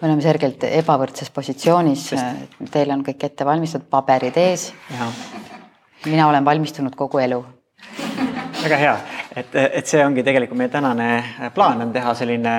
me 0.00 0.08
oleme 0.08 0.22
selgelt 0.22 0.64
ebavõrdses 0.68 1.30
positsioonis, 1.32 2.08
teil 2.72 2.90
on 2.92 3.04
kõik 3.04 3.28
ette 3.28 3.46
valmistatud, 3.48 3.88
paberid 3.90 4.36
ees. 4.36 4.72
mina 6.04 6.28
olen 6.28 6.44
valmistunud 6.44 6.96
kogu 6.96 7.18
elu. 7.18 7.44
väga 8.62 8.76
hea, 8.76 8.96
et, 9.36 9.54
et 9.54 9.86
see 9.86 10.04
ongi 10.04 10.22
tegelikult 10.22 10.58
meie 10.58 10.68
tänane 10.68 11.50
plaan 11.54 11.82
on 11.82 11.92
teha 11.92 12.14
selline 12.14 12.58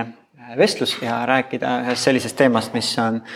vestlus 0.57 0.97
ja 1.01 1.25
rääkida 1.25 1.81
ühest 1.85 2.03
sellisest 2.03 2.37
teemast, 2.37 2.73
mis 2.73 2.97
on 2.99 3.21
äh, 3.21 3.31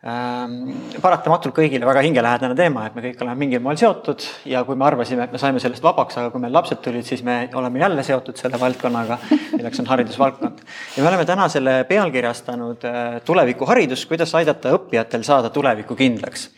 paratamatult 0.00 1.52
kõigile 1.52 1.84
väga 1.84 2.00
hingelähedane 2.06 2.54
teema, 2.56 2.86
et 2.88 2.94
me 2.96 3.02
kõik 3.04 3.20
oleme 3.20 3.36
mingil 3.42 3.60
moel 3.60 3.76
seotud 3.76 4.22
ja 4.48 4.62
kui 4.64 4.78
me 4.78 4.86
arvasime, 4.86 5.26
et 5.26 5.32
me 5.34 5.40
saime 5.40 5.60
sellest 5.60 5.84
vabaks, 5.84 6.16
aga 6.16 6.30
kui 6.32 6.40
meil 6.40 6.54
lapsed 6.56 6.80
tulid, 6.80 7.04
siis 7.04 7.20
me 7.26 7.34
oleme 7.60 7.82
jälle 7.82 8.04
seotud 8.06 8.40
selle 8.40 8.56
valdkonnaga, 8.60 9.18
milleks 9.58 9.82
on 9.82 9.90
haridusvaldkond. 9.90 10.62
ja 10.96 11.02
me 11.02 11.10
oleme 11.10 11.26
täna 11.28 11.48
selle 11.52 11.74
pealkirjastanud 11.84 12.86
äh, 12.88 13.18
tulevikuharidus, 13.28 14.06
kuidas 14.08 14.32
aidata 14.40 14.72
õppijatel 14.78 15.26
saada 15.26 15.50
tuleviku 15.52 15.98
kindlaks. 15.98 16.48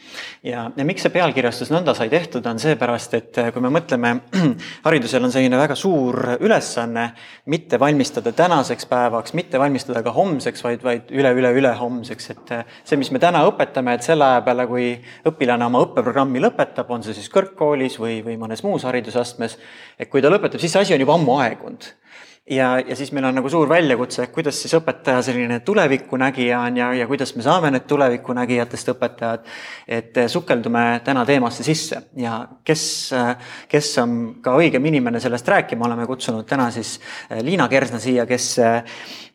ja, 0.46 0.68
ja 0.76 0.86
miks 0.86 1.02
see 1.02 1.10
pealkirjastus 1.10 1.74
nõnda 1.74 1.96
sai 1.98 2.06
tehtud, 2.14 2.46
on 2.46 2.62
seepärast, 2.62 3.18
et 3.18 3.42
äh, 3.42 3.50
kui 3.50 3.66
me 3.66 3.74
mõtleme, 3.74 4.14
haridusel 4.86 5.26
on 5.26 5.34
selline 5.34 5.58
väga 5.58 5.74
suur 5.74 6.36
ülesanne 6.38 7.08
mitte 7.50 7.82
valmistada 7.82 8.30
tänaseks 8.30 8.86
päevaks, 8.86 9.34
mitte 9.34 9.58
valmistada 9.58 10.06
ka 10.06 10.14
homseks, 10.14 10.62
vaid, 10.62 10.86
vaid 10.86 11.10
üle-üle-ülehomseks, 11.10 12.32
et 12.36 12.56
äh, 12.60 12.64
see, 12.86 13.02
mis 13.02 13.10
me 13.10 13.18
täna 13.18 13.31
täna 13.32 13.46
õpetame, 13.48 13.96
et 13.96 14.04
selle 14.04 14.28
aja 14.28 14.44
peale, 14.44 14.66
kui 14.68 14.92
õpilane 15.28 15.66
oma 15.66 15.80
õppeprogrammi 15.86 16.42
lõpetab, 16.44 16.90
on 16.92 17.04
see 17.04 17.16
siis 17.16 17.32
kõrgkoolis 17.32 17.98
või, 18.02 18.20
või 18.26 18.36
mõnes 18.40 18.62
muus 18.66 18.84
haridusastmes, 18.88 19.56
et 19.98 20.12
kui 20.12 20.22
ta 20.22 20.30
lõpetab, 20.32 20.60
siis 20.60 20.74
see 20.74 20.84
asi 20.84 20.96
on 20.96 21.04
juba 21.04 21.16
ammu 21.16 21.40
aegunud 21.40 21.88
ja, 22.50 22.78
ja 22.88 22.96
siis 22.96 23.12
meil 23.12 23.24
on 23.28 23.36
nagu 23.38 23.50
suur 23.50 23.68
väljakutse, 23.70 24.26
kuidas 24.34 24.58
siis 24.62 24.74
õpetaja 24.74 25.22
selline 25.22 25.60
tulevikunägija 25.62 26.60
on 26.66 26.76
ja, 26.76 26.88
ja 26.94 27.06
kuidas 27.06 27.34
me 27.36 27.44
saame 27.46 27.70
need 27.70 27.86
tulevikunägijatest 27.90 28.92
õpetajad. 28.94 29.46
et 29.86 30.18
sukeldume 30.28 31.00
täna 31.04 31.24
teemasse 31.26 31.62
sisse 31.62 32.02
ja 32.18 32.40
kes, 32.64 32.84
kes 33.68 33.92
on 34.02 34.18
ka 34.42 34.56
õigem 34.58 34.86
inimene 34.90 35.20
sellest 35.20 35.48
rääkima, 35.48 35.86
oleme 35.86 36.06
kutsunud 36.06 36.46
täna 36.48 36.70
siis 36.70 36.98
Liina 37.42 37.68
Kersna 37.68 38.00
siia, 38.02 38.26
kes 38.26 38.58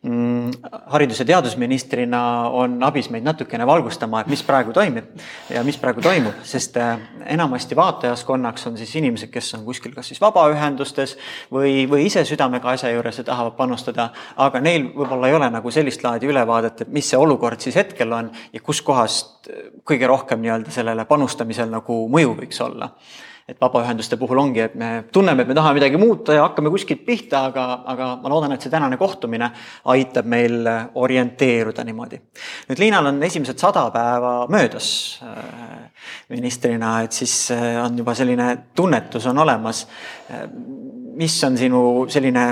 mm, 0.02 0.50
haridus- 0.92 1.22
ja 1.24 1.28
teadusministrina 1.32 2.22
on 2.52 2.76
abis 2.84 3.08
meid 3.10 3.24
natukene 3.24 3.66
valgustama, 3.66 4.20
et 4.20 4.28
mis 4.28 4.42
praegu 4.44 4.72
toimib 4.72 5.08
ja 5.50 5.64
mis 5.64 5.80
praegu 5.80 6.04
toimub, 6.04 6.44
sest 6.44 6.76
enamasti 7.24 7.76
vaatajaskonnaks 7.76 8.66
on 8.66 8.76
siis 8.76 8.94
inimesed, 9.00 9.32
kes 9.32 9.54
on 9.54 9.64
kuskil 9.64 9.96
kas 9.96 10.12
siis 10.12 10.20
vabaühendustes 10.20 11.16
või, 11.52 11.88
või 11.88 12.04
ise 12.06 12.24
südamega 12.28 12.76
asja 12.76 12.92
juures 12.92 12.97
ja 13.04 13.24
tahavad 13.24 13.56
panustada, 13.56 14.10
aga 14.36 14.60
neil 14.60 14.90
võib-olla 14.96 15.28
ei 15.28 15.38
ole 15.38 15.50
nagu 15.50 15.70
sellist 15.70 16.04
laadi 16.04 16.26
ülevaadet, 16.26 16.82
et 16.82 16.92
mis 16.92 17.08
see 17.10 17.18
olukord 17.18 17.60
siis 17.60 17.76
hetkel 17.76 18.12
on 18.12 18.30
ja 18.52 18.60
kuskohast 18.60 19.50
kõige 19.88 20.06
rohkem 20.06 20.42
nii-öelda 20.42 20.74
sellele 20.74 21.04
panustamisel 21.08 21.70
nagu 21.70 22.04
mõju 22.12 22.36
võiks 22.38 22.60
olla 22.64 22.92
et 23.48 23.56
vabaühenduste 23.60 24.18
puhul 24.20 24.38
ongi, 24.42 24.60
et 24.60 24.74
me 24.76 24.88
tunneme, 25.12 25.42
et 25.42 25.48
me 25.48 25.54
tahame 25.56 25.78
midagi 25.78 25.96
muuta 25.96 26.34
ja 26.36 26.42
hakkame 26.44 26.68
kuskilt 26.70 27.00
pihta, 27.06 27.46
aga, 27.48 27.64
aga 27.88 28.08
ma 28.20 28.28
loodan, 28.28 28.52
et 28.52 28.64
see 28.64 28.72
tänane 28.72 28.98
kohtumine 29.00 29.48
aitab 29.88 30.28
meil 30.28 30.68
orienteeruda 31.00 31.84
niimoodi. 31.88 32.20
nüüd 32.68 32.82
Liinal 32.82 33.08
on 33.08 33.22
esimesed 33.24 33.58
sada 33.58 33.86
päeva 33.94 34.34
möödas 34.52 34.90
äh, 35.24 36.10
ministrina, 36.28 36.98
et 37.06 37.16
siis 37.16 37.50
äh, 37.56 37.80
on 37.80 37.96
juba 37.96 38.14
selline 38.14 38.50
tunnetus 38.76 39.26
on 39.26 39.38
olemas. 39.38 39.86
Mis 41.16 41.44
on 41.44 41.56
sinu 41.58 41.80
selline 42.12 42.44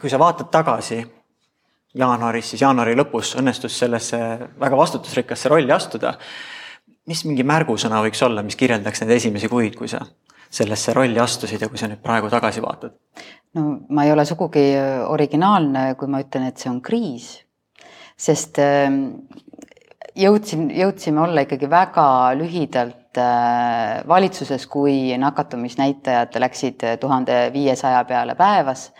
kui 0.00 0.10
sa 0.10 0.18
vaatad 0.18 0.50
tagasi 0.50 1.00
jaanuaris, 1.98 2.52
siis 2.52 2.62
jaanuari 2.62 2.96
lõpus 2.98 3.34
õnnestus 3.40 3.78
sellesse 3.78 4.18
väga 4.60 4.76
vastutusrikkasse 4.76 5.48
rolli 5.48 5.72
astuda. 5.72 6.14
mis 7.08 7.24
mingi 7.24 7.42
märgusõna 7.42 8.02
võiks 8.04 8.20
olla, 8.22 8.42
mis 8.44 8.56
kirjeldaks 8.56 9.00
neid 9.00 9.14
esimesi 9.16 9.48
kuid, 9.48 9.76
kui 9.76 9.88
sa 9.88 10.02
sellesse 10.50 10.92
rolli 10.92 11.18
astusid 11.18 11.60
ja 11.60 11.68
kui 11.68 11.78
sa 11.78 11.88
nüüd 11.88 12.02
praegu 12.04 12.28
tagasi 12.30 12.62
vaatad? 12.62 12.92
no 13.54 13.78
ma 13.88 14.04
ei 14.04 14.12
ole 14.12 14.24
sugugi 14.28 14.70
originaalne, 15.08 15.94
kui 15.94 16.08
ma 16.08 16.20
ütlen, 16.20 16.48
et 16.48 16.58
see 16.58 16.70
on 16.70 16.82
kriis, 16.84 17.30
sest 18.16 18.60
ähm, 18.60 19.00
jõudsin, 20.16 20.68
jõudsime 20.76 21.24
olla 21.24 21.46
ikkagi 21.46 21.70
väga 21.70 22.06
lühidalt 22.36 23.18
äh, 23.18 24.04
valitsuses, 24.08 24.68
kui 24.68 25.16
nakatumisnäitajad 25.18 26.36
läksid 26.44 26.86
tuhande 27.00 27.48
viiesaja 27.56 28.04
peale 28.04 28.36
päevas 28.36 28.90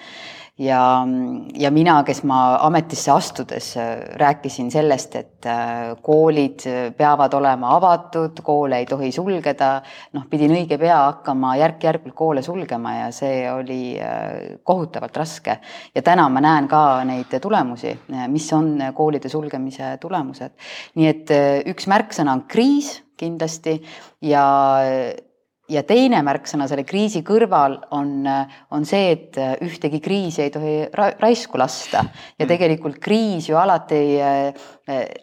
ja, 0.58 1.06
ja 1.54 1.70
mina, 1.70 1.96
kes 2.06 2.22
ma 2.26 2.38
ametisse 2.66 3.12
astudes 3.14 3.70
äh, 3.78 3.92
rääkisin 4.20 4.70
sellest, 4.70 5.14
et 5.16 5.46
äh, 5.46 5.94
koolid 6.02 6.64
peavad 6.98 7.34
olema 7.38 7.74
avatud, 7.76 8.42
koole 8.44 8.80
ei 8.82 8.88
tohi 8.88 9.10
sulgeda, 9.14 9.70
noh, 10.16 10.26
pidin 10.30 10.54
õige 10.56 10.78
pea 10.80 10.98
hakkama 11.04 11.54
järk-järgult 11.60 12.16
koole 12.18 12.42
sulgema 12.42 12.94
ja 12.98 13.10
see 13.14 13.44
oli 13.52 13.82
äh, 14.02 14.58
kohutavalt 14.62 15.16
raske. 15.16 15.58
ja 15.94 16.02
täna 16.02 16.28
ma 16.28 16.42
näen 16.44 16.68
ka 16.68 17.04
neid 17.08 17.38
tulemusi, 17.42 17.94
mis 18.28 18.52
on 18.52 18.76
koolide 18.94 19.28
sulgemise 19.28 19.96
tulemused. 20.00 20.54
nii 20.98 21.08
et 21.08 21.32
üks 21.70 21.86
märksõna 21.90 22.34
on 22.34 22.46
kriis 22.50 22.98
kindlasti 23.18 23.78
ja 24.22 24.44
ja 25.68 25.82
teine 25.86 26.20
märksõna 26.24 26.66
selle 26.68 26.84
kriisi 26.88 27.22
kõrval 27.26 27.76
on, 27.96 28.28
on 28.74 28.86
see, 28.88 29.10
et 29.14 29.38
ühtegi 29.64 30.00
kriisi 30.04 30.44
ei 30.46 30.52
tohi 30.52 30.76
ra 30.94 31.10
raisku 31.20 31.60
lasta 31.60 32.02
ja 32.02 32.44
mm. 32.44 32.48
tegelikult 32.50 33.00
kriis 33.02 33.50
ju 33.50 33.58
alati 33.60 34.00
äh, 34.22 34.70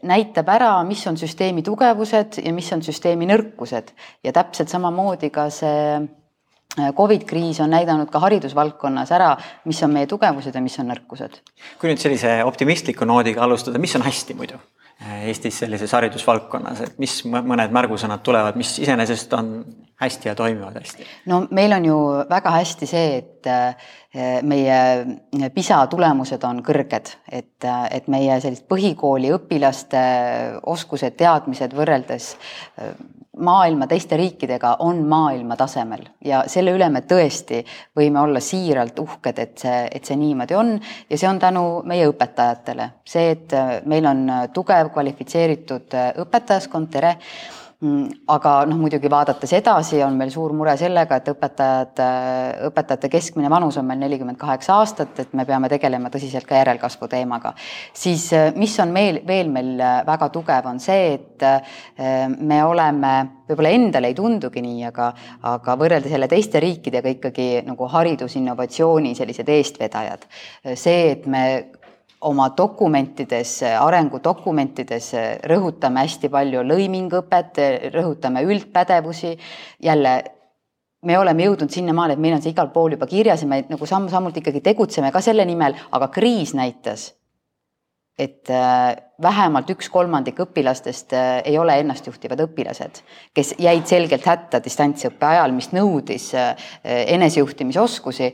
näitab 0.05 0.51
ära, 0.53 0.75
mis 0.87 1.05
on 1.09 1.17
süsteemi 1.19 1.65
tugevused 1.65 2.39
ja 2.43 2.53
mis 2.53 2.69
on 2.75 2.85
süsteemi 2.85 3.29
nõrkused 3.29 3.95
ja 4.25 4.35
täpselt 4.35 4.69
samamoodi 4.73 5.31
ka 5.33 5.47
see 5.53 5.81
äh, 5.95 6.91
Covid 6.95 7.25
kriis 7.25 7.59
on 7.63 7.73
näidanud 7.73 8.11
ka 8.13 8.21
haridusvaldkonnas 8.27 9.11
ära, 9.15 9.33
mis 9.65 9.81
on 9.85 9.93
meie 9.95 10.09
tugevused 10.11 10.55
ja 10.55 10.61
mis 10.61 10.77
on 10.83 10.91
nõrkused. 10.93 11.41
kui 11.81 11.89
nüüd 11.89 12.01
sellise 12.01 12.37
optimistliku 12.45 13.07
noodiga 13.09 13.45
alustada, 13.47 13.81
mis 13.81 13.95
on 13.97 14.05
hästi 14.05 14.37
muidu? 14.37 14.61
Äh, 15.01 15.25
Eestis 15.31 15.57
sellises 15.63 15.91
haridusvaldkonnas, 15.97 16.85
et 16.85 17.01
mis 17.01 17.17
mõned 17.25 17.73
märgusõnad 17.73 18.21
tulevad, 18.23 18.55
mis 18.59 18.77
iseenesest 18.79 19.33
on 19.35 19.51
hästi 20.01 20.29
ja 20.29 20.35
toimivad 20.35 20.75
hästi? 20.79 21.07
no 21.25 21.45
meil 21.51 21.73
on 21.73 21.85
ju 21.85 21.97
väga 22.29 22.51
hästi 22.57 22.89
see, 22.89 23.17
et 23.17 23.47
äh, 23.47 23.91
meie 24.43 25.49
PISA 25.55 25.85
tulemused 25.91 26.43
on 26.47 26.61
kõrged, 26.65 27.15
et, 27.31 27.63
äh, 27.63 27.85
et 27.91 28.07
meie 28.11 28.39
sellist 28.43 28.67
põhikooli 28.71 29.33
õpilaste 29.35 30.05
oskused, 30.75 31.17
teadmised 31.19 31.75
võrreldes 31.75 32.33
maailma 33.37 33.87
teiste 33.87 34.17
riikidega 34.17 34.75
on 34.79 35.01
maailma 35.07 35.55
tasemel 35.59 36.05
ja 36.25 36.43
selle 36.47 36.71
üle 36.75 36.87
me 36.89 37.01
tõesti 37.07 37.61
võime 37.97 38.21
olla 38.21 38.39
siiralt 38.39 38.99
uhked, 38.99 39.39
et 39.39 39.57
see, 39.59 39.81
et 39.91 40.07
see 40.07 40.15
niimoodi 40.19 40.55
on 40.55 40.71
ja 41.09 41.17
see 41.17 41.29
on 41.29 41.39
tänu 41.39 41.65
meie 41.87 42.07
õpetajatele. 42.09 42.89
see, 43.05 43.31
et 43.35 43.55
meil 43.85 44.07
on 44.07 44.25
tugev 44.53 44.91
kvalifitseeritud 44.93 45.99
õpetajaskond, 46.23 46.91
tere 46.91 47.15
aga 48.31 48.51
noh, 48.69 48.77
muidugi 48.79 49.09
vaadates 49.11 49.51
edasi, 49.57 49.99
on 50.05 50.15
meil 50.15 50.31
suur 50.31 50.53
mure 50.55 50.73
sellega, 50.79 51.17
et 51.19 51.27
õpetajad, 51.33 51.99
õpetajate 52.69 53.09
keskmine 53.11 53.49
vanus 53.51 53.75
on 53.81 53.87
meil 53.89 53.99
nelikümmend 53.99 54.39
kaheksa 54.39 54.77
aastat, 54.79 55.19
et 55.19 55.33
me 55.35 55.43
peame 55.45 55.69
tegelema 55.71 56.09
tõsiselt 56.13 56.47
ka 56.47 56.55
järelkasvu 56.61 57.09
teemaga. 57.11 57.53
siis 57.93 58.29
mis 58.55 58.79
on 58.79 58.93
meil 58.95 59.19
veel 59.27 59.51
meil 59.51 59.75
väga 60.07 60.29
tugev, 60.31 60.71
on 60.71 60.79
see, 60.79 61.19
et 61.19 61.47
me 62.39 62.63
oleme, 62.63 63.13
võib-olla 63.49 63.75
endale 63.75 64.07
ei 64.07 64.17
tundugi 64.17 64.63
nii, 64.63 64.83
aga, 64.87 65.11
aga 65.51 65.75
võrreldes 65.75 66.11
jälle 66.15 66.31
teiste 66.31 66.59
riikidega 66.63 67.11
ikkagi 67.17 67.49
nagu 67.67 67.91
haridusinnovatsiooni 67.91 69.15
sellised 69.15 69.49
eestvedajad. 69.49 70.29
see, 70.73 71.11
et 71.11 71.27
me 71.27 71.43
oma 72.25 72.49
dokumentides, 72.57 73.57
arengudokumentides 73.79 75.11
rõhutame 75.49 76.05
hästi 76.05 76.31
palju 76.33 76.63
lõimingõpet, 76.65 77.59
rõhutame 77.93 78.41
üldpädevusi, 78.47 79.35
jälle 79.85 80.15
me 81.05 81.19
oleme 81.19 81.45
jõudnud 81.45 81.71
sinnamaale, 81.71 82.15
et 82.15 82.21
meil 82.21 82.37
on 82.37 82.41
see 82.43 82.53
igal 82.55 82.71
pool 82.73 82.95
juba 82.95 83.07
kirjas 83.09 83.43
ja 83.45 83.49
me 83.49 83.61
nagu 83.69 83.89
samm-sammult 83.89 84.41
ikkagi 84.41 84.63
tegutseme 84.65 85.11
ka 85.13 85.21
selle 85.23 85.45
nimel, 85.45 85.77
aga 85.93 86.09
kriis 86.13 86.55
näitas, 86.57 87.11
et 88.17 88.49
äh, 88.49 88.95
vähemalt 89.21 89.69
üks 89.75 89.89
kolmandik 89.91 90.39
õpilastest 90.45 91.13
äh, 91.17 91.31
ei 91.51 91.57
ole 91.59 91.77
ennastjuhtivad 91.83 92.45
õpilased, 92.47 93.01
kes 93.35 93.55
jäid 93.61 93.85
selgelt 93.91 94.25
hätta 94.25 94.61
distantsõppe 94.63 95.27
ajal, 95.29 95.53
mis 95.55 95.71
nõudis 95.75 96.31
äh, 96.39 96.69
enesejuhtimisoskusi 97.17 98.31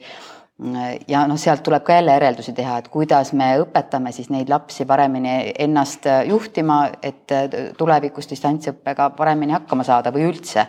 ja 1.07 1.23
noh, 1.27 1.39
sealt 1.41 1.63
tuleb 1.65 1.83
ka 1.83 1.95
jälle 1.97 2.13
järeldusi 2.17 2.53
teha, 2.53 2.77
et 2.77 2.89
kuidas 2.93 3.33
me 3.33 3.53
õpetame 3.63 4.11
siis 4.13 4.29
neid 4.29 4.49
lapsi 4.49 4.85
paremini 4.85 5.53
ennast 5.59 6.05
juhtima, 6.27 6.83
et 7.01 7.33
tulevikus 7.77 8.29
distantsõppega 8.29 9.09
paremini 9.17 9.57
hakkama 9.57 9.85
saada 9.87 10.13
või 10.13 10.27
üldse 10.29 10.67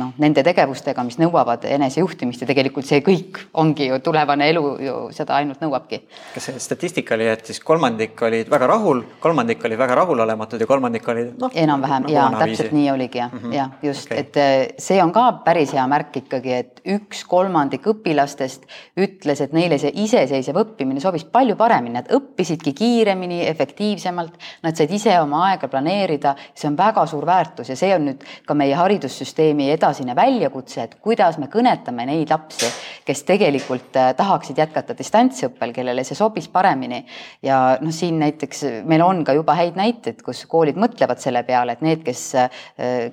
noh, 0.00 0.10
nende 0.18 0.42
tegevustega, 0.46 1.04
mis 1.06 1.18
nõuavad 1.20 1.64
enesejuhtimist 1.68 2.42
ja 2.42 2.48
tegelikult 2.48 2.86
see 2.88 3.00
kõik 3.04 3.38
ongi 3.60 3.86
ju 3.88 3.98
tulevane 4.02 4.48
elu 4.50 4.62
ju 4.82 4.94
seda 5.14 5.36
ainult 5.38 5.62
nõuabki. 5.62 6.00
kas 6.34 6.48
see 6.48 6.62
statistika 6.62 7.14
oli, 7.14 7.28
et 7.30 7.46
siis 7.46 7.60
kolmandik 7.62 8.22
olid 8.26 8.50
väga 8.50 8.68
rahul, 8.70 9.04
kolmandik 9.22 9.62
oli 9.68 9.78
väga 9.78 9.98
rahulolematud 10.00 10.60
ja 10.60 10.66
kolmandik 10.66 11.08
oli 11.08 11.26
noh. 11.38 11.54
enam-vähem 11.64 12.08
nagu 12.08 12.14
ja 12.14 12.26
täpselt 12.40 12.74
nii 12.74 12.88
oligi 12.90 13.18
jah 13.22 13.30
mm 13.32 13.38
-hmm., 13.38 13.54
jah 13.54 13.70
just 13.82 14.10
okay., 14.10 14.18
et 14.18 14.36
eh, 14.36 14.74
see 14.78 15.02
on 15.02 15.12
ka 15.12 15.26
päris 15.44 15.72
hea 15.72 15.86
märk 15.86 16.16
ikkagi, 16.24 16.52
et 16.52 16.82
üks 16.96 17.22
kolmandik 17.28 17.86
õpilastest 17.86 18.66
ütles, 18.98 19.40
et 19.40 19.52
neile 19.52 19.78
see 19.78 19.92
iseseisev 19.94 20.58
õppimine 20.64 21.00
sobis 21.00 21.24
palju 21.24 21.56
paremini, 21.56 21.94
nad 21.94 22.10
õppisidki 22.10 22.74
kiiremini, 22.74 23.46
efektiivsemalt, 23.46 24.34
nad 24.62 24.76
said 24.76 24.90
ise 24.90 25.20
oma 25.20 25.46
aega 25.50 25.68
planeerida, 25.68 26.34
see 26.54 26.68
on 26.68 26.76
väga 26.76 27.06
suur 27.06 27.26
väärtus 27.26 27.68
ja 27.68 27.76
see 27.76 27.94
on 27.94 28.08
nüüd 28.10 28.26
ka 28.46 28.54
meie 28.54 28.74
haridussüsteemi 28.74 29.70
edu 29.70 29.83
edasine 29.84 30.14
väljakutse, 30.16 30.84
et 30.84 30.94
kuidas 31.04 31.36
me 31.40 31.48
kõnetame 31.52 32.06
neid 32.08 32.30
lapsi, 32.32 32.68
kes 33.04 33.22
tegelikult 33.28 33.96
äh, 34.00 34.12
tahaksid 34.16 34.58
jätkata 34.62 34.96
distantsõppel, 34.96 35.74
kellele 35.76 36.04
see 36.06 36.16
sobis 36.18 36.48
paremini. 36.48 37.04
ja 37.42 37.76
noh, 37.80 37.92
siin 37.92 38.18
näiteks 38.22 38.64
meil 38.88 39.04
on 39.04 39.24
ka 39.24 39.34
juba 39.36 39.56
häid 39.58 39.76
näiteid, 39.76 40.22
kus 40.24 40.44
koolid 40.50 40.78
mõtlevad 40.80 41.20
selle 41.22 41.44
peale, 41.44 41.76
et 41.76 41.84
need, 41.84 42.04
kes, 42.06 42.22
äh, 42.40 42.62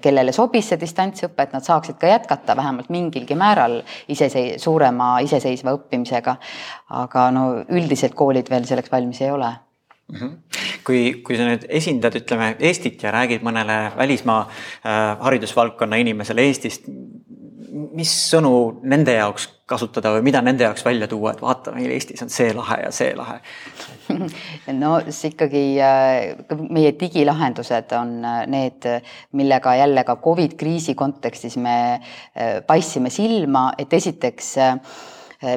kellele 0.02 0.32
sobis 0.36 0.72
see 0.72 0.80
distantsõpe, 0.80 1.44
et 1.44 1.56
nad 1.56 1.66
saaksid 1.66 2.00
ka 2.00 2.12
jätkata 2.12 2.56
vähemalt 2.58 2.92
mingilgi 2.94 3.36
määral 3.36 3.82
isesei-, 4.08 4.56
suurema 4.62 5.18
iseseisva 5.26 5.76
õppimisega. 5.78 6.38
aga 7.02 7.28
no 7.32 7.44
üldiselt 7.72 8.16
koolid 8.16 8.50
veel 8.52 8.66
selleks 8.68 8.92
valmis 8.92 9.22
ei 9.22 9.32
ole. 9.32 9.52
Kui, 10.86 11.02
kui 11.26 11.38
sa 11.40 11.48
nüüd 11.48 11.66
esindad, 11.70 12.16
ütleme 12.20 12.56
Eestit 12.60 13.04
ja 13.04 13.14
räägid 13.14 13.46
mõnele 13.46 13.80
välismaa 13.98 14.44
äh, 14.48 15.00
haridusvaldkonna 15.22 16.00
inimesele 16.02 16.48
Eestist, 16.50 16.90
mis 17.96 18.12
sõnu 18.28 18.82
nende 18.84 19.14
jaoks 19.16 19.48
kasutada 19.72 20.12
või 20.12 20.26
mida 20.28 20.42
nende 20.44 20.66
jaoks 20.66 20.84
välja 20.84 21.08
tuua, 21.08 21.32
et 21.32 21.44
vaata, 21.44 21.72
meil 21.76 21.94
Eestis 21.96 22.24
on 22.26 22.32
see 22.34 22.52
lahe 22.56 22.82
ja 22.84 22.92
see 22.96 23.14
lahe? 23.16 23.40
No 24.82 24.98
see 25.08 25.32
ikkagi 25.32 25.64
äh, 25.80 26.58
meie 26.68 26.92
digilahendused 27.00 27.96
on 27.96 28.18
äh, 28.28 28.42
need, 28.52 28.88
millega 29.38 29.78
jälle 29.80 30.04
ka 30.08 30.18
Covid 30.24 30.58
kriisi 30.60 30.96
kontekstis 31.00 31.56
me 31.62 31.78
paistsime 32.68 33.10
silma, 33.14 33.70
et 33.80 33.94
esiteks 33.94 34.52
Äh, 34.62 34.78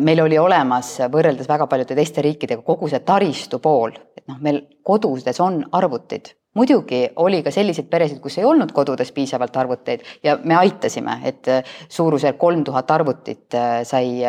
meil 0.01 0.21
oli 0.25 0.39
olemas 0.39 0.95
võrreldes 1.13 1.49
väga 1.49 1.67
paljude 1.67 1.97
teiste 1.99 2.23
riikidega 2.25 2.63
kogu 2.63 2.89
see 2.89 3.03
taristu 3.05 3.59
pool, 3.61 3.93
et 4.17 4.25
noh, 4.31 4.41
meil 4.41 4.63
kodudes 4.83 5.41
on 5.45 5.61
arvutid 5.73 6.33
muidugi 6.55 7.09
oli 7.17 7.43
ka 7.43 7.51
selliseid 7.51 7.89
peresid, 7.91 8.21
kus 8.23 8.39
ei 8.39 8.47
olnud 8.47 8.73
kodudes 8.75 9.11
piisavalt 9.13 9.57
arvuteid 9.57 10.05
ja 10.25 10.37
me 10.45 10.57
aitasime, 10.57 11.19
et 11.27 11.49
äh, 11.51 11.63
suurusjärk 11.89 12.39
kolm 12.39 12.65
tuhat 12.65 12.91
arvutit 12.91 13.55
äh, 13.55 13.83
sai 13.83 14.23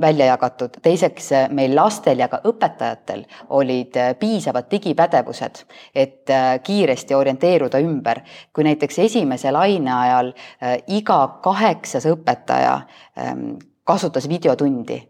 välja 0.00 0.26
jagatud. 0.26 0.78
teiseks, 0.82 1.30
meil 1.50 1.74
lastel 1.76 2.18
ja 2.18 2.28
ka 2.28 2.40
õpetajatel 2.46 3.24
olid 3.58 3.96
piisavad 4.20 4.68
digipädevused, 4.70 5.64
et 5.94 6.30
kiiresti 6.62 7.14
orienteeruda 7.14 7.78
ümber. 7.82 8.20
kui 8.52 8.64
näiteks 8.64 8.98
esimese 8.98 9.50
laine 9.52 9.92
ajal 9.92 10.32
iga 10.86 11.18
kaheksas 11.42 12.06
õpetaja 12.06 12.80
ähm, 13.18 13.58
kasutas 13.84 14.28
videotundi, 14.28 15.08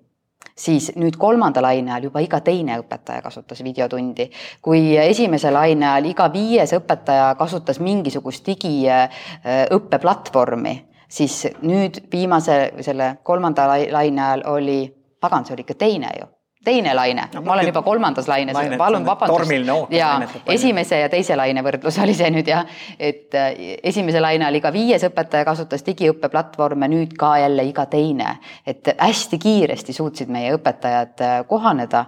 siis 0.56 0.92
nüüd 0.96 1.16
kolmanda 1.18 1.62
laine 1.62 1.92
ajal 1.92 2.02
juba 2.08 2.20
iga 2.24 2.40
teine 2.40 2.78
õpetaja 2.80 3.22
kasutas 3.22 3.64
videotundi. 3.64 4.30
kui 4.62 4.96
esimese 4.96 5.50
laine 5.50 5.88
ajal 5.88 6.04
iga 6.10 6.32
viies 6.32 6.72
õpetaja 6.76 7.34
kasutas 7.38 7.80
mingisugust 7.80 8.46
digiõppeplatvormi, 8.46 10.86
siis 11.08 11.46
nüüd 11.62 12.02
viimase 12.12 12.72
selle 12.80 13.16
kolmanda 13.22 13.66
laine 13.68 14.22
ajal 14.22 14.42
oli, 14.46 14.96
pagan, 15.20 15.44
see 15.44 15.54
oli 15.54 15.60
ikka 15.66 15.74
teine 15.74 16.10
ju 16.18 16.26
teine 16.64 16.94
laine 16.94 17.24
no,, 17.34 17.40
ma 17.44 17.54
olen 17.54 17.70
juba 17.70 17.82
kolmandas 17.82 18.28
laines, 18.28 18.56
palun 18.78 19.06
vabandust. 19.06 19.92
ja 19.94 20.10
esimese 20.46 21.00
ja 21.00 21.08
teise 21.12 21.36
laine 21.36 21.62
võrdlus 21.64 21.96
oli 22.02 22.14
see 22.16 22.28
nüüd 22.34 22.50
jah, 22.50 22.68
et 22.98 23.36
äh, 23.38 23.48
esimese 23.92 24.20
laine 24.20 24.44
all 24.46 24.58
iga 24.58 24.72
viies 24.74 25.04
õpetaja 25.08 25.46
kasutas 25.48 25.84
digiõppeplatvorme, 25.86 26.90
nüüd 26.92 27.16
ka 27.18 27.36
jälle 27.40 27.64
iga 27.68 27.86
teine. 27.90 28.36
et 28.66 28.92
hästi 28.98 29.38
kiiresti 29.40 29.96
suutsid 29.96 30.28
meie 30.32 30.52
õpetajad 30.58 31.24
äh, 31.24 31.40
kohaneda 31.48 32.04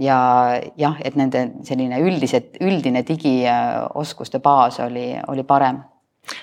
ja 0.00 0.18
jah, 0.80 0.96
et 1.04 1.16
nende 1.20 1.50
selline 1.68 2.00
üldised, 2.00 2.56
üldine 2.64 3.04
digioskuste 3.06 4.40
baas 4.40 4.80
oli, 4.80 5.12
oli 5.28 5.44
parem 5.44 5.82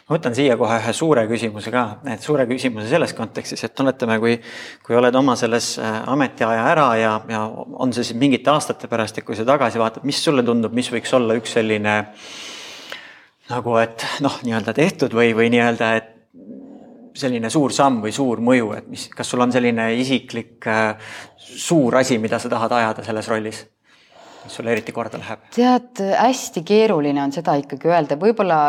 ma 0.08 0.16
võtan 0.16 0.36
siia 0.36 0.58
kohe 0.60 0.80
ühe 0.82 0.94
suure 0.96 1.24
küsimuse 1.30 1.72
ka, 1.74 1.84
et 2.12 2.24
suure 2.24 2.48
küsimuse 2.50 2.90
selles 2.90 3.14
kontekstis, 3.18 3.64
et 3.68 3.76
tunnetame, 3.78 4.18
kui, 4.24 4.36
kui 4.86 4.98
oled 4.98 5.16
oma 5.16 5.38
selles 5.40 5.76
äh, 5.82 6.02
ametiaja 6.10 6.66
ära 6.74 6.90
ja, 7.00 7.14
ja 7.32 7.46
on 7.48 7.94
see 7.96 8.06
siis 8.08 8.20
mingite 8.20 8.52
aastate 8.54 8.90
pärast 8.92 9.20
ja 9.20 9.26
kui 9.28 9.38
sa 9.38 9.46
tagasi 9.48 9.82
vaatad, 9.82 10.06
mis 10.08 10.20
sulle 10.24 10.46
tundub, 10.48 10.76
mis 10.76 10.92
võiks 10.94 11.14
olla 11.18 11.38
üks 11.40 11.56
selline 11.60 11.98
nagu, 13.48 13.80
et 13.80 14.06
noh, 14.26 14.42
nii-öelda 14.44 14.76
tehtud 14.76 15.16
või, 15.16 15.32
või 15.38 15.52
nii-öelda, 15.54 15.94
et 16.02 16.14
selline 17.18 17.50
suur 17.50 17.74
samm 17.74 18.02
või 18.04 18.14
suur 18.14 18.42
mõju, 18.44 18.74
et 18.78 18.92
mis, 18.92 19.08
kas 19.14 19.32
sul 19.32 19.42
on 19.42 19.54
selline 19.54 19.90
isiklik 19.98 20.68
äh, 20.70 21.16
suur 21.38 21.96
asi, 21.98 22.20
mida 22.22 22.40
sa 22.42 22.52
tahad 22.52 22.78
ajada 22.82 23.06
selles 23.08 23.32
rollis? 23.32 23.66
mis 24.48 24.54
sulle 24.56 24.72
eriti 24.72 24.94
korda 24.96 25.20
läheb? 25.20 25.48
tead, 25.56 26.04
hästi 26.20 26.64
keeruline 26.68 27.24
on 27.24 27.34
seda 27.36 27.58
ikkagi 27.60 27.90
öelda, 27.92 28.20
võib-olla 28.22 28.60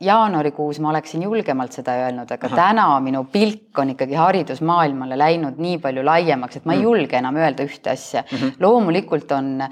jaanuarikuus 0.00 0.76
ma 0.84 0.90
oleksin 0.90 1.22
julgemalt 1.24 1.72
seda 1.72 1.94
öelnud, 1.96 2.28
aga 2.34 2.50
Aha. 2.50 2.56
täna 2.56 2.84
minu 3.00 3.22
pilk 3.32 3.78
on 3.80 3.94
ikkagi 3.94 4.18
haridusmaailmale 4.20 5.16
läinud 5.16 5.56
nii 5.62 5.78
palju 5.80 6.04
laiemaks, 6.04 6.58
et 6.58 6.66
ma 6.68 6.74
ei 6.74 6.82
mm. 6.82 6.84
julge 6.84 7.16
enam 7.16 7.38
öelda 7.40 7.64
ühte 7.64 7.90
asja 7.94 8.22
mm. 8.22 8.36
-hmm. 8.36 8.52
loomulikult 8.60 9.32
on 9.32 9.48
äh, 9.64 9.70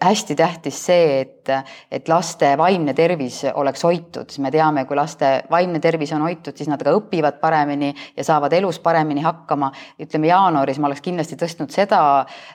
hästi 0.00 0.36
tähtis 0.40 0.80
see, 0.86 1.20
et, 1.20 1.52
et 1.92 2.08
laste 2.08 2.54
vaimne 2.58 2.94
tervis 2.94 3.42
oleks 3.54 3.84
hoitud, 3.84 4.32
me 4.38 4.50
teame, 4.50 4.84
kui 4.88 4.96
laste 4.96 5.42
vaimne 5.50 5.80
tervis 5.84 6.12
on 6.16 6.24
hoitud, 6.24 6.56
siis 6.56 6.72
nad 6.72 6.80
ka 6.80 6.96
õpivad 6.96 7.36
paremini 7.40 7.94
ja 8.16 8.24
saavad 8.24 8.52
elus 8.52 8.78
paremini 8.80 9.20
hakkama. 9.20 9.72
ütleme 10.00 10.32
jaanuaris 10.32 10.78
ma 10.78 10.86
oleks 10.86 11.04
kindlasti 11.04 11.36
tõstnud 11.36 11.70
seda 11.70 12.00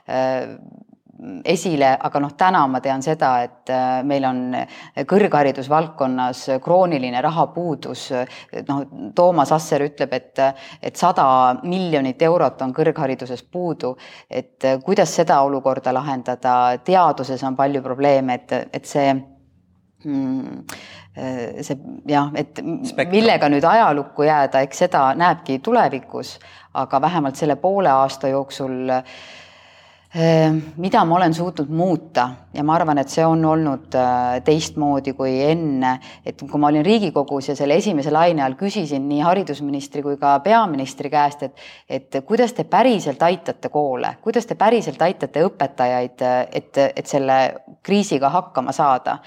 äh, 0.09 0.57
esile, 1.45 1.91
aga 2.01 2.19
noh, 2.21 2.31
täna 2.37 2.61
ma 2.69 2.79
tean 2.81 3.03
seda, 3.05 3.31
et 3.45 3.69
äh, 3.69 4.01
meil 4.07 4.25
on 4.25 4.39
kõrgharidusvaldkonnas 5.07 6.43
krooniline 6.63 7.21
rahapuudus. 7.21 8.07
noh, 8.67 8.85
Toomas 9.15 9.51
Asser 9.53 9.85
ütleb, 9.85 10.13
et, 10.17 10.41
et 10.81 10.95
sada 10.97 11.25
miljonit 11.63 12.21
eurot 12.21 12.61
on 12.65 12.73
kõrghariduses 12.73 13.43
puudu. 13.43 13.95
et 14.29 14.63
äh, 14.65 14.79
kuidas 14.81 15.13
seda 15.15 15.41
olukorda 15.41 15.93
lahendada, 15.93 16.77
teaduses 16.83 17.43
on 17.43 17.55
palju 17.55 17.81
probleeme, 17.81 18.33
et, 18.33 18.51
et 18.73 18.85
see 18.85 19.13
mm, 19.13 20.63
äh, 21.17 21.61
see 21.61 21.77
jah, 22.07 22.31
et 22.35 22.57
Spektrum. 22.57 23.11
millega 23.11 23.49
nüüd 23.49 23.67
ajalukku 23.67 24.25
jääda, 24.25 24.63
eks 24.65 24.87
seda 24.87 25.11
näebki 25.13 25.59
tulevikus, 25.59 26.39
aga 26.73 27.01
vähemalt 27.01 27.35
selle 27.35 27.55
poole 27.61 27.93
aasta 27.93 28.33
jooksul 28.33 28.89
äh, 28.89 29.03
mida 30.11 31.05
ma 31.05 31.15
olen 31.15 31.33
suutnud 31.33 31.69
muuta 31.71 32.25
ja 32.53 32.63
ma 32.67 32.73
arvan, 32.75 32.99
et 32.99 33.09
see 33.09 33.23
on 33.23 33.45
olnud 33.47 33.95
äh, 33.95 34.41
teistmoodi 34.43 35.13
kui 35.15 35.37
enne, 35.45 35.93
et 36.27 36.41
kui 36.41 36.59
ma 36.59 36.67
olin 36.67 36.83
Riigikogus 36.83 37.47
ja 37.47 37.55
selle 37.55 37.77
esimese 37.79 38.11
laine 38.11 38.43
all 38.43 38.57
küsisin 38.59 39.07
nii 39.07 39.21
haridusministri 39.23 40.03
kui 40.03 40.17
ka 40.19 40.33
peaministri 40.43 41.09
käest, 41.13 41.47
et 41.47 41.63
et 41.87 42.19
kuidas 42.27 42.51
te 42.53 42.65
päriselt 42.67 43.23
aitate 43.23 43.71
koole, 43.71 44.17
kuidas 44.21 44.45
te 44.49 44.59
päriselt 44.59 45.01
aitate 45.01 45.45
õpetajaid, 45.47 46.27
et, 46.51 46.83
et 46.95 47.07
selle 47.07 47.39
kriisiga 47.83 48.29
hakkama 48.35 48.75
saada 48.75 49.19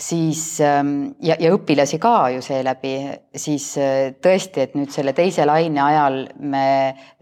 siis 0.00 0.42
ähm, 0.64 1.12
ja, 1.22 1.36
ja 1.40 1.52
õpilasi 1.54 2.00
ka 2.02 2.30
ju 2.34 2.42
seeläbi, 2.44 2.94
siis 3.36 3.72
äh, 3.80 4.10
tõesti, 4.22 4.64
et 4.64 4.76
nüüd 4.78 4.92
selle 4.94 5.14
teise 5.16 5.46
laine 5.48 5.82
ajal 5.84 6.20
me 6.40 6.66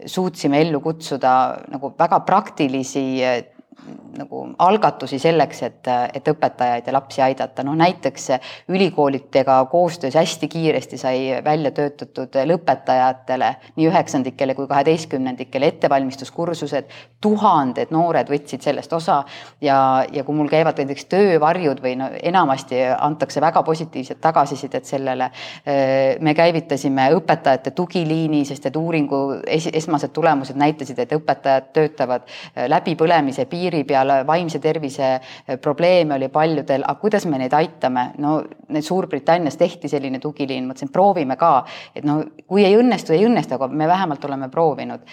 suutsime 0.05 0.61
ellu 0.63 0.81
kutsuda 0.83 1.33
nagu 1.71 1.93
väga 1.99 2.21
praktilisi 2.27 3.05
nagu 4.17 4.41
algatusi 4.59 5.19
selleks, 5.19 5.61
et, 5.63 5.89
et 6.13 6.27
õpetajaid 6.31 6.87
ja 6.87 6.93
lapsi 6.93 7.21
aidata, 7.23 7.63
noh 7.63 7.77
näiteks 7.79 8.27
ülikoolidega 8.69 9.59
koostöös 9.71 10.15
hästi 10.19 10.47
kiiresti 10.47 10.97
sai 10.97 11.19
välja 11.43 11.71
töötatud 11.75 12.35
lõpetajatele, 12.51 13.53
nii 13.77 13.87
üheksandikele 13.89 14.55
kui 14.57 14.67
kaheteistkümnendikele 14.67 15.71
ettevalmistuskursused, 15.73 16.89
tuhanded 17.21 17.93
noored 17.95 18.29
võtsid 18.31 18.63
sellest 18.65 18.93
osa 18.93 19.21
ja, 19.61 20.05
ja 20.11 20.23
kui 20.27 20.35
mul 20.35 20.51
käivad 20.51 20.79
näiteks 20.79 21.07
töövarjud 21.11 21.83
või 21.83 21.95
no 21.99 22.09
enamasti 22.23 22.81
antakse 22.97 23.41
väga 23.41 23.63
positiivset 23.63 24.21
tagasisidet 24.21 24.85
sellele, 24.89 25.29
me 26.19 26.35
käivitasime 26.35 27.09
õpetajate 27.17 27.71
tugiliini, 27.75 28.43
sest 28.45 28.69
et 28.69 28.75
uuringu 28.79 29.21
es 29.47 29.69
esmased 29.73 30.13
tulemused 30.15 30.57
näitasid, 30.59 30.99
et 30.99 31.15
õpetajad 31.15 31.71
töötavad 31.75 32.27
läbipõlemise 32.67 33.45
piirkonnas, 33.45 33.68
piiri 33.69 33.85
peal, 33.87 34.11
vaimse 34.27 34.59
tervise 34.59 35.19
probleeme 35.61 36.15
oli 36.15 36.29
paljudel, 36.33 36.83
aga 36.85 36.99
kuidas 37.01 37.25
me 37.29 37.37
neid 37.41 37.53
aitame, 37.53 38.09
no 38.17 38.39
need 38.73 38.85
Suurbritannias 38.85 39.57
tehti 39.59 39.89
selline 39.91 40.19
tugiliin, 40.19 40.65
mõtlesin, 40.69 40.91
proovime 40.93 41.37
ka, 41.37 41.63
et 41.95 42.07
no 42.07 42.21
kui 42.47 42.65
ei 42.65 42.77
õnnestu, 42.79 43.13
ei 43.13 43.27
õnnestu, 43.27 43.57
aga 43.57 43.69
me 43.69 43.87
vähemalt 43.87 44.25
oleme 44.25 44.49
proovinud. 44.49 45.05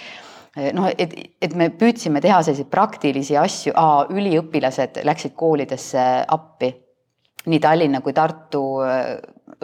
Noh, 0.72 0.88
et, 0.88 1.12
et 1.42 1.52
me 1.52 1.68
püüdsime 1.68 2.22
teha 2.24 2.38
selliseid 2.40 2.70
praktilisi 2.72 3.36
asju, 3.36 3.74
üliõpilased 4.16 5.02
läksid 5.04 5.34
koolidesse 5.36 6.04
appi. 6.32 6.70
Nii 7.46 7.60
Tallinna 7.60 8.00
kui 8.02 8.14
Tartu 8.16 8.62
äh, 8.82 9.10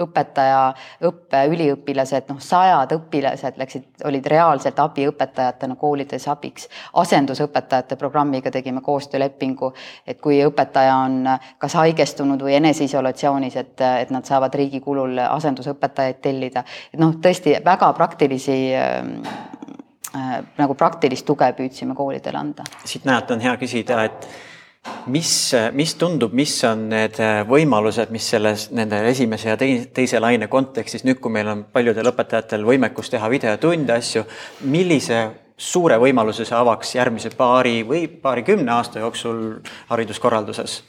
õpetaja, 0.01 0.73
õppe, 1.05 1.43
üliõpilased, 1.53 2.29
noh, 2.33 2.41
sajad 2.41 2.93
õpilased 2.97 3.59
läksid, 3.61 3.87
olid 4.09 4.27
reaalselt 4.27 4.79
abiõpetajatena 4.81 5.77
koolides 5.77 6.29
abiks. 6.29 6.69
asendusõpetajate 6.93 7.97
programmiga 7.97 8.51
tegime 8.51 8.81
koostöölepingu, 8.81 9.73
et 10.07 10.21
kui 10.21 10.41
õpetaja 10.45 10.97
on 11.05 11.29
kas 11.59 11.75
haigestunud 11.75 12.43
või 12.43 12.57
eneseisolatsioonis, 12.61 13.57
et, 13.57 13.81
et 13.81 14.11
nad 14.11 14.25
saavad 14.25 14.55
riigi 14.55 14.81
kulul 14.81 15.19
asendusõpetajaid 15.19 16.23
tellida. 16.23 16.65
et 16.93 17.01
noh, 17.01 17.15
tõesti 17.23 17.59
väga 17.65 17.93
praktilisi 17.93 18.75
äh, 18.75 18.97
äh, 20.17 20.39
nagu 20.59 20.75
praktilist 20.75 21.27
tuge 21.27 21.53
püüdsime 21.53 21.95
koolidele 21.95 22.39
anda. 22.39 22.65
siit 22.85 23.05
näete, 23.05 23.35
on 23.35 23.41
hea 23.41 23.57
küsida, 23.57 24.05
et 24.05 24.29
mis, 25.07 25.53
mis 25.73 25.95
tundub, 25.99 26.33
mis 26.37 26.55
on 26.69 26.89
need 26.93 27.19
võimalused, 27.49 28.11
mis 28.15 28.29
selles, 28.35 28.69
nende 28.75 29.03
esimese 29.11 29.53
ja 29.53 29.59
teise, 29.61 29.87
teise 29.95 30.21
laine 30.23 30.49
kontekstis, 30.53 31.05
nüüd 31.07 31.21
kui 31.23 31.33
meil 31.35 31.51
on 31.53 31.65
paljudel 31.73 32.13
õpetajatel 32.13 32.67
võimekus 32.67 33.13
teha 33.13 33.31
videotunde, 33.33 33.99
asju, 33.99 34.25
millise 34.71 35.25
suure 35.63 35.99
võimaluse 36.03 36.47
see 36.49 36.57
avaks 36.59 36.97
järgmise 36.97 37.31
paari 37.37 37.83
või 37.87 38.09
paarikümne 38.09 38.73
aasta 38.73 39.05
jooksul 39.05 39.47
hariduskorralduses? 39.93 40.83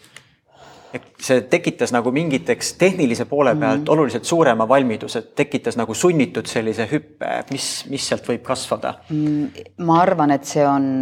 et 0.93 1.05
see 1.25 1.39
tekitas 1.49 1.89
nagu 1.89 2.11
mingiteks 2.13 2.75
tehnilise 2.77 3.25
poole 3.25 3.55
pealt 3.55 3.79
mm 3.79 3.85
-hmm. 3.85 3.93
oluliselt 3.93 4.25
suurema 4.29 4.67
valmiduse, 4.69 5.21
tekitas 5.35 5.77
nagu 5.77 5.93
sunnitud 5.93 6.45
sellise 6.45 6.85
hüppe, 6.91 7.31
mis, 7.49 7.85
mis 7.89 8.07
sealt 8.07 8.29
võib 8.29 8.43
kasvada? 8.45 8.93
Mm, 9.09 9.47
ma 9.77 10.01
arvan, 10.01 10.31
et 10.31 10.45
see 10.45 10.67
on 10.67 11.01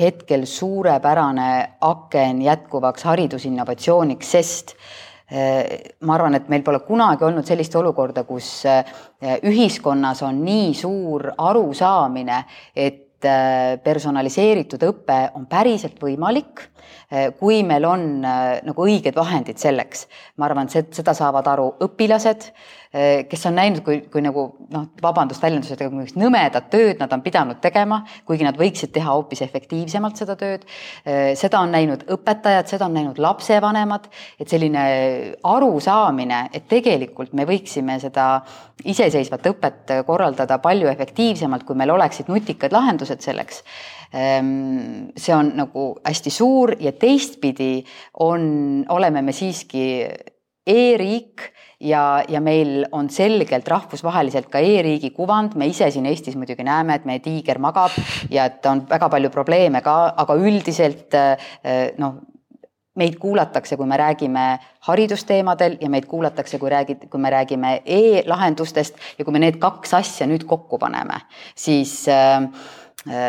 hetkel 0.00 0.44
suurepärane 0.46 1.78
aken 1.80 2.42
jätkuvaks 2.42 3.06
haridusinnovatsiooniks, 3.08 4.30
sest 4.36 4.74
eh, 5.30 5.94
ma 6.00 6.14
arvan, 6.14 6.38
et 6.38 6.48
meil 6.52 6.64
pole 6.66 6.82
kunagi 6.86 7.26
olnud 7.26 7.48
sellist 7.48 7.74
olukorda, 7.78 8.26
kus 8.28 8.50
eh, 8.70 8.94
ühiskonnas 9.48 10.22
on 10.26 10.42
nii 10.44 10.72
suur 10.76 11.30
arusaamine, 11.38 12.42
et 12.76 13.26
eh, 13.26 13.76
personaliseeritud 13.82 14.86
õpe 14.90 15.20
on 15.34 15.48
päriselt 15.50 16.00
võimalik, 16.02 16.68
kui 17.38 17.60
meil 17.62 17.84
on 17.86 18.02
nagu 18.22 18.82
õiged 18.82 19.14
vahendid 19.14 19.60
selleks. 19.62 20.08
ma 20.36 20.48
arvan, 20.48 20.66
et 20.74 20.94
seda 20.94 21.14
saavad 21.14 21.46
aru 21.46 21.68
õpilased 21.86 22.48
kes 23.28 23.46
on 23.48 23.56
näinud, 23.58 23.82
kui, 23.84 23.98
kui 24.12 24.22
nagu 24.24 24.46
noh, 24.72 24.86
vabandust 25.02 25.42
väljendusega, 25.42 25.88
mingit 25.92 26.18
nõmedat 26.20 26.68
tööd 26.72 27.00
nad 27.02 27.12
on 27.12 27.22
pidanud 27.24 27.58
tegema, 27.62 28.02
kuigi 28.28 28.46
nad 28.46 28.58
võiksid 28.58 28.92
teha 28.94 29.12
hoopis 29.12 29.42
efektiivsemalt 29.46 30.22
seda 30.22 30.36
tööd. 30.38 30.66
Eh, 31.04 31.32
seda 31.38 31.60
on 31.64 31.74
näinud 31.74 32.06
õpetajad, 32.16 32.70
seda 32.70 32.88
on 32.88 32.96
näinud 32.96 33.20
lapsevanemad, 33.22 34.08
et 34.40 34.52
selline 34.52 34.86
arusaamine, 35.44 36.46
et 36.54 36.68
tegelikult 36.70 37.34
me 37.36 37.46
võiksime 37.48 37.98
seda 38.02 38.28
iseseisvat 38.84 39.50
õpet 39.50 39.92
korraldada 40.06 40.58
palju 40.62 40.88
efektiivsemalt, 40.92 41.66
kui 41.66 41.78
meil 41.78 41.92
oleksid 41.94 42.30
nutikad 42.30 42.74
lahendused 42.74 43.24
selleks 43.24 43.62
ehm, 44.12 45.12
see 45.16 45.34
on 45.34 45.52
nagu 45.58 45.88
hästi 46.04 46.32
suur 46.32 46.74
ja 46.80 46.92
teistpidi 46.92 47.80
on, 48.24 48.84
oleme 48.92 49.22
me 49.24 49.34
siiski 49.36 49.86
e-riik 50.66 51.50
ja, 51.80 52.22
ja 52.28 52.40
meil 52.40 52.86
on 52.92 53.10
selgelt 53.12 53.68
rahvusvaheliselt 53.68 54.48
ka 54.52 54.60
e-riigi 54.64 55.10
kuvand, 55.16 55.56
me 55.56 55.68
ise 55.70 55.90
siin 55.92 56.06
Eestis 56.08 56.36
muidugi 56.38 56.64
näeme, 56.66 56.96
et 56.96 57.04
meie 57.08 57.20
tiiger 57.24 57.60
magab 57.62 57.94
ja 58.32 58.46
et 58.50 58.64
on 58.66 58.86
väga 58.88 59.10
palju 59.12 59.30
probleeme 59.34 59.82
ka, 59.84 59.98
aga 60.16 60.38
üldiselt 60.40 61.14
eh, 61.18 61.92
noh, 62.00 62.16
meid 62.96 63.18
kuulatakse, 63.20 63.76
kui 63.76 63.86
me 63.86 63.98
räägime 64.00 64.46
haridusteemadel 64.88 65.76
ja 65.80 65.90
meid 65.92 66.06
kuulatakse, 66.08 66.58
kui 66.58 66.70
räägid, 66.72 67.08
kui 67.12 67.20
me 67.20 67.30
räägime 67.30 67.74
e-lahendustest 67.84 68.96
ja 69.18 69.24
kui 69.24 69.36
me 69.36 69.42
need 69.44 69.60
kaks 69.60 69.92
asja 69.98 70.28
nüüd 70.28 70.46
kokku 70.48 70.80
paneme, 70.80 71.20
siis 71.52 72.06
äh, 72.08 72.48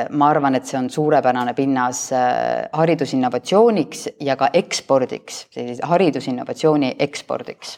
ma 0.10 0.30
arvan, 0.32 0.56
et 0.58 0.66
see 0.66 0.78
on 0.80 0.88
suurepärane 0.90 1.54
pinnas 1.54 2.08
äh, 2.16 2.66
haridusinnovatsiooniks 2.74 4.08
ja 4.26 4.34
ka 4.40 4.50
ekspordiks, 4.58 5.44
sellise 5.54 5.86
haridusinnovatsiooni 5.86 6.96
ekspordiks. 7.06 7.76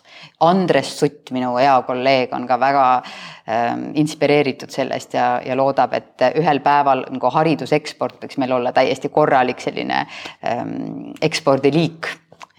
Andres 0.48 0.94
Sutt, 1.00 1.34
minu 1.36 1.52
hea 1.58 1.76
kolleeg, 1.88 2.32
on 2.36 2.48
ka 2.48 2.60
väga 2.62 2.86
ähm, 2.96 3.90
inspireeritud 4.00 4.72
sellest 4.72 5.18
ja, 5.20 5.28
ja 5.44 5.58
loodab, 5.60 5.98
et 6.00 6.24
ühel 6.40 6.64
päeval 6.64 7.04
nagu 7.10 7.34
hariduseksport 7.36 8.24
võiks 8.24 8.40
meil 8.40 8.56
olla 8.56 8.72
täiesti 8.76 9.12
korralik 9.12 9.60
selline 9.64 10.06
ähm, 10.48 11.12
ekspordiliik, 11.22 12.08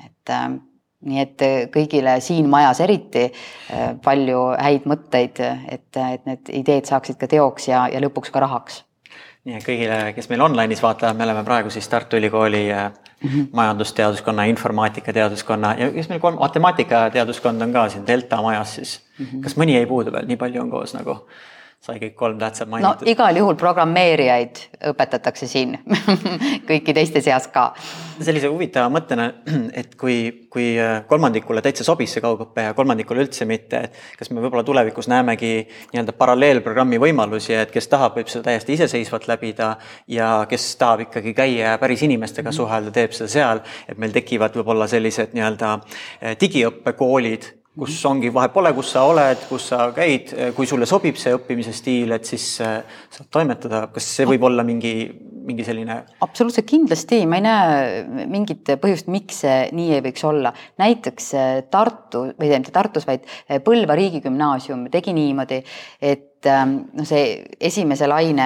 et 0.05 0.35
ähm, 0.37 0.61
nii 1.09 1.23
et 1.23 1.47
kõigile 1.73 2.19
siin 2.21 2.53
majas 2.53 2.85
eriti 2.85 3.25
äh, 3.31 3.97
palju 4.05 4.51
häid 4.61 4.85
mõtteid, 4.85 5.41
et, 5.73 5.89
et 5.97 6.29
need 6.29 6.55
ideed 6.61 6.93
saaksid 6.93 7.17
ka 7.17 7.31
teoks 7.31 7.73
ja, 7.73 7.87
ja 7.89 8.05
lõpuks 8.05 8.29
ka 8.29 8.45
rahaks 8.45 8.83
nii 9.49 9.61
kõigile, 9.65 9.99
kes 10.17 10.29
meil 10.29 10.43
online'is 10.45 10.83
vaatavad, 10.85 11.17
me 11.17 11.25
oleme 11.25 11.45
praegu 11.45 11.71
siis 11.73 11.89
Tartu 11.89 12.19
Ülikooli 12.21 12.67
mm 12.69 13.29
-hmm. 13.29 13.47
majandusteaduskonna, 13.53 14.45
informaatikateaduskonna 14.53 15.75
ja 15.79 15.91
kes 15.91 16.09
meil 16.09 16.21
kolm, 16.21 16.37
matemaatikateaduskond 16.41 17.63
on 17.63 17.73
ka 17.73 17.89
siin 17.89 18.07
Delta 18.07 18.43
majas 18.43 18.75
siis 18.75 19.01
mm. 19.19 19.27
-hmm. 19.27 19.41
kas 19.41 19.57
mõni 19.57 19.79
jäi 19.79 19.87
puudu 19.87 20.13
veel, 20.13 20.27
nii 20.27 20.37
palju 20.37 20.63
on 20.63 20.71
koos 20.71 20.95
nagu? 20.95 21.27
Sai 21.81 21.97
kõik 21.97 22.13
kolm 22.13 22.37
tähtsat 22.37 22.69
mainitud. 22.69 23.07
no 23.07 23.09
igal 23.09 23.37
juhul 23.41 23.57
programmeerijaid 23.57 24.59
õpetatakse 24.91 25.47
siin 25.49 25.79
kõiki 26.69 26.93
teiste 26.93 27.23
seas 27.25 27.47
ka. 27.53 27.71
sellise 28.21 28.51
huvitava 28.53 28.91
mõttena, 28.93 29.31
et 29.81 29.95
kui, 30.01 30.19
kui 30.53 30.75
äh, 30.77 30.99
kolmandikule 31.09 31.63
täitsa 31.65 31.87
sobis 31.87 32.13
see 32.13 32.21
kaugõpe 32.21 32.67
ja 32.67 32.75
kolmandikule 32.77 33.25
üldse 33.25 33.49
mitte, 33.49 33.81
et 33.89 33.97
kas 34.21 34.29
me 34.29 34.45
võib-olla 34.45 34.65
tulevikus 34.67 35.09
näemegi 35.09 35.55
nii-öelda 35.95 36.13
paralleelprogrammi 36.21 37.01
võimalusi, 37.01 37.57
et 37.57 37.73
kes 37.73 37.89
tahab, 37.89 38.19
võib 38.21 38.29
seda 38.29 38.51
täiesti 38.51 38.77
iseseisvalt 38.77 39.25
läbida 39.31 39.71
ja 40.13 40.35
kes 40.51 40.69
tahab 40.81 41.07
ikkagi 41.07 41.33
käia 41.39 41.79
päris 41.81 42.05
inimestega 42.05 42.53
suhelda, 42.53 42.93
teeb 42.93 43.17
seda 43.17 43.33
seal, 43.33 43.65
et 43.89 43.97
meil 43.97 44.13
tekivad 44.13 44.61
võib-olla 44.61 44.91
sellised 44.91 45.33
nii-öelda 45.33 45.73
äh, 45.79 46.37
digiõppekoolid 46.45 47.55
kus 47.79 48.01
ongi, 48.09 48.31
vahet 48.35 48.53
pole, 48.55 48.73
kus 48.75 48.91
sa 48.97 49.05
oled, 49.07 49.45
kus 49.49 49.69
sa 49.71 49.85
käid, 49.95 50.33
kui 50.57 50.67
sulle 50.67 50.89
sobib 50.91 51.19
see 51.21 51.35
õppimise 51.37 51.73
stiil, 51.75 52.11
et 52.17 52.27
siis 52.27 52.47
äh, 52.65 52.81
saad 53.15 53.29
toimetada, 53.31 53.85
kas 53.95 54.09
see 54.17 54.27
võib 54.27 54.49
olla 54.49 54.65
mingi, 54.67 54.95
mingi 55.47 55.67
selline? 55.67 56.01
absoluutselt 56.27 56.67
kindlasti, 56.69 57.23
ma 57.31 57.39
ei 57.39 57.45
näe 57.47 58.25
mingit 58.31 58.75
põhjust, 58.83 59.11
miks 59.13 59.45
see 59.45 59.69
nii 59.77 59.95
ei 59.99 60.03
võiks 60.09 60.27
olla. 60.27 60.53
näiteks 60.83 61.31
äh, 61.39 61.53
Tartu 61.71 62.27
või 62.35 62.51
mitte 62.57 62.75
Tartus, 62.75 63.07
vaid 63.07 63.23
äh, 63.47 63.63
Põlva 63.63 63.95
riigigümnaasium 63.99 64.89
tegi 64.91 65.15
niimoodi, 65.15 65.63
et 66.03 66.30
et 66.41 66.49
ähm, 66.49 66.71
noh, 66.97 67.05
see 67.05 67.43
esimese 67.61 68.07
laine 68.09 68.45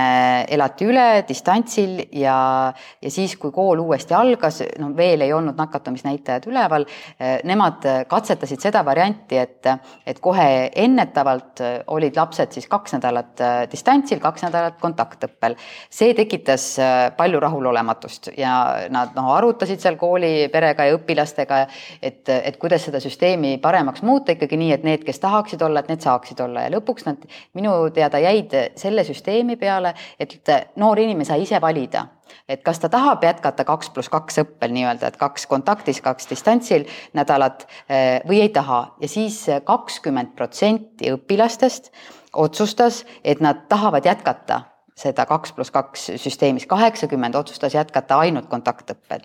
elati 0.50 0.86
üle 0.90 1.22
distantsil 1.28 2.00
ja, 2.18 2.72
ja 2.98 3.10
siis, 3.12 3.36
kui 3.38 3.52
kool 3.54 3.78
uuesti 3.84 4.16
algas, 4.18 4.64
no 4.82 4.88
veel 4.96 5.22
ei 5.22 5.30
olnud 5.32 5.54
nakatumisnäitajad 5.58 6.48
üleval, 6.50 6.88
äh, 7.20 7.36
nemad 7.46 7.86
katsetasid 8.10 8.64
seda 8.66 8.82
varianti, 8.86 9.38
et, 9.38 9.68
et 10.10 10.18
kohe 10.22 10.46
ennetavalt 10.74 11.62
olid 11.94 12.18
lapsed 12.18 12.56
siis 12.56 12.66
kaks 12.70 12.96
nädalat 12.96 13.44
äh, 13.44 13.60
distantsil, 13.70 14.18
kaks 14.22 14.42
nädalat 14.48 14.80
kontaktõppel. 14.82 15.54
see 15.86 16.16
tekitas 16.18 16.66
äh, 16.82 16.96
palju 17.14 17.44
rahulolematust 17.46 18.32
ja 18.34 18.56
nad 18.90 19.14
noh, 19.14 19.30
arutasid 19.36 19.78
seal 19.78 20.00
kooli 20.00 20.48
perega 20.50 20.88
ja 20.90 20.98
õpilastega, 20.98 21.62
et, 22.02 22.26
et 22.26 22.58
kuidas 22.58 22.88
seda 22.90 22.98
süsteemi 22.98 23.54
paremaks 23.62 24.02
muuta 24.02 24.34
ikkagi 24.34 24.58
nii, 24.58 24.74
et 24.80 24.90
need, 24.90 25.06
kes 25.06 25.22
tahaksid 25.22 25.62
olla, 25.62 25.86
et 25.86 25.94
need 25.94 26.02
saaksid 26.02 26.42
olla 26.42 26.66
ja 26.66 26.74
lõpuks 26.74 27.06
nad 27.06 27.22
minu 27.54 27.83
teada 27.90 28.18
jäid 28.22 28.54
selle 28.76 29.04
süsteemi 29.04 29.56
peale, 29.56 29.94
et 30.20 30.36
noor 30.76 30.98
inimene 30.98 31.26
sai 31.28 31.42
ise 31.42 31.60
valida, 31.60 32.06
et 32.48 32.62
kas 32.64 32.80
ta 32.80 32.88
tahab 32.88 33.24
jätkata 33.24 33.64
kaks 33.64 33.90
pluss 33.90 34.12
kaks 34.12 34.42
õppel 34.44 34.74
nii-öelda, 34.74 35.12
et 35.12 35.16
kaks 35.20 35.46
kontaktis, 35.46 36.00
kaks 36.04 36.30
distantsil 36.30 36.86
nädalat 37.12 37.66
eh, 37.88 38.20
või 38.28 38.42
ei 38.44 38.52
taha. 38.54 38.96
Ja 39.00 39.08
siis 39.08 39.44
kakskümmend 39.64 40.34
protsenti 40.36 41.12
õpilastest 41.14 41.92
otsustas, 42.34 43.04
et 43.24 43.40
nad 43.40 43.66
tahavad 43.68 44.06
jätkata 44.06 44.62
seda 44.98 45.26
kaks 45.26 45.52
pluss 45.52 45.74
kaks 45.74 46.06
süsteemis, 46.22 46.66
kaheksakümmend 46.70 47.34
otsustas 47.34 47.74
jätkata 47.74 48.18
ainult 48.22 48.46
kontaktõppel. 48.50 49.24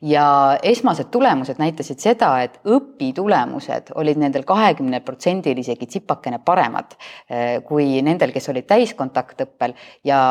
ja 0.00 0.58
esmased 0.62 1.10
tulemused 1.12 1.60
näitasid 1.60 2.00
seda, 2.00 2.32
et 2.42 2.58
õpitulemused 2.64 3.92
olid 3.94 4.18
nendel 4.18 4.44
kahekümnel 4.48 5.04
protsendil 5.04 5.58
isegi 5.58 5.86
tsipakene 5.86 6.40
paremad 6.44 6.96
eh, 7.28 7.60
kui 7.68 8.00
nendel, 8.02 8.32
kes 8.32 8.48
olid 8.48 8.66
täiskontaktõppel 8.66 9.76
ja 10.04 10.22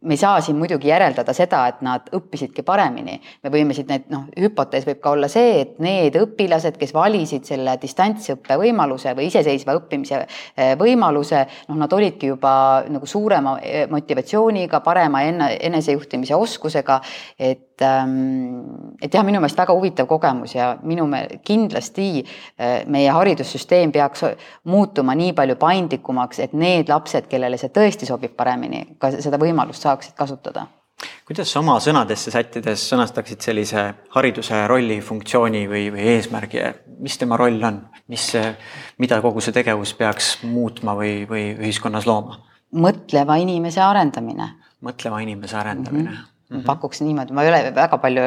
me 0.00 0.14
ei 0.14 0.20
saa 0.20 0.40
siin 0.40 0.56
muidugi 0.58 0.88
järeldada 0.88 1.32
seda, 1.34 1.64
et 1.68 1.80
nad 1.82 2.08
õppisidki 2.14 2.62
paremini. 2.66 3.18
me 3.42 3.50
võime 3.50 3.74
siit 3.74 3.88
need 3.90 4.06
noh, 4.12 4.26
hüpotees 4.38 4.86
võib 4.86 5.00
ka 5.02 5.10
olla 5.16 5.28
see, 5.28 5.60
et 5.62 5.78
need 5.82 6.16
õpilased, 6.20 6.78
kes 6.78 6.94
valisid 6.94 7.48
selle 7.48 7.74
distantsõppe 7.82 8.58
võimaluse 8.60 9.14
või 9.18 9.28
iseseisva 9.32 9.74
õppimise 9.80 10.20
eh, 10.22 10.74
võimaluse, 10.78 11.44
noh, 11.68 11.80
nad 11.82 11.92
olidki 11.92 12.30
juba 12.30 12.84
nagu 12.88 13.06
suurema 13.06 13.58
eh, 13.62 13.86
motivatsiooniga, 13.90 14.80
parema 14.86 15.24
enne, 15.26 15.54
enesejuhtimise 15.70 16.38
oskusega. 16.38 17.00
et, 17.38 17.67
et 17.82 19.14
jah, 19.14 19.24
minu 19.26 19.40
meelest 19.40 19.58
väga 19.58 19.74
huvitav 19.76 20.08
kogemus 20.10 20.54
ja 20.54 20.70
minu 20.82 21.06
meelest 21.10 21.44
kindlasti 21.46 22.08
eh, 22.22 22.86
meie 22.86 23.10
haridussüsteem 23.14 23.92
peaks 23.92 24.24
muutuma 24.64 25.14
nii 25.18 25.34
palju 25.36 25.58
paindlikumaks, 25.60 26.42
et 26.44 26.56
need 26.58 26.88
lapsed, 26.88 27.28
kellele 27.30 27.60
see 27.60 27.72
tõesti 27.74 28.08
sobib 28.08 28.34
paremini, 28.36 28.84
ka 28.98 29.12
seda 29.18 29.40
võimalust 29.40 29.86
saaksid 29.86 30.16
kasutada 30.18 30.66
kuidas 31.28 31.50
sa 31.52 31.60
oma 31.60 31.76
sõnadesse 31.82 32.32
sättides 32.34 32.82
sõnastaksid 32.90 33.44
sellise 33.44 33.82
hariduse 34.14 34.64
rolli, 34.70 34.98
funktsiooni 35.04 35.66
või, 35.70 35.84
või 35.94 36.06
eesmärgi, 36.16 36.64
mis 37.04 37.18
tema 37.20 37.36
roll 37.38 37.62
on, 37.68 37.82
mis, 38.10 38.24
mida 38.98 39.20
kogu 39.22 39.44
see 39.44 39.54
tegevus 39.54 39.92
peaks 39.98 40.38
muutma 40.48 40.96
või, 40.98 41.22
või 41.30 41.50
ühiskonnas 41.54 42.08
looma? 42.08 42.42
mõtleva 42.68 43.38
inimese 43.40 43.80
arendamine. 43.80 44.50
mõtleva 44.84 45.22
inimese 45.24 45.56
arendamine 45.56 46.10
mm. 46.10 46.16
-hmm 46.16 46.37
Mm 46.48 46.56
-hmm. 46.56 46.64
pakuks 46.64 47.02
niimoodi, 47.04 47.32
ma 47.32 47.42
ei 47.44 47.48
ole 47.50 47.74
väga 47.76 47.98
palju 47.98 48.22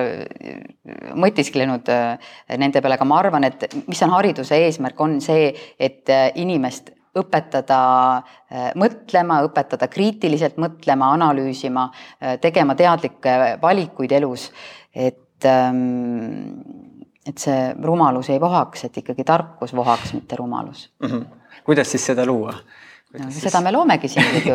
mõtisklenud 1.17 1.89
äh, 1.89 2.33
nende 2.57 2.81
peale, 2.81 2.99
aga 2.99 3.05
ma 3.05 3.17
arvan, 3.17 3.43
et 3.43 3.65
mis 3.87 4.01
on 4.03 4.13
hariduse 4.13 4.55
eesmärk, 4.55 4.99
on 5.01 5.21
see, 5.21 5.53
et 5.79 6.09
äh, 6.09 6.29
inimest 6.35 6.91
õpetada 7.17 7.79
äh, 8.17 8.69
mõtlema, 8.79 9.41
õpetada 9.47 9.89
kriitiliselt 9.91 10.57
mõtlema, 10.61 11.11
analüüsima, 11.17 11.89
äh, 12.21 12.37
tegema 12.39 12.75
teadlikke 12.75 13.57
valikuid 13.61 14.11
elus, 14.11 14.51
et 14.95 15.45
ähm, 15.45 16.61
et 17.25 17.37
see 17.37 17.73
rumalus 17.83 18.31
ei 18.33 18.39
vohaks, 18.41 18.87
et 18.87 18.97
ikkagi 18.97 19.23
tarkus 19.27 19.75
vohaks, 19.77 20.13
mitte 20.17 20.35
rumalus 20.35 20.89
mm. 20.99 21.07
-hmm. 21.07 21.25
kuidas 21.63 21.91
siis 21.91 22.05
seda 22.05 22.25
luua? 22.25 22.53
No, 23.11 23.27
seda 23.35 23.59
me 23.59 23.73
loomegi 23.75 24.07
siin 24.07 24.37
ju 24.45 24.53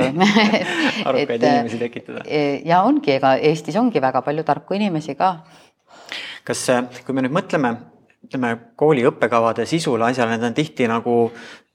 arukaid 1.09 1.43
inimesi 1.43 1.81
tekitada. 1.81 2.23
E, 2.25 2.63
ja 2.65 2.81
ongi, 2.89 3.13
ega 3.19 3.35
Eestis 3.37 3.77
ongi 3.77 4.01
väga 4.01 4.23
palju 4.25 4.47
tarku 4.49 4.79
inimesi 4.79 5.17
ka. 5.19 5.35
kas, 6.47 6.63
kui 7.05 7.17
me 7.17 7.27
nüüd 7.27 7.35
mõtleme, 7.37 7.75
ütleme 8.25 8.55
kooli 8.81 9.05
õppekavade 9.11 9.67
sisule, 9.69 10.09
asjale, 10.09 10.37
need 10.37 10.49
on 10.49 10.57
tihti 10.57 10.89
nagu 10.89 11.19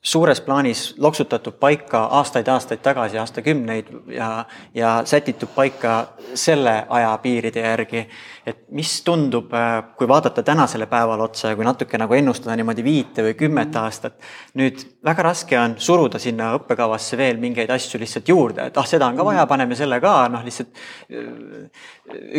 suures 0.01 0.41
plaanis 0.41 0.95
loksutatud 0.97 1.53
paika 1.61 1.99
aastaid-aastaid 2.17 2.79
tagasi, 2.81 3.19
aastakümneid 3.21 3.91
ja, 4.09 4.45
ja 4.73 5.01
sätitud 5.05 5.51
paika 5.55 6.07
selle 6.33 6.85
ajapiiride 6.89 7.61
järgi. 7.61 8.07
et 8.45 8.57
mis 8.73 9.03
tundub, 9.05 9.53
äh, 9.53 9.83
kui 9.97 10.07
vaadata 10.07 10.43
tänasele 10.43 10.85
päevale 10.89 11.23
otsa 11.23 11.51
ja 11.51 11.55
kui 11.55 11.65
natuke 11.65 11.97
nagu 12.01 12.13
ennustada 12.17 12.55
niimoodi 12.57 12.83
viite 12.83 13.21
või 13.21 13.35
kümmet 13.37 13.75
aastat. 13.75 14.17
nüüd 14.57 14.81
väga 15.05 15.23
raske 15.23 15.59
on 15.59 15.75
suruda 15.77 16.19
sinna 16.19 16.55
õppekavasse 16.57 17.17
veel 17.17 17.37
mingeid 17.37 17.69
asju 17.69 18.01
lihtsalt 18.01 18.33
juurde, 18.33 18.65
et 18.71 18.77
ah, 18.77 18.87
seda 18.89 19.05
on 19.05 19.21
ka 19.21 19.25
vaja, 19.25 19.45
paneme 19.45 19.77
selle 19.77 20.01
ka, 20.01 20.15
noh, 20.33 20.41
lihtsalt 20.41 20.73
äh, 21.13 21.69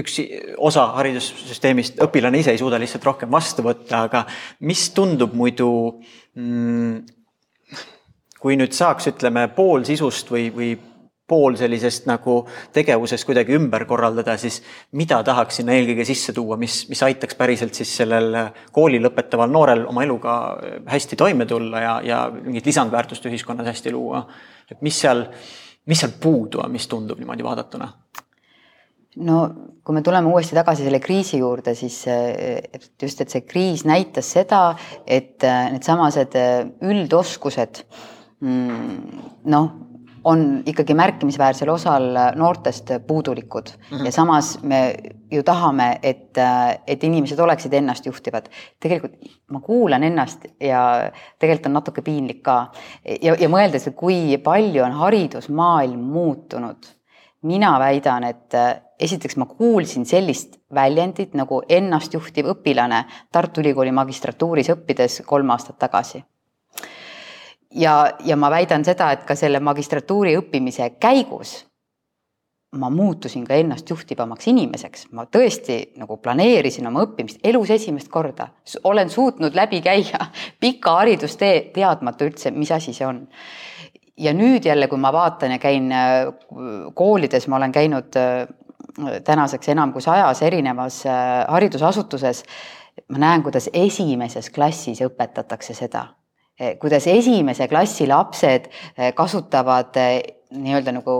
üks 0.02 0.18
osa 0.58 0.90
haridussüsteemist, 0.98 2.02
õpilane 2.02 2.42
ise 2.42 2.50
ei 2.50 2.58
suuda 2.58 2.82
lihtsalt 2.82 3.06
rohkem 3.06 3.30
vastu 3.30 3.62
võtta, 3.62 4.08
aga 4.10 4.26
mis 4.66 4.88
tundub 4.90 5.38
muidu 5.38 5.70
mm, 6.34 7.21
kui 8.42 8.56
nüüd 8.58 8.74
saaks, 8.74 9.06
ütleme 9.12 9.46
pool 9.54 9.84
sisust 9.86 10.30
või, 10.32 10.48
või 10.54 10.72
pool 11.32 11.56
sellisest 11.56 12.08
nagu 12.10 12.42
tegevusest 12.74 13.24
kuidagi 13.28 13.54
ümber 13.56 13.86
korraldada, 13.88 14.34
siis 14.40 14.58
mida 14.98 15.20
tahaks 15.24 15.60
sinna 15.60 15.76
eelkõige 15.76 16.04
sisse 16.08 16.34
tuua, 16.36 16.58
mis, 16.60 16.82
mis 16.90 17.02
aitaks 17.06 17.38
päriselt 17.38 17.78
siis 17.78 17.92
sellel 18.02 18.34
kooli 18.74 19.00
lõpetaval 19.00 19.52
noorel 19.52 19.86
oma 19.88 20.04
eluga 20.04 20.36
hästi 20.90 21.18
toime 21.22 21.46
tulla 21.48 21.84
ja, 21.84 21.94
ja 22.04 22.22
mingit 22.34 22.66
lisandväärtust 22.68 23.30
ühiskonnas 23.30 23.70
hästi 23.70 23.94
luua. 23.94 24.26
et 24.70 24.82
mis 24.82 25.00
seal, 25.04 25.24
mis 25.86 26.02
seal 26.02 26.18
puudu 26.20 26.64
on, 26.64 26.72
mis 26.72 26.88
tundub 26.90 27.22
niimoodi 27.22 27.46
vaadatuna? 27.46 27.92
no 29.22 29.38
kui 29.84 29.94
me 29.94 30.02
tuleme 30.02 30.28
uuesti 30.28 30.56
tagasi 30.58 30.84
selle 30.84 31.00
kriisi 31.00 31.38
juurde, 31.38 31.74
siis 31.78 32.02
et 32.08 32.90
just, 33.02 33.20
et 33.20 33.30
see 33.30 33.46
kriis 33.46 33.86
näitas 33.88 34.34
seda, 34.36 34.72
et 35.06 35.44
needsamased 35.44 36.36
üldoskused 36.82 37.86
Mm, 37.86 38.11
noh, 38.42 39.70
on 40.24 40.62
ikkagi 40.66 40.94
märkimisväärsel 40.94 41.70
osal 41.72 42.04
noortest 42.38 42.90
puudulikud 43.06 43.70
mm 43.74 43.98
-hmm. 43.98 44.04
ja 44.04 44.12
samas 44.12 44.58
me 44.62 44.94
ju 45.30 45.42
tahame, 45.42 45.98
et, 46.02 46.38
et 46.86 47.04
inimesed 47.04 47.38
oleksid 47.38 47.72
ennastjuhtivad. 47.72 48.46
tegelikult 48.80 49.12
ma 49.50 49.60
kuulan 49.60 50.02
ennast 50.02 50.44
ja 50.60 51.10
tegelikult 51.38 51.66
on 51.66 51.72
natuke 51.72 52.02
piinlik 52.02 52.42
ka 52.42 52.72
ja, 53.22 53.36
ja 53.40 53.48
mõeldes, 53.48 53.88
et 53.88 53.96
kui 53.96 54.38
palju 54.38 54.84
on 54.84 54.92
haridusmaailm 54.92 56.00
muutunud, 56.00 56.86
mina 57.42 57.78
väidan, 57.78 58.24
et 58.24 58.54
esiteks 59.00 59.36
ma 59.36 59.46
kuulsin 59.46 60.06
sellist 60.06 60.60
väljendit 60.74 61.34
nagu 61.34 61.62
ennastjuhtiv 61.68 62.46
õpilane 62.46 63.04
Tartu 63.32 63.60
Ülikooli 63.60 63.92
magistratuuris 63.92 64.70
õppides 64.70 65.22
kolm 65.26 65.50
aastat 65.50 65.78
tagasi 65.78 66.24
ja, 67.74 68.12
ja 68.24 68.36
ma 68.36 68.50
väidan 68.50 68.84
seda, 68.84 69.12
et 69.12 69.26
ka 69.28 69.36
selle 69.38 69.60
magistratuuri 69.60 70.36
õppimise 70.38 70.90
käigus 71.00 71.62
ma 72.72 72.88
muutusin 72.90 73.44
ka 73.44 73.54
ennast 73.60 73.90
juhtivamaks 73.90 74.48
inimeseks, 74.48 75.06
ma 75.12 75.26
tõesti 75.28 75.78
nagu 76.00 76.16
planeerisin 76.16 76.88
oma 76.88 77.02
õppimist 77.04 77.42
elus 77.44 77.70
esimest 77.74 78.08
korda, 78.12 78.48
olen 78.88 79.10
suutnud 79.12 79.54
läbi 79.54 79.82
käia 79.84 80.30
pika 80.62 80.96
haridustee, 81.02 81.68
teadmata 81.74 82.24
üldse, 82.28 82.50
mis 82.50 82.72
asi 82.72 82.96
see 82.96 83.06
on. 83.06 83.26
ja 84.16 84.32
nüüd 84.32 84.64
jälle, 84.64 84.88
kui 84.88 84.98
ma 84.98 85.12
vaatan 85.12 85.56
ja 85.56 85.58
käin 85.58 85.92
äh, 85.92 86.32
koolides, 86.94 87.48
ma 87.48 87.56
olen 87.56 87.72
käinud 87.72 88.16
äh, 88.16 88.48
tänaseks 89.24 89.68
enam 89.68 89.92
kui 89.92 90.02
sajas 90.02 90.42
erinevas 90.42 91.04
äh, 91.06 91.44
haridusasutuses, 91.48 92.44
ma 93.08 93.18
näen, 93.18 93.42
kuidas 93.42 93.68
esimeses 93.72 94.50
klassis 94.50 95.04
õpetatakse 95.04 95.76
seda 95.76 96.06
kuidas 96.80 97.06
esimese 97.06 97.68
klassi 97.68 98.06
lapsed 98.06 98.68
eh, 98.96 99.12
kasutavad 99.14 99.96
eh, 99.96 100.20
nii-öelda 100.52 100.98
nagu 100.98 101.18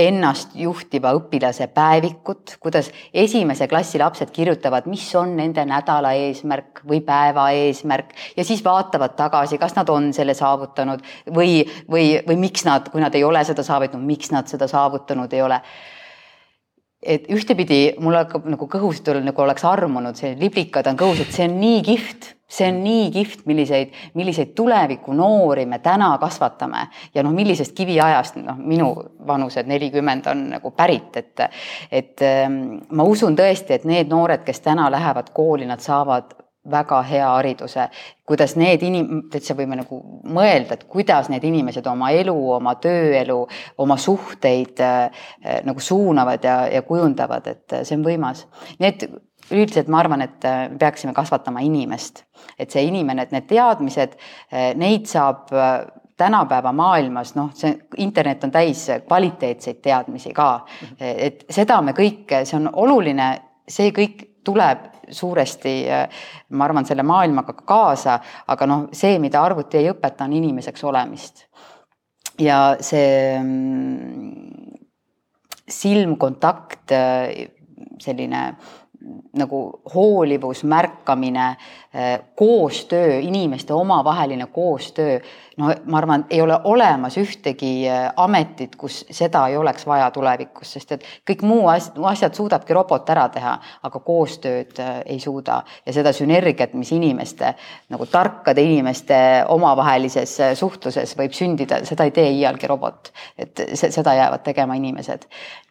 ennast 0.00 0.54
juhtiva 0.56 1.10
õpilase 1.18 1.66
päevikut, 1.76 2.54
kuidas 2.60 2.88
esimese 3.12 3.66
klassi 3.68 4.00
lapsed 4.00 4.30
kirjutavad, 4.32 4.86
mis 4.88 5.04
on 5.18 5.34
nende 5.36 5.60
nädala 5.68 6.14
eesmärk 6.16 6.80
või 6.88 7.02
päeva 7.04 7.50
eesmärk 7.52 8.14
ja 8.36 8.46
siis 8.48 8.62
vaatavad 8.64 9.12
tagasi, 9.18 9.58
kas 9.60 9.76
nad 9.76 9.92
on 9.92 10.08
selle 10.16 10.32
saavutanud 10.34 11.04
või, 11.36 11.66
või, 11.84 12.14
või 12.24 12.38
miks 12.46 12.64
nad, 12.64 12.88
kui 12.88 13.04
nad 13.04 13.14
ei 13.14 13.26
ole 13.28 13.44
seda 13.44 13.64
saavutanud, 13.66 14.08
miks 14.08 14.32
nad 14.32 14.48
seda 14.48 14.70
saavutanud 14.72 15.36
ei 15.36 15.44
ole. 15.44 15.60
Et 17.04 17.28
ühtepidi 17.28 17.80
mul 18.00 18.16
hakkab 18.16 18.48
nagu 18.48 18.70
kõhus 18.72 19.04
nagu 19.04 19.42
oleks 19.44 19.68
armunud, 19.68 20.16
see 20.16 20.32
liblikad 20.40 20.88
on 20.88 20.96
kõhus, 20.96 21.20
et 21.20 21.36
see 21.36 21.44
on 21.44 21.60
nii 21.60 21.84
kihvt, 21.84 22.35
see 22.48 22.68
on 22.70 22.78
nii 22.84 23.10
kihvt, 23.10 23.42
milliseid, 23.46 23.92
milliseid 24.14 24.54
tuleviku 24.54 25.12
noori 25.12 25.66
me 25.66 25.80
täna 25.82 26.12
kasvatame 26.22 26.86
ja 27.14 27.24
noh, 27.26 27.34
millisest 27.34 27.74
kiviajast, 27.74 28.38
noh, 28.38 28.58
minu 28.58 28.92
vanused 29.26 29.66
nelikümmend 29.66 30.26
on 30.30 30.48
nagu 30.54 30.70
pärit, 30.70 31.16
et 31.16 31.46
et 31.90 32.22
ähm, 32.22 32.78
ma 32.90 33.04
usun 33.04 33.36
tõesti, 33.36 33.74
et 33.74 33.84
need 33.84 34.10
noored, 34.10 34.44
kes 34.46 34.60
täna 34.62 34.90
lähevad 34.90 35.32
kooli, 35.34 35.66
nad 35.66 35.82
saavad 35.82 36.36
väga 36.70 37.02
hea 37.06 37.26
hariduse, 37.30 37.88
kuidas 38.26 38.56
need 38.58 38.82
inim-, 38.82 39.26
täitsa 39.30 39.54
võime 39.58 39.78
nagu 39.78 40.00
mõelda, 40.24 40.74
et 40.74 40.86
kuidas 40.90 41.30
need 41.30 41.44
inimesed 41.46 41.86
oma 41.86 42.10
elu, 42.14 42.34
oma 42.56 42.74
tööelu, 42.82 43.38
oma 43.82 43.96
suhteid 44.00 44.82
äh, 44.82 45.26
nagu 45.66 45.82
suunavad 45.82 46.44
ja, 46.44 46.58
ja 46.72 46.82
kujundavad, 46.86 47.46
et 47.52 47.78
see 47.82 47.98
on 47.98 48.06
võimas. 48.06 48.46
Need 48.82 49.06
üldiselt 49.50 49.88
ma 49.88 50.00
arvan, 50.02 50.24
et 50.26 50.44
äh, 50.44 50.66
peaksime 50.78 51.14
kasvatama 51.14 51.62
inimest, 51.64 52.24
et 52.58 52.72
see 52.72 52.86
inimene, 52.88 53.26
et 53.26 53.34
need 53.34 53.46
teadmised, 53.50 54.16
äh, 54.50 54.72
neid 54.78 55.06
saab 55.10 55.52
äh, 55.54 55.86
tänapäeva 56.16 56.72
maailmas, 56.72 57.34
noh, 57.36 57.50
see 57.54 57.74
internet 58.02 58.44
on 58.46 58.52
täis 58.54 58.86
kvaliteetseid 59.06 59.82
teadmisi 59.84 60.32
ka, 60.34 60.64
et 60.98 61.44
seda 61.52 61.76
me 61.84 61.92
kõike, 61.92 62.40
see 62.48 62.56
on 62.56 62.70
oluline, 62.72 63.26
see 63.68 63.92
kõik 63.92 64.22
tuleb 64.46 64.86
suuresti, 65.12 65.74
ma 66.56 66.64
arvan, 66.64 66.88
selle 66.88 67.04
maailmaga 67.04 67.52
kaasa, 67.68 68.14
aga 68.48 68.68
noh, 68.70 68.86
see, 68.96 69.18
mida 69.20 69.42
arvuti 69.44 69.76
ei 69.82 69.90
õpeta, 69.92 70.24
on 70.24 70.32
inimeseks 70.38 70.86
olemist. 70.88 71.44
ja 72.40 72.78
see 72.80 73.36
mm, 73.36 74.72
silmkontakt, 75.68 76.96
selline 78.00 78.42
nagu 79.36 79.80
hoolivus, 79.94 80.64
märkamine, 80.64 81.56
koostöö, 82.34 83.18
inimeste 83.18 83.72
omavaheline 83.72 84.46
koostöö 84.46 85.20
no 85.56 85.74
ma 85.84 85.98
arvan, 85.98 86.24
ei 86.30 86.40
ole 86.40 86.58
olemas 86.64 87.16
ühtegi 87.16 87.88
äh, 87.88 88.12
ametit, 88.16 88.76
kus 88.76 89.04
seda 89.10 89.46
ei 89.48 89.56
oleks 89.56 89.86
vaja 89.86 90.10
tulevikus, 90.12 90.72
sest 90.76 90.92
et 90.96 91.06
kõik 91.30 91.42
muu 91.46 91.68
asjad 91.70 92.34
suudabki 92.36 92.76
robot 92.76 93.08
ära 93.12 93.26
teha, 93.32 93.56
aga 93.88 94.00
koostööd 94.04 94.76
äh, 94.82 95.00
ei 95.06 95.20
suuda 95.20 95.62
ja 95.86 95.94
seda 95.96 96.12
sünergiat, 96.16 96.74
mis 96.76 96.92
inimeste 96.92 97.54
nagu 97.92 98.06
tarkade 98.10 98.62
inimeste 98.62 99.18
omavahelises 99.52 100.36
äh, 100.44 100.54
suhtluses 100.58 101.16
võib 101.18 101.36
sündida, 101.36 101.80
seda 101.88 102.04
ei 102.04 102.14
tee 102.16 102.28
iialgi 102.36 102.68
robot. 102.68 103.12
et 103.38 103.60
seda 103.74 104.14
jäävad 104.14 104.42
tegema 104.44 104.74
inimesed. 104.76 105.24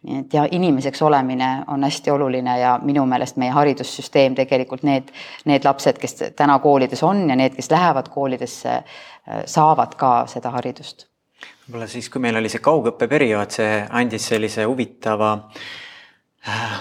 nii 0.06 0.20
et 0.20 0.34
ja 0.34 0.48
inimeseks 0.52 1.02
olemine 1.02 1.64
on 1.68 1.84
hästi 1.84 2.12
oluline 2.12 2.60
ja 2.60 2.80
minu 2.84 3.06
meelest 3.06 3.38
meie 3.38 3.52
haridussüsteem 3.52 4.36
tegelikult 4.36 4.84
need, 4.84 5.14
need 5.46 5.66
lapsed, 5.66 5.98
kes 6.02 6.15
täna 6.36 6.60
koolides 6.60 7.04
on 7.04 7.30
ja 7.30 7.36
need, 7.36 7.56
kes 7.56 7.72
lähevad 7.72 8.10
koolidesse 8.14 8.80
saavad 9.46 9.96
ka 9.98 10.12
seda 10.30 10.52
haridust. 10.54 11.08
võib-olla 11.66 11.88
siis, 11.90 12.10
kui 12.10 12.22
meil 12.22 12.38
oli 12.38 12.50
see 12.50 12.62
kaugõppeperiood, 12.64 13.52
see 13.52 13.80
andis 13.90 14.28
sellise 14.30 14.68
huvitava 14.70 15.32
äh, 16.48 16.78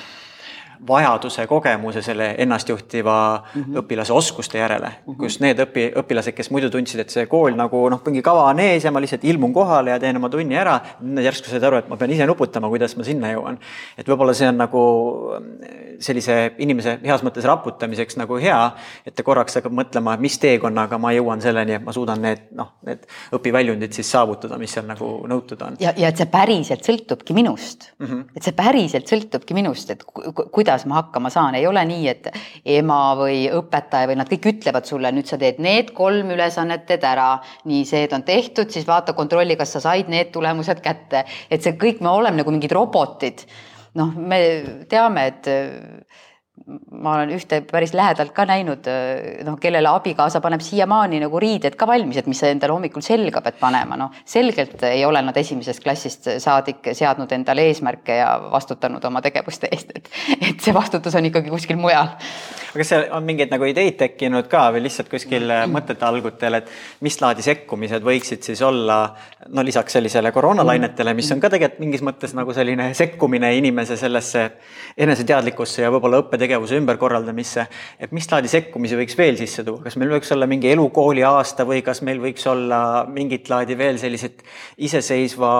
vajaduse, 0.86 1.46
kogemuse 1.46 2.02
selle 2.02 2.34
ennastjuhtiva 2.38 3.16
mm 3.54 3.62
-hmm. 3.62 3.78
õpilase 3.82 4.12
oskuste 4.12 4.58
järele 4.58 4.86
mm, 4.86 5.12
-hmm. 5.12 5.16
kus 5.18 5.40
need 5.40 5.60
õpi, 5.60 5.86
õpilased, 6.02 6.32
kes 6.32 6.50
muidu 6.50 6.70
tundsid, 6.70 7.00
et 7.00 7.10
see 7.10 7.26
kool 7.26 7.56
nagu 7.56 7.88
noh, 7.90 8.02
mingi 8.06 8.22
kava 8.22 8.44
on 8.50 8.60
ees 8.60 8.84
ja 8.84 8.92
ma 8.92 9.00
lihtsalt 9.00 9.24
ilmun 9.24 9.52
kohale 9.52 9.90
ja 9.90 9.98
teen 10.00 10.16
oma 10.16 10.28
tunni 10.28 10.56
ära, 10.56 10.80
järsku 11.22 11.50
said 11.50 11.62
aru, 11.62 11.76
et 11.76 11.88
ma 11.88 11.96
pean 11.96 12.10
ise 12.10 12.26
nuputama, 12.26 12.68
kuidas 12.68 12.96
ma 12.96 13.04
sinna 13.04 13.32
jõuan. 13.32 13.58
et 13.98 14.08
võib-olla 14.08 14.34
see 14.34 14.48
on 14.48 14.56
nagu 14.56 14.82
sellise 15.98 16.54
inimese 16.58 16.98
heas 17.04 17.22
mõttes 17.26 17.44
raputamiseks 17.48 18.18
nagu 18.20 18.38
hea, 18.40 18.58
et 19.06 19.14
ta 19.14 19.22
korraks 19.26 19.58
hakkab 19.58 19.72
mõtlema, 19.72 20.16
mis 20.20 20.38
teekonnaga 20.42 20.98
ma 20.98 21.12
jõuan 21.14 21.42
selleni, 21.44 21.76
et 21.78 21.84
ma 21.84 21.92
suudan 21.92 22.22
need 22.24 22.48
noh, 22.58 22.74
need 22.86 23.06
õpiväljundid 23.36 23.94
siis 23.96 24.10
saavutada, 24.10 24.58
mis 24.58 24.74
seal 24.74 24.86
nagu 24.88 25.10
nõutud 25.30 25.62
on. 25.66 25.78
ja, 25.80 25.94
ja 25.96 26.10
et 26.10 26.20
see 26.20 26.30
päriselt 26.30 26.86
sõltubki 26.86 27.36
minust 27.36 27.90
mm. 27.98 28.06
-hmm. 28.06 28.24
et 28.36 28.42
see 28.42 28.56
päriselt 28.56 29.10
sõltubki 29.10 29.54
minust, 29.56 29.90
et 29.94 30.04
kuidas 30.04 30.73
kuidas 30.74 30.86
ma 30.90 31.02
hakkama 31.02 31.30
saan, 31.30 31.54
ei 31.54 31.66
ole 31.66 31.82
nii, 31.86 32.08
et 32.10 32.26
ema 32.64 33.14
või 33.18 33.46
õpetaja 33.52 34.08
või 34.10 34.18
nad 34.18 34.30
kõik 34.30 34.48
ütlevad 34.50 34.88
sulle, 34.88 35.12
nüüd 35.14 35.28
sa 35.30 35.38
teed 35.38 35.60
need 35.62 35.92
kolm 35.94 36.32
ülesannet 36.34 36.86
teed 36.88 37.04
ära, 37.06 37.38
nii, 37.64 37.84
see 37.86 38.08
on 38.12 38.24
tehtud, 38.26 38.70
siis 38.70 38.86
vaata, 38.86 39.14
kontrolli, 39.14 39.56
kas 39.56 39.76
sa 39.76 39.84
said 39.84 40.10
need 40.10 40.32
tulemused 40.34 40.82
kätte, 40.82 41.24
et 41.50 41.62
see 41.62 41.78
kõik, 41.78 42.02
me 42.02 42.10
oleme 42.10 42.42
nagu 42.42 42.50
mingid 42.50 42.74
robotid. 42.74 43.46
noh, 43.94 44.10
me 44.16 44.38
teame, 44.90 45.28
et 45.30 45.46
ma 46.90 47.16
olen 47.16 47.32
ühte 47.34 47.58
päris 47.66 47.92
lähedalt 47.96 48.30
ka 48.32 48.46
näinud, 48.48 48.86
noh, 49.44 49.56
kellele 49.60 49.90
abikaasa 49.90 50.40
paneb 50.40 50.62
siiamaani 50.64 51.18
nagu 51.24 51.40
riided 51.42 51.74
ka 51.76 51.86
valmis, 51.86 52.20
et 52.20 52.28
mis 52.30 52.38
sa 52.40 52.48
endale 52.48 52.72
hommikul 52.72 53.02
selga 53.04 53.42
pead 53.44 53.58
panema, 53.60 53.98
noh, 54.00 54.14
selgelt 54.24 54.80
ei 54.88 55.02
ole 55.04 55.20
nad 55.26 55.36
esimesest 55.36 55.82
klassist 55.84 56.28
saadik 56.40 56.92
seadnud 56.96 57.32
endale 57.36 57.66
eesmärke 57.68 58.16
ja 58.20 58.28
vastutanud 58.52 59.04
oma 59.04 59.20
tegevuste 59.24 59.68
eest, 59.74 59.92
et, 59.98 60.08
et 60.38 60.62
see 60.62 60.74
vastutus 60.74 61.18
on 61.18 61.28
ikkagi 61.28 61.52
kuskil 61.52 61.76
mujal. 61.80 62.14
aga 62.74 62.86
seal 62.86 63.04
on 63.18 63.26
mingeid 63.26 63.52
nagu 63.52 63.68
ideid 63.68 63.98
tekkinud 64.00 64.48
ka 64.50 64.68
või 64.74 64.86
lihtsalt 64.86 65.10
kuskil 65.12 65.50
mõtete 65.70 66.06
algutel, 66.06 66.60
et 66.62 66.72
mis 67.04 67.18
laadi 67.20 67.44
sekkumised 67.44 68.06
võiksid 68.06 68.46
siis 68.46 68.62
olla 68.64 69.02
no 69.50 69.66
lisaks 69.66 69.98
sellisele 69.98 70.32
koroonalainetele, 70.32 71.12
mis 71.18 71.28
on 71.34 71.42
ka 71.42 71.52
tegelikult 71.52 71.82
mingis 71.82 72.06
mõttes 72.06 72.32
nagu 72.38 72.54
selline 72.56 72.92
sekkumine 72.94 73.52
inimese 73.58 73.98
sellesse 74.00 74.48
eneseteadlikkusse 74.96 75.82
ja 75.84 75.92
võib-olla 75.92 76.22
õppetegevusesse 76.22 76.43
tegevuse 76.44 76.78
ümberkorraldamisse. 76.80 77.66
et 77.98 78.12
mis 78.12 78.28
laadi 78.30 78.50
sekkumisi 78.52 78.98
võiks 78.98 79.18
veel 79.18 79.38
sisse 79.40 79.64
tuua, 79.66 79.82
kas 79.84 79.98
meil 80.00 80.12
võiks 80.14 80.32
olla 80.34 80.48
mingi 80.50 80.70
elukooli 80.72 81.24
aasta 81.26 81.66
või 81.68 81.82
kas 81.84 82.02
meil 82.06 82.20
võiks 82.22 82.46
olla 82.50 82.80
mingit 83.08 83.48
laadi 83.50 83.76
veel 83.78 83.98
sellised 83.98 84.44
iseseisva 84.84 85.52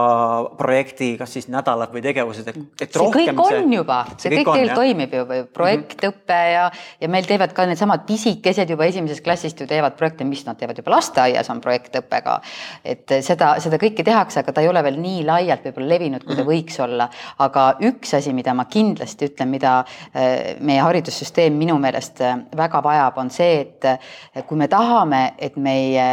projekti, 0.59 1.15
kas 1.19 1.35
siis 1.37 1.49
nädalad 1.53 1.93
või 1.95 2.03
tegevused, 2.05 2.49
et, 2.51 2.61
et 2.83 2.95
see 2.95 3.11
kõik 3.15 3.33
on 3.35 3.51
see, 3.51 3.63
juba, 3.77 4.01
see 4.19 4.33
kõik, 4.35 4.51
teil 4.53 4.73
toimib 4.75 5.15
ju, 5.17 5.25
projektõpe 5.55 6.39
ja, 6.55 6.67
ja 7.01 7.11
meil 7.11 7.27
teevad 7.29 7.55
ka 7.57 7.67
needsamad 7.69 8.05
pisikesed 8.09 8.71
juba 8.71 8.89
esimesest 8.91 9.25
klassist 9.25 9.61
ju 9.61 9.69
teevad 9.71 9.97
projekte, 9.99 10.27
mis 10.29 10.45
nad 10.49 10.59
teevad 10.61 10.79
juba 10.81 10.97
lasteaias 10.97 11.51
on 11.53 11.63
projektõpe 11.65 12.21
ka. 12.25 12.39
et 12.85 13.17
seda, 13.25 13.55
seda 13.63 13.79
kõike 13.81 14.07
tehakse, 14.07 14.43
aga 14.43 14.55
ta 14.55 14.65
ei 14.65 14.71
ole 14.71 14.83
veel 14.87 14.99
nii 15.01 15.25
laialt 15.27 15.67
võib-olla 15.69 15.93
levinud, 15.95 16.27
kui 16.27 16.39
ta 16.39 16.47
võiks 16.47 16.81
olla. 16.85 17.09
aga 17.45 17.67
üks 17.91 18.17
asi, 18.19 18.35
mida 18.37 18.55
ma 18.55 18.67
kindlasti 18.71 19.31
ütlen, 19.31 19.53
mida 19.55 19.77
eh, 20.13 20.55
me 20.61 20.74
meie 20.75 20.83
haridussüsteem 20.85 21.57
minu 21.59 21.79
meelest 21.83 22.21
äh, 22.25 22.37
väga 22.57 22.83
vajab, 22.85 23.19
on 23.23 23.33
see, 23.33 23.65
et 23.65 23.89
äh, 23.89 24.45
kui 24.49 24.59
me 24.59 24.69
tahame, 24.71 25.27
et 25.39 25.57
meie 25.57 26.07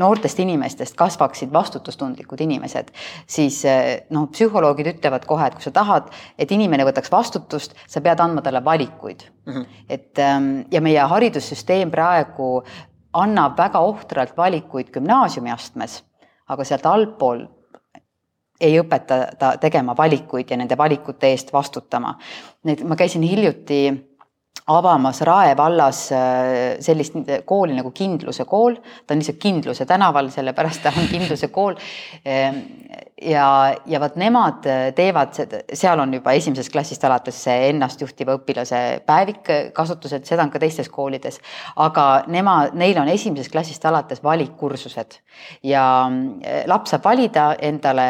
noortest 0.00 0.40
inimestest 0.42 0.96
kasvaksid 0.98 1.52
vastutustundlikud 1.54 2.40
inimesed, 2.42 2.90
siis 3.30 3.60
äh, 3.70 4.06
noh, 4.14 4.26
psühholoogid 4.32 4.90
ütlevad 4.96 5.26
kohe, 5.30 5.46
et 5.46 5.58
kui 5.58 5.66
sa 5.66 5.74
tahad, 5.74 6.10
et 6.38 6.50
inimene 6.54 6.86
võtaks 6.88 7.12
vastutust, 7.14 7.76
sa 7.86 8.02
pead 8.02 8.22
andma 8.24 8.42
talle 8.42 8.64
valikuid 8.64 9.22
mm. 9.46 9.52
-hmm. 9.52 9.66
et 9.88 10.18
ähm, 10.18 10.50
ja 10.70 10.80
meie 10.80 11.06
haridussüsteem 11.14 11.90
praegu 11.94 12.64
annab 13.14 13.58
väga 13.58 13.78
ohtralt 13.78 14.36
valikuid 14.36 14.90
gümnaasiumiastmes, 14.90 16.02
aga 16.48 16.64
sealt 16.64 16.86
altpool 16.86 17.46
ei 18.60 18.78
õpeta 18.80 19.20
ta 19.38 19.54
tegema 19.60 19.96
valikuid 19.96 20.50
ja 20.50 20.56
nende 20.56 20.76
valikute 20.78 21.32
eest 21.34 21.52
vastutama. 21.52 22.14
Need, 22.64 22.84
ma 22.86 22.96
käisin 22.96 23.22
hiljuti 23.26 23.86
avamas 24.72 25.20
Rae 25.26 25.56
vallas 25.56 26.06
äh, 26.12 26.78
sellist 26.80 27.18
kooli 27.44 27.74
nagu 27.76 27.90
Kindluse 27.92 28.46
kool, 28.48 28.78
ta 29.04 29.14
on 29.14 29.20
lihtsalt 29.20 29.40
Kindluse 29.42 29.86
tänaval, 29.86 30.30
sellepärast 30.32 30.82
ta 30.86 30.92
on 30.96 31.10
Kindluse 31.10 31.50
kool. 31.52 31.76
Ja, 33.24 33.74
ja 33.86 34.00
vot 34.00 34.16
nemad 34.20 34.66
teevad, 34.96 35.36
seal 35.72 36.00
on 36.00 36.14
juba 36.16 36.34
esimesest 36.36 36.72
klassist 36.72 37.04
alates 37.04 37.38
see 37.46 37.68
ennastjuhtiva 37.70 38.36
õpilase 38.38 38.80
päevik 39.06 39.50
kasutusel, 39.76 40.22
seda 40.24 40.44
on 40.44 40.52
ka 40.52 40.60
teistes 40.62 40.88
koolides. 40.92 41.40
aga 41.76 42.24
nemad, 42.28 42.74
neil 42.78 42.98
on 43.00 43.08
esimesest 43.08 43.52
klassist 43.52 43.84
alates 43.84 44.22
valikkursused 44.22 45.18
ja 45.66 45.84
äh, 46.06 46.62
laps 46.70 46.94
saab 46.94 47.04
valida 47.04 47.46
endale 47.58 48.08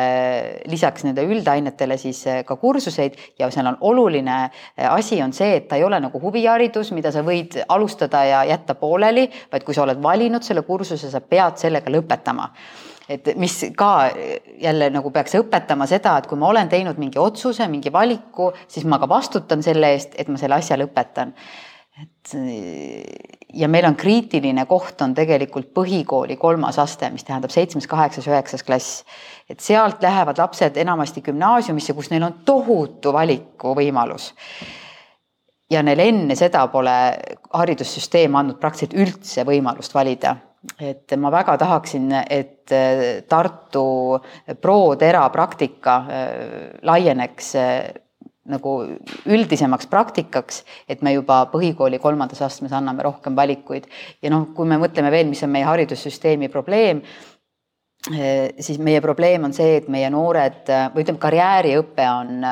lisaks 0.71 1.05
nende 1.05 1.25
üldainetele 1.25 1.97
siis 1.99 2.27
äh, 2.27 2.43
ka 2.45 2.57
kursuseid. 2.57 3.17
Ja 3.39 3.51
seal 3.51 3.67
on 3.67 3.79
oluline 3.81 4.51
asi 4.91 5.23
on 5.23 5.33
see, 5.33 5.57
et 5.57 5.69
ta 5.69 5.77
ei 5.77 5.85
ole 5.85 5.99
nagu 6.01 6.21
huvi 6.21 6.45
huviharidus, 6.45 6.93
mida 6.93 7.13
sa 7.13 7.23
võid 7.25 7.61
alustada 7.69 8.25
ja 8.27 8.43
jätta 8.49 8.75
pooleli, 8.75 9.29
vaid 9.53 9.65
kui 9.65 9.75
sa 9.75 9.85
oled 9.85 10.03
valinud 10.03 10.43
selle 10.43 10.65
kursuse, 10.67 11.11
sa 11.11 11.21
pead 11.21 11.61
sellega 11.63 11.93
lõpetama 11.93 12.51
et 13.09 13.35
mis 13.37 13.55
ka 13.77 13.91
jälle 14.61 14.89
nagu 14.95 15.11
peaks 15.11 15.37
õpetama 15.41 15.87
seda, 15.91 16.17
et 16.19 16.27
kui 16.31 16.39
ma 16.41 16.49
olen 16.49 16.69
teinud 16.73 16.99
mingi 17.01 17.21
otsuse, 17.21 17.69
mingi 17.69 17.93
valiku, 17.93 18.53
siis 18.69 18.87
ma 18.89 18.99
ka 19.03 19.09
vastutan 19.09 19.63
selle 19.63 19.93
eest, 19.95 20.17
et 20.19 20.29
ma 20.29 20.41
selle 20.41 20.59
asja 20.59 20.79
lõpetan. 20.81 21.35
et 22.03 22.33
ja 23.55 23.69
meil 23.69 23.87
on 23.87 23.95
kriitiline 23.95 24.65
koht 24.67 25.03
on 25.05 25.13
tegelikult 25.15 25.69
põhikooli 25.77 26.37
kolmas 26.37 26.79
aste, 26.83 27.11
mis 27.15 27.25
tähendab 27.25 27.53
seitsmes, 27.55 27.87
kaheksas, 27.87 28.27
üheksas 28.27 28.65
klass. 28.67 29.05
et 29.49 29.61
sealt 29.61 30.03
lähevad 30.03 30.39
lapsed 30.39 30.77
enamasti 30.77 31.23
gümnaasiumisse, 31.23 31.95
kus 31.95 32.11
neil 32.11 32.23
on 32.23 32.41
tohutu 32.45 33.13
valikuvõimalus 33.13 34.33
ja 35.71 35.83
neil 35.83 36.03
enne 36.05 36.37
seda 36.39 36.67
pole 36.73 36.97
haridussüsteem 37.53 38.37
andnud 38.37 38.59
praktiliselt 38.61 38.99
üldse 39.01 39.45
võimalust 39.49 39.95
valida. 39.95 40.37
Et 40.81 41.17
ma 41.21 41.31
väga 41.33 41.57
tahaksin, 41.61 42.09
et 42.31 42.73
äh, 42.73 43.23
Tartu 43.29 44.21
pro-tera 44.61 45.27
praktika 45.33 45.97
äh, 45.97 46.57
laieneks 46.83 47.53
äh, 47.61 47.93
nagu 48.45 48.75
üldisemaks 49.25 49.89
praktikaks, 49.89 50.65
et 50.89 51.01
me 51.03 51.15
juba 51.15 51.47
põhikooli 51.53 52.01
kolmandas 52.01 52.43
astmes 52.45 52.75
anname 52.77 53.07
rohkem 53.07 53.37
valikuid. 53.37 53.87
Ja 54.21 54.33
noh, 54.35 54.51
kui 54.57 54.69
me 54.69 54.77
mõtleme 54.81 55.13
veel, 55.15 55.31
mis 55.31 55.41
on 55.47 55.53
meie 55.55 55.65
haridussüsteemi 55.65 56.51
probleem, 56.53 57.01
siis 58.05 58.77
meie 58.85 59.01
probleem 59.01 59.47
on 59.49 59.55
see, 59.57 59.79
et 59.79 59.87
meie 59.89 60.11
noored 60.13 60.69
või 60.93 61.07
ütleme, 61.07 61.23
karjääriõpe 61.23 62.05
on, 62.05 62.45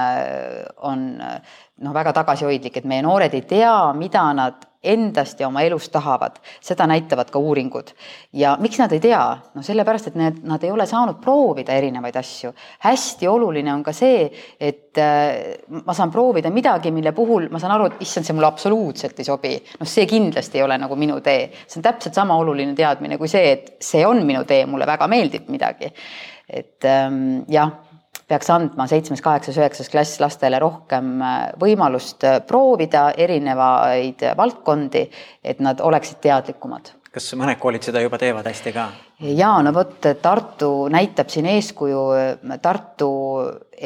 on 0.89 1.03
noh, 1.21 1.93
väga 1.93 2.17
tagasihoidlik, 2.23 2.81
et 2.81 2.89
meie 2.89 3.05
noored 3.05 3.37
ei 3.37 3.45
tea, 3.51 3.75
mida 3.93 4.25
nad 4.33 4.65
endast 4.83 5.41
ja 5.41 5.47
oma 5.49 5.63
elust 5.63 5.93
tahavad, 5.93 6.39
seda 6.61 6.87
näitavad 6.91 7.31
ka 7.31 7.39
uuringud. 7.39 7.93
ja 8.33 8.57
miks 8.61 8.79
nad 8.79 8.93
ei 8.93 9.01
tea? 9.01 9.23
no 9.55 9.63
sellepärast, 9.63 10.11
et 10.11 10.17
need, 10.19 10.41
nad 10.49 10.65
ei 10.65 10.71
ole 10.71 10.87
saanud 10.87 11.21
proovida 11.23 11.77
erinevaid 11.79 12.17
asju. 12.17 12.53
hästi 12.87 13.29
oluline 13.29 13.73
on 13.75 13.83
ka 13.83 13.93
see, 13.93 14.27
et 14.61 14.99
äh, 14.99 15.63
ma 15.85 15.95
saan 15.95 16.11
proovida 16.11 16.51
midagi, 16.51 16.91
mille 16.91 17.13
puhul 17.13 17.49
ma 17.51 17.61
saan 17.63 17.77
aru, 17.77 17.91
et 17.91 18.03
issand, 18.07 18.27
see 18.27 18.35
mulle 18.35 18.51
absoluutselt 18.51 19.19
ei 19.19 19.29
sobi. 19.29 19.55
noh, 19.79 19.89
see 19.89 20.07
kindlasti 20.07 20.59
ei 20.59 20.67
ole 20.67 20.79
nagu 20.79 20.97
minu 20.97 21.21
tee. 21.21 21.51
see 21.67 21.79
on 21.79 21.87
täpselt 21.87 22.15
sama 22.19 22.37
oluline 22.43 22.75
teadmine 22.75 23.19
kui 23.19 23.31
see, 23.31 23.53
et 23.53 23.73
see 23.81 24.07
on 24.07 24.25
minu 24.27 24.45
tee, 24.45 24.67
mulle 24.67 24.87
väga 24.87 25.09
meeldib 25.09 25.49
midagi. 25.53 25.93
et 26.49 26.85
ähm, 26.85 27.45
jah 27.49 27.71
peaks 28.33 28.51
andma 28.55 28.89
seitsmes, 28.89 29.21
kaheksas, 29.25 29.61
üheksas 29.61 29.93
klass 29.93 30.21
lastele 30.23 30.61
rohkem 30.63 31.21
võimalust 31.61 32.25
proovida 32.49 33.11
erinevaid 33.13 34.25
valdkondi, 34.39 35.07
et 35.45 35.61
nad 35.61 35.85
oleksid 35.85 36.23
teadlikumad 36.25 36.95
kas 37.13 37.33
mõned 37.37 37.59
koolid 37.61 37.85
seda 37.85 38.01
juba 38.01 38.17
teevad 38.21 38.47
hästi 38.49 38.73
ka? 38.73 38.87
ja 39.23 39.51
no 39.63 39.71
vot, 39.75 40.01
Tartu 40.23 40.71
näitab 40.91 41.29
siin 41.31 41.47
eeskuju. 41.53 42.01
Tartu 42.63 43.11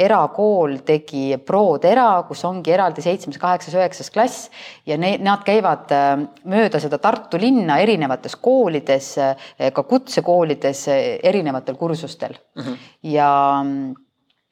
erakool 0.07 0.79
tegi 0.87 1.37
ProTera, 1.45 2.07
kus 2.29 2.45
ongi 2.49 2.73
eraldi 2.73 3.05
seitsmes, 3.05 3.37
kaheksas, 3.41 3.75
üheksas 3.77 4.13
klass 4.15 4.47
ja 4.89 4.97
ne, 5.01 5.17
nad 5.21 5.45
käivad 5.45 5.93
äh, 5.97 6.15
mööda 6.49 6.81
seda 6.81 7.01
Tartu 7.03 7.41
linna 7.41 7.81
erinevates 7.83 8.39
koolides, 8.41 9.11
äh, 9.21 9.53
ka 9.75 9.85
kutsekoolides 9.89 10.87
äh, 10.93 11.05
erinevatel 11.27 11.77
kursustel 11.81 12.37
mm 12.37 12.63
-hmm. 12.63 12.91
ja 13.13 13.31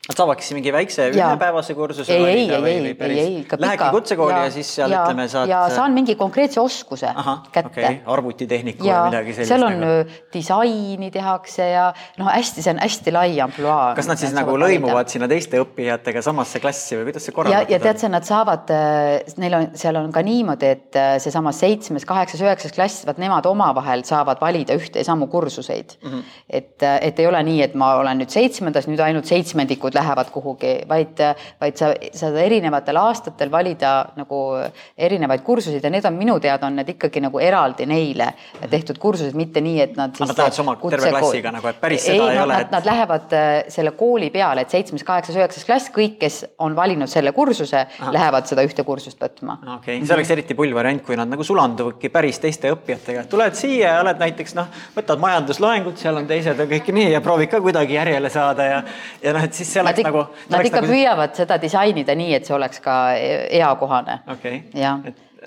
Nad 0.04 0.18
saavadki 0.18 0.52
mingi 0.52 0.72
väikse 0.74 1.06
ühepäevase 1.14 1.72
kursuse 1.72 2.12
ei, 2.12 2.24
ei, 2.28 2.40
ei, 2.52 2.64
ei, 2.68 2.88
ei, 2.92 3.18
ei, 3.20 3.36
ikka 3.40 3.56
pika. 3.56 3.64
Lähedki 3.64 3.86
kutsekooli 3.94 4.34
ja, 4.34 4.40
ja 4.44 4.50
siis 4.52 4.72
seal 4.76 4.92
ja, 4.92 5.00
ütleme 5.00 5.24
saad. 5.32 5.48
ja 5.48 5.62
saan 5.72 5.94
mingi 5.96 6.12
konkreetse 6.20 6.60
oskuse 6.60 7.08
Aha, 7.08 7.38
kätte 7.54 7.70
okay.. 7.70 8.00
arvutitehniku 8.12 8.84
ja, 8.84 8.98
või 8.98 9.14
midagi 9.14 9.36
sellist. 9.38 9.48
seal 9.54 9.64
on 9.64 9.78
nagu. 9.80 10.18
disaini 10.34 11.08
tehakse 11.14 11.68
ja 11.70 11.86
noh, 12.20 12.28
hästi, 12.28 12.64
see 12.66 12.74
on 12.74 12.82
hästi 12.82 13.14
lai 13.16 13.38
ampluaa. 13.46 13.86
kas 13.96 14.10
nad 14.10 14.20
siis 14.20 14.34
nagu 14.36 14.58
lõimuvad 14.60 14.98
valida. 14.98 15.14
sinna 15.14 15.30
teiste 15.32 15.62
õppijatega 15.64 16.24
samasse 16.28 16.60
klassi 16.60 17.00
või 17.00 17.08
kuidas 17.08 17.24
see 17.24 17.38
korraldatud 17.38 17.70
on? 17.70 17.72
ja 17.72 17.80
tead 17.86 18.04
sa, 18.04 18.12
nad 18.12 18.28
saavad, 18.28 18.74
äh, 18.76 19.38
neil 19.40 19.58
on, 19.62 19.66
seal 19.80 20.02
on 20.02 20.12
ka 20.12 20.24
niimoodi, 20.28 20.74
et 20.76 21.00
äh, 21.00 21.14
seesama 21.24 21.54
seitsmes, 21.56 22.04
kaheksas, 22.12 22.44
üheksas 22.44 22.76
klass, 22.76 23.06
vaat 23.08 23.24
nemad 23.24 23.48
omavahel 23.48 24.04
saavad 24.04 24.44
valida 24.44 24.76
ühte 24.76 25.00
ja 25.00 25.08
samu 25.08 25.32
kursuseid 25.32 25.96
mm. 25.96 26.12
-hmm. 26.12 26.38
et, 26.60 26.76
äh, 26.84 27.00
et 27.08 27.24
ei 27.24 27.32
ole 27.32 27.40
nii, 27.48 27.64
et 27.70 27.80
ma 27.80 27.94
olen 28.04 28.20
nüüd 28.20 28.36
seitsmendas, 28.36 28.84
nüüd 28.92 29.00
ainult 29.00 29.32
seitsmendikud 29.32 29.93
õppejõud 29.94 30.02
lähevad 30.02 30.30
kuhugi, 30.30 30.85
vaid, 30.88 31.20
vaid 31.61 31.76
sa 31.78 31.92
saad 32.12 32.37
erinevatel 32.37 32.96
aastatel 32.98 33.50
valida 33.50 34.07
nagu 34.16 34.38
erinevaid 34.96 35.42
kursuseid 35.42 35.85
ja 35.85 35.90
need 35.90 36.04
on 36.04 36.14
minu 36.14 36.38
teada 36.40 36.66
on 36.66 36.76
need 36.76 36.88
ikkagi 36.94 37.20
nagu 37.20 37.38
eraldi 37.38 37.87
neile 37.87 38.33
tehtud 38.70 38.98
kursused, 38.98 39.35
mitte 39.35 39.61
nii, 39.61 39.80
et 39.80 39.96
nad. 39.96 40.14
Nad 40.18 40.37
lähevad 40.37 40.59
oma 40.61 40.76
terve 40.90 41.11
klassiga 41.11 41.52
nagu, 41.54 41.68
et 41.68 41.80
päris 41.80 42.04
seda 42.04 42.14
ei, 42.14 42.37
ei 42.37 42.42
ole. 42.42 42.52
Nad, 42.52 42.66
et... 42.66 42.72
nad 42.74 42.88
lähevad 42.88 43.35
äh, 43.37 43.52
selle 43.68 43.94
kooli 43.98 44.30
peale, 44.35 44.64
et 44.64 44.70
seitsmes, 44.70 45.04
kaheksas, 45.04 45.37
üheksas 45.38 45.66
klass, 45.68 45.90
kõik, 45.94 46.18
kes 46.20 46.40
on 46.64 46.76
valinud 46.76 47.11
selle 47.11 47.33
kursuse, 47.37 47.85
lähevad 48.14 48.48
seda 48.50 48.64
ühte 48.66 48.85
kursust 48.87 49.20
võtma. 49.20 49.59
okei 49.78 49.98
okay., 49.98 50.07
see 50.07 50.16
oleks 50.16 50.33
eriti 50.35 50.57
pull 50.59 50.74
variant, 50.74 51.02
kui 51.04 51.18
nad 51.18 51.30
nagu 51.30 51.46
sulanduvadki 51.46 52.11
päris 52.14 52.40
teiste 52.42 52.72
õppijatega, 52.74 53.26
tuled 53.30 53.59
siia 53.59 53.96
ja 53.96 54.02
oled 54.02 54.20
näiteks 54.22 54.57
noh, 54.59 54.70
võtad 54.96 55.22
majandusloengut, 55.22 56.00
seal 56.00 56.18
on 56.22 56.28
teised 56.30 56.59
ja 56.59 56.68
kõik 56.70 56.90
nii 56.94 57.12
ja 57.12 57.22
proovid 57.24 57.52
ka 57.52 57.61
kuidagi 57.64 57.98
järjele 57.98 58.30
saada 58.33 58.68
ja, 58.68 58.83
ja 59.22 59.35
noh, 59.37 59.44
et 59.44 59.57
siis 59.57 59.70
see 59.74 59.83
nad 59.84 60.00
nagu. 60.06 60.24
Nad 60.50 60.66
ikka 60.70 60.82
nagu... 60.82 60.92
püüavad 60.92 61.36
seda 61.38 61.58
disainida 61.62 62.16
nii, 62.18 62.34
et 62.38 62.48
see 62.48 62.56
oleks 62.56 62.82
ka 62.84 62.98
e-, 63.18 63.46
eakohane 63.60 64.20
okay.. 64.34 64.64
jah 64.74 65.00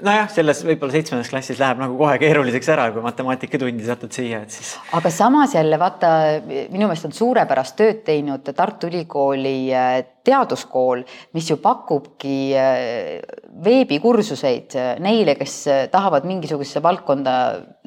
nojah, 0.05 0.27
selles 0.31 0.61
võib-olla 0.65 0.93
seitsmendas 0.95 1.29
klassis 1.31 1.59
läheb 1.61 1.79
nagu 1.81 1.97
kohe 1.99 2.17
keeruliseks 2.21 2.69
ära, 2.73 2.87
kui 2.93 3.03
matemaatikatundi 3.05 3.85
satud 3.87 4.13
siia, 4.13 4.41
et 4.45 4.53
siis. 4.53 4.75
aga 4.97 5.11
samas 5.13 5.55
jälle 5.57 5.79
vaata, 5.79 6.11
minu 6.47 6.85
meelest 6.87 7.07
on 7.09 7.15
suurepärast 7.15 7.77
tööd 7.79 8.03
teinud 8.07 8.47
Tartu 8.57 8.89
Ülikooli 8.91 9.57
äh, 9.75 9.99
teaduskool, 10.27 11.03
mis 11.37 11.47
ju 11.51 11.59
pakubki 11.63 12.37
äh, 12.57 13.21
veebikursuseid 13.63 14.75
äh, 14.77 14.89
neile, 15.03 15.37
kes 15.39 15.59
tahavad 15.93 16.27
mingisugusesse 16.29 16.83
valdkonda 16.83 17.37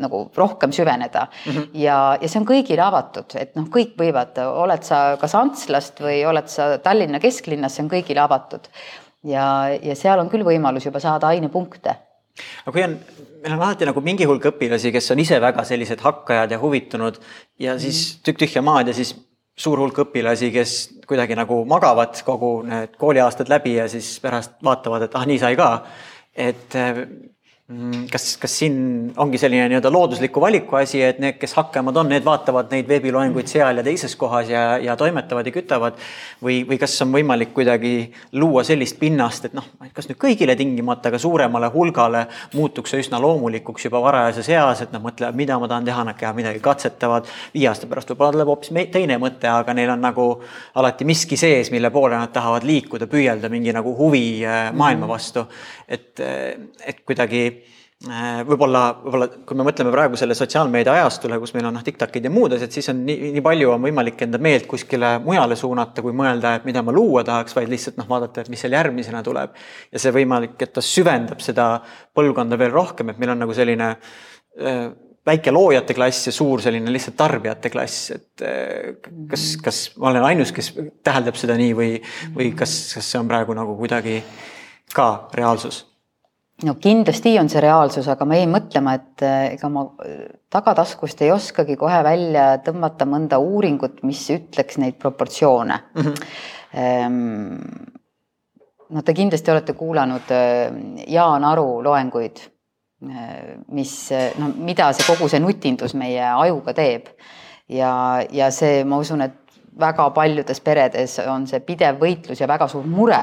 nagu 0.01 0.25
rohkem 0.37 0.73
süveneda 0.77 1.27
mm. 1.29 1.53
-hmm. 1.53 1.69
ja, 1.83 2.01
ja 2.21 2.29
see 2.29 2.41
on 2.41 2.49
kõigile 2.49 2.87
avatud, 2.87 3.37
et 3.37 3.55
noh, 3.59 3.69
kõik 3.71 3.95
võivad, 4.01 4.41
oled 4.49 4.87
sa 4.87 5.05
kas 5.21 5.37
Antslast 5.39 6.01
või 6.01 6.25
oled 6.27 6.49
sa 6.49 6.73
Tallinna 6.83 7.21
kesklinnas, 7.21 7.77
see 7.77 7.87
on 7.87 7.93
kõigile 7.93 8.25
avatud 8.25 8.69
ja, 9.25 9.47
ja 9.83 9.97
seal 9.99 10.21
on 10.23 10.31
küll 10.33 10.47
võimalus 10.47 10.87
juba 10.87 11.03
saada 11.03 11.33
ainepunkte. 11.33 11.97
aga 12.65 12.75
kui 12.75 12.85
on, 12.85 12.99
meil 13.43 13.57
on 13.57 13.65
alati 13.65 13.89
nagu 13.89 14.05
mingi 14.05 14.29
hulk 14.29 14.51
õpilasi, 14.53 14.93
kes 14.93 15.11
on 15.15 15.25
ise 15.25 15.41
väga 15.41 15.65
sellised 15.65 16.01
hakkajad 16.05 16.55
ja 16.55 16.61
huvitunud 16.61 17.19
ja 17.59 17.79
siis 17.79 18.05
mhm. 18.15 18.23
tükk 18.29 18.45
tühja 18.45 18.63
maad 18.65 18.93
ja 18.93 18.97
siis 18.97 19.15
suur 19.61 19.81
hulk 19.83 19.99
õpilasi, 20.07 20.53
kes 20.55 20.77
kuidagi 21.09 21.37
nagu 21.37 21.65
magavad 21.69 22.17
kogu 22.25 22.61
need 22.65 22.95
kooliaastad 23.01 23.51
läbi 23.53 23.75
ja 23.77 23.89
siis 23.93 24.15
pärast 24.23 24.57
vaatavad, 24.65 25.05
et 25.05 25.19
ah, 25.19 25.27
nii 25.29 25.43
sai 25.43 25.59
ka. 25.59 25.73
et 26.35 26.77
Mm, 26.77 27.30
kas, 28.11 28.25
kas 28.41 28.55
siin 28.59 28.79
ongi 29.21 29.39
selline 29.39 29.69
nii-öelda 29.71 29.93
loodusliku 29.95 30.41
valiku 30.43 30.81
asi, 30.81 30.99
et 31.07 31.21
need, 31.23 31.37
kes 31.39 31.53
hakkemad 31.55 31.97
on, 32.01 32.09
need 32.11 32.25
vaatavad 32.27 32.73
neid 32.75 32.89
veebiloenguid 32.91 33.47
seal 33.51 33.79
ja 33.79 33.85
teises 33.87 34.17
kohas 34.19 34.51
ja, 34.51 34.63
ja 34.83 34.97
toimetavad 34.99 35.47
ja 35.47 35.53
kütavad 35.55 36.01
või, 36.43 36.65
või 36.67 36.81
kas 36.83 36.97
on 37.05 37.13
võimalik 37.15 37.53
kuidagi 37.55 37.93
luua 38.41 38.65
sellist 38.67 38.99
pinnast, 38.99 39.47
et 39.47 39.55
noh, 39.55 39.69
kas 39.95 40.11
nüüd 40.11 40.19
kõigile 40.19 40.57
tingimata, 40.59 41.13
aga 41.13 41.21
suuremale 41.23 41.71
hulgale 41.71 42.25
muutuks 42.57 42.91
see 42.91 43.05
üsna 43.05 43.21
loomulikuks 43.23 43.87
juba 43.87 44.03
varajases 44.03 44.51
eas, 44.51 44.83
et 44.83 44.97
nad 44.97 45.05
mõtlevad, 45.07 45.39
mida 45.39 45.61
ma 45.63 45.71
tahan 45.71 45.87
teha, 45.87 46.07
nad 46.11 46.19
käivad 46.19 46.41
midagi 46.41 46.65
katsetavad. 46.65 47.31
viie 47.55 47.71
aasta 47.71 47.87
pärast 47.87 48.11
võib-olla 48.11 48.35
tuleb 48.35 48.51
hoopis 48.51 48.75
teine 48.91 49.21
mõte, 49.23 49.47
aga 49.47 49.77
neil 49.79 49.95
on 49.95 50.03
nagu 50.03 50.27
alati 50.75 51.07
miski 51.07 51.39
sees, 51.39 51.71
mille 51.71 51.93
poole 51.95 52.19
nad 52.19 52.35
tahavad 52.35 52.67
liikuda, 52.67 53.07
püüelda 53.07 53.49
mingi 53.53 53.71
nagu 53.77 53.95
huvi 53.95 54.43
äh, 54.43 54.73
maailma 54.75 55.07
mhm. 55.07 55.15
vastu. 55.15 55.47
et, 55.91 56.21
et 56.87 57.01
kuidagi 57.07 57.41
Äh, 57.51 57.60
võib-olla, 58.01 58.83
võib-olla 59.03 59.27
kui 59.45 59.59
me 59.59 59.65
mõtleme 59.67 59.91
praegu 59.93 60.17
selle 60.17 60.33
sotsiaalmeedia 60.37 60.95
ajastule, 60.97 61.37
kus 61.41 61.53
meil 61.53 61.67
on 61.69 61.75
noh, 61.77 61.83
Tiktokid 61.85 62.25
ja 62.25 62.31
muud 62.33 62.55
asjad, 62.57 62.73
siis 62.73 62.89
on 62.93 63.03
nii, 63.05 63.35
nii 63.35 63.43
palju 63.45 63.75
on 63.75 63.83
võimalik 63.85 64.23
enda 64.25 64.41
meelt 64.41 64.65
kuskile 64.71 65.19
mujale 65.25 65.59
suunata, 65.59 66.01
kui 66.05 66.15
mõelda, 66.17 66.55
et 66.57 66.65
mida 66.69 66.81
ma 66.87 66.95
luua 66.97 67.25
tahaks, 67.29 67.53
vaid 67.59 67.69
lihtsalt 67.69 68.01
noh, 68.01 68.09
vaadata, 68.09 68.41
et 68.41 68.49
mis 68.53 68.63
seal 68.65 68.73
järgmisena 68.73 69.21
tuleb. 69.27 69.53
ja 69.93 70.01
see 70.01 70.15
võimalik, 70.17 70.57
et 70.65 70.73
ta 70.73 70.85
süvendab 70.85 71.45
seda 71.45 71.69
põlvkonda 72.17 72.59
veel 72.61 72.73
rohkem, 72.73 73.13
et 73.13 73.21
meil 73.21 73.35
on 73.35 73.45
nagu 73.45 73.57
selline 73.57 73.91
äh, 73.93 74.81
väike 75.27 75.53
loojate 75.53 75.95
klass 75.95 76.31
ja 76.31 76.33
suur 76.33 76.65
selline 76.65 76.89
lihtsalt 76.97 77.19
tarbijate 77.21 77.69
klass, 77.69 78.15
et 78.17 78.47
äh, 78.49 78.97
kas, 79.29 79.47
kas 79.61 79.83
ma 80.01 80.15
olen 80.15 80.25
ainus, 80.31 80.55
kes 80.57 80.73
täheldab 81.05 81.37
seda 81.37 81.59
nii 81.61 81.77
või, 81.77 81.93
või 82.33 82.51
kas, 82.57 82.81
kas 82.97 83.13
see 83.13 83.21
on 83.21 83.29
praegu 83.29 83.61
nagu 83.61 83.77
kuidagi 83.77 84.23
ka 84.97 85.13
reaalsus 85.37 85.90
no 86.65 86.75
kindlasti 86.81 87.39
on 87.41 87.49
see 87.51 87.63
reaalsus, 87.65 88.09
aga 88.11 88.27
ma 88.29 88.39
jäin 88.39 88.53
mõtlema, 88.53 88.95
et 88.99 89.25
eh, 89.25 89.55
ega 89.55 89.71
ma 89.73 89.85
eh, 90.05 90.23
tagataskust 90.53 91.23
ei 91.25 91.33
oskagi 91.35 91.77
kohe 91.81 92.01
välja 92.07 92.53
tõmmata 92.65 93.07
mõnda 93.09 93.41
uuringut, 93.41 94.03
mis 94.09 94.23
ütleks 94.35 94.81
neid 94.83 94.99
proportsioone 95.01 95.81
mm. 95.95 96.01
-hmm. 96.07 96.15
no 98.91 99.03
te 99.03 99.15
kindlasti 99.15 99.51
olete 99.51 99.73
kuulanud 99.79 100.33
eh, 100.37 100.73
Jaan 101.09 101.45
Aru 101.45 101.83
loenguid, 101.85 102.41
mis 103.73 103.93
noh, 104.37 104.51
mida 104.61 104.93
see 104.93 105.07
kogu 105.09 105.29
see 105.33 105.41
nutindus 105.41 105.95
meie 105.97 106.21
ajuga 106.21 106.75
teeb 106.77 107.07
ja, 107.69 108.21
ja 108.31 108.51
see, 108.53 108.85
ma 108.85 108.99
usun, 109.01 109.23
et 109.25 109.39
väga 109.81 110.11
paljudes 110.11 110.61
peredes 110.61 111.19
on 111.25 111.47
see 111.49 111.63
pidev 111.65 111.97
võitlus 112.03 112.41
ja 112.41 112.49
väga 112.51 112.69
suur 112.69 112.85
mure 112.85 113.23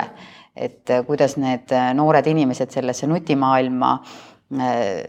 et 0.57 0.89
äh, 0.89 1.03
kuidas 1.05 1.37
need 1.37 1.71
äh, 1.75 1.93
noored 1.97 2.27
inimesed 2.27 2.73
sellesse 2.73 3.07
nutimaailma 3.07 3.93
äh, 4.61 5.01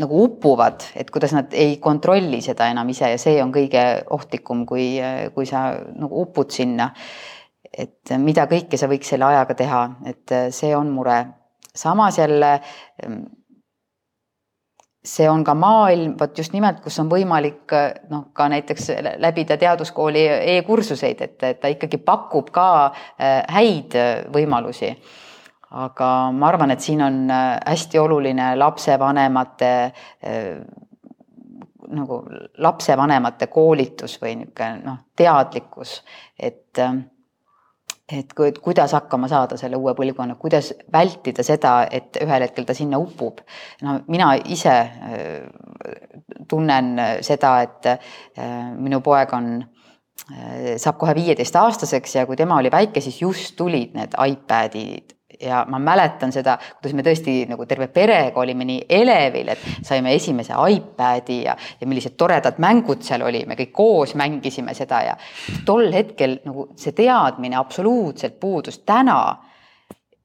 nagu 0.00 0.24
upuvad, 0.24 0.88
et 0.98 1.10
kuidas 1.14 1.34
nad 1.36 1.52
ei 1.54 1.76
kontrolli 1.82 2.40
seda 2.42 2.66
enam 2.72 2.88
ise 2.90 3.12
ja 3.12 3.18
see 3.20 3.36
on 3.42 3.52
kõige 3.54 3.84
ohtlikum, 4.16 4.64
kui, 4.66 4.88
kui 5.36 5.46
sa 5.46 5.68
nagu 5.94 6.24
upud 6.24 6.50
sinna. 6.50 6.90
et 7.74 8.10
mida 8.22 8.44
kõike 8.46 8.78
sa 8.78 8.86
võiks 8.90 9.08
selle 9.10 9.26
ajaga 9.26 9.54
teha, 9.58 9.80
et 10.06 10.34
see 10.54 10.74
on 10.76 10.90
mure. 10.94 11.16
samas 11.74 12.18
jälle 12.18 12.60
see 15.04 15.26
on 15.28 15.44
ka 15.44 15.54
maailm, 15.54 16.14
vot 16.20 16.38
just 16.38 16.54
nimelt, 16.56 16.80
kus 16.84 16.96
on 17.02 17.10
võimalik 17.12 17.74
noh, 18.10 18.28
ka 18.32 18.48
näiteks 18.48 18.88
läbida 19.20 19.58
teaduskooli 19.60 20.24
e-kursuseid, 20.56 21.20
et, 21.20 21.44
ta 21.60 21.70
ikkagi 21.72 22.00
pakub 22.00 22.48
ka 22.54 22.68
äh, 22.86 23.42
häid 23.52 23.98
võimalusi. 24.32 24.94
aga 25.74 26.08
ma 26.30 26.48
arvan, 26.48 26.70
et 26.70 26.80
siin 26.80 27.02
on 27.02 27.30
äh, 27.30 27.58
hästi 27.66 27.98
oluline 27.98 28.54
lapsevanemate 28.56 29.70
äh, 29.84 30.60
nagu 31.94 32.22
lapsevanemate 32.58 33.46
koolitus 33.46 34.16
või 34.22 34.38
niisugune 34.40 34.80
noh, 34.84 35.02
teadlikkus, 35.16 35.98
et 36.38 36.80
et 38.12 38.34
kui, 38.36 38.48
et 38.50 38.58
kuidas 38.60 38.92
hakkama 38.92 39.28
saada 39.32 39.56
selle 39.60 39.78
uue 39.80 39.94
põlvkonna, 39.96 40.36
kuidas 40.40 40.72
vältida 40.92 41.44
seda, 41.46 41.76
et 41.90 42.18
ühel 42.20 42.44
hetkel 42.44 42.66
ta 42.68 42.76
sinna 42.76 43.00
upub. 43.00 43.40
no 43.82 44.00
mina 44.12 44.34
ise 44.44 44.74
äh, 44.74 45.46
tunnen 46.48 46.98
seda, 47.24 47.54
et 47.64 47.90
äh, 47.94 48.70
minu 48.76 49.00
poeg 49.00 49.32
on, 49.32 49.50
äh, 50.28 50.76
saab 50.76 51.00
kohe 51.00 51.16
viieteistaastaseks 51.16 52.20
ja 52.20 52.26
kui 52.28 52.36
tema 52.36 52.60
oli 52.60 52.72
väike, 52.72 53.00
siis 53.00 53.22
just 53.22 53.56
tulid 53.56 53.96
need 53.96 54.16
iPadid 54.20 55.13
ja 55.40 55.64
ma 55.68 55.78
mäletan 55.78 56.32
seda, 56.32 56.56
kuidas 56.78 56.94
me 56.96 57.04
tõesti 57.06 57.36
nagu 57.50 57.66
terve 57.66 57.88
perega 57.92 58.40
olime 58.40 58.66
nii 58.68 58.84
elevil, 58.88 59.48
et 59.54 59.64
saime 59.82 60.14
esimese 60.14 60.54
iPad'i 60.54 61.40
ja, 61.44 61.56
ja 61.80 61.88
millised 61.88 62.16
toredad 62.20 62.60
mängud 62.62 63.02
seal 63.04 63.24
oli, 63.26 63.44
me 63.46 63.58
kõik 63.58 63.72
koos 63.74 64.14
mängisime 64.18 64.74
seda 64.74 65.02
ja 65.08 65.16
tol 65.66 65.90
hetkel 65.92 66.38
nagu 66.44 66.68
see 66.76 66.94
teadmine 66.96 67.58
absoluutselt 67.60 68.38
puudus. 68.40 68.78
täna 68.78 69.18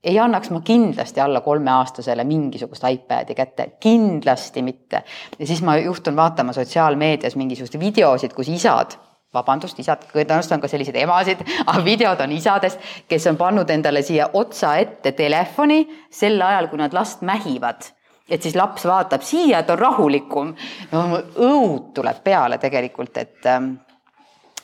ei 0.03 0.19
annaks 0.19 0.49
ma 0.49 0.61
kindlasti 0.63 1.19
alla 1.19 1.41
kolmeaastasele 1.41 2.23
mingisugust 2.23 2.83
iPad'i 2.87 3.35
kätte, 3.35 3.71
kindlasti 3.79 4.61
mitte. 4.61 5.03
ja 5.39 5.47
siis 5.47 5.61
ma 5.61 5.77
juhtun 5.77 6.15
vaatama 6.15 6.53
sotsiaalmeedias 6.53 7.35
mingisuguseid 7.35 7.79
videosid, 7.79 8.33
kus 8.33 8.47
isad 8.47 8.95
vabandust, 9.33 9.77
isad, 9.79 10.07
tõenäoliselt 10.09 10.55
on 10.57 10.63
ka 10.63 10.69
selliseid 10.71 10.97
emasid, 11.03 11.43
aga 11.65 11.83
videod 11.85 12.21
on 12.25 12.31
isadest, 12.33 12.81
kes 13.09 13.27
on 13.29 13.37
pannud 13.37 13.69
endale 13.69 14.01
siia 14.05 14.29
otsa 14.33 14.75
ette 14.81 15.13
telefoni 15.17 15.83
sel 16.11 16.41
ajal, 16.41 16.69
kui 16.71 16.81
nad 16.81 16.95
last 16.97 17.21
mähivad. 17.21 17.93
et 18.29 18.43
siis 18.45 18.55
laps 18.55 18.83
vaatab 18.85 19.23
siia, 19.25 19.59
et 19.59 19.69
on 19.69 19.79
rahulikum. 19.79 20.55
no 20.91 21.21
õud 21.35 21.93
tuleb 21.93 22.23
peale 22.23 22.57
tegelikult, 22.57 23.17
et 23.17 23.45
ähm, 23.45 23.73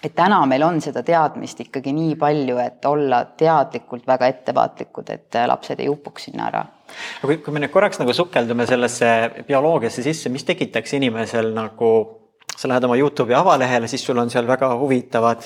et 0.04 0.13
täna 0.15 0.43
meil 0.45 0.62
on 0.63 0.82
seda 0.82 1.01
teadmist 1.04 1.60
ikkagi 1.60 1.93
nii 1.93 2.15
palju, 2.15 2.58
et 2.62 2.86
olla 2.86 3.23
teadlikult 3.38 4.06
väga 4.08 4.28
ettevaatlikud, 4.28 5.10
et 5.10 5.39
lapsed 5.47 5.80
ei 5.80 5.89
upuks 5.89 6.30
sinna 6.30 6.47
ära. 6.47 6.65
kui, 7.21 7.38
kui 7.38 7.54
me 7.54 7.63
nüüd 7.63 7.73
korraks 7.73 7.99
nagu 7.99 8.13
sukeldume 8.13 8.65
sellesse 8.69 9.08
bioloogiasse 9.47 10.06
sisse, 10.06 10.30
mis 10.30 10.45
tekitaks 10.45 10.93
inimesel 10.93 11.54
nagu 11.54 11.89
sa 12.55 12.69
lähed 12.71 12.85
oma 12.87 12.95
Youtube'i 12.99 13.35
avalehele, 13.35 13.87
siis 13.91 14.03
sul 14.05 14.19
on 14.21 14.29
seal 14.31 14.47
väga 14.47 14.69
huvitavad 14.79 15.43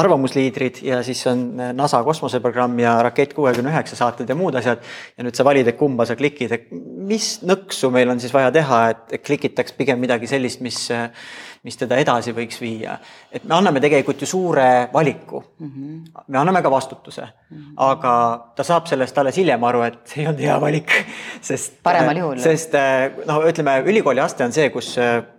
arvamusliidrid 0.00 0.82
ja 0.86 1.00
siis 1.06 1.22
on 1.30 1.44
NASA 1.76 2.02
kosmoseprogramm 2.04 2.78
ja 2.82 2.96
Rakett 3.06 3.34
kuuekümne 3.36 3.72
üheksa 3.72 3.98
saated 3.98 4.28
ja 4.28 4.36
muud 4.38 4.58
asjad. 4.58 4.82
ja 5.16 5.26
nüüd 5.26 5.38
sa 5.38 5.46
valid, 5.46 5.70
et 5.70 5.78
kumba 5.78 6.06
sa 6.08 6.16
klikid, 6.18 6.52
et 6.52 6.70
mis 6.72 7.38
nõksu 7.46 7.92
meil 7.94 8.10
on 8.10 8.20
siis 8.20 8.34
vaja 8.34 8.50
teha, 8.54 8.80
et 8.90 9.22
klikitaks 9.24 9.76
pigem 9.78 10.00
midagi 10.02 10.30
sellist, 10.30 10.60
mis, 10.64 10.88
mis 11.64 11.76
teda 11.76 11.98
edasi 12.00 12.34
võiks 12.36 12.60
viia. 12.60 12.98
et 13.32 13.44
me 13.44 13.54
anname 13.54 13.80
tegelikult 13.80 14.20
ju 14.22 14.26
suure 14.26 14.88
valiku 14.92 15.42
mm. 15.58 15.70
-hmm. 15.70 16.22
me 16.26 16.38
anname 16.38 16.62
ka 16.62 16.70
vastutuse 16.70 17.22
mm, 17.22 17.56
-hmm. 17.56 17.72
aga 17.76 18.12
ta 18.56 18.62
saab 18.62 18.86
sellest 18.86 19.18
alles 19.18 19.36
hiljem 19.36 19.64
aru, 19.64 19.82
et 19.82 20.14
ei 20.16 20.26
olnud 20.26 20.40
hea 20.40 20.60
valik, 20.60 20.92
sest. 21.50 21.82
paremal 21.82 22.16
juhul. 22.16 22.38
sest 22.38 22.72
noh, 23.26 23.42
ütleme 23.48 23.82
ülikooli 23.86 24.20
aste 24.20 24.44
on 24.44 24.52
see, 24.52 24.70
kus 24.70 24.96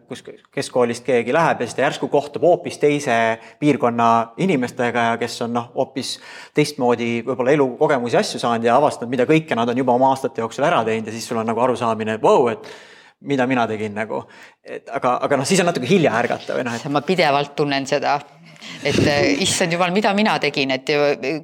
kus 0.10 0.24
keskkoolist 0.52 1.06
keegi 1.06 1.34
läheb 1.34 1.62
ja 1.62 1.68
siis 1.68 1.78
ta 1.78 1.84
järsku 1.86 2.08
kohtub 2.10 2.42
hoopis 2.42 2.80
teise 2.82 3.16
piirkonna 3.60 4.34
inimestega 4.42 5.06
ja 5.12 5.18
kes 5.22 5.42
on 5.46 5.54
noh, 5.54 5.70
hoopis 5.76 6.16
teistmoodi 6.58 7.12
võib-olla 7.28 7.54
elukogemusi, 7.54 8.18
asju 8.18 8.42
saanud 8.42 8.66
ja 8.66 8.78
avastanud, 8.80 9.12
mida 9.14 9.28
kõike 9.30 9.58
nad 9.58 9.70
on 9.70 9.78
juba 9.78 9.94
oma 9.94 10.10
aastate 10.14 10.42
jooksul 10.42 10.66
ära 10.66 10.82
teinud 10.88 11.12
ja 11.12 11.14
siis 11.16 11.28
sul 11.30 11.38
on 11.42 11.50
nagu 11.50 11.62
arusaamine, 11.62 12.18
et 12.18 12.26
vau, 12.26 12.48
et 12.50 12.72
mida 13.22 13.48
mina 13.48 13.68
tegin 13.68 13.96
nagu. 13.96 14.24
et 14.64 14.90
aga, 14.90 15.18
aga 15.24 15.38
noh, 15.38 15.48
siis 15.48 15.60
on 15.60 15.70
natuke 15.72 15.90
hilja 15.90 16.14
ärgata 16.20 16.56
või 16.56 16.68
noh 16.68 16.76
et.... 16.76 16.86
ma 16.92 17.02
pidevalt 17.02 17.56
tunnen 17.56 17.88
seda 17.88 18.20
et 18.84 19.00
äh, 19.08 19.42
issand 19.44 19.74
jumal, 19.74 19.92
mida 19.96 20.14
mina 20.14 20.38
tegin, 20.40 20.72
et 20.72 20.90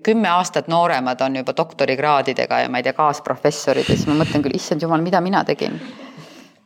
kümme 0.03 0.29
aastat 0.29 0.67
nooremad 0.71 1.21
on 1.21 1.39
juba 1.41 1.55
doktorikraadidega 1.57 2.59
ja 2.65 2.71
ma 2.71 2.79
ei 2.79 2.88
tea, 2.88 2.95
kaasprofessorid 2.95 3.89
ja 3.89 3.95
siis 3.95 4.07
ma 4.09 4.19
mõtlen 4.19 4.43
küll, 4.43 4.55
issand 4.55 4.83
jumal, 4.83 5.03
mida 5.03 5.21
mina 5.23 5.43
tegin 5.47 5.79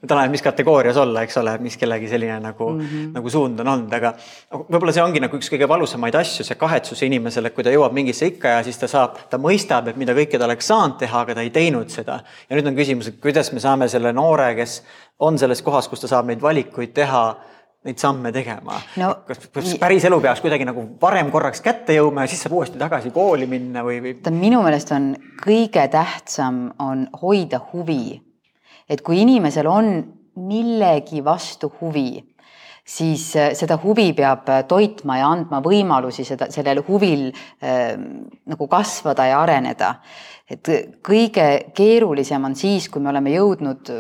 oleneb, 0.08 0.32
mis 0.32 0.44
kategoorias 0.44 0.98
olla, 0.98 1.24
eks 1.26 1.38
ole, 1.42 1.58
mis 1.64 1.76
kellegi 1.78 2.08
selline 2.08 2.38
nagu 2.40 2.70
mm, 2.72 2.80
-hmm. 2.86 3.10
nagu 3.18 3.30
suund 3.30 3.60
on 3.60 3.68
olnud, 3.68 3.94
aga 3.94 4.14
võib-olla 4.54 4.94
see 4.96 5.04
ongi 5.04 5.20
nagu 5.20 5.36
üks 5.38 5.52
kõige 5.52 5.68
valusamaid 5.68 6.16
asju, 6.16 6.46
see 6.48 6.56
kahetsus 6.60 7.04
inimesele, 7.04 7.52
kui 7.56 7.64
ta 7.64 7.74
jõuab 7.74 7.96
mingisse 7.96 8.30
ikka 8.32 8.56
ja 8.56 8.64
siis 8.64 8.80
ta 8.80 8.88
saab, 8.88 9.20
ta 9.30 9.38
mõistab, 9.38 9.90
et 9.92 10.00
mida 10.00 10.16
kõike 10.16 10.40
ta 10.40 10.48
oleks 10.48 10.72
saanud 10.72 10.98
teha, 11.02 11.26
aga 11.26 11.36
ta 11.36 11.44
ei 11.44 11.50
teinud 11.50 11.92
seda. 11.92 12.22
ja 12.50 12.56
nüüd 12.56 12.72
on 12.72 12.80
küsimus, 12.80 13.12
et 13.12 13.20
kuidas 13.22 13.52
me 13.52 13.60
saame 13.60 13.90
selle 13.92 14.14
noore, 14.14 14.54
kes 14.56 14.84
on 15.20 15.38
selles 15.38 15.62
kohas, 15.62 15.88
kus 15.88 16.00
ta 16.00 16.08
saab 16.08 16.32
neid 16.32 16.42
valikuid 16.42 16.94
teha 16.96 17.24
neid 17.84 18.00
samme 18.00 18.32
tegema 18.36 18.80
no,. 19.00 19.12
kas, 19.28 19.46
kas 19.56 19.76
päris 19.80 20.04
elu 20.08 20.20
peaks 20.22 20.42
kuidagi 20.44 20.66
nagu 20.68 20.84
varem 21.02 21.32
korraks 21.32 21.62
kätte 21.64 21.96
jõudma 21.96 22.26
ja 22.26 22.32
siis 22.32 22.42
saab 22.44 22.58
uuesti 22.58 22.80
tagasi 22.80 23.12
kooli 23.16 23.48
minna 23.48 23.84
või, 23.88 24.02
või? 24.04 24.16
minu 24.36 24.64
meelest 24.64 24.92
on 24.96 25.14
kõige 25.44 25.88
tähtsam 25.92 26.66
on 26.84 27.08
hoida 27.22 27.62
huvi 27.72 28.20
et 28.90 29.04
kui 29.06 29.22
inimesel 29.22 29.68
on 29.70 29.92
millegi 30.40 31.24
vastu 31.26 31.72
huvi, 31.80 32.20
siis 32.90 33.30
äh, 33.38 33.52
seda 33.58 33.78
huvi 33.84 34.12
peab 34.18 34.50
äh, 34.50 34.64
toitma 34.68 35.20
ja 35.20 35.30
andma 35.34 35.60
võimalusi 35.66 36.26
seda, 36.26 36.50
sellel 36.54 36.82
huvil 36.88 37.28
äh, 37.30 37.94
nagu 38.50 38.70
kasvada 38.72 39.28
ja 39.30 39.44
areneda. 39.44 39.96
et 40.50 40.66
kõige 41.06 41.72
keerulisem 41.78 42.46
on 42.46 42.56
siis, 42.58 42.90
kui 42.90 43.02
me 43.02 43.12
oleme 43.12 43.30
jõudnud 43.30 43.92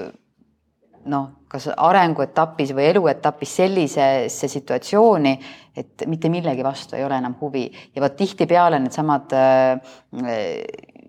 noh, 1.09 1.27
kas 1.49 1.67
arenguetapis 1.73 2.73
või 2.77 2.87
eluetapis 2.91 3.55
sellisesse 3.61 4.49
situatsiooni, 4.51 5.33
et 5.77 6.05
mitte 6.09 6.29
millegi 6.29 6.65
vastu 6.65 6.97
ei 6.97 7.05
ole 7.05 7.17
enam 7.21 7.35
huvi 7.39 7.67
ja 7.95 8.03
vot 8.03 8.15
tihtipeale 8.17 8.79
needsamad 8.81 9.35
äh, 9.37 9.77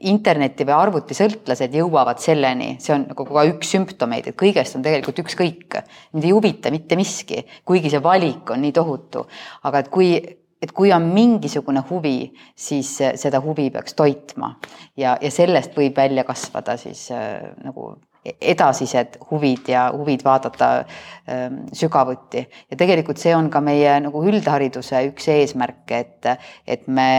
interneti 0.09 0.65
või 0.65 0.77
arvutisõltlased 0.77 1.75
jõuavad 1.77 2.21
selleni, 2.23 2.75
see 2.81 2.95
on 2.95 3.07
nagu 3.11 3.27
ka 3.29 3.45
üks 3.51 3.73
sümptomeid, 3.75 4.31
et 4.31 4.39
kõigest 4.39 4.79
on 4.79 4.85
tegelikult 4.85 5.21
ükskõik. 5.25 5.81
mind 6.13 6.25
ei 6.25 6.33
huvita 6.33 6.71
mitte 6.71 6.97
miski, 6.97 7.45
kuigi 7.65 7.91
see 7.93 8.03
valik 8.03 8.51
on 8.51 8.63
nii 8.65 8.73
tohutu. 8.73 9.27
aga 9.63 9.79
et 9.79 9.89
kui, 9.89 10.15
et 10.63 10.73
kui 10.73 10.93
on 10.93 11.03
mingisugune 11.03 11.83
huvi, 11.91 12.33
siis 12.57 12.97
seda 13.15 13.41
huvi 13.41 13.71
peaks 13.71 13.95
toitma 13.95 14.57
ja, 14.97 15.19
ja 15.21 15.31
sellest 15.31 15.77
võib 15.77 15.97
välja 15.97 16.25
kasvada 16.25 16.77
siis 16.77 17.11
äh, 17.11 17.53
nagu 17.65 17.97
edasised 18.25 19.17
huvid 19.31 19.69
ja 19.69 19.87
huvid 19.93 20.25
vaadata 20.25 20.73
äh, 20.81 21.47
sügavuti. 21.73 22.47
ja 22.71 22.77
tegelikult 22.77 23.19
see 23.19 23.37
on 23.37 23.51
ka 23.51 23.61
meie 23.61 24.01
nagu 24.01 24.25
üldhariduse 24.25 25.05
üks 25.13 25.29
eesmärke, 25.29 25.99
et, 25.99 26.27
et 26.67 26.89
me 26.89 27.11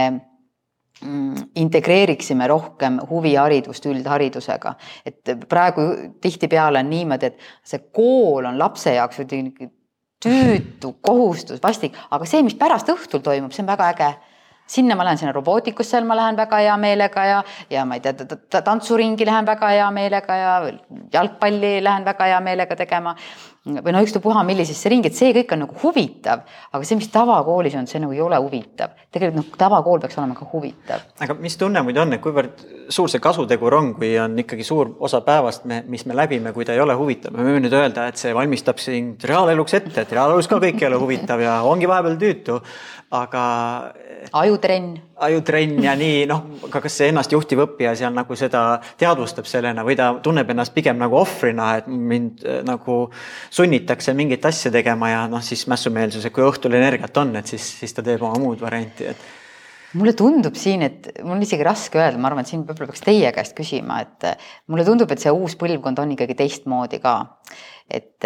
integreeriksime 1.58 2.46
rohkem 2.46 2.98
huviharidust 3.10 3.86
üldharidusega. 3.86 4.74
et 5.06 5.34
praegu 5.48 5.86
tihtipeale 6.20 6.78
on 6.78 6.90
niimoodi, 6.90 7.26
et 7.26 7.38
see 7.64 7.82
kool 7.92 8.44
on 8.44 8.58
lapse 8.58 8.94
jaoks 8.94 9.22
tüütu 10.22 10.94
kohustus, 11.00 11.62
vastik, 11.62 11.96
aga 12.10 12.26
see, 12.28 12.42
mis 12.46 12.54
pärast 12.54 12.88
õhtul 12.92 13.22
toimub, 13.24 13.52
see 13.52 13.64
on 13.64 13.72
väga 13.72 13.88
äge 13.90 14.10
sinna 14.72 14.96
ma 14.96 15.06
lähen, 15.06 15.20
sinna 15.20 15.34
robootikusse 15.36 16.00
ma 16.08 16.16
lähen 16.18 16.38
väga 16.40 16.62
hea 16.64 16.76
meelega 16.80 17.24
ja, 17.28 17.38
ja 17.70 17.84
ma 17.88 17.98
ei 17.98 18.04
tea, 18.04 18.62
tantsuringi 18.64 19.28
lähen 19.28 19.48
väga 19.48 19.72
hea 19.76 19.88
meelega 19.94 20.36
ja 20.36 20.52
jalgpalli 21.12 21.78
lähen 21.84 22.04
väga 22.08 22.30
hea 22.32 22.40
meelega 22.44 22.76
tegema 22.76 23.16
või 23.62 23.92
no 23.94 24.00
ükstapuha 24.02 24.42
millisesse 24.42 24.90
ringi, 24.90 25.12
et 25.12 25.14
see 25.14 25.30
kõik 25.36 25.52
on 25.54 25.60
nagu 25.62 25.76
huvitav, 25.84 26.40
aga 26.74 26.86
see, 26.86 26.96
mis 26.98 27.10
tavakoolis 27.14 27.76
on, 27.78 27.86
see 27.86 28.00
nagu 28.02 28.14
ei 28.14 28.22
ole 28.24 28.38
huvitav. 28.42 28.96
tegelikult 29.14 29.38
noh, 29.38 29.58
tavakool 29.58 30.00
peaks 30.02 30.18
olema 30.18 30.34
ka 30.34 30.48
huvitav. 30.50 31.04
aga 31.22 31.36
mis 31.38 31.56
tunne 31.60 31.82
muidu 31.86 32.02
on, 32.02 32.16
et 32.16 32.22
kuivõrd 32.24 32.64
suur 32.90 33.10
see 33.12 33.22
kasutegur 33.22 33.76
on, 33.78 33.92
kui 33.94 34.16
on 34.18 34.34
ikkagi 34.42 34.66
suur 34.66 34.96
osa 34.98 35.20
päevast, 35.22 35.64
me, 35.70 35.84
mis 35.86 36.02
me 36.10 36.16
läbime, 36.18 36.52
kui 36.52 36.66
ta 36.66 36.74
ei 36.74 36.82
ole 36.82 36.96
huvitav, 36.98 37.36
me 37.36 37.46
võime 37.46 37.62
nüüd 37.62 37.76
öelda, 37.78 38.08
et 38.10 38.18
see 38.18 38.34
valmistab 38.34 38.82
sind 38.82 39.22
reaaleluks 39.30 39.78
ette, 39.78 39.94
et 39.94 40.16
reaalelus 40.18 40.50
ka 40.50 40.58
kõik 40.62 40.82
ei 40.82 40.90
ole 40.90 40.98
huvitav 41.04 41.44
ja 41.44 41.60
ongi 41.62 41.90
vahepeal 41.90 42.18
tüütu, 42.18 42.58
aga. 43.14 43.44
Ajutrenn. 44.62 45.00
ajutrenn 45.16 45.82
ja 45.82 45.94
nii 45.98 46.26
noh, 46.30 46.44
aga 46.68 46.80
kas 46.84 46.96
see 47.00 47.10
ennastjuhtiv 47.10 47.62
õppija 47.66 47.94
seal 47.98 48.14
nagu 48.14 48.36
seda 48.38 48.80
teadvustab 48.98 49.46
sellena 49.46 49.84
või 49.84 49.96
ta 49.98 50.12
tunneb 50.22 50.50
ennast 50.50 50.74
pigem 50.74 50.98
nagu 50.98 51.16
ohvrina, 51.18 51.76
et 51.80 51.86
mind 51.88 52.44
äh, 52.44 52.62
nagu 52.66 53.10
sunnitakse 53.50 54.14
mingit 54.14 54.44
asja 54.44 54.72
tegema 54.72 55.10
ja 55.10 55.26
noh, 55.30 55.42
siis 55.42 55.66
mässumeelsuse, 55.70 56.30
kui 56.30 56.44
õhtul 56.46 56.74
energiat 56.78 57.16
on, 57.16 57.36
et 57.36 57.46
siis, 57.46 57.66
siis 57.82 57.94
ta 57.94 58.02
teeb 58.02 58.22
oma 58.22 58.38
muud 58.42 58.60
varianti, 58.62 59.10
et 59.10 59.30
mulle 59.98 60.14
tundub 60.16 60.56
siin, 60.58 60.82
et 60.86 61.10
mul 61.22 61.36
on 61.36 61.44
isegi 61.44 61.64
raske 61.66 62.00
öelda, 62.00 62.20
ma 62.20 62.30
arvan, 62.30 62.46
et 62.46 62.52
siin 62.52 62.64
võib-olla 62.64 62.92
peaks 62.92 63.04
teie 63.04 63.32
käest 63.34 63.56
küsima, 63.58 64.00
et 64.04 64.28
mulle 64.72 64.86
tundub, 64.88 65.10
et 65.12 65.20
see 65.20 65.32
uus 65.34 65.56
põlvkond 65.60 66.00
on 66.02 66.14
ikkagi 66.16 66.38
teistmoodi 66.38 67.02
ka 67.02 67.16
et, 67.92 68.24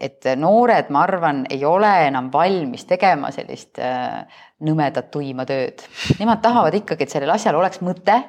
et 0.00 0.28
noored, 0.38 0.90
ma 0.94 1.04
arvan, 1.06 1.44
ei 1.50 1.64
ole 1.66 1.90
enam 2.06 2.30
valmis 2.32 2.86
tegema 2.88 3.32
sellist 3.34 3.80
äh, 3.82 4.22
nõmedat 4.66 5.10
tuima 5.12 5.46
tööd. 5.48 5.82
Nemad 6.20 6.42
tahavad 6.44 6.76
ikkagi, 6.78 7.06
et 7.06 7.14
sellel 7.14 7.34
asjal 7.34 7.58
oleks 7.58 7.82
mõte. 7.84 8.20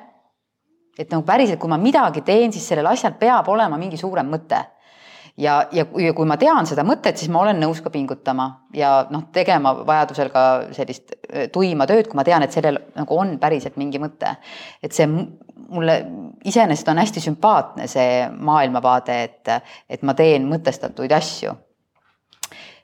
et 0.99 1.09
nagu 1.09 1.23
päriselt, 1.25 1.57
kui 1.59 1.69
ma 1.71 1.77
midagi 1.81 2.21
teen, 2.21 2.51
siis 2.53 2.65
sellel 2.67 2.85
asjal 2.91 3.15
peab 3.17 3.47
olema 3.49 3.77
mingi 3.79 3.97
suurem 3.97 4.27
mõte 4.29 4.59
ja, 5.41 5.55
ja 5.73 5.85
kui, 5.89 6.27
ma 6.27 6.37
tean 6.39 6.67
seda 6.69 6.83
mõtet, 6.87 7.19
siis 7.19 7.31
ma 7.33 7.41
olen 7.43 7.59
nõus 7.61 7.81
ka 7.83 7.91
pingutama 7.93 8.47
ja 8.77 8.91
noh, 9.13 9.27
tegema 9.33 9.73
vajadusel 9.87 10.29
ka 10.33 10.43
sellist 10.75 11.15
äh, 11.15 11.47
tuima 11.53 11.87
tööd, 11.89 12.09
kui 12.09 12.19
ma 12.19 12.25
tean, 12.27 12.45
et 12.45 12.53
sellel 12.55 12.79
nagu 12.97 13.17
on 13.17 13.35
päriselt 13.41 13.79
mingi 13.81 14.01
mõte. 14.01 14.35
et 14.83 14.93
see 14.93 15.07
mulle 15.71 15.97
iseenesest 16.45 16.87
on 16.91 17.01
hästi 17.01 17.23
sümpaatne 17.23 17.87
see 17.91 18.27
maailmavaade, 18.37 19.17
et, 19.23 19.73
et 19.89 20.07
ma 20.07 20.15
teen 20.17 20.47
mõtestatuid 20.49 21.13
asju. 21.17 21.55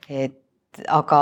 et 0.08 0.38
aga 0.86 1.20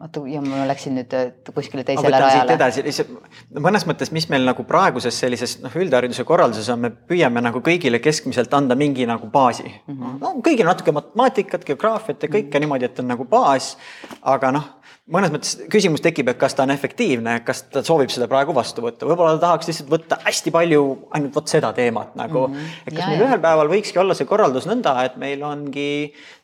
oota, 0.00 0.22
ja 0.30 0.42
ma 0.44 0.64
läksin 0.68 0.96
nüüd 0.98 1.14
kuskile 1.54 1.84
teisele 1.86 2.20
rajale. 2.22 2.56
edasi, 2.56 2.84
lihtsalt 2.86 3.60
mõnes 3.62 3.86
mõttes, 3.88 4.12
mis 4.14 4.28
meil 4.32 4.46
nagu 4.48 4.64
praeguses 4.68 5.18
sellises 5.24 5.58
noh, 5.62 5.74
üldhariduse 5.82 6.24
korralduses 6.28 6.70
on, 6.72 6.84
me 6.86 6.92
püüame 6.92 7.42
nagu 7.44 7.62
kõigile 7.64 8.00
keskmiselt 8.02 8.54
anda 8.56 8.76
mingi 8.78 9.06
nagu 9.08 9.28
baasi 9.32 9.66
mm. 9.68 9.96
-hmm. 9.96 10.20
no 10.22 10.34
kõigil 10.44 10.68
natuke 10.68 10.94
matemaatikat, 10.96 11.66
geograafiat 11.68 12.22
ja 12.22 12.28
kõike 12.28 12.46
mm 12.46 12.52
-hmm. 12.52 12.66
niimoodi, 12.66 12.90
et 12.90 13.02
on 13.04 13.12
nagu 13.14 13.28
baas, 13.28 13.76
aga 14.22 14.52
noh 14.58 14.70
mõnes 15.10 15.32
mõttes 15.34 15.56
küsimus 15.70 16.02
tekib, 16.04 16.28
et 16.30 16.38
kas 16.38 16.54
ta 16.54 16.62
on 16.62 16.70
efektiivne, 16.70 17.40
kas 17.46 17.64
ta 17.72 17.82
soovib 17.82 18.12
seda 18.14 18.28
praegu 18.30 18.54
vastu 18.54 18.84
võtta, 18.84 19.08
võib-olla 19.08 19.34
ta 19.34 19.48
tahaks 19.48 19.70
lihtsalt 19.70 19.90
võtta 19.90 20.20
hästi 20.22 20.52
palju 20.54 20.84
ainult 21.18 21.34
vot 21.34 21.50
seda 21.50 21.72
teemat 21.74 22.14
nagu 22.18 22.46
mm. 22.46 22.54
-hmm. 22.54 22.78
et 22.86 22.94
kas 22.94 23.02
ja, 23.02 23.08
meil 23.10 23.20
ja. 23.20 23.26
ühel 23.26 23.42
päeval 23.42 23.72
võikski 23.72 23.98
olla 23.98 24.14
see 24.14 24.30
korraldus 24.30 24.68
nõnda, 24.70 24.94
et 25.04 25.18
meil 25.18 25.42
ongi 25.42 25.90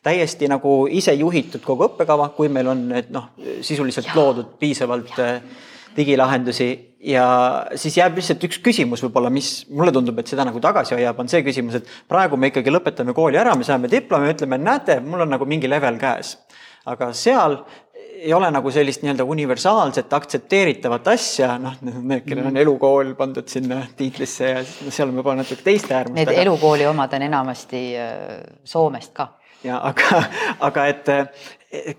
täiesti 0.03 0.51
nagu 0.51 0.75
ise 0.91 1.15
juhitud 1.15 1.63
kogu 1.63 1.87
õppekava, 1.87 2.29
kui 2.35 2.51
meil 2.51 2.67
on 2.67 2.87
need 2.91 3.09
noh, 3.15 3.31
sisuliselt 3.61 4.11
ja. 4.11 4.19
loodud 4.19 4.57
piisavalt 4.59 5.17
ja. 5.17 5.33
Äh, 5.39 5.65
digilahendusi 5.95 6.95
ja 7.03 7.25
siis 7.79 7.97
jääb 7.97 8.17
lihtsalt 8.19 8.43
üks 8.47 8.59
küsimus 8.63 9.03
võib-olla, 9.05 9.31
mis 9.33 9.65
mulle 9.71 9.93
tundub, 9.95 10.19
et 10.19 10.31
seda 10.31 10.45
nagu 10.47 10.61
tagasi 10.63 10.95
hoiab, 10.97 11.19
on 11.21 11.31
see 11.31 11.41
küsimus, 11.45 11.79
et 11.79 11.91
praegu 12.11 12.37
me 12.37 12.51
ikkagi 12.51 12.73
lõpetame 12.73 13.15
kooli 13.17 13.39
ära, 13.39 13.55
me 13.57 13.67
saame 13.67 13.91
diplomi, 13.91 14.33
ütleme, 14.35 14.59
näete, 14.61 14.99
mul 15.05 15.25
on 15.25 15.33
nagu 15.35 15.47
mingi 15.49 15.71
level 15.71 15.99
käes. 16.01 16.37
aga 16.89 17.11
seal 17.13 17.57
ei 18.19 18.33
ole 18.33 18.49
nagu 18.51 18.71
sellist 18.73 19.03
nii-öelda 19.03 19.25
universaalset 19.27 20.13
aktsepteeritavat 20.13 21.07
asja, 21.13 21.53
noh, 21.61 21.77
need, 21.81 22.25
kellel 22.27 22.49
on 22.51 22.59
elukool 22.59 23.13
pandud 23.19 23.47
sinna 23.51 23.81
tiitlisse 23.97 24.49
ja 24.49 24.63
siis 24.67 24.95
seal 24.95 25.11
on 25.11 25.19
võib-olla 25.19 25.43
natuke 25.43 25.63
teiste 25.65 25.95
äärmust. 25.95 26.19
Need 26.19 26.33
aga... 26.33 26.41
elukooli 26.45 26.87
omad 26.89 27.15
on 27.15 27.27
enamasti 27.29 27.83
äh, 27.99 28.25
Soomest 28.67 29.13
ka. 29.15 29.31
ja 29.63 29.79
aga, 29.83 30.23
aga 30.67 30.85
et 30.87 31.09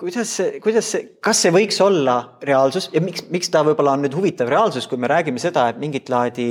kuidas 0.01 0.33
kuidas 0.65 0.89
kas 1.23 1.43
see 1.45 1.53
võiks 1.55 1.77
olla 1.85 2.17
reaalsus 2.43 2.89
ja 2.95 3.03
miks, 3.05 3.27
miks 3.31 3.53
ta 3.53 3.63
võib-olla 3.67 3.95
on 3.95 4.07
nüüd 4.07 4.17
huvitav 4.17 4.49
reaalsus, 4.51 4.89
kui 4.91 4.99
me 4.99 5.11
räägime 5.11 5.43
seda, 5.43 5.69
et 5.71 5.79
mingit 5.83 6.09
laadi 6.11 6.49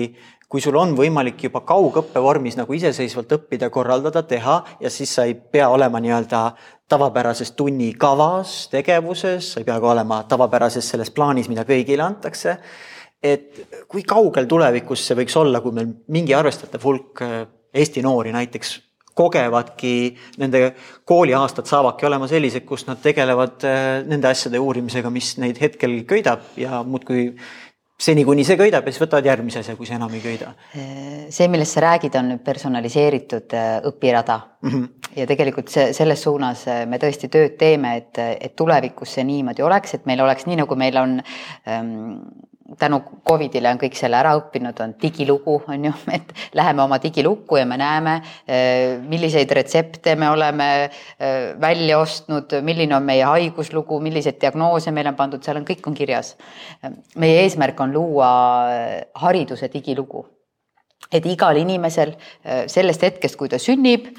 kui 0.50 0.62
sul 0.64 0.78
on 0.82 0.95
võimalik 0.97 1.43
juba 1.45 1.62
kaugõppe 1.68 2.22
vormis 2.24 2.58
nagu 2.58 2.74
iseseisvalt 2.74 3.36
õppida, 3.38 3.70
korraldada, 3.70 4.24
teha 4.26 4.56
ja 4.82 4.89
siis 4.89 5.14
sa 5.14 5.28
ei 5.30 5.36
pea 5.38 5.70
olema 5.70 6.02
nii-öelda 6.02 6.41
tavapärases 6.89 7.54
tunnikavas, 7.58 8.64
tegevuses, 8.72 9.54
sa 9.54 9.62
ei 9.62 9.68
pea 9.68 9.78
ka 9.80 9.91
olema 9.93 10.24
tavapärases 10.30 10.89
selles 10.89 11.14
plaanis, 11.14 11.52
mida 11.52 11.68
kõigile 11.70 12.06
antakse. 12.06 12.58
et 13.24 13.84
kui 13.91 14.02
kaugel 14.08 14.45
tulevikus 14.47 15.02
see 15.06 15.16
võiks 15.20 15.36
olla, 15.36 15.60
kui 15.62 15.74
meil 15.76 15.89
mingi 16.08 16.34
arvestatav 16.34 16.84
hulk 16.84 17.22
äh, 17.22 17.41
Eesti 17.76 18.02
noori 18.02 18.32
näiteks 18.32 18.80
kogevadki, 19.14 20.16
nende 20.39 20.62
kooliaastad 21.06 21.68
saavadki 21.68 22.08
olema 22.08 22.30
sellised, 22.32 22.64
kus 22.66 22.88
nad 22.88 23.02
tegelevad 23.04 23.66
äh, 23.68 23.82
nende 24.08 24.32
asjade 24.32 24.62
uurimisega, 24.64 25.12
mis 25.14 25.34
neid 25.38 25.60
hetkel 25.62 26.00
köidab 26.08 26.47
ja 26.58 26.80
muudkui 26.88 27.34
seni, 28.00 28.24
kuni 28.26 28.45
see 28.47 28.58
köidab 28.60 28.88
ja 28.88 28.93
siis 28.93 29.04
võtavad 29.04 29.28
järgmise 29.28 29.62
asja, 29.64 29.76
kui 29.78 29.88
see 29.88 29.97
enam 29.97 30.14
ei 30.16 30.22
köida. 30.24 30.54
see, 30.74 31.47
millest 31.52 31.76
sa 31.76 31.84
räägid, 31.84 32.16
on 32.20 32.32
nüüd 32.34 32.43
personaliseeritud 32.45 33.56
äh, 33.58 33.72
õpirada 33.89 34.39
mm. 34.62 34.70
-hmm. 34.70 35.12
ja 35.20 35.28
tegelikult 35.28 35.70
see, 35.74 35.91
selles 35.93 36.24
suunas 36.24 36.66
äh, 36.68 36.86
me 36.88 36.97
tõesti 37.02 37.30
tööd 37.30 37.58
teeme, 37.60 37.95
et, 37.97 38.22
et 38.39 38.56
tulevikus 38.56 39.18
see 39.18 39.24
niimoodi 39.24 39.66
oleks, 39.66 39.93
et 39.93 40.06
meil 40.06 40.22
oleks 40.24 40.47
nii, 40.47 40.62
nagu 40.64 40.76
meil 40.76 40.97
on 40.97 41.20
ähm, 41.68 41.91
tänu 42.78 42.99
Covidile 43.28 43.72
on 43.72 43.80
kõik 43.82 43.95
selle 43.97 44.17
ära 44.20 44.34
õppinud, 44.38 44.78
on 44.84 44.93
digilugu, 45.01 45.55
on 45.72 45.86
ju, 45.89 45.93
et 46.17 46.34
läheme 46.57 46.84
oma 46.84 46.99
digilukku 47.01 47.59
ja 47.59 47.65
me 47.70 47.78
näeme, 47.80 48.15
eh, 48.47 48.97
milliseid 49.09 49.51
retsepte 49.55 50.15
me 50.20 50.30
oleme 50.30 50.70
eh, 50.84 51.53
välja 51.61 51.99
ostnud, 51.99 52.59
milline 52.65 52.97
on 52.97 53.07
meie 53.07 53.24
haiguslugu, 53.28 53.99
milliseid 54.03 54.39
diagnoose 54.41 54.93
meile 54.95 55.13
on 55.13 55.20
pandud, 55.20 55.43
seal 55.45 55.61
on, 55.61 55.67
kõik 55.67 55.88
on 55.88 55.95
kirjas. 55.97 56.36
meie 57.20 57.41
eesmärk 57.43 57.80
on 57.80 57.93
luua 57.93 58.34
eh, 58.74 58.99
hariduse 59.15 59.72
digilugu. 59.74 60.26
et 61.11 61.26
igal 61.26 61.57
inimesel 61.57 62.11
sellest 62.67 63.01
hetkest, 63.01 63.36
kui 63.39 63.49
ta 63.49 63.57
sünnib, 63.57 64.11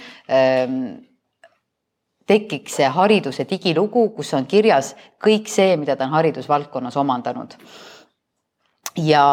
tekiks 2.26 2.78
see 2.80 2.88
hariduse 2.88 3.44
digilugu, 3.46 4.08
kus 4.16 4.32
on 4.34 4.46
kirjas 4.48 4.94
kõik 5.22 5.46
see, 5.46 5.76
mida 5.76 5.94
ta 5.96 6.08
on 6.08 6.16
haridusvaldkonnas 6.16 6.96
omandanud 6.96 7.54
ja, 8.98 9.24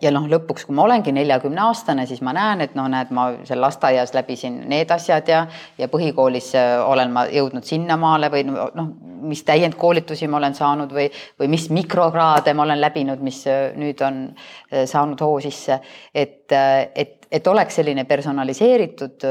ja 0.00 0.10
noh, 0.14 0.26
lõpuks, 0.30 0.66
kui 0.66 0.74
ma 0.76 0.84
olengi 0.86 1.12
neljakümne 1.14 1.62
aastane, 1.66 2.06
siis 2.06 2.20
ma 2.24 2.32
näen, 2.36 2.62
et 2.64 2.76
noh, 2.78 2.86
näed, 2.90 3.10
ma 3.14 3.28
seal 3.46 3.60
lasteaias 3.62 4.14
läbisin 4.14 4.60
need 4.70 4.90
asjad 4.94 5.28
ja, 5.30 5.42
ja 5.78 5.88
põhikoolis 5.92 6.52
äh, 6.58 6.76
olen 6.86 7.14
ma 7.14 7.26
jõudnud 7.30 7.66
sinnamaale 7.66 8.30
või 8.32 8.44
noh, 8.48 8.90
mis 9.26 9.42
täiendkoolitusi 9.46 10.28
ma 10.30 10.38
olen 10.40 10.54
saanud 10.54 10.92
või, 10.94 11.08
või 11.40 11.50
mis 11.56 11.68
mikrokraade 11.74 12.54
ma 12.54 12.66
olen 12.66 12.80
läbinud, 12.82 13.24
mis 13.26 13.42
äh, 13.50 13.72
nüüd 13.78 14.02
on 14.06 14.22
äh, 14.28 14.86
saanud 14.86 15.24
hoo 15.26 15.40
sisse. 15.42 15.80
et, 16.14 16.52
et, 16.52 17.26
et 17.30 17.46
oleks 17.50 17.80
selline 17.80 18.04
personaliseeritud 18.06 19.24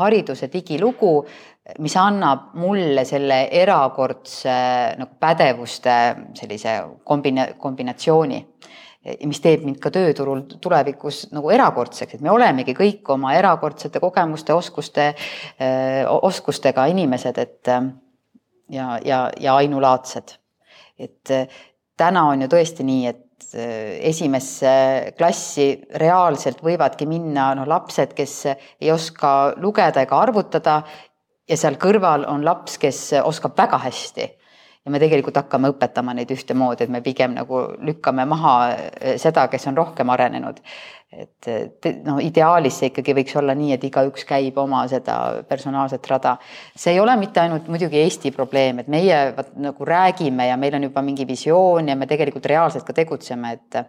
hariduse 0.00 0.48
digilugu, 0.52 1.12
mis 1.82 1.96
annab 1.98 2.52
mulle 2.54 3.04
selle 3.04 3.42
erakordse 3.60 4.54
nagu 4.98 5.18
pädevuste 5.20 5.96
sellise 6.38 6.78
kombina-, 7.04 7.52
kombinatsiooni 7.58 8.38
mis 9.24 9.40
teeb 9.42 9.64
mind 9.66 9.78
ka 9.82 9.90
tööturul 9.94 10.42
tulevikus 10.62 11.26
nagu 11.34 11.50
erakordseks, 11.54 12.16
et 12.16 12.24
me 12.24 12.32
olemegi 12.32 12.74
kõik 12.76 13.06
oma 13.14 13.34
erakordsete 13.38 14.00
kogemuste, 14.02 14.54
oskuste, 14.54 15.12
oskustega 16.10 16.88
inimesed, 16.90 17.38
et 17.38 17.70
ja, 18.72 18.88
ja, 19.04 19.20
ja 19.40 19.54
ainulaadsed. 19.60 20.34
et 20.98 21.32
täna 21.96 22.24
on 22.32 22.42
ju 22.42 22.48
tõesti 22.48 22.86
nii, 22.86 23.06
et 23.06 23.22
esimesse 24.10 24.70
klassi 25.18 25.68
reaalselt 26.00 26.62
võivadki 26.64 27.06
minna 27.06 27.52
noh, 27.54 27.68
lapsed, 27.68 28.14
kes 28.16 28.34
ei 28.80 28.90
oska 28.90 29.52
lugeda 29.62 30.02
ega 30.02 30.18
arvutada 30.18 30.80
ja 31.46 31.56
seal 31.56 31.76
kõrval 31.78 32.26
on 32.28 32.44
laps, 32.44 32.78
kes 32.82 33.12
oskab 33.22 33.54
väga 33.58 33.78
hästi 33.84 34.26
ja 34.86 34.92
me 34.94 35.00
tegelikult 35.02 35.40
hakkame 35.40 35.72
õpetama 35.72 36.14
neid 36.14 36.30
ühtemoodi, 36.30 36.86
et 36.86 36.92
me 36.94 37.02
pigem 37.02 37.34
nagu 37.34 37.62
lükkame 37.82 38.24
maha 38.30 38.54
eh, 38.70 39.16
seda, 39.20 39.48
kes 39.50 39.66
on 39.66 39.76
rohkem 39.82 40.14
arenenud. 40.14 40.62
et 41.16 41.86
noh, 42.04 42.18
ideaalis 42.20 42.80
see 42.80 42.90
ikkagi 42.90 43.14
võiks 43.16 43.36
olla 43.38 43.54
nii, 43.56 43.70
et 43.76 43.84
igaüks 43.86 44.26
käib 44.26 44.58
oma 44.58 44.82
seda 44.90 45.44
personaalset 45.48 46.06
rada. 46.10 46.36
see 46.74 46.92
ei 46.92 47.00
ole 47.00 47.14
mitte 47.16 47.40
ainult 47.40 47.68
muidugi 47.68 48.00
Eesti 48.02 48.30
probleem, 48.34 48.82
et 48.82 48.88
meie 48.88 49.20
vaat 49.36 49.54
nagu 49.54 49.86
räägime 49.86 50.48
ja 50.48 50.56
meil 50.56 50.74
on 50.74 50.88
juba 50.88 51.02
mingi 51.02 51.26
visioon 51.26 51.88
ja 51.88 51.96
me 51.96 52.06
tegelikult 52.06 52.46
reaalselt 52.46 52.84
ka 52.86 52.92
tegutseme, 52.92 53.52
et 53.52 53.86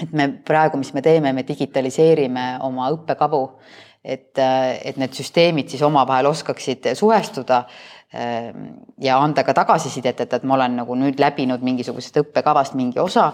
et 0.00 0.12
me 0.12 0.28
praegu, 0.28 0.78
mis 0.80 0.92
me 0.96 1.02
teeme, 1.04 1.32
me 1.32 1.44
digitaliseerime 1.44 2.44
oma 2.64 2.88
õppekavu, 2.94 3.42
et, 4.00 4.38
et 4.40 4.96
need 4.96 5.16
süsteemid 5.16 5.68
siis 5.68 5.82
omavahel 5.84 6.30
oskaksid 6.30 6.92
suhestuda 6.96 7.66
ja 9.00 9.18
anda 9.22 9.44
ka 9.46 9.54
tagasisidet, 9.54 10.20
et, 10.20 10.32
et 10.32 10.42
ma 10.42 10.56
olen 10.56 10.80
nagu 10.80 10.94
nüüd 10.98 11.20
läbinud 11.22 11.62
mingisugusest 11.62 12.16
õppekavast 12.24 12.74
mingi 12.74 12.98
osa. 12.98 13.32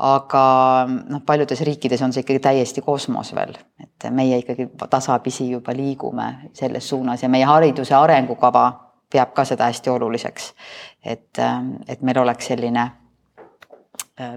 aga 0.00 0.42
noh, 0.88 1.20
paljudes 1.28 1.60
riikides 1.60 2.00
on 2.02 2.12
see 2.12 2.22
ikkagi 2.24 2.40
täiesti 2.40 2.80
kosmos 2.80 3.34
veel, 3.36 3.52
et 3.82 4.06
meie 4.10 4.38
ikkagi 4.40 4.70
tasapisi 4.90 5.50
juba 5.50 5.74
liigume 5.76 6.50
selles 6.56 6.88
suunas 6.88 7.22
ja 7.22 7.28
meie 7.28 7.44
hariduse 7.44 7.94
arengukava 7.94 8.64
peab 9.12 9.34
ka 9.36 9.44
seda 9.44 9.68
hästi 9.68 9.90
oluliseks. 9.90 10.54
et, 11.04 11.38
et 11.88 12.02
meil 12.02 12.18
oleks 12.18 12.46
selline 12.46 12.90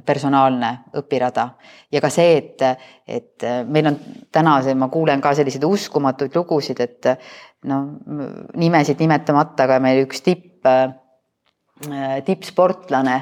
personaalne 0.05 0.69
õpirada 0.99 1.47
ja 1.91 2.01
ka 2.03 2.09
see, 2.13 2.37
et, 2.37 2.63
et 3.07 3.45
meil 3.67 3.89
on 3.89 3.97
täna 4.33 4.57
see, 4.63 4.75
ma 4.79 4.89
kuulen 4.93 5.21
ka 5.23 5.33
selliseid 5.35 5.65
uskumatuid 5.67 6.35
lugusid, 6.37 6.79
et 6.83 7.09
noh, 7.69 7.89
nimesid 8.59 9.01
nimetamata, 9.03 9.67
aga 9.67 9.79
meil 9.83 10.03
üks 10.05 10.23
tipp, 10.25 10.67
äh, 10.67 12.19
tippsportlane, 12.25 13.15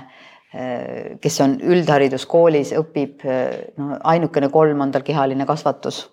äh, 0.53 1.16
kes 1.22 1.39
on 1.45 1.57
üldhariduskoolis, 1.62 2.76
õpib, 2.80 3.26
no 3.78 3.97
ainukene 4.14 4.51
kolm 4.53 4.86
on 4.86 4.93
tal 4.93 5.05
kehaline 5.07 5.47
kasvatus. 5.49 6.07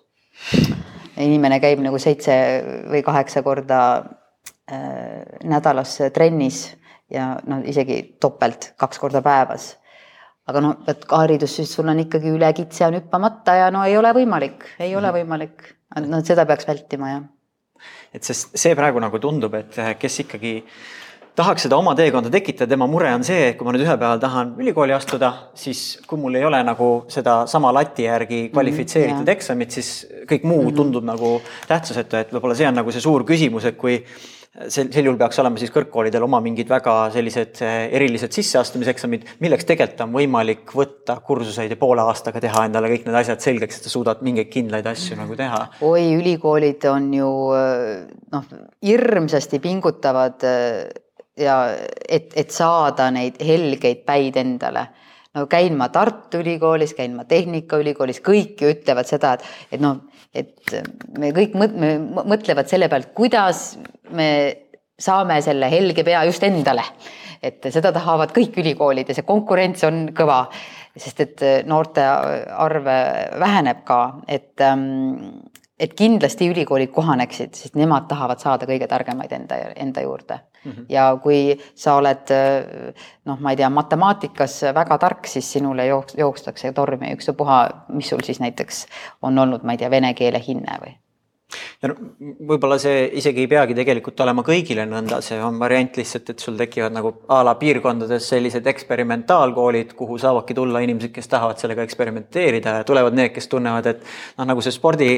inimene 1.19 1.59
käib 1.59 1.81
nagu 1.83 1.97
seitse 1.99 2.33
või 2.87 3.01
kaheksa 3.03 3.41
korda 3.43 3.79
nädalas 5.43 5.97
trennis 6.13 6.61
ja 7.11 7.33
no 7.49 7.57
isegi 7.65 8.15
topelt, 8.21 8.73
kaks 8.77 9.01
korda 9.01 9.19
päevas 9.25 9.73
aga 10.49 10.61
noh, 10.63 10.77
et 10.89 11.03
haridus, 11.13 11.57
siis 11.59 11.73
sul 11.75 11.89
on 11.91 11.99
ikkagi 12.05 12.31
üle 12.33 12.51
kitse 12.57 12.87
on 12.87 12.97
hüppamata 12.99 13.57
ja 13.63 13.73
no 13.73 13.83
ei 13.87 13.97
ole 13.99 14.13
võimalik, 14.17 14.65
ei 14.79 14.95
ole 14.95 15.11
mhm. 15.11 15.19
võimalik. 15.19 15.75
no 16.05 16.23
seda 16.25 16.45
peaks 16.49 16.67
vältima, 16.69 17.11
jah. 17.15 17.27
et 18.13 18.25
sest 18.25 18.57
see 18.57 18.75
praegu 18.77 19.01
nagu 19.01 19.21
tundub, 19.21 19.55
et 19.59 19.77
kes 19.99 20.23
ikkagi 20.25 20.55
tahaks 21.39 21.63
seda 21.67 21.77
oma 21.79 21.93
teekonda 21.95 22.31
tekitada, 22.33 22.67
tema 22.73 22.87
mure 22.89 23.11
on 23.15 23.23
see, 23.23 23.51
et 23.51 23.57
kui 23.57 23.67
ma 23.67 23.71
nüüd 23.71 23.85
ühel 23.85 23.99
päeval 23.99 24.19
tahan 24.19 24.55
ülikooli 24.59 24.91
astuda, 24.95 25.31
siis 25.55 25.99
kui 26.07 26.19
mul 26.19 26.35
ei 26.35 26.43
ole 26.43 26.59
nagu 26.67 26.89
seda 27.11 27.43
sama 27.47 27.71
lati 27.75 28.09
järgi 28.09 28.41
mhm, 28.41 28.53
kvalifitseeritud 28.55 29.21
mm 29.21 29.25
-hmm, 29.25 29.37
eksamit, 29.37 29.77
siis 29.77 29.91
kõik 30.25 30.43
muu 30.43 30.61
mm 30.61 30.67
-hmm. 30.67 30.75
tundub 30.81 31.05
nagu 31.07 31.31
tähtsusetu, 31.67 32.17
et 32.17 32.33
võib-olla 32.33 32.57
see 32.57 32.67
on 32.67 32.75
nagu 32.81 32.91
see 32.91 33.01
suur 33.01 33.23
küsimus, 33.23 33.65
et 33.65 33.77
kui 33.77 34.03
sel, 34.67 34.89
sel 34.91 35.07
juhul 35.07 35.17
peaks 35.19 35.39
olema 35.41 35.59
siis 35.61 35.71
kõrgkoolidel 35.73 36.23
oma 36.25 36.39
mingid 36.43 36.69
väga 36.69 36.95
sellised 37.13 37.61
eh, 37.65 37.75
erilised 37.97 38.33
sisseastumiseksamid, 38.35 39.27
milleks 39.43 39.67
tegelikult 39.69 40.05
on 40.05 40.15
võimalik 40.15 40.73
võtta 40.75 41.19
kursuseid 41.25 41.73
ja 41.73 41.79
poole 41.79 42.03
aastaga 42.05 42.41
teha 42.43 42.65
endale 42.69 42.91
kõik 42.93 43.07
need 43.07 43.19
asjad 43.21 43.43
selgeks, 43.45 43.79
et 43.79 43.87
sa 43.87 43.93
suudad 43.93 44.23
mingeid 44.25 44.49
kindlaid 44.53 44.87
asju 44.89 45.19
nagu 45.19 45.37
teha. 45.39 45.65
oi, 45.85 46.07
ülikoolid 46.17 46.89
on 46.91 47.11
ju 47.13 47.29
eh, 47.57 48.07
noh, 48.33 48.49
hirmsasti 48.85 49.61
pingutavad 49.63 50.47
eh, 50.47 50.87
ja 51.39 51.61
et, 52.07 52.33
et 52.35 52.51
saada 52.51 53.09
neid 53.15 53.39
helgeid 53.45 54.03
päid 54.07 54.39
endale 54.41 54.89
no 55.35 55.45
käin 55.49 55.77
ma 55.77 55.89
Tartu 55.93 56.41
Ülikoolis, 56.41 56.95
käin 56.97 57.15
ma 57.17 57.25
Tehnikaülikoolis, 57.29 58.21
kõik 58.25 58.63
ju 58.63 58.71
ütlevad 58.73 59.09
seda, 59.09 59.35
et, 59.37 59.45
et 59.75 59.83
noh, 59.83 60.01
et 60.33 60.73
me 61.17 61.31
kõik 61.35 61.55
mõt-, 61.59 61.77
mõtlevad 62.19 62.69
selle 62.71 62.89
pealt, 62.91 63.11
kuidas 63.17 63.77
me 64.15 64.29
saame 64.99 65.39
selle 65.45 65.69
helge 65.71 66.03
pea 66.07 66.25
just 66.27 66.43
endale. 66.43 66.83
et 67.39 67.63
seda 67.71 67.93
tahavad 67.95 68.33
kõik 68.35 68.57
ülikoolid 68.59 69.07
ja 69.07 69.15
see 69.15 69.23
konkurents 69.23 69.85
on 69.87 70.09
kõva, 70.11 70.41
sest 70.99 71.21
et 71.23 71.43
noorte 71.63 72.03
arv 72.03 72.89
väheneb 73.39 73.85
ka, 73.87 73.99
et 74.27 74.59
ähm, 74.59 75.45
et 75.79 75.93
kindlasti 75.95 76.49
ülikoolid 76.51 76.91
kohaneksid, 76.91 77.55
sest 77.55 77.79
nemad 77.79 78.09
tahavad 78.09 78.43
saada 78.43 78.67
kõige 78.67 78.89
targemaid 78.91 79.31
enda, 79.31 79.61
enda 79.79 80.03
juurde 80.03 80.41
mm. 80.65 80.71
-hmm. 80.71 80.85
ja 80.89 81.17
kui 81.23 81.57
sa 81.75 81.95
oled 81.95 82.33
noh, 83.25 83.39
ma 83.39 83.51
ei 83.51 83.57
tea, 83.57 83.69
matemaatikas 83.69 84.61
väga 84.75 84.97
tark, 84.97 85.27
siis 85.27 85.51
sinule 85.51 85.87
jooks-, 85.87 86.17
jookstakse 86.17 86.71
tormi, 86.71 87.13
ükstapuha, 87.13 87.59
mis 87.89 88.09
sul 88.09 88.23
siis 88.23 88.39
näiteks 88.39 88.85
on 89.21 89.37
olnud, 89.37 89.63
ma 89.63 89.71
ei 89.71 89.77
tea, 89.77 89.89
vene 89.91 90.13
keele 90.13 90.41
hinne 90.47 90.79
või 90.81 90.97
ja 91.81 91.89
no 91.89 91.95
võib-olla 92.49 92.77
see 92.81 93.05
isegi 93.19 93.43
ei 93.45 93.49
peagi 93.49 93.75
tegelikult 93.77 94.19
olema 94.23 94.43
kõigile 94.45 94.85
nõnda, 94.89 95.19
see 95.25 95.39
on 95.41 95.57
variant 95.61 95.97
lihtsalt, 95.97 96.29
et 96.33 96.43
sul 96.43 96.57
tekivad 96.59 96.93
nagu 96.93 97.11
a 97.31 97.39
la 97.45 97.55
piirkondades 97.59 98.27
sellised 98.29 98.67
eksperimentaalkoolid, 98.69 99.95
kuhu 99.97 100.19
saavadki 100.21 100.55
tulla 100.57 100.81
inimesed, 100.85 101.13
kes 101.15 101.31
tahavad 101.31 101.61
sellega 101.61 101.85
eksperimenteerida 101.87 102.75
ja 102.79 102.87
tulevad 102.87 103.17
need, 103.17 103.33
kes 103.35 103.49
tunnevad, 103.51 103.89
et 103.93 104.03
noh, 104.37 104.49
nagu 104.51 104.63
see 104.65 104.75
spordi, 104.75 105.09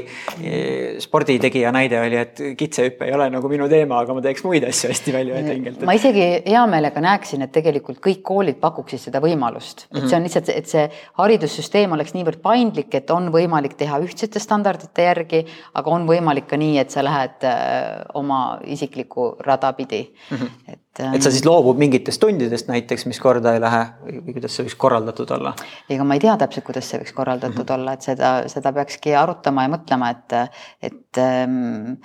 sporditegija 1.03 1.73
näide 1.75 1.99
oli, 1.99 2.19
et 2.21 2.43
kitsehüpe 2.57 3.09
ei 3.09 3.15
ole 3.17 3.27
nagu 3.33 3.51
minu 3.51 3.67
teema, 3.71 4.01
aga 4.05 4.15
ma 4.15 4.23
teeks 4.23 4.45
muid 4.47 4.65
asju 4.67 4.91
hästi 4.93 5.15
väljuvõetringelt. 5.17 5.85
ma 5.89 5.97
isegi 5.97 6.27
hea 6.47 6.63
meelega 6.71 7.03
näeksin, 7.03 7.43
et 7.47 7.53
tegelikult 7.55 7.99
kõik 8.03 8.23
koolid 8.27 8.61
pakuksid 8.63 9.03
seda 9.09 9.21
võimalust, 9.23 9.87
et 9.91 10.05
see 10.05 10.17
on 10.17 10.29
lihtsalt, 10.29 10.53
et 10.53 10.71
see 10.71 10.87
haridussüsteem 11.19 11.97
oleks 11.97 12.15
niivõrd 12.15 12.39
paindlik, 12.43 12.93
et 12.95 13.11
on 13.11 13.31
võimalik 13.33 13.75
teha 13.79 13.99
ühtsete 14.03 14.39
standardite 14.39 15.09
järgi, 15.09 15.43
aga 15.75 15.91
on 15.91 16.07
võimalik 16.07 16.20
võimalik 16.21 16.47
ka 16.49 16.59
nii, 16.59 16.77
et 16.81 16.93
sa 16.93 17.03
lähed 17.05 17.45
äh, 17.47 18.01
oma 18.17 18.59
isiklikku 18.69 19.35
rada 19.45 19.73
pidi 19.77 20.03
mm. 20.05 20.37
-hmm. 20.37 20.49
et, 20.67 20.79
et 20.99 21.21
sa 21.21 21.29
ähm, 21.29 21.31
siis 21.31 21.45
loobud 21.45 21.77
mingitest 21.81 22.21
tundidest 22.21 22.67
näiteks, 22.69 23.05
mis 23.09 23.19
korda 23.19 23.55
ei 23.55 23.61
lähe 23.61 23.83
või 24.05 24.35
kuidas 24.37 24.55
see 24.55 24.65
võiks 24.65 24.77
korraldatud 24.77 25.31
olla? 25.37 25.53
ega 25.89 26.03
ma 26.03 26.17
ei 26.17 26.23
tea 26.23 26.37
täpselt, 26.37 26.65
kuidas 26.65 26.89
see 26.89 27.01
võiks 27.01 27.15
korraldatud 27.17 27.57
mm 27.57 27.65
-hmm. 27.65 27.79
olla, 27.79 27.93
et 27.93 28.01
seda, 28.01 28.33
seda 28.47 28.73
peakski 28.73 29.15
arutama 29.15 29.63
ja 29.63 29.73
mõtlema, 29.75 30.11
et, 30.11 30.37
et 30.81 31.17
ähm, 31.17 31.97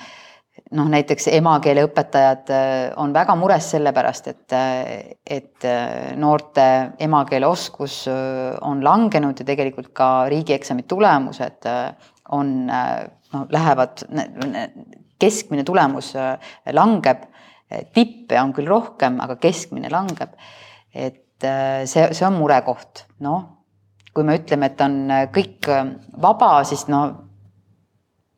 noh, 0.72 0.88
näiteks 0.88 1.28
emakeeleõpetajad 1.38 2.50
äh, 2.50 2.72
on 2.96 3.12
väga 3.12 3.36
mures 3.36 3.70
selle 3.70 3.92
pärast, 3.92 4.26
et, 4.32 4.52
et 5.26 5.70
noorte 6.16 6.66
emakeele 6.98 7.46
oskus 7.46 8.04
on 8.60 8.84
langenud 8.84 9.38
ja 9.38 9.44
tegelikult 9.44 9.92
ka 9.92 10.28
riigieksami 10.28 10.82
tulemused 10.82 11.68
on 12.30 12.70
no 13.32 13.46
lähevad, 13.50 14.04
keskmine 15.18 15.64
tulemus 15.64 16.12
äh, 16.16 16.38
langeb, 16.72 17.26
tippe 17.94 18.38
on 18.40 18.52
küll 18.54 18.68
rohkem, 18.70 19.20
aga 19.22 19.38
keskmine 19.42 19.90
langeb. 19.90 20.36
et 20.94 21.44
äh, 21.44 21.84
see, 21.84 22.08
see 22.16 22.26
on 22.26 22.38
murekoht, 22.38 23.04
noh, 23.20 23.42
kui 24.14 24.24
me 24.24 24.38
ütleme, 24.38 24.70
et 24.70 24.80
on 24.80 24.98
äh, 25.10 25.28
kõik 25.34 25.68
vaba, 26.22 26.50
siis 26.64 26.86
no 26.88 27.02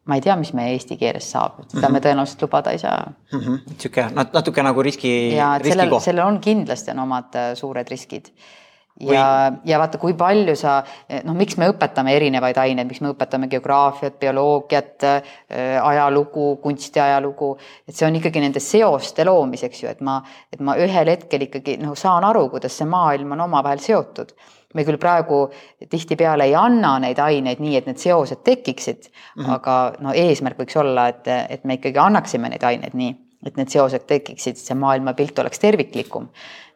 ma 0.08 0.16
ei 0.16 0.24
tea, 0.24 0.34
mis 0.40 0.54
meie 0.56 0.72
eesti 0.74 0.96
keeles 0.98 1.26
saab, 1.30 1.60
seda 1.66 1.82
mm 1.82 1.84
-hmm. 1.84 1.92
me 1.92 2.00
tõenäoliselt 2.00 2.42
lubada 2.42 2.70
ei 2.72 2.78
saa 2.78 3.12
mm. 3.32 3.38
-hmm. 3.38 3.58
niisugune 3.68 4.26
natuke 4.32 4.62
nagu 4.62 4.82
riski, 4.82 5.36
riskikoht. 5.62 6.02
sellel 6.02 6.26
on 6.26 6.40
kindlasti 6.40 6.90
on 6.90 6.98
omad 6.98 7.36
suured 7.54 7.88
riskid 7.90 8.32
ja 9.00 9.52
ja 9.64 9.78
vaata, 9.78 9.98
kui 9.98 10.14
palju 10.18 10.54
sa 10.58 10.78
noh, 11.24 11.36
miks 11.38 11.58
me 11.60 11.68
õpetame 11.70 12.14
erinevaid 12.16 12.58
aineid, 12.60 12.88
miks 12.88 13.00
me 13.04 13.12
õpetame 13.12 13.48
geograafiat, 13.50 14.18
bioloogiat, 14.20 15.06
äh, 15.06 15.78
ajalugu, 15.82 16.56
kunstiajalugu, 16.62 17.52
et 17.88 17.96
see 17.96 18.06
on 18.08 18.18
ikkagi 18.18 18.42
nende 18.42 18.62
seoste 18.62 19.26
loomiseks 19.28 19.82
ju, 19.84 19.90
et 19.92 20.02
ma, 20.04 20.18
et 20.52 20.62
ma 20.64 20.76
ühel 20.80 21.12
hetkel 21.14 21.46
ikkagi 21.48 21.78
noh, 21.82 21.96
saan 21.98 22.26
aru, 22.28 22.48
kuidas 22.54 22.78
see 22.78 22.88
maailm 22.88 23.36
on 23.36 23.46
omavahel 23.48 23.82
seotud. 23.82 24.34
me 24.76 24.84
küll 24.84 24.98
praegu 25.00 25.46
tihtipeale 25.88 26.44
ei 26.44 26.54
anna 26.54 26.98
neid 27.00 27.18
aineid 27.24 27.56
nii, 27.64 27.76
et 27.78 27.86
need 27.88 27.96
seosed 27.96 28.42
tekiksid 28.44 29.06
mm, 29.08 29.44
-hmm. 29.44 29.54
aga 29.54 29.76
no 30.04 30.12
eesmärk 30.12 30.58
võiks 30.60 30.76
olla, 30.76 31.08
et, 31.08 31.24
et 31.26 31.64
me 31.64 31.78
ikkagi 31.78 31.98
annaksime 31.98 32.50
neid 32.52 32.62
aineid 32.62 32.92
nii, 32.94 33.14
et 33.46 33.56
need 33.56 33.72
seosed 33.72 34.04
tekiksid, 34.06 34.60
see 34.60 34.76
maailmapilt 34.76 35.38
oleks 35.38 35.58
terviklikum 35.58 36.28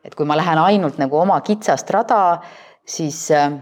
et 0.05 0.14
kui 0.18 0.26
ma 0.28 0.36
lähen 0.38 0.59
ainult 0.59 0.98
nagu 1.00 1.20
oma 1.20 1.40
kitsast 1.46 1.90
rada, 1.94 2.40
siis 2.86 3.24
äh, 3.34 3.53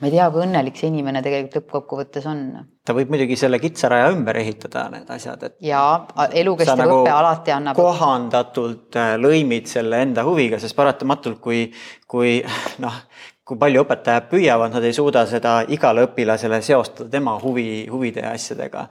ma 0.00 0.08
ei 0.08 0.14
tea, 0.14 0.26
kui 0.34 0.42
õnnelik 0.44 0.78
see 0.78 0.90
inimene 0.90 1.22
tegelikult 1.24 1.60
lõppkokkuvõttes 1.60 2.26
on. 2.28 2.40
ta 2.84 2.96
võib 2.96 3.12
muidugi 3.14 3.38
selle 3.40 3.60
kitsa 3.62 3.88
raja 3.92 4.10
ümber 4.12 4.36
ehitada, 4.40 4.88
need 4.92 5.10
asjad, 5.14 5.46
et. 5.48 5.56
jaa, 5.64 6.26
elukestev 6.42 6.82
nagu 6.82 7.00
õpe 7.02 7.14
alati 7.14 7.54
annab. 7.54 7.78
kohandatult 7.78 8.98
äh, 9.00 9.14
lõimid 9.20 9.70
selle 9.70 10.02
enda 10.04 10.26
huviga, 10.26 10.60
sest 10.62 10.76
paratamatult, 10.76 11.40
kui, 11.44 11.66
kui 12.10 12.36
noh, 12.84 13.00
kui 13.44 13.60
palju 13.60 13.84
õpetajad 13.84 14.30
püüavad, 14.32 14.72
nad 14.74 14.84
ei 14.84 14.96
suuda 14.96 15.24
seda 15.30 15.60
igale 15.72 16.08
õpilasele 16.08 16.60
seostada 16.64 17.10
tema 17.12 17.38
huvi, 17.40 17.84
huvide 17.92 18.24
ja 18.26 18.34
asjadega 18.36 18.88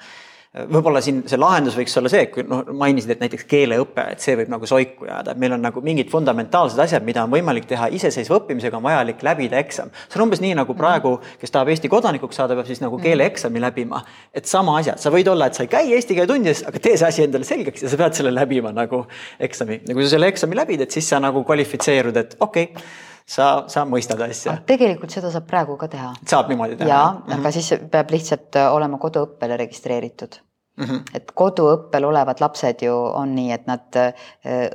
võib-olla 0.54 1.02
siin 1.02 1.24
see 1.26 1.40
lahendus 1.42 1.74
võiks 1.78 1.96
olla 1.98 2.10
see, 2.14 2.28
kui 2.30 2.44
noh, 2.46 2.62
mainisid, 2.78 3.16
et 3.16 3.22
näiteks 3.24 3.46
keeleõpe, 3.50 4.04
et 4.14 4.22
see 4.22 4.36
võib 4.38 4.52
nagu 4.54 4.68
soiku 4.70 5.08
jääda, 5.08 5.34
et 5.34 5.40
meil 5.42 5.56
on 5.56 5.64
nagu 5.66 5.82
mingid 5.86 6.12
fundamentaalsed 6.14 6.78
asjad, 6.84 7.06
mida 7.08 7.24
on 7.26 7.32
võimalik 7.34 7.66
teha 7.70 7.88
iseseisva 7.98 8.38
õppimisega, 8.38 8.78
on 8.78 8.86
vajalik 8.86 9.24
läbida 9.26 9.58
eksam. 9.58 9.90
see 10.06 10.20
on 10.20 10.28
umbes 10.28 10.44
nii 10.44 10.54
nagu 10.60 10.76
praegu, 10.78 11.16
kes 11.42 11.54
tahab 11.54 11.72
Eesti 11.74 11.90
kodanikuks 11.90 12.38
saada, 12.38 12.58
peab 12.60 12.70
siis 12.70 12.84
nagu 12.84 13.00
keeleeksami 13.02 13.64
läbima. 13.64 14.04
et 14.34 14.46
sama 14.46 14.78
asja, 14.78 14.98
sa 14.98 15.10
võid 15.14 15.32
olla, 15.32 15.48
et 15.50 15.58
sa 15.58 15.66
ei 15.66 15.72
käi 15.72 15.96
eesti 15.98 16.14
keele 16.14 16.30
tundides, 16.30 16.62
aga 16.70 16.80
tee 16.80 16.98
see 17.02 17.08
asi 17.08 17.24
endale 17.26 17.50
selgeks 17.50 17.88
ja 17.88 17.90
sa 17.90 17.98
pead 17.98 18.20
selle 18.20 18.34
läbima 18.36 18.72
nagu 18.72 19.08
eksami. 19.40 19.82
ja 19.88 19.96
kui 19.96 20.06
sa 20.06 20.14
selle 20.14 20.30
eksami 20.30 20.62
läbid, 20.62 20.86
et 20.86 20.94
siis 20.94 21.10
sa 21.10 21.22
nagu 21.24 21.42
kvalifitseerud, 21.44 22.22
et 22.22 22.38
okei 22.40 22.70
okay, 22.70 22.86
sa, 23.26 23.64
sa 23.72 23.84
mõistad 23.88 24.22
asja. 24.26 24.58
tegelikult 24.68 25.14
seda 25.14 25.32
saab 25.34 25.48
praegu 25.50 25.78
ka 25.80 25.90
teha. 25.92 26.14
saab 26.28 26.50
niimoodi 26.52 26.78
teha? 26.80 26.90
jaa 26.90 27.12
mm, 27.12 27.22
-hmm. 27.28 27.40
aga 27.40 27.52
siis 27.52 27.74
peab 27.92 28.12
lihtsalt 28.12 28.60
äh, 28.60 28.74
olema 28.74 28.98
koduõppele 28.98 29.58
registreeritud 29.58 30.42
Mm 30.74 30.86
-hmm. 30.86 31.02
et 31.14 31.32
koduõppel 31.38 32.06
olevad 32.06 32.40
lapsed 32.42 32.82
ju 32.82 32.94
on 32.94 33.36
nii, 33.36 33.52
et 33.52 33.68
nad 33.68 33.96
äh, 33.96 34.14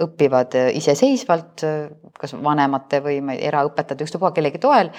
õpivad 0.00 0.54
äh, 0.54 0.76
iseseisvalt, 0.76 1.64
kas 2.20 2.34
vanemate 2.42 3.00
või 3.02 3.18
eraõpetajate, 3.38 4.04
ükstapuha 4.04 4.30
kellegi 4.30 4.58
toel, 4.58 4.90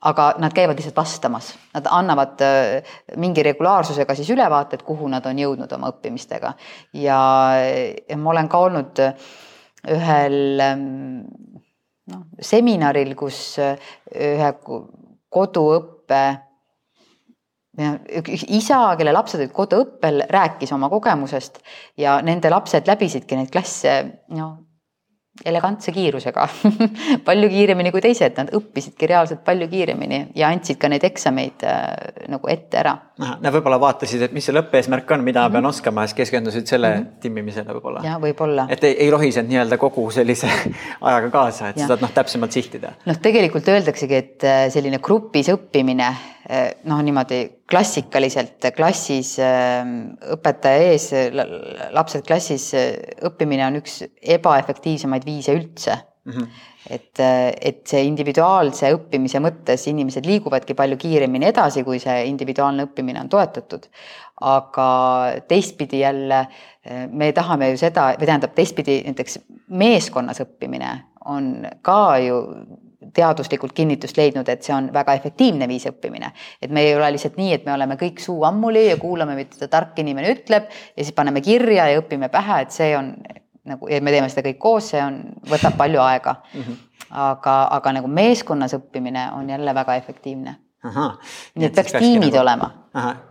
aga 0.00 0.34
nad 0.38 0.52
käivad 0.54 0.76
lihtsalt 0.78 0.96
vastamas, 0.96 1.54
nad 1.74 1.86
annavad 1.90 2.38
mingi 3.16 3.42
regulaarsusega 3.42 4.14
siis 4.14 4.30
ülevaated, 4.30 4.82
kuhu 4.82 5.08
nad 5.08 5.26
on 5.26 5.38
jõudnud 5.38 5.72
oma 5.72 5.90
õppimistega. 5.90 6.52
ja, 6.92 7.18
ja 8.08 8.16
ma 8.16 8.30
olen 8.30 8.48
ka 8.48 8.58
olnud 8.58 9.00
ühel 9.90 10.60
ähm, 10.60 11.24
noh, 12.12 12.26
seminaril, 12.40 13.14
kus 13.18 13.58
äh, 13.62 13.78
ühe 14.14 14.50
koduõppe 15.34 16.24
isa, 18.54 18.94
kelle 18.98 19.12
lapsed 19.12 19.40
olid 19.40 19.54
koduõppel, 19.54 20.22
rääkis 20.30 20.72
oma 20.76 20.88
kogemusest 20.92 21.58
ja 21.98 22.20
nende 22.22 22.50
lapsed 22.52 22.86
läbisidki 22.86 23.38
neid 23.38 23.50
klasse 23.50 23.96
noh, 24.36 24.58
elegantse 25.42 25.90
kiirusega 25.92 26.44
palju 27.26 27.48
kiiremini 27.50 27.90
kui 27.90 28.02
teised, 28.04 28.36
nad 28.38 28.52
õppisidki 28.54 29.08
reaalselt 29.10 29.40
palju 29.46 29.66
kiiremini 29.72 30.20
ja 30.38 30.50
andsid 30.54 30.78
ka 30.78 30.90
neid 30.92 31.02
eksameid 31.08 31.64
äh, 31.66 31.88
nagu 32.30 32.50
ette 32.52 32.78
ära. 32.78 32.92
Nad 33.18 33.50
võib-olla 33.54 33.80
vaatasid, 33.82 34.22
et 34.28 34.34
mis 34.34 34.46
see 34.46 34.54
lõppeesmärk 34.54 35.10
on, 35.16 35.24
mida 35.26 35.42
mm 35.42 35.46
-hmm. 35.46 35.52
pean 35.52 35.64
mhm. 35.64 35.70
oskama 35.70 36.04
ja 36.04 36.12
siis 36.12 36.20
keskendusid 36.22 36.70
selle 36.70 36.92
mm 36.94 37.02
-hmm. 37.02 37.20
timmimisele 37.20 37.74
võib-olla. 37.74 38.04
jah, 38.04 38.20
võib-olla. 38.22 38.66
et 38.68 38.84
ei, 38.84 38.96
ei 39.06 39.10
rohisenud 39.10 39.50
nii-öelda 39.50 39.78
kogu 39.78 40.10
sellise 40.10 40.50
ajaga 41.08 41.30
kaasa, 41.30 41.68
et 41.68 41.82
ja. 41.82 41.86
saad 41.86 42.00
noh, 42.00 42.12
täpsemalt 42.14 42.52
sihtida. 42.52 42.92
noh, 43.04 43.18
tegelikult 43.18 43.68
öeldaksegi, 43.68 44.14
et 44.14 44.44
äh, 44.44 44.68
selline 44.70 44.98
grupis 44.98 45.50
õppimine 45.50 46.06
äh, 46.50 46.70
noh, 46.84 47.02
niimoodi 47.02 47.50
klassikaliselt 47.70 48.66
klassis 48.76 49.34
õpetaja 49.40 50.90
ees, 50.90 51.08
lapsed 51.96 52.26
klassis 52.26 52.70
õppimine 53.24 53.64
on 53.66 53.80
üks 53.80 54.02
ebaefektiivsemaid 54.36 55.24
viise 55.24 55.56
üldse 55.56 55.96
mm. 55.96 56.32
-hmm 56.32 56.70
et, 56.90 57.20
et 57.20 57.80
see 57.88 58.04
individuaalse 58.04 58.90
õppimise 58.94 59.40
mõttes 59.42 59.86
inimesed 59.90 60.26
liiguvadki 60.28 60.76
palju 60.76 60.98
kiiremini 61.00 61.48
edasi, 61.48 61.84
kui 61.86 62.00
see 62.02 62.26
individuaalne 62.28 62.88
õppimine 62.88 63.22
on 63.22 63.32
toetatud. 63.32 63.88
aga 64.44 64.86
teistpidi 65.48 66.00
jälle 66.00 66.40
me 67.10 67.32
tahame 67.32 67.70
ju 67.70 67.76
seda, 67.78 68.08
või 68.18 68.26
tähendab 68.26 68.54
teistpidi 68.54 69.02
näiteks 69.06 69.38
meeskonnas 69.68 70.42
õppimine 70.42 70.90
on 71.24 71.66
ka 71.82 72.18
ju 72.18 72.40
teaduslikult 73.14 73.72
kinnitust 73.72 74.16
leidnud, 74.16 74.48
et 74.48 74.62
see 74.62 74.74
on 74.74 74.90
väga 74.92 75.14
efektiivne 75.20 75.68
viis 75.68 75.86
õppimine. 75.90 76.32
et 76.62 76.70
me 76.70 76.82
ei 76.82 76.96
ole 76.96 77.12
lihtsalt 77.12 77.36
nii, 77.36 77.52
et 77.52 77.66
me 77.66 77.72
oleme 77.72 77.96
kõik 78.00 78.20
suu 78.20 78.44
ammuli 78.44 78.88
ja 78.88 78.96
kuulame, 78.96 79.36
mida 79.36 79.68
tark 79.68 79.98
inimene 79.98 80.32
ütleb 80.34 80.68
ja 80.70 81.04
siis 81.04 81.12
paneme 81.12 81.40
kirja 81.40 81.88
ja 81.92 82.00
õpime 82.00 82.28
pähe, 82.28 82.60
et 82.62 82.70
see 82.70 82.96
on 82.96 83.14
nagu 83.64 83.88
ja 83.88 84.00
me 84.04 84.12
teeme 84.12 84.28
seda 84.28 84.48
kõik 84.48 84.60
koos, 84.60 84.90
see 84.92 85.02
on, 85.02 85.20
võtab 85.48 85.76
palju 85.80 86.00
aega 86.04 86.36
mm. 86.42 86.60
-hmm. 86.60 86.76
aga, 87.10 87.56
aga 87.78 87.92
nagu 87.92 88.08
meeskonnas 88.08 88.74
õppimine 88.76 89.30
on 89.32 89.50
jälle 89.50 89.74
väga 89.74 89.96
efektiivne 89.96 90.56
nii 90.84 91.66
et 91.68 91.74
peaks 91.74 91.94
tiimid 91.96 92.28
nagu, 92.28 92.40
olema. 92.42 92.68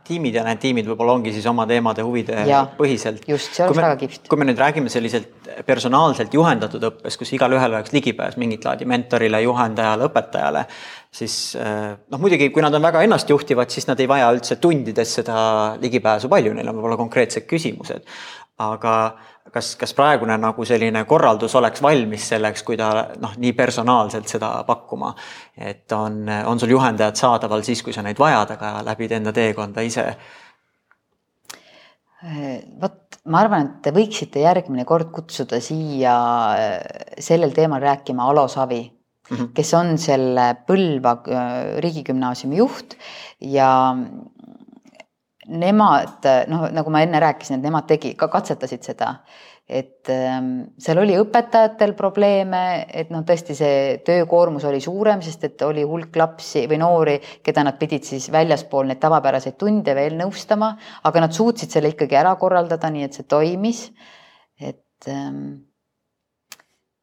tiimid 0.08 0.36
ja 0.40 0.44
need 0.48 0.60
tiimid 0.64 0.88
võib-olla 0.90 1.16
ongi 1.20 1.34
siis 1.36 1.46
oma 1.50 1.66
teemade 1.70 2.04
huvide 2.06 2.46
ja, 2.50 2.64
põhiselt. 2.78 3.22
just, 3.30 3.54
see 3.54 3.66
oleks 3.66 3.80
väga 3.80 4.00
kihvt. 4.02 4.28
kui 4.32 4.42
me 4.42 4.48
nüüd 4.50 4.60
räägime 4.60 4.90
selliselt 4.90 5.50
personaalselt 5.68 6.34
juhendatud 6.34 6.84
õppes, 6.90 7.18
kus 7.20 7.34
igalühel 7.38 7.78
oleks 7.78 7.94
ligipääs 7.94 8.40
mingit 8.42 8.66
laadi 8.66 8.88
mentorile, 8.90 9.44
juhendajale, 9.46 10.10
õpetajale, 10.10 10.66
siis 11.14 11.38
eh, 11.60 11.92
noh, 11.94 12.22
muidugi 12.22 12.50
kui 12.54 12.66
nad 12.66 12.74
on 12.74 12.84
väga 12.84 13.04
ennastjuhtivad, 13.06 13.70
siis 13.74 13.88
nad 13.90 14.02
ei 14.02 14.10
vaja 14.10 14.32
üldse 14.34 14.58
tundides 14.64 15.20
seda 15.20 15.38
ligipääsu 15.82 16.32
palju, 16.32 16.56
neil 16.58 16.74
on 16.74 16.80
võib-olla 16.80 17.00
konkreetsed 17.00 17.46
küsimused. 17.50 18.10
aga 18.64 18.96
kas, 19.54 19.74
kas 19.80 19.94
praegune 19.98 20.38
nagu 20.42 20.66
selline 20.66 21.06
korraldus 21.10 21.56
oleks 21.56 21.82
valmis 21.82 22.28
selleks, 22.34 22.64
kui 22.64 22.78
ta 22.80 22.90
noh, 23.22 23.36
nii 23.38 23.54
personaalselt 23.58 24.28
seda 24.28 24.56
pakkuma. 24.68 25.14
et 25.58 25.92
on, 25.92 26.26
on 26.46 26.60
sul 26.60 26.74
juhendajad 26.74 27.16
saadaval 27.16 27.64
siis, 27.64 27.84
kui 27.84 27.94
sa 27.94 28.02
neid 28.02 28.20
vajad, 28.20 28.58
aga 28.58 28.74
läbid 28.90 29.12
enda 29.20 29.34
teekonda 29.34 29.82
ise. 29.82 30.08
vot 32.82 33.04
ma 33.30 33.44
arvan, 33.44 33.68
et 33.68 33.80
te 33.86 33.94
võiksite 33.96 34.44
järgmine 34.44 34.86
kord 34.88 35.12
kutsuda 35.16 35.60
siia 35.64 36.16
äh, 36.58 37.16
sellel 37.24 37.54
teemal 37.56 37.84
rääkima 37.84 38.28
Alo 38.30 38.48
Savi 38.52 38.82
mm, 38.84 39.36
-hmm. 39.38 39.52
kes 39.56 39.74
on 39.80 39.98
selle 39.98 40.48
Põlva 40.68 41.18
äh, 41.28 41.78
riigigümnaasiumi 41.84 42.60
juht 42.60 42.98
ja 43.40 43.96
nemad 45.48 46.28
noh, 46.52 46.68
nagu 46.72 46.92
ma 46.94 47.02
enne 47.04 47.20
rääkisin, 47.24 47.58
et 47.58 47.66
nemad 47.66 47.88
tegi, 47.90 48.14
ka 48.20 48.30
katsetasid 48.32 48.86
seda, 48.86 49.10
et 49.68 50.10
ähm, 50.12 50.50
seal 50.82 51.00
oli 51.00 51.16
õpetajatel 51.20 51.94
probleeme, 51.96 52.84
et 52.92 53.12
noh, 53.14 53.24
tõesti 53.28 53.56
see 53.56 53.76
töökoormus 54.06 54.66
oli 54.68 54.82
suurem, 54.84 55.24
sest 55.24 55.48
et 55.48 55.64
oli 55.64 55.86
hulk 55.88 56.16
lapsi 56.20 56.66
või 56.70 56.82
noori, 56.84 57.18
keda 57.44 57.64
nad 57.68 57.80
pidid 57.80 58.08
siis 58.08 58.30
väljaspool 58.34 58.90
neid 58.90 59.00
tavapäraseid 59.04 59.58
tunde 59.60 59.96
veel 59.96 60.18
nõustama, 60.20 60.74
aga 61.08 61.26
nad 61.26 61.36
suutsid 61.36 61.72
selle 61.72 61.94
ikkagi 61.94 62.20
ära 62.20 62.36
korraldada, 62.40 62.92
nii 62.92 63.08
et 63.08 63.20
see 63.20 63.30
toimis. 63.30 63.86
et 64.60 65.08
ähm, 65.12 65.64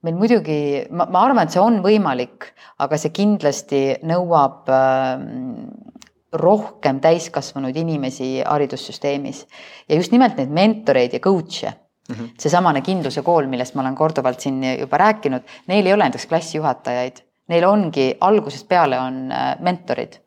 meil 0.04 0.16
muidugi, 0.16 0.86
ma, 0.92 1.08
arvan, 1.24 1.44
et 1.44 1.52
see 1.52 1.60
on 1.60 1.80
võimalik, 1.84 2.52
aga 2.80 2.96
see 3.00 3.12
kindlasti 3.16 3.82
nõuab 4.08 4.68
ähm, 4.72 5.89
rohkem 6.32 7.00
täiskasvanud 7.00 7.76
inimesi 7.76 8.40
haridussüsteemis 8.46 9.46
ja 9.88 9.96
just 9.96 10.12
nimelt 10.12 10.36
neid 10.38 10.52
mentoreid 10.54 11.14
ja 11.16 11.20
coach'e 11.20 11.72
mm 11.72 12.14
-hmm.. 12.14 12.30
seesamane 12.38 12.80
Kindluse 12.80 13.22
kool, 13.22 13.46
millest 13.46 13.74
ma 13.74 13.82
olen 13.82 13.94
korduvalt 13.94 14.40
siin 14.40 14.62
juba 14.78 14.98
rääkinud, 14.98 15.42
neil 15.66 15.86
ei 15.86 15.92
ole 15.92 16.04
näiteks 16.04 16.26
klassijuhatajaid, 16.26 17.22
neil 17.48 17.64
ongi 17.64 18.14
algusest 18.20 18.68
peale 18.68 19.00
on 19.00 19.32
äh, 19.32 19.56
mentorid. 19.60 20.20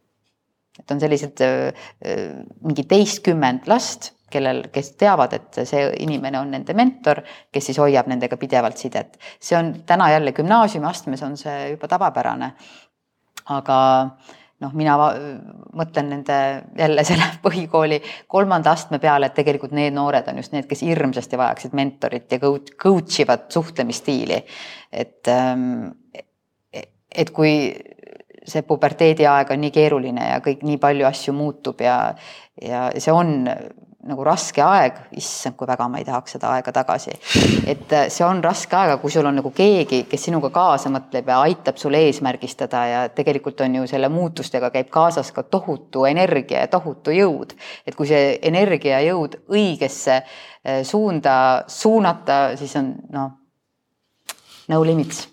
et 0.79 0.91
on 0.91 0.99
sellised 0.99 1.41
äh, 1.41 1.67
äh, 1.67 2.45
mingi 2.61 2.83
teistkümmend 2.83 3.67
last, 3.67 4.11
kellel, 4.29 4.63
kes 4.73 4.91
teavad, 4.91 5.33
et 5.33 5.59
see 5.63 5.83
inimene 5.99 6.39
on 6.39 6.51
nende 6.51 6.73
mentor, 6.73 7.21
kes 7.51 7.65
siis 7.65 7.77
hoiab 7.77 8.07
nendega 8.07 8.37
pidevalt 8.37 8.77
sidet. 8.77 9.19
see 9.39 9.57
on 9.57 9.75
täna 9.85 10.11
jälle 10.11 10.31
gümnaasiumiastmes 10.31 11.23
on 11.23 11.37
see 11.37 11.69
juba 11.69 11.87
tavapärane. 11.87 12.53
aga 13.45 14.01
äh, 14.01 14.42
noh, 14.63 14.73
mina 14.77 14.95
mõtlen 15.77 16.09
nende 16.13 16.37
jälle 16.79 17.05
selle 17.07 17.29
põhikooli 17.45 17.99
kolmanda 18.31 18.73
astme 18.73 18.99
peale, 19.03 19.29
et 19.29 19.37
tegelikult 19.37 19.75
need 19.75 19.95
noored 19.95 20.27
on 20.31 20.41
just 20.41 20.55
need, 20.55 20.67
kes 20.69 20.85
hirmsasti 20.87 21.39
vajaksid 21.39 21.75
mentorit 21.77 22.31
ja 22.31 22.39
coach 22.41 23.19
ivat 23.23 23.49
suhtlemisstiili. 23.53 24.43
et, 24.91 25.27
ähm, 25.27 25.91
et 27.13 27.29
kui 27.29 27.53
see 28.43 28.65
puberteediaeg 28.67 29.51
on 29.53 29.61
nii 29.63 29.71
keeruline 29.71 30.25
ja 30.33 30.39
kõik 30.43 30.63
nii 30.67 30.79
palju 30.81 31.07
asju 31.07 31.33
muutub 31.35 31.81
ja, 31.81 31.97
ja 32.61 32.89
see 32.97 33.13
on 33.13 33.47
nagu 34.07 34.23
raske 34.25 34.61
aeg, 34.63 34.97
issand, 35.19 35.55
kui 35.57 35.67
väga 35.67 35.87
ma 35.91 35.99
ei 36.01 36.07
tahaks 36.07 36.35
seda 36.35 36.51
aega 36.57 36.73
tagasi. 36.75 37.13
et 37.71 37.93
äh, 37.95 38.07
see 38.13 38.25
on 38.27 38.41
raske 38.43 38.75
aeg, 38.77 38.93
aga 38.93 39.01
kui 39.01 39.13
sul 39.13 39.27
on 39.29 39.37
nagu 39.39 39.51
keegi, 39.55 40.03
kes 40.09 40.27
sinuga 40.27 40.51
kaasa 40.53 40.91
mõtleb 40.93 41.31
ja 41.31 41.39
aitab 41.47 41.79
sul 41.81 41.95
eesmärgistada 41.97 42.85
ja 42.89 43.03
tegelikult 43.15 43.63
on 43.65 43.79
ju 43.79 43.89
selle 43.89 44.09
muutustega 44.13 44.71
käib 44.73 44.91
kaasas 44.93 45.31
ka 45.35 45.43
tohutu 45.43 46.07
energia 46.09 46.65
ja 46.65 46.71
tohutu 46.71 47.15
jõud. 47.15 47.55
et 47.87 47.95
kui 47.95 48.07
see 48.09 48.39
energia 48.41 48.99
ja 48.99 49.13
jõud 49.13 49.39
õigesse 49.49 50.19
äh, 50.21 50.81
suunda 50.83 51.63
suunata, 51.67 52.57
siis 52.59 52.75
on 52.79 52.95
noh, 53.13 53.37
no 54.67 54.83
limits 54.83 55.32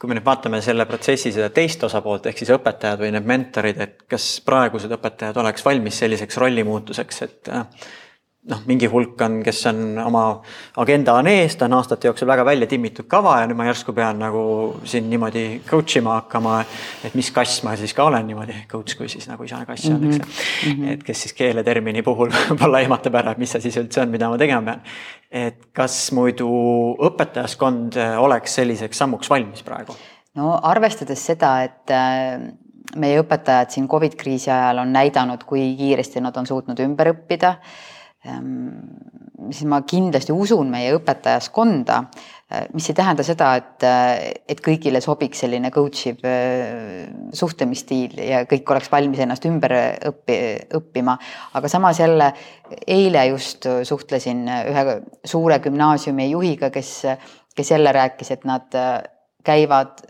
kui 0.00 0.08
me 0.08 0.16
nüüd 0.16 0.24
vaatame 0.24 0.62
selle 0.64 0.86
protsessi 0.88 1.32
seda 1.34 1.50
teist 1.52 1.82
osapoolt 1.84 2.30
ehk 2.30 2.38
siis 2.40 2.52
õpetajad 2.54 3.02
või 3.02 3.12
need 3.12 3.26
mentorid, 3.28 3.80
et 3.84 4.06
kas 4.08 4.28
praegused 4.46 4.92
õpetajad 4.96 5.36
oleks 5.42 5.64
valmis 5.66 5.98
selliseks 6.00 6.40
rollimuutuseks, 6.40 7.22
et 7.26 7.50
noh, 8.48 8.60
mingi 8.66 8.88
hulk 8.88 9.20
on, 9.20 9.40
kes 9.44 9.60
on 9.68 9.98
oma 10.00 10.24
agenda 10.80 11.14
on 11.20 11.28
ees, 11.28 11.58
ta 11.60 11.66
on 11.68 11.76
aastate 11.76 12.08
jooksul 12.08 12.28
väga 12.30 12.44
välja 12.48 12.66
timmitud 12.70 13.08
kava 13.10 13.36
ja 13.42 13.48
nüüd 13.50 13.58
ma 13.58 13.66
järsku 13.68 13.92
pean 13.96 14.18
nagu 14.22 14.42
siin 14.88 15.10
niimoodi 15.10 15.44
coach 15.68 16.00
ima 16.00 16.16
hakkama. 16.22 16.64
et 17.04 17.14
mis 17.14 17.30
kass 17.36 17.62
ma 17.66 17.76
siis 17.76 17.94
ka 17.94 18.08
olen 18.08 18.26
niimoodi, 18.26 18.62
coach 18.70 18.96
kui 18.96 19.08
siis 19.12 19.28
nagu 19.28 19.44
isane 19.44 19.68
kass 19.68 19.90
on, 19.92 20.06
eks 20.08 20.18
mm 20.18 20.72
-hmm.. 20.72 20.92
et 20.92 21.04
kes 21.04 21.22
siis 21.26 21.36
keeletermini 21.36 22.02
puhul 22.02 22.32
võib-olla 22.48 22.80
ehmatab 22.80 23.20
ära, 23.20 23.36
et 23.36 23.38
mis 23.38 23.52
see 23.52 23.68
siis 23.68 23.76
üldse 23.76 24.00
on, 24.00 24.08
mida 24.08 24.28
ma 24.28 24.38
tegema 24.38 24.64
pean 24.72 24.82
et 25.30 25.68
kas 25.76 25.94
muidu 26.16 26.48
õpetajaskond 27.06 27.98
äh, 28.00 28.16
oleks 28.18 28.56
selliseks 28.58 28.98
sammuks 28.98 29.30
valmis 29.30 29.62
praegu? 29.66 29.94
no 30.38 30.56
arvestades 30.62 31.22
seda, 31.26 31.52
et 31.66 31.94
äh, 31.94 32.42
meie 32.98 33.22
õpetajad 33.22 33.70
siin 33.74 33.86
Covid 33.90 34.16
kriisi 34.18 34.50
ajal 34.50 34.82
on 34.82 34.92
näidanud, 34.94 35.44
kui 35.46 35.62
kiiresti 35.78 36.22
nad 36.24 36.36
on 36.36 36.48
suutnud 36.48 36.82
ümber 36.82 37.12
õppida, 37.12 37.54
siis 38.20 39.64
ma 39.64 39.78
kindlasti 39.88 40.32
usun 40.36 40.68
meie 40.68 40.92
õpetajaskonda 40.98 42.02
Äh, 42.50 42.66
mis 42.74 42.88
ei 42.90 42.96
tähenda 42.98 43.22
seda, 43.22 43.52
et, 43.60 43.84
äh, 43.86 44.32
et 44.50 44.58
kõigile 44.64 44.98
sobiks 45.04 45.44
selline 45.44 45.68
coach 45.70 46.08
iv 46.10 46.24
äh, 46.26 47.04
suhtlemisstiil 47.36 48.16
ja 48.26 48.40
kõik 48.50 48.72
oleks 48.74 48.90
valmis 48.90 49.22
ennast 49.22 49.46
ümber 49.46 49.74
õppi, 50.10 50.38
õppima. 50.74 51.14
aga 51.54 51.70
samas 51.70 52.00
jälle 52.02 52.32
eile 52.90 53.22
just 53.28 53.68
suhtlesin 53.86 54.42
ühe 54.50 54.84
suure 55.22 55.60
gümnaasiumi 55.62 56.26
juhiga, 56.32 56.72
kes, 56.74 56.90
kes 57.54 57.70
jälle 57.70 57.94
rääkis, 57.94 58.34
et 58.34 58.42
nad 58.50 58.74
käivad 59.46 60.02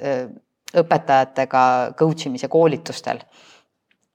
õpetajatega 0.81 1.63
coach 1.99 2.31
imise 2.31 2.49
koolitustel 2.49 3.21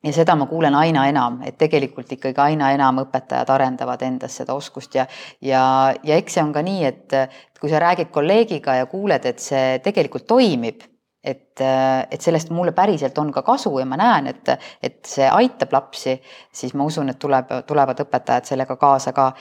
ja 0.06 0.14
seda 0.14 0.36
ma 0.38 0.46
kuulen 0.50 0.76
aina 0.78 1.08
enam, 1.10 1.40
et 1.46 1.58
tegelikult 1.58 2.12
ikkagi 2.14 2.42
aina 2.42 2.72
enam 2.76 3.02
õpetajad 3.06 3.50
arendavad 3.56 4.04
endas 4.06 4.38
seda 4.42 4.56
oskust 4.58 4.96
ja, 5.00 5.08
ja, 5.42 5.62
ja 6.04 6.18
eks 6.20 6.38
see 6.38 6.44
on 6.46 6.54
ka 6.54 6.62
nii, 6.66 6.84
et 6.86 7.16
kui 7.60 7.72
sa 7.72 7.82
räägid 7.82 8.12
kolleegiga 8.14 8.80
ja 8.82 8.90
kuuled, 8.92 9.26
et 9.26 9.42
see 9.42 9.80
tegelikult 9.86 10.28
toimib, 10.30 10.84
et, 11.26 11.62
et 11.62 12.22
sellest 12.22 12.52
mulle 12.54 12.76
päriselt 12.78 13.18
on 13.18 13.32
ka 13.34 13.42
kasu 13.46 13.72
ja 13.80 13.88
ma 13.90 13.98
näen, 13.98 14.30
et, 14.30 14.54
et 14.84 15.00
see 15.10 15.26
aitab 15.26 15.74
lapsi, 15.74 16.14
siis 16.54 16.76
ma 16.78 16.86
usun, 16.86 17.10
et 17.10 17.20
tuleb, 17.20 17.50
tulevad 17.66 18.06
õpetajad 18.06 18.52
sellega 18.52 18.78
kaasa 18.78 19.14
ka 19.16 19.32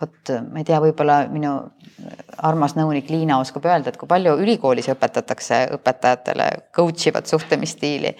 vot 0.00 0.32
ma 0.50 0.60
ei 0.60 0.66
tea, 0.66 0.80
võib-olla 0.82 1.22
minu 1.32 1.54
armas 2.46 2.74
nõunik 2.76 3.10
Liina 3.12 3.38
oskab 3.42 3.66
öelda, 3.68 3.92
et 3.92 3.98
kui 4.00 4.08
palju 4.08 4.36
ülikoolis 4.40 4.88
õpetatakse 4.92 5.62
õpetajatele 5.76 6.46
coach 6.76 7.10
ivat 7.10 7.28
suhtlemisstiili. 7.30 8.14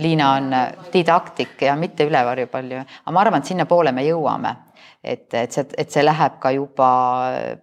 Liina 0.00 0.30
on 0.38 0.54
didaktik 0.92 1.66
ja 1.68 1.76
mitte 1.76 2.06
ülevarju 2.08 2.48
palju, 2.52 2.84
aga 2.84 3.16
ma 3.16 3.24
arvan, 3.24 3.44
et 3.44 3.52
sinnapoole 3.52 3.92
me 3.92 4.06
jõuame. 4.06 4.56
et, 5.04 5.34
et 5.34 5.52
see, 5.52 5.62
et 5.78 5.90
see 5.90 6.02
läheb 6.02 6.40
ka 6.42 6.50
juba 6.50 6.88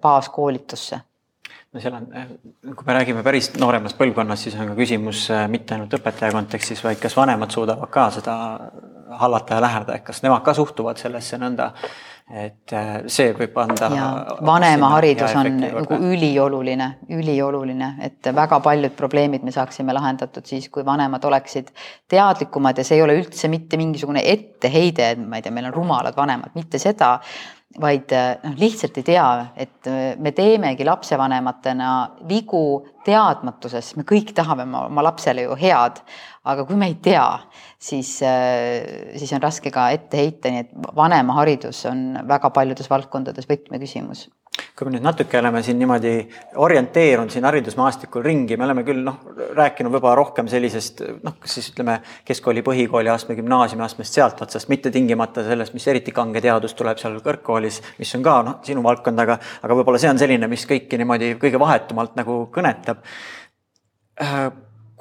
baaskoolitusse 0.02 1.02
no 1.74 1.82
seal 1.82 1.96
on, 1.98 2.08
kui 2.76 2.86
me 2.86 2.94
räägime 2.94 3.24
päris 3.26 3.50
nooremast 3.58 3.98
põlvkonnast, 3.98 4.48
siis 4.48 4.56
on 4.60 4.70
ka 4.72 4.78
küsimus 4.78 5.26
äh, 5.34 5.48
mitte 5.52 5.76
ainult 5.76 5.94
õpetaja 5.98 6.32
kontekstis, 6.36 6.84
vaid 6.86 7.02
kas 7.02 7.18
vanemad 7.18 7.52
suudavad 7.52 7.90
ka 7.94 8.10
seda 8.14 8.36
hallata 9.20 9.58
ja 9.58 9.64
läheneda, 9.66 9.98
et 9.98 10.06
kas 10.06 10.22
nemad 10.24 10.44
ka 10.46 10.54
suhtuvad 10.58 11.02
sellesse 11.02 11.40
nõnda, 11.42 11.72
et 12.32 12.74
äh, 12.74 12.92
see 13.12 13.34
võib 13.36 13.58
anda. 13.62 13.90
vanemaharidus 14.46 15.36
on 15.38 15.50
nagu 15.60 15.98
ülioluline, 16.12 16.88
ülioluline, 17.12 17.90
et 18.08 18.32
väga 18.36 18.60
paljud 18.64 18.96
probleemid 18.98 19.44
me 19.44 19.52
saaksime 19.52 19.94
lahendatud 19.94 20.48
siis, 20.48 20.70
kui 20.74 20.86
vanemad 20.86 21.26
oleksid 21.28 21.74
teadlikumad 22.10 22.80
ja 22.80 22.88
see 22.88 22.98
ei 23.00 23.04
ole 23.06 23.18
üldse 23.20 23.52
mitte 23.52 23.78
mingisugune 23.78 24.24
etteheide, 24.24 25.12
et 25.14 25.20
ma 25.20 25.40
ei 25.40 25.46
tea, 25.46 25.54
meil 25.56 25.68
on 25.72 25.76
rumalad 25.76 26.16
vanemad, 26.18 26.56
mitte 26.56 26.82
seda 26.82 27.18
vaid 27.82 28.12
eh, 28.14 28.36
noh, 28.44 28.54
lihtsalt 28.60 28.98
ei 29.00 29.06
tea, 29.08 29.28
et 29.58 29.90
eh, 29.90 30.14
me 30.22 30.34
teemegi 30.36 30.86
lapsevanematena 30.86 31.90
vigu 32.30 32.84
teadmatuses, 33.06 33.94
me 33.98 34.06
kõik 34.08 34.34
tahame 34.38 34.68
oma, 34.68 34.86
oma 34.92 35.06
lapsele 35.10 35.48
ju 35.48 35.58
head, 35.60 36.04
aga 36.50 36.68
kui 36.68 36.78
me 36.80 36.92
ei 36.92 37.00
tea, 37.04 37.26
siis, 37.82 38.16
eh, 38.28 39.16
siis 39.18 39.34
on 39.34 39.44
raske 39.44 39.74
ka 39.74 39.90
ette 39.96 40.22
heita, 40.22 40.54
nii 40.54 40.66
et 40.68 40.96
vanemaharidus 40.96 41.86
on 41.90 42.06
väga 42.30 42.54
paljudes 42.54 42.90
valdkondades 42.92 43.50
võtmeküsimus 43.50 44.28
kui 44.74 44.88
me 44.88 44.96
nüüd 44.96 45.04
natuke 45.06 45.38
oleme 45.38 45.60
siin 45.62 45.78
niimoodi 45.78 46.12
orienteerunud 46.62 47.30
siin 47.30 47.46
haridusmaastikul 47.46 48.24
ringi, 48.26 48.58
me 48.58 48.66
oleme 48.66 48.82
küll 48.88 49.04
noh, 49.06 49.20
rääkinud 49.54 49.94
võib-olla 49.94 50.16
rohkem 50.18 50.50
sellisest 50.50 51.04
noh, 51.22 51.36
kas 51.42 51.60
siis 51.60 51.70
ütleme 51.76 52.00
keskkooli, 52.26 52.64
põhikooli 52.66 53.12
astme, 53.14 53.38
gümnaasiumi 53.38 53.86
astmest 53.86 54.18
sealt 54.18 54.42
otsast, 54.42 54.72
mitte 54.74 54.90
tingimata 54.94 55.46
sellest, 55.46 55.78
mis 55.78 55.86
eriti 55.94 56.16
kange 56.16 56.42
teadus 56.42 56.74
tuleb 56.80 56.98
seal 57.02 57.20
kõrgkoolis, 57.22 57.80
mis 58.02 58.18
on 58.18 58.26
ka 58.26 58.36
noh, 58.50 58.60
sinu 58.66 58.82
valdkond, 58.86 59.22
aga, 59.22 59.38
aga 59.62 59.78
võib-olla 59.78 60.02
see 60.02 60.10
on 60.10 60.22
selline, 60.22 60.50
mis 60.50 60.66
kõiki 60.70 60.98
niimoodi 61.02 61.36
kõige 61.42 61.62
vahetumalt 61.62 62.18
nagu 62.18 62.42
kõnetab. 62.54 63.06
Äh, 64.22 64.48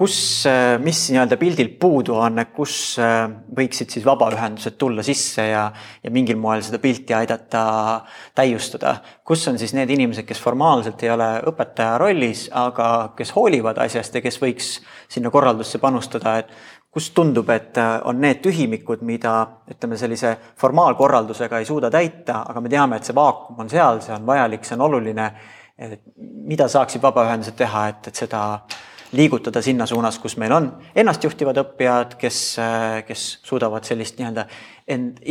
kus, 0.02 0.46
äh, 0.50 0.80
mis 0.82 0.98
nii-öelda 1.12 1.36
pildil 1.38 1.68
puudu 1.78 2.16
on, 2.18 2.40
et 2.42 2.50
kus 2.56 2.96
äh, 2.98 3.28
võiksid 3.54 3.92
siis 3.94 4.06
vabaühendused 4.06 4.74
tulla 4.80 5.04
sisse 5.06 5.44
ja, 5.46 5.68
ja 6.02 6.10
mingil 6.10 6.40
moel 6.42 6.64
seda 6.66 6.80
pilti 6.82 7.14
aidata 7.14 7.62
täiustada. 8.34 8.96
kus 9.24 9.46
on 9.48 9.60
siis 9.60 9.76
need 9.78 9.90
inimesed, 9.94 10.26
kes 10.26 10.42
formaalselt 10.42 11.02
ei 11.06 11.12
ole 11.14 11.28
õpetaja 11.52 12.00
rollis, 12.02 12.48
aga 12.50 13.12
kes 13.16 13.30
hoolivad 13.36 13.78
asjast 13.84 14.18
ja 14.18 14.24
kes 14.24 14.40
võiks 14.42 14.74
sinna 15.12 15.30
korraldusse 15.30 15.78
panustada, 15.78 16.38
et 16.42 16.50
kus 16.90 17.12
tundub, 17.14 17.54
et 17.54 17.78
äh, 17.78 17.94
on 18.10 18.18
need 18.20 18.42
tühimikud, 18.42 19.06
mida 19.06 19.38
ütleme, 19.70 20.00
sellise 20.00 20.34
formaalkorraldusega 20.58 21.62
ei 21.62 21.68
suuda 21.68 21.92
täita, 21.94 22.42
aga 22.50 22.60
me 22.60 22.72
teame, 22.72 22.98
et 22.98 23.06
see 23.06 23.14
vaakum 23.14 23.62
on 23.62 23.70
seal, 23.70 24.02
see 24.02 24.16
on 24.18 24.26
vajalik, 24.26 24.66
see 24.66 24.80
on 24.80 24.88
oluline. 24.90 25.32
mida 26.46 26.66
saaksid 26.68 27.02
vabaühendused 27.02 27.54
teha, 27.56 27.88
et, 27.88 28.08
et 28.10 28.18
seda 28.26 28.40
liigutada 29.12 29.62
sinna 29.62 29.86
suunas, 29.86 30.18
kus 30.18 30.36
meil 30.40 30.52
on 30.52 30.68
ennastjuhtivad 30.96 31.60
õppijad, 31.62 32.16
kes, 32.20 32.42
kes 33.06 33.24
suudavad 33.44 33.84
sellist 33.84 34.18
nii-öelda 34.18 34.46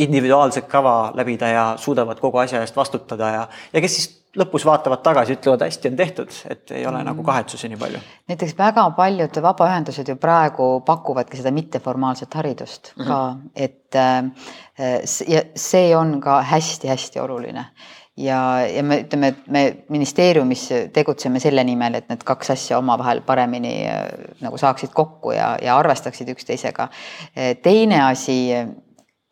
individuaalset 0.06 0.66
kava 0.70 1.12
läbida 1.14 1.48
ja 1.48 1.64
suudavad 1.78 2.20
kogu 2.20 2.38
asja 2.42 2.62
eest 2.62 2.76
vastutada 2.76 3.30
ja, 3.34 3.46
ja 3.72 3.84
kes 3.84 3.96
siis 3.98 4.10
lõpus 4.38 4.64
vaatavad 4.64 5.02
tagasi, 5.04 5.36
ütlevad, 5.36 5.64
hästi 5.66 5.90
on 5.90 5.96
tehtud, 5.96 6.36
et 6.50 6.70
ei 6.72 6.86
ole 6.86 7.02
mm. 7.02 7.08
nagu 7.10 7.24
kahetsusi 7.26 7.68
nii 7.68 7.80
palju. 7.80 8.00
näiteks 8.32 8.54
väga 8.58 8.86
paljud 8.96 9.40
vabaühendused 9.44 10.08
ju 10.08 10.16
praegu 10.20 10.68
pakuvadki 10.86 11.40
seda 11.40 11.52
mitteformaalset 11.52 12.34
haridust 12.34 12.92
mm 12.96 13.04
-hmm. 13.04 13.08
ka, 13.08 13.36
et 13.56 13.96
äh, 13.96 15.28
ja 15.28 15.42
see 15.56 15.96
on 15.96 16.20
ka 16.20 16.42
hästi-hästi 16.42 17.20
oluline 17.20 17.66
ja, 18.16 18.66
ja 18.66 18.82
me 18.82 19.00
ütleme, 19.02 19.32
et 19.32 19.46
me 19.52 19.62
ministeeriumis 19.92 20.66
tegutseme 20.92 21.40
selle 21.40 21.64
nimel, 21.64 21.96
et 21.98 22.10
need 22.12 22.24
kaks 22.26 22.52
asja 22.56 22.78
omavahel 22.80 23.22
paremini 23.26 23.74
äh, 23.88 24.02
nagu 24.44 24.60
saaksid 24.60 24.92
kokku 24.94 25.32
ja, 25.36 25.54
ja 25.62 25.76
arvestaksid 25.80 26.28
üksteisega. 26.34 26.88
Äh, 27.32 27.54
teine 27.62 28.02
asi 28.04 28.52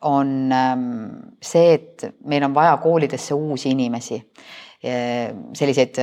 on 0.01 0.51
ähm, 0.51 0.89
see, 1.43 1.75
et 1.77 2.07
meil 2.25 2.43
on 2.47 2.55
vaja 2.57 2.77
koolidesse 2.81 3.37
uusi 3.37 3.69
inimesi, 3.75 4.17
äh, 4.85 5.29
selliseid 5.57 6.01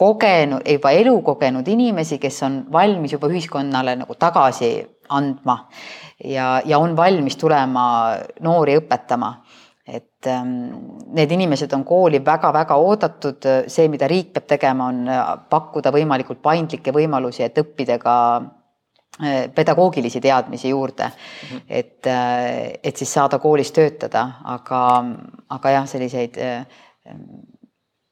kogenud, 0.00 0.64
juba 0.64 0.94
elukogenud 0.96 1.66
inimesi, 1.68 2.18
kes 2.22 2.42
on 2.46 2.62
valmis 2.72 3.12
juba 3.12 3.28
ühiskonnale 3.28 3.98
nagu 4.00 4.14
tagasi 4.16 4.70
andma 5.10 5.66
ja, 6.24 6.60
ja 6.64 6.78
on 6.78 6.94
valmis 6.96 7.36
tulema 7.36 7.82
noori 8.40 8.78
õpetama 8.80 9.34
et 9.88 10.26
ähm, 10.26 10.70
need 11.14 11.32
inimesed 11.32 11.72
on 11.72 11.84
kooli 11.84 12.20
väga-väga 12.24 12.76
oodatud, 12.76 13.46
see, 13.66 13.88
mida 13.88 14.08
riik 14.10 14.32
peab 14.34 14.48
tegema, 14.54 14.90
on 14.92 15.08
äh, 15.08 15.22
pakkuda 15.50 15.92
võimalikult 15.94 16.42
paindlikke 16.44 16.92
võimalusi, 16.94 17.44
et 17.46 17.58
õppida 17.62 17.96
ka 18.02 18.16
äh, 18.36 19.48
pedagoogilisi 19.54 20.20
teadmisi 20.20 20.68
juurde 20.68 21.08
mm. 21.08 21.56
-hmm. 21.56 21.62
et, 21.68 22.06
äh, 22.06 22.78
et 22.84 22.96
siis 22.96 23.12
saada 23.12 23.38
koolis 23.38 23.72
töötada, 23.72 24.26
aga, 24.44 24.84
aga 25.48 25.70
jah, 25.70 25.88
selliseid 25.88 26.38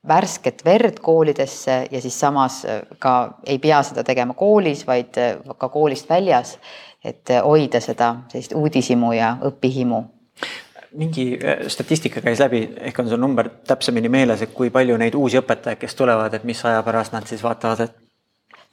värsket 0.09 0.65
verd 0.65 1.01
koolidesse 1.05 1.87
ja 1.91 2.01
siis 2.01 2.21
samas 2.21 2.63
ka 2.99 3.39
ei 3.47 3.59
pea 3.59 3.83
seda 3.83 4.05
tegema 4.05 4.35
koolis, 4.35 4.87
vaid 4.87 5.15
ka 5.59 5.69
koolist 5.69 6.09
väljas, 6.09 6.59
et 7.05 7.29
hoida 7.45 7.81
seda 7.81 8.15
sellist 8.29 8.55
uudishimu 8.57 9.13
ja 9.13 9.37
õpihimu 9.43 10.05
mingi 10.97 11.39
äh, 11.45 11.67
statistika 11.69 12.21
käis 12.25 12.41
läbi, 12.41 12.65
ehk 12.81 12.99
on 12.99 13.09
sul 13.09 13.21
number 13.21 13.49
täpsemini 13.67 14.09
meeles, 14.09 14.43
et 14.43 14.53
kui 14.55 14.71
palju 14.71 14.97
neid 14.97 15.15
uusi 15.15 15.41
õpetajaid, 15.41 15.81
kes 15.81 15.95
tulevad, 15.95 16.35
et 16.35 16.45
mis 16.49 16.65
aja 16.65 16.83
pärast 16.83 17.13
nad 17.13 17.27
siis 17.29 17.43
vaatavad, 17.45 17.85
et 17.85 17.97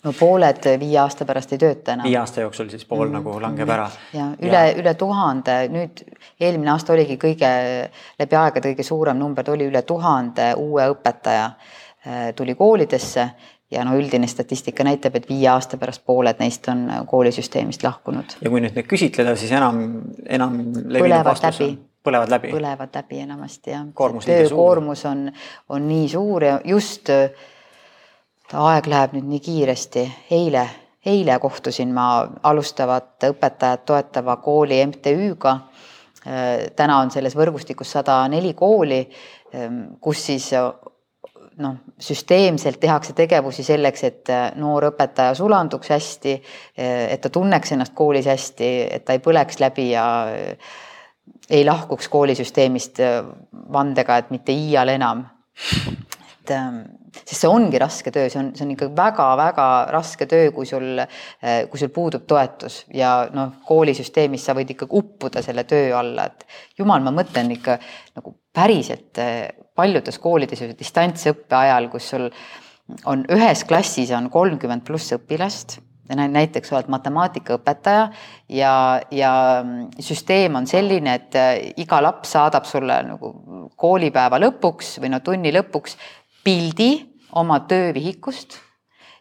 no 0.05 0.13
pooled 0.13 0.67
viie 0.79 0.99
aasta 1.01 1.25
pärast 1.25 1.55
ei 1.55 1.61
tööta 1.61 1.95
enam. 1.95 2.07
viie 2.07 2.19
aasta 2.19 2.43
jooksul 2.43 2.69
siis 2.69 2.85
pool 2.85 3.07
mm 3.07 3.09
-hmm. 3.09 3.17
nagu 3.17 3.41
langeb 3.41 3.69
ära. 3.69 3.89
ja 4.13 4.27
üle, 4.41 4.63
üle 4.81 4.93
tuhande, 4.93 5.57
nüüd 5.69 6.03
eelmine 6.39 6.71
aasta 6.71 6.93
oligi 6.93 7.17
kõige, 7.17 7.49
läbi 8.19 8.35
aegade 8.35 8.73
kõige 8.73 8.83
suurem 8.83 9.17
number, 9.17 9.43
tuli 9.43 9.67
üle 9.67 9.81
tuhande 9.81 10.53
uue 10.57 10.89
õpetaja 10.93 11.45
äh, 11.45 12.33
tuli 12.35 12.55
koolidesse 12.55 13.29
ja 13.71 13.83
no 13.83 13.97
üldine 13.97 14.27
statistika 14.27 14.83
näitab, 14.83 15.15
et 15.15 15.29
viie 15.29 15.49
aasta 15.49 15.77
pärast 15.77 16.05
pooled 16.05 16.39
neist 16.39 16.67
on 16.67 16.91
koolisüsteemist 17.07 17.83
lahkunud. 17.83 18.37
ja 18.41 18.49
kui 18.49 18.61
nüüd 18.61 18.75
neid 18.75 18.87
küsitleda, 18.87 19.35
siis 19.35 19.51
enam, 19.51 20.01
enam 20.25 20.57
levinud 20.85 21.25
vastus 21.25 21.61
on 21.61 21.77
põlevad 22.05 22.31
läbi? 22.31 22.53
põlevad 22.53 22.95
läbi 22.95 23.19
enamasti 23.25 23.73
jah. 23.73 23.85
töökoormus 24.25 25.05
on, 25.09 25.27
on 25.69 25.87
nii 25.89 26.07
suur 26.09 26.47
ja 26.47 26.55
just 26.65 27.11
aeg 28.53 28.87
läheb 28.87 29.15
nüüd 29.17 29.29
nii 29.29 29.41
kiiresti, 29.43 30.05
eile, 30.37 30.65
eile 31.05 31.37
kohtusin 31.41 31.93
ma 31.93 32.07
alustavat 32.43 33.29
õpetajat 33.29 33.85
toetava 33.85 34.37
kooli 34.37 34.81
MTÜ-ga. 34.91 35.59
täna 36.75 36.97
on 36.99 37.11
selles 37.11 37.35
võrgustikus 37.37 37.91
sada 37.91 38.23
neli 38.27 38.53
kooli, 38.57 39.03
kus 40.01 40.25
siis 40.25 40.51
noh, 41.57 41.75
süsteemselt 42.01 42.79
tehakse 42.79 43.13
tegevusi 43.13 43.63
selleks, 43.63 44.03
et 44.03 44.31
noor 44.59 44.89
õpetaja 44.91 45.35
sulanduks 45.37 45.89
hästi, 45.93 46.33
et 46.77 47.21
ta 47.21 47.29
tunneks 47.29 47.71
ennast 47.71 47.93
koolis 47.95 48.25
hästi, 48.25 48.71
et 48.91 49.05
ta 49.05 49.15
ei 49.15 49.23
põleks 49.23 49.61
läbi 49.61 49.91
ja 49.91 50.05
ei 51.49 51.65
lahkuks 51.65 52.09
koolisüsteemist 52.09 53.01
äh, 53.03 53.21
vandega, 53.73 54.17
et 54.17 54.31
mitte 54.33 54.55
iial 54.55 54.93
enam. 54.95 55.25
et 56.45 56.51
ähm, 56.51 56.81
sest 57.23 57.45
see 57.45 57.49
ongi 57.49 57.79
raske 57.81 58.11
töö, 58.13 58.27
see 58.29 58.39
on, 58.41 58.49
see 58.57 58.65
on 58.65 58.73
ikka 58.73 58.89
väga-väga 58.97 59.67
raske 59.93 60.27
töö, 60.29 60.49
kui 60.55 60.67
sul, 60.69 60.99
äh, 60.99 61.63
kui 61.71 61.81
sul 61.81 61.91
puudub 61.95 62.25
toetus 62.27 62.83
ja 62.93 63.29
noh, 63.33 63.55
koolisüsteemis 63.65 64.45
sa 64.45 64.55
võid 64.57 64.75
ikkagi 64.75 64.99
uppuda 64.99 65.43
selle 65.45 65.65
töö 65.69 65.93
alla, 65.97 66.27
et 66.27 66.45
jumal, 66.79 67.03
ma 67.05 67.13
mõtlen 67.15 67.53
ikka 67.55 67.79
nagu 68.17 68.35
päriselt 68.55 69.21
äh, 69.21 69.47
paljudes 69.75 70.19
koolides 70.21 70.61
ju 70.61 70.71
distantsõppe 70.77 71.57
ajal, 71.57 71.89
kus 71.93 72.11
sul 72.13 72.29
on 73.09 73.25
ühes 73.33 73.65
klassis 73.65 74.13
on 74.13 74.29
kolmkümmend 74.33 74.85
pluss 74.85 75.15
õpilast 75.15 75.79
näiteks 76.13 76.73
oled 76.73 76.89
matemaatikaõpetaja 76.93 78.09
ja, 78.49 78.73
ja 79.11 79.31
süsteem 79.99 80.55
on 80.59 80.67
selline, 80.69 81.15
et 81.15 81.39
äh, 81.39 81.55
iga 81.81 82.01
laps 82.03 82.35
saadab 82.35 82.67
sulle 82.69 82.99
nagu 83.07 83.31
koolipäeva 83.75 84.39
lõpuks 84.43 84.99
või 85.01 85.15
no 85.15 85.21
tunni 85.25 85.53
lõpuks 85.55 85.97
pildi 86.45 86.91
oma 87.35 87.59
töövihikust 87.65 88.59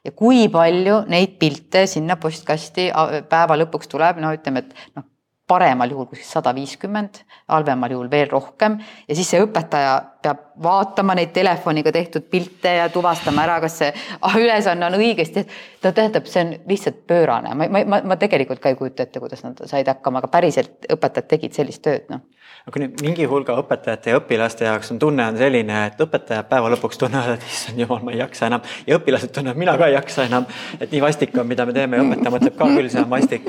ja 0.05 0.13
kui 0.13 0.47
palju 0.53 1.03
neid 1.09 1.39
pilte 1.41 1.87
sinna 1.91 2.19
postkasti 2.21 2.91
päeva 3.31 3.57
lõpuks 3.59 3.89
tuleb, 3.91 4.21
no 4.21 4.35
ütleme, 4.37 4.65
et 4.65 4.97
noh, 4.99 5.09
paremal 5.47 5.91
juhul 5.93 6.07
kuskil 6.09 6.27
sada 6.27 6.55
viiskümmend, 6.57 7.21
halvemal 7.53 7.93
juhul 7.93 8.09
veel 8.11 8.31
rohkem. 8.31 8.79
Ja 9.09 9.17
siis 9.17 9.29
see 9.29 9.43
õpetaja 9.45 9.95
peab 10.25 10.41
vaatama 10.65 11.17
neid 11.19 11.35
telefoniga 11.37 11.93
tehtud 11.93 12.25
pilte 12.33 12.73
ja 12.79 12.89
tuvastama 12.93 13.45
ära, 13.45 13.59
kas 13.65 13.77
see 13.83 13.91
ülesanne 14.45 14.89
on 14.89 14.97
õigesti. 15.01 15.45
no 15.85 15.93
tähendab, 15.93 16.31
see 16.33 16.47
on 16.47 16.55
lihtsalt 16.71 17.05
pöörane, 17.07 17.55
ma, 17.55 17.69
ma, 17.85 18.01
ma 18.05 18.17
tegelikult 18.21 18.63
ka 18.63 18.73
ei 18.73 18.79
kujuta 18.81 19.05
ette, 19.05 19.21
kuidas 19.21 19.45
nad 19.45 19.61
said 19.69 19.89
hakkama, 19.93 20.23
aga 20.23 20.33
päriselt 20.33 20.89
õpetajad 20.97 21.29
tegid 21.37 21.61
sellist 21.61 21.85
tööd, 21.85 22.09
noh 22.13 22.25
aga 22.69 22.83
nüüd 22.83 23.05
mingi 23.05 23.29
hulga 23.29 23.57
õpetajate 23.61 24.13
ja 24.13 24.21
õpilaste 24.21 24.69
jaoks 24.69 24.93
on 24.95 25.01
tunne 25.03 25.27
on 25.29 25.39
selline, 25.41 25.81
et 25.91 26.01
õpetajad 26.01 26.49
päeva 26.51 26.73
lõpuks 26.75 27.01
tunnevad, 27.01 27.37
et 27.37 27.49
issand 27.51 27.81
jumal, 27.83 28.03
ma 28.07 28.15
ei 28.15 28.21
jaksa 28.23 28.49
enam 28.51 28.65
ja 28.87 28.99
õpilased 28.99 29.35
tunnevad, 29.37 29.61
mina 29.61 29.77
ka 29.81 29.91
ei 29.91 29.97
jaksa 29.99 30.29
enam. 30.31 30.47
et 30.79 30.91
nii 30.91 31.03
vastik 31.05 31.37
on, 31.39 31.49
mida 31.51 31.67
me 31.69 31.77
teeme 31.77 32.01
ja 32.01 32.07
õpetaja 32.07 32.37
mõtleb 32.37 32.59
ka 32.61 32.71
küll, 32.73 32.91
see 32.93 33.03
on 33.03 33.11
vastik. 33.11 33.49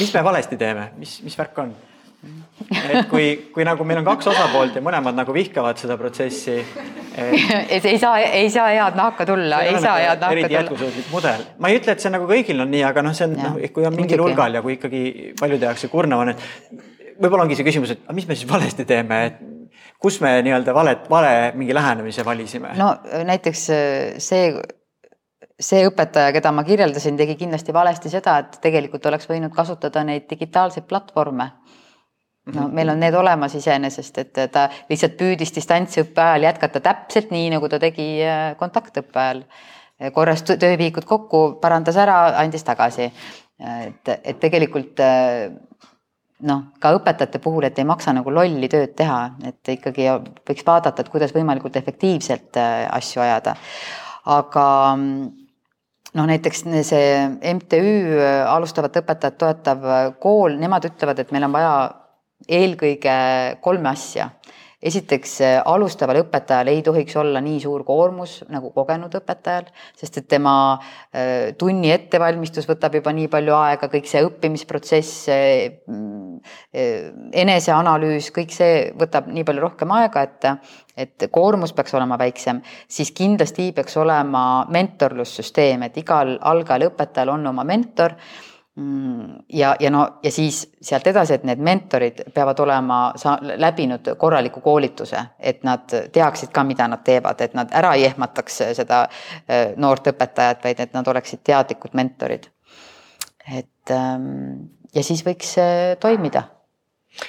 mis 0.00 0.14
me 0.14 0.24
valesti 0.30 0.60
teeme, 0.60 0.90
mis, 1.00 1.20
mis 1.24 1.38
värk 1.38 1.62
on? 1.64 1.76
et 2.74 3.06
kui, 3.08 3.26
kui 3.54 3.64
nagu 3.66 3.84
meil 3.86 4.00
on 4.00 4.06
kaks 4.08 4.26
osapoolt 4.32 4.76
ja 4.76 4.82
mõlemad 4.82 5.14
nagu 5.14 5.34
vihkavad 5.34 5.78
seda 5.78 5.94
protsessi 6.00 6.56
et.... 6.58 7.84
ei 7.92 7.98
saa, 7.98 8.18
ei 8.18 8.50
saa 8.50 8.68
head 8.72 8.98
nahka 8.98 9.26
tulla, 9.28 9.62
ei 9.66 9.78
saa 9.78 9.96
head 10.02 10.22
nahka 10.22 10.42
tulla. 10.42 10.54
jätkusuutlik 10.56 11.12
mudel, 11.12 11.46
ma 11.62 11.70
ei 11.70 11.78
ütle, 11.78 11.94
et 11.94 12.02
see 12.02 12.12
nagu 12.12 12.28
kõigil 12.30 12.64
on 12.64 12.72
nii, 12.74 12.82
aga 12.88 13.06
noh, 13.06 13.14
see 13.16 13.28
on 13.28 13.38
noh, 13.38 13.58
kui 13.74 13.86
on 13.88 13.96
mingil 13.96 14.22
hulgal 14.24 14.58
ja 14.58 14.64
kui 14.64 14.76
ikkagi 14.78 15.02
paljude 15.38 15.70
jaoks 15.70 15.86
see 15.86 15.92
kurnav 15.92 16.26
on, 16.26 16.34
et 16.34 16.97
võib-olla 17.22 17.46
ongi 17.46 17.58
see 17.58 17.66
küsimus, 17.66 17.94
et 17.94 18.10
mis 18.16 18.26
me 18.28 18.36
siis 18.38 18.50
valesti 18.50 18.86
teeme, 18.88 19.20
et 19.28 19.38
kus 20.02 20.20
me 20.24 20.36
nii-öelda 20.46 20.74
valet, 20.74 21.06
vale 21.10 21.32
mingi 21.58 21.76
lähenemise 21.76 22.24
valisime? 22.26 22.74
no 22.78 22.92
näiteks 23.28 23.64
see, 24.22 24.44
see 25.60 25.86
õpetaja, 25.88 26.32
keda 26.36 26.52
ma 26.54 26.64
kirjeldasin, 26.66 27.18
tegi 27.18 27.38
kindlasti 27.40 27.74
valesti 27.74 28.12
seda, 28.12 28.38
et 28.44 28.60
tegelikult 28.64 29.06
oleks 29.10 29.28
võinud 29.30 29.54
kasutada 29.54 30.04
neid 30.06 30.28
digitaalseid 30.30 30.86
platvorme 30.90 31.50
no 32.54 32.62
mhm. 32.62 32.74
meil 32.74 32.94
on 32.94 33.00
need 33.02 33.16
olemas 33.18 33.54
iseenesest, 33.58 34.22
et 34.22 34.44
ta 34.52 34.68
lihtsalt 34.90 35.18
püüdis 35.20 35.52
distantsõppe 35.54 36.22
ajal 36.24 36.48
jätkata 36.48 36.82
täpselt 36.84 37.34
nii, 37.34 37.50
nagu 37.56 37.68
ta 37.68 37.80
tegi 37.82 38.08
äh, 38.24 38.54
kontaktõppe 38.60 39.20
ajal. 39.24 39.44
korras 40.14 40.44
töövihikud 40.46 41.04
kokku, 41.04 41.38
parandas 41.58 41.96
ära, 41.98 42.20
andis 42.38 42.62
tagasi. 42.62 43.10
et, 43.58 44.08
et 44.22 44.38
tegelikult 44.38 45.00
äh, 45.02 45.48
noh, 46.46 46.62
ka 46.78 46.92
õpetajate 46.96 47.40
puhul, 47.42 47.66
et 47.66 47.78
ei 47.78 47.86
maksa 47.88 48.14
nagu 48.14 48.30
lolli 48.30 48.68
tööd 48.70 48.94
teha, 48.98 49.18
et 49.48 49.72
ikkagi 49.74 50.06
võiks 50.46 50.66
vaadata, 50.66 51.02
et 51.02 51.12
kuidas 51.12 51.34
võimalikult 51.34 51.76
efektiivselt 51.80 52.58
äh, 52.60 52.84
asju 52.94 53.22
ajada. 53.24 53.56
aga 54.28 54.66
noh, 54.98 56.26
näiteks 56.28 56.64
see 56.86 57.08
MTÜ 57.54 57.80
äh, 57.80 58.42
alustavat 58.52 59.00
õpetajat 59.02 59.38
toetav 59.40 59.84
äh, 59.84 60.04
kool, 60.22 60.58
nemad 60.60 60.86
ütlevad, 60.90 61.18
et 61.18 61.32
meil 61.34 61.48
on 61.48 61.56
vaja 61.56 61.74
eelkõige 62.48 63.18
kolme 63.60 63.90
asja 63.90 64.30
esiteks 64.78 65.32
alustaval 65.66 66.20
õpetajal 66.22 66.70
ei 66.70 66.82
tohiks 66.86 67.16
olla 67.18 67.40
nii 67.42 67.58
suur 67.62 67.82
koormus 67.86 68.38
nagu 68.52 68.70
kogenud 68.74 69.14
õpetajal, 69.18 69.66
sest 69.98 70.20
et 70.20 70.28
tema 70.30 70.54
äh, 70.78 71.50
tunni 71.58 71.90
ettevalmistus 71.94 72.68
võtab 72.68 72.94
juba 73.00 73.12
nii 73.14 73.26
palju 73.32 73.56
aega, 73.58 73.90
kõik 73.90 74.06
see 74.10 74.22
õppimisprotsess, 74.26 75.30
mm, 75.88 76.36
äh, 76.74 77.08
eneseanalüüs, 77.42 78.30
kõik 78.34 78.54
see 78.54 78.84
võtab 78.98 79.30
nii 79.32 79.46
palju 79.48 79.66
rohkem 79.66 79.96
aega, 79.98 80.26
et 80.28 80.52
et 80.98 81.28
koormus 81.30 81.70
peaks 81.78 81.94
olema 81.94 82.16
väiksem, 82.18 82.58
siis 82.90 83.12
kindlasti 83.14 83.68
peaks 83.72 83.94
olema 84.02 84.64
mentorlussüsteem, 84.74 85.84
et 85.86 85.98
igal 86.00 86.34
algajal 86.42 86.88
õpetajal 86.88 87.30
on 87.36 87.46
oma 87.52 87.62
mentor 87.66 88.16
ja, 89.48 89.76
ja 89.80 89.90
no 89.90 90.04
ja 90.22 90.30
siis 90.32 90.60
sealt 90.80 91.06
edasi, 91.06 91.34
et 91.34 91.44
need 91.48 91.62
mentorid 91.64 92.20
peavad 92.34 92.60
olema 92.62 92.98
sa-, 93.16 93.38
läbinud 93.40 94.12
korraliku 94.18 94.60
koolituse, 94.60 95.22
et 95.38 95.64
nad 95.66 95.88
teaksid 96.12 96.52
ka, 96.54 96.64
mida 96.64 96.88
nad 96.88 97.02
teevad, 97.04 97.40
et 97.40 97.56
nad 97.58 97.72
ära 97.74 97.94
ei 97.98 98.04
ehmataks 98.10 98.62
seda 98.78 99.04
äh, 99.04 99.72
noort 99.76 100.12
õpetajat, 100.12 100.62
vaid 100.64 100.84
et 100.84 100.94
nad 100.94 101.08
oleksid 101.14 101.42
teadlikud 101.44 101.96
mentorid. 101.98 102.50
et 103.56 103.90
ähm, 103.90 104.68
ja 104.94 105.02
siis 105.02 105.24
võiks 105.24 105.56
toimida 106.00 106.44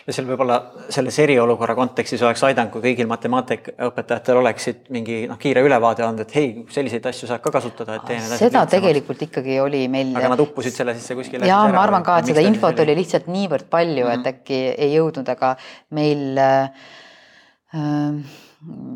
ja 0.06 0.14
seal 0.14 0.28
võib-olla 0.28 0.58
selles 0.92 1.18
eriolukorra 1.24 1.74
kontekstis 1.78 2.22
oleks 2.26 2.44
aidanud, 2.50 2.72
kui 2.74 2.82
kõigil 2.84 3.08
matemaatikaõpetajatel 3.10 4.42
oleksid 4.42 4.78
mingi 4.94 5.22
noh, 5.30 5.38
kiire 5.42 5.64
ülevaade 5.66 6.06
olnud, 6.06 6.22
et 6.26 6.36
hei, 6.36 6.50
selliseid 6.74 7.06
asju 7.10 7.26
saab 7.30 7.42
ka 7.46 7.54
kasutada, 7.58 7.92
et 8.00 8.08
asjad 8.18 8.50
seda 8.50 8.66
tegelikult 8.70 9.22
ikkagi 9.30 9.60
oli 9.64 9.82
meil. 9.92 10.10
aga 10.20 10.34
nad 10.36 10.44
uppusid 10.44 10.74
selle 10.76 10.94
sisse 10.98 11.14
kuskile. 11.18 11.48
ja 11.50 11.58
ma 11.74 11.82
arvan 11.86 12.04
ka, 12.06 12.12
et 12.22 12.28
seda 12.34 12.44
infot 12.46 12.78
oli 12.86 12.94
lihtsalt 13.00 13.28
niivõrd 13.32 13.68
palju 13.72 14.06
mm, 14.06 14.12
-hmm. 14.12 14.20
et 14.20 14.26
äkki 14.36 14.60
ei 14.76 14.90
jõudnud, 14.98 15.28
aga 15.38 15.50
meil 15.96 16.24
äh 16.44 16.70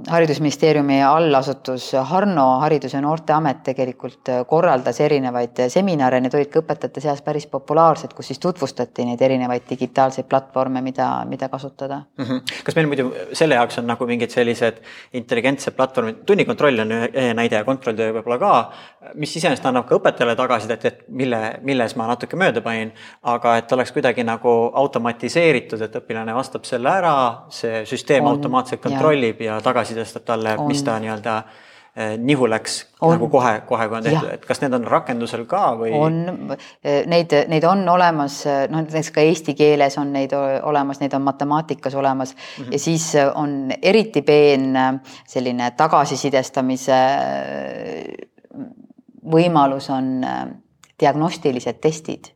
haridusministeeriumi 0.10 1.04
allasutus 1.04 1.94
Harno 1.94 2.60
Haridus- 2.60 2.94
ja 2.94 3.02
Noorteamet 3.02 3.62
tegelikult 3.64 4.32
korraldas 4.48 5.00
erinevaid 5.00 5.62
seminare, 5.72 6.20
need 6.20 6.36
olid 6.36 6.50
ka 6.52 6.60
õpetajate 6.60 7.04
seas 7.06 7.22
päris 7.24 7.48
populaarsed, 7.48 8.12
kus 8.14 8.28
siis 8.32 8.42
tutvustati 8.44 9.06
neid 9.08 9.22
erinevaid 9.24 9.64
digitaalseid 9.70 10.28
platvorme, 10.28 10.82
mida, 10.84 11.08
mida 11.30 11.48
kasutada 11.50 12.02
mm. 12.18 12.26
-hmm. 12.26 12.60
kas 12.64 12.76
meil 12.76 12.92
muidu 12.92 13.14
selle 13.32 13.56
jaoks 13.56 13.80
on 13.80 13.88
nagu 13.88 14.08
mingid 14.08 14.36
sellised 14.36 14.82
intelligentsed 15.14 15.76
platvormid, 15.80 16.26
tunnikontroll 16.26 16.84
on 16.84 16.92
ühe 16.92 17.34
näide 17.34 17.56
ja 17.56 17.64
kontrolltöö 17.64 18.12
võib-olla 18.20 18.40
ka, 18.40 18.54
mis 19.20 19.34
iseenesest 19.38 19.66
annab 19.70 19.88
ka 19.88 19.98
õpetajale 19.98 20.36
tagasisidet, 20.38 20.86
et 20.86 21.04
mille, 21.08 21.40
milles 21.66 21.96
ma 22.00 22.08
natuke 22.12 22.38
mööda 22.40 22.64
panin, 22.66 22.94
aga 23.30 23.58
et 23.60 23.76
oleks 23.76 23.92
kuidagi 23.96 24.26
nagu 24.28 24.54
automatiseeritud, 24.84 25.82
et 25.86 26.00
õpilane 26.00 26.36
vastab 26.36 26.66
selle 26.70 26.92
ära, 26.92 27.18
see 27.54 27.84
süsteem 27.90 28.26
on, 28.26 28.38
automaatselt 28.38 28.82
kontrollib 28.84 29.44
ja, 29.44 29.58
ja 29.58 29.62
tagasisidestab 29.66 30.26
talle, 30.28 30.56
mis 30.68 30.82
ta 30.86 30.98
nii-öelda 31.04 31.36
eh, 31.44 32.16
nihu 32.18 32.50
läks 32.50 32.80
on. 33.02 33.14
nagu 33.16 33.30
kohe, 33.34 33.54
kohe 33.70 33.88
kui 33.92 34.00
on 34.00 34.08
tehtud, 34.08 34.34
et 34.34 34.50
kas 34.50 34.64
need 34.64 34.74
on 34.80 34.88
rakendusel 34.90 35.46
ka 35.50 35.64
või? 35.80 35.94
on, 36.00 36.20
eh, 36.82 37.04
neid, 37.10 37.38
neid 37.52 37.70
on 37.70 37.86
olemas, 37.94 38.42
eh, 38.50 38.66
noh 38.72 38.82
näiteks 38.82 39.14
ka 39.16 39.24
eesti 39.30 39.58
keeles 39.60 39.98
on 40.02 40.14
neid 40.16 40.34
olemas, 40.36 41.04
neid 41.04 41.14
on 41.14 41.26
matemaatikas 41.28 41.96
olemas 42.00 42.36
mm 42.36 42.64
-hmm. 42.64 42.74
ja 42.74 42.80
siis 42.80 43.14
on 43.36 43.72
eriti 43.82 44.22
peen 44.22 44.74
selline 45.28 45.72
tagasisidestamise 45.78 47.02
võimalus 49.24 49.90
on 49.94 50.20
diagnostilised 51.00 51.80
testid. 51.82 52.30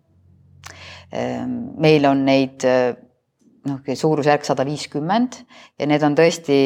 meil 1.77 2.05
on 2.05 2.25
neid 2.27 2.63
noh, 2.63 3.77
suurusjärk 3.95 4.43
sada 4.43 4.65
viiskümmend 4.67 5.37
ja 5.79 5.87
need 5.87 6.03
on 6.03 6.15
tõesti, 6.17 6.57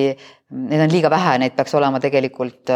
need 0.58 0.82
on 0.82 0.90
liiga 0.90 1.12
vähe, 1.14 1.36
neid 1.44 1.54
peaks 1.58 1.76
olema 1.78 2.00
tegelikult 2.02 2.72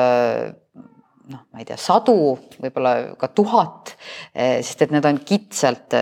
noh, 1.31 1.41
ma 1.49 1.61
ei 1.61 1.65
tea, 1.65 1.77
sadu, 1.81 2.35
võib-olla 2.61 3.15
ka 3.17 3.31
tuhat, 3.33 3.95
sest 4.35 4.85
et 4.85 4.93
need 4.93 5.05
on 5.09 5.21
kitsalt 5.25 5.95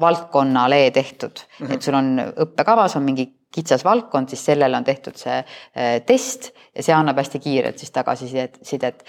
valdkonnale 0.00 0.86
tehtud 0.96 1.42
mm, 1.42 1.66
-hmm. 1.66 1.74
et 1.74 1.82
sul 1.82 1.98
on 1.98 2.14
õppekavas 2.46 2.96
on 2.96 3.04
mingi 3.04 3.28
kitsas 3.54 3.84
valdkond, 3.84 4.28
siis 4.28 4.44
sellele 4.44 4.76
on 4.76 4.84
tehtud 4.84 5.16
see 5.16 5.36
äh, 5.38 5.96
test 6.06 6.50
ja 6.74 6.84
see 6.84 6.94
annab 6.94 7.20
hästi 7.20 7.40
kiirelt 7.40 7.78
siis 7.78 7.92
tagasisidet. 7.94 9.04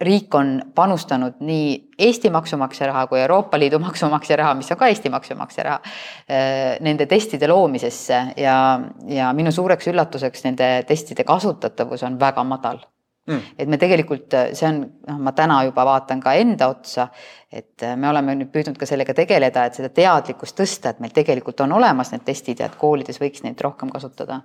riik 0.00 0.34
on 0.34 0.58
panustanud 0.74 1.40
nii 1.40 1.88
Eesti 1.98 2.30
maksumaksja 2.30 2.86
raha 2.86 3.06
kui 3.06 3.20
Euroopa 3.20 3.58
Liidu 3.58 3.78
maksumaksja 3.88 4.36
raha, 4.36 4.54
mis 4.54 4.70
on 4.72 4.78
ka 4.78 4.90
Eesti 4.92 5.10
maksumaksja 5.10 5.64
raha, 5.64 5.80
äh, 6.28 6.76
nende 6.80 7.06
testide 7.06 7.48
loomisesse 7.48 8.22
ja, 8.36 8.58
ja 9.06 9.32
minu 9.32 9.52
suureks 9.52 9.88
üllatuseks 9.88 10.44
nende 10.44 10.70
testide 10.88 11.24
kasutatavus 11.24 12.02
on 12.02 12.20
väga 12.20 12.44
madal 12.44 12.84
mm.. 13.28 13.54
et 13.58 13.68
me 13.68 13.78
tegelikult, 13.80 14.36
see 14.58 14.68
on, 14.68 14.82
noh, 15.08 15.20
ma 15.22 15.32
täna 15.36 15.60
juba 15.68 15.86
vaatan 15.88 16.20
ka 16.24 16.34
enda 16.40 16.70
otsa, 16.72 17.08
et 17.52 17.86
me 17.96 18.10
oleme 18.10 18.34
nüüd 18.40 18.52
püüdnud 18.54 18.78
ka 18.80 18.88
sellega 18.88 19.14
tegeleda, 19.16 19.68
et 19.68 19.78
seda 19.78 19.92
teadlikkust 19.94 20.58
tõsta, 20.58 20.92
et 20.92 21.02
meil 21.04 21.14
tegelikult 21.16 21.60
on 21.64 21.78
olemas 21.78 22.12
need 22.14 22.26
testid 22.26 22.60
ja 22.62 22.68
et 22.68 22.78
koolides 22.80 23.20
võiks 23.22 23.44
neid 23.46 23.60
rohkem 23.64 23.92
kasutada 23.94 24.42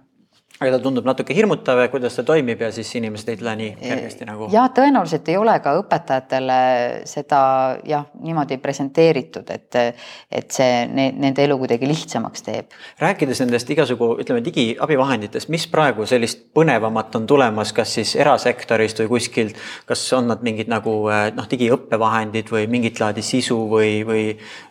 aga 0.62 0.78
ta 0.78 0.80
tundub 0.84 1.08
natuke 1.08 1.34
hirmutav 1.36 1.80
ja 1.82 1.89
kuidas 1.89 2.16
ta 2.16 2.24
toimib 2.28 2.62
ja 2.62 2.70
siis 2.72 2.91
inimesed 2.99 3.30
ei 3.32 3.38
tule 3.39 3.54
nii 3.58 3.70
kergesti 3.80 4.28
nagu. 4.30 4.47
ja 4.54 4.68
tõenäoliselt 4.76 5.30
ei 5.32 5.38
ole 5.39 5.56
ka 5.64 5.74
õpetajatele 5.80 6.58
seda 7.10 7.39
jah, 7.89 8.06
niimoodi 8.22 8.60
presenteeritud, 8.62 9.49
et, 9.54 9.80
et 10.32 10.54
see 10.54 10.84
ne, 10.93 11.10
nende 11.26 11.43
elu 11.47 11.58
kuidagi 11.62 11.89
lihtsamaks 11.89 12.45
teeb. 12.45 12.78
rääkides 13.01 13.41
nendest 13.43 13.72
igasugu, 13.74 14.12
ütleme 14.22 14.43
digiabivahenditest, 14.45 15.49
mis 15.54 15.66
praegu 15.72 16.06
sellist 16.10 16.45
põnevamat 16.56 17.18
on 17.18 17.26
tulemas, 17.30 17.74
kas 17.74 17.95
siis 17.97 18.14
erasektorist 18.20 19.01
või 19.04 19.16
kuskilt, 19.16 19.58
kas 19.89 20.06
on 20.14 20.30
nad 20.30 20.45
mingid 20.45 20.70
nagu 20.72 20.99
noh, 21.10 21.49
digiõppevahendid 21.49 22.54
või 22.54 22.68
mingit 22.70 23.01
laadi 23.01 23.26
sisu 23.26 23.58
või, 23.74 23.95
või 24.06 24.28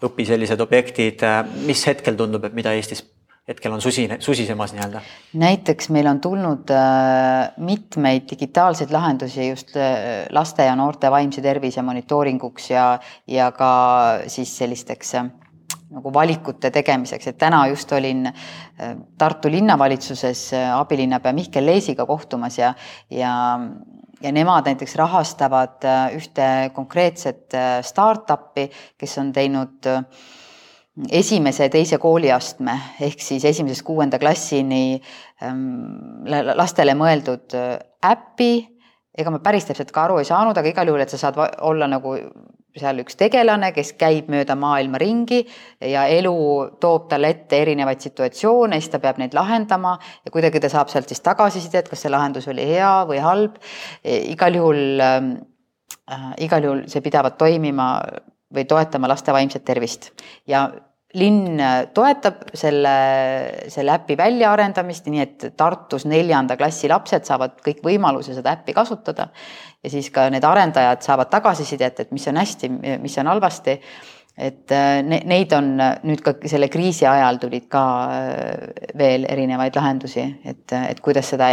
õpi 0.06 0.28
sellised 0.30 0.62
objektid, 0.62 1.26
mis 1.66 1.82
hetkel 1.90 2.16
tundub, 2.18 2.46
et 2.46 2.54
mida 2.54 2.72
Eestis 2.78 3.02
hetkel 3.48 3.72
on 3.74 3.82
susine, 3.82 4.20
susisemas 4.22 4.72
nii-öelda? 4.76 5.00
näiteks 5.42 5.90
meil 5.90 6.06
on 6.06 6.20
tulnud 6.22 6.70
äh, 6.70 7.50
mitmeid 7.58 8.28
digitaalseid 8.30 8.92
lahendusi 8.94 9.48
just 9.48 9.76
äh, 9.76 10.26
laste 10.30 10.66
ja 10.66 10.76
noorte 10.78 11.10
vaimse 11.10 11.42
tervise 11.42 11.82
monitooringuks 11.82 12.70
ja, 12.70 12.86
ja 13.26 13.50
ka 13.56 13.72
siis 14.30 14.52
sellisteks 14.58 15.14
äh, 15.18 15.30
nagu 15.92 16.12
valikute 16.14 16.70
tegemiseks, 16.72 17.26
et 17.28 17.38
täna 17.38 17.66
just 17.68 17.90
olin 17.92 18.24
Tartu 19.20 19.50
linnavalitsuses 19.52 20.46
abilinnapea 20.72 21.34
Mihkel 21.36 21.66
Leesiga 21.68 22.06
kohtumas 22.08 22.56
ja, 22.58 22.72
ja 23.10 23.34
ja 24.22 24.32
nemad 24.32 24.70
näiteks 24.70 24.94
rahastavad 24.96 25.84
ühte 26.16 26.46
konkreetset 26.72 27.52
startup'i, 27.84 28.70
kes 28.96 29.18
on 29.18 29.34
teinud 29.36 29.90
esimese 31.10 31.68
ja 31.68 31.72
teise 31.72 31.98
kooliastme 31.98 32.74
ehk 33.00 33.20
siis 33.24 33.44
esimesest 33.48 33.84
kuuenda 33.86 34.18
klassini 34.20 35.00
ähm, 35.42 36.26
lastele 36.56 36.94
mõeldud 36.98 37.56
äppi 38.04 38.52
ega 39.18 39.32
ma 39.32 39.42
päris 39.44 39.66
täpselt 39.68 39.92
ka 39.92 40.06
aru 40.06 40.18
ei 40.20 40.28
saanud, 40.28 40.56
aga 40.56 40.72
igal 40.72 40.88
juhul, 40.88 41.04
et 41.04 41.12
sa 41.12 41.20
saad 41.20 41.38
olla 41.68 41.88
nagu 41.90 42.14
seal 42.72 43.02
üks 43.02 43.18
tegelane, 43.20 43.68
kes 43.76 43.92
käib 44.00 44.30
mööda 44.32 44.54
maailma 44.56 44.96
ringi 45.00 45.42
ja 45.84 46.06
elu 46.08 46.32
toob 46.80 47.10
talle 47.10 47.28
ette 47.34 47.58
erinevaid 47.60 48.00
situatsioone, 48.00 48.78
siis 48.80 48.94
ta 48.94 49.00
peab 49.02 49.20
neid 49.20 49.36
lahendama 49.36 49.98
ja 50.24 50.32
kuidagi 50.32 50.62
ta 50.62 50.72
saab 50.72 50.88
sealt 50.92 51.12
siis 51.12 51.20
tagasisidet, 51.24 51.90
kas 51.92 52.04
see 52.04 52.12
lahendus 52.12 52.48
oli 52.48 52.64
hea 52.70 52.94
või 53.08 53.20
halb. 53.20 53.60
igal 54.04 54.56
juhul 54.56 55.04
äh,, 55.04 56.30
igal 56.48 56.64
juhul 56.64 56.84
see 56.88 57.04
pidavat 57.04 57.36
toimima 57.36 57.92
või 58.54 58.64
toetama 58.68 59.08
laste 59.10 59.32
vaimset 59.32 59.64
tervist 59.64 60.10
ja 60.46 60.66
linn 61.18 61.60
toetab 61.94 62.54
selle, 62.56 62.92
selle 63.72 63.92
äpi 63.92 64.16
väljaarendamist, 64.16 65.08
nii 65.12 65.20
et 65.22 65.44
Tartus 65.60 66.06
neljanda 66.08 66.56
klassi 66.60 66.88
lapsed 66.88 67.28
saavad 67.28 67.58
kõik 67.64 67.82
võimaluse 67.84 68.36
seda 68.36 68.54
äppi 68.56 68.72
kasutada. 68.76 69.28
ja 69.82 69.90
siis 69.90 70.10
ka 70.10 70.28
need 70.30 70.44
arendajad 70.44 71.02
saavad 71.02 71.28
tagasisidet, 71.30 72.00
et 72.00 72.12
mis 72.12 72.26
on 72.28 72.36
hästi, 72.36 72.68
mis 73.02 73.18
on 73.18 73.26
halvasti. 73.26 73.80
Et 74.38 74.72
äh, 74.72 75.02
ne, 75.04 75.20
neid 75.28 75.52
on 75.56 75.74
nüüd 75.76 76.22
ka 76.24 76.34
selle 76.48 76.68
kriisi 76.72 77.06
ajal 77.08 77.40
tulid 77.42 77.68
ka 77.72 77.82
äh, 78.12 78.88
veel 78.98 79.26
erinevaid 79.28 79.76
lahendusi, 79.76 80.24
et, 80.44 80.64
et 80.72 81.02
kuidas 81.04 81.32
seda 81.34 81.50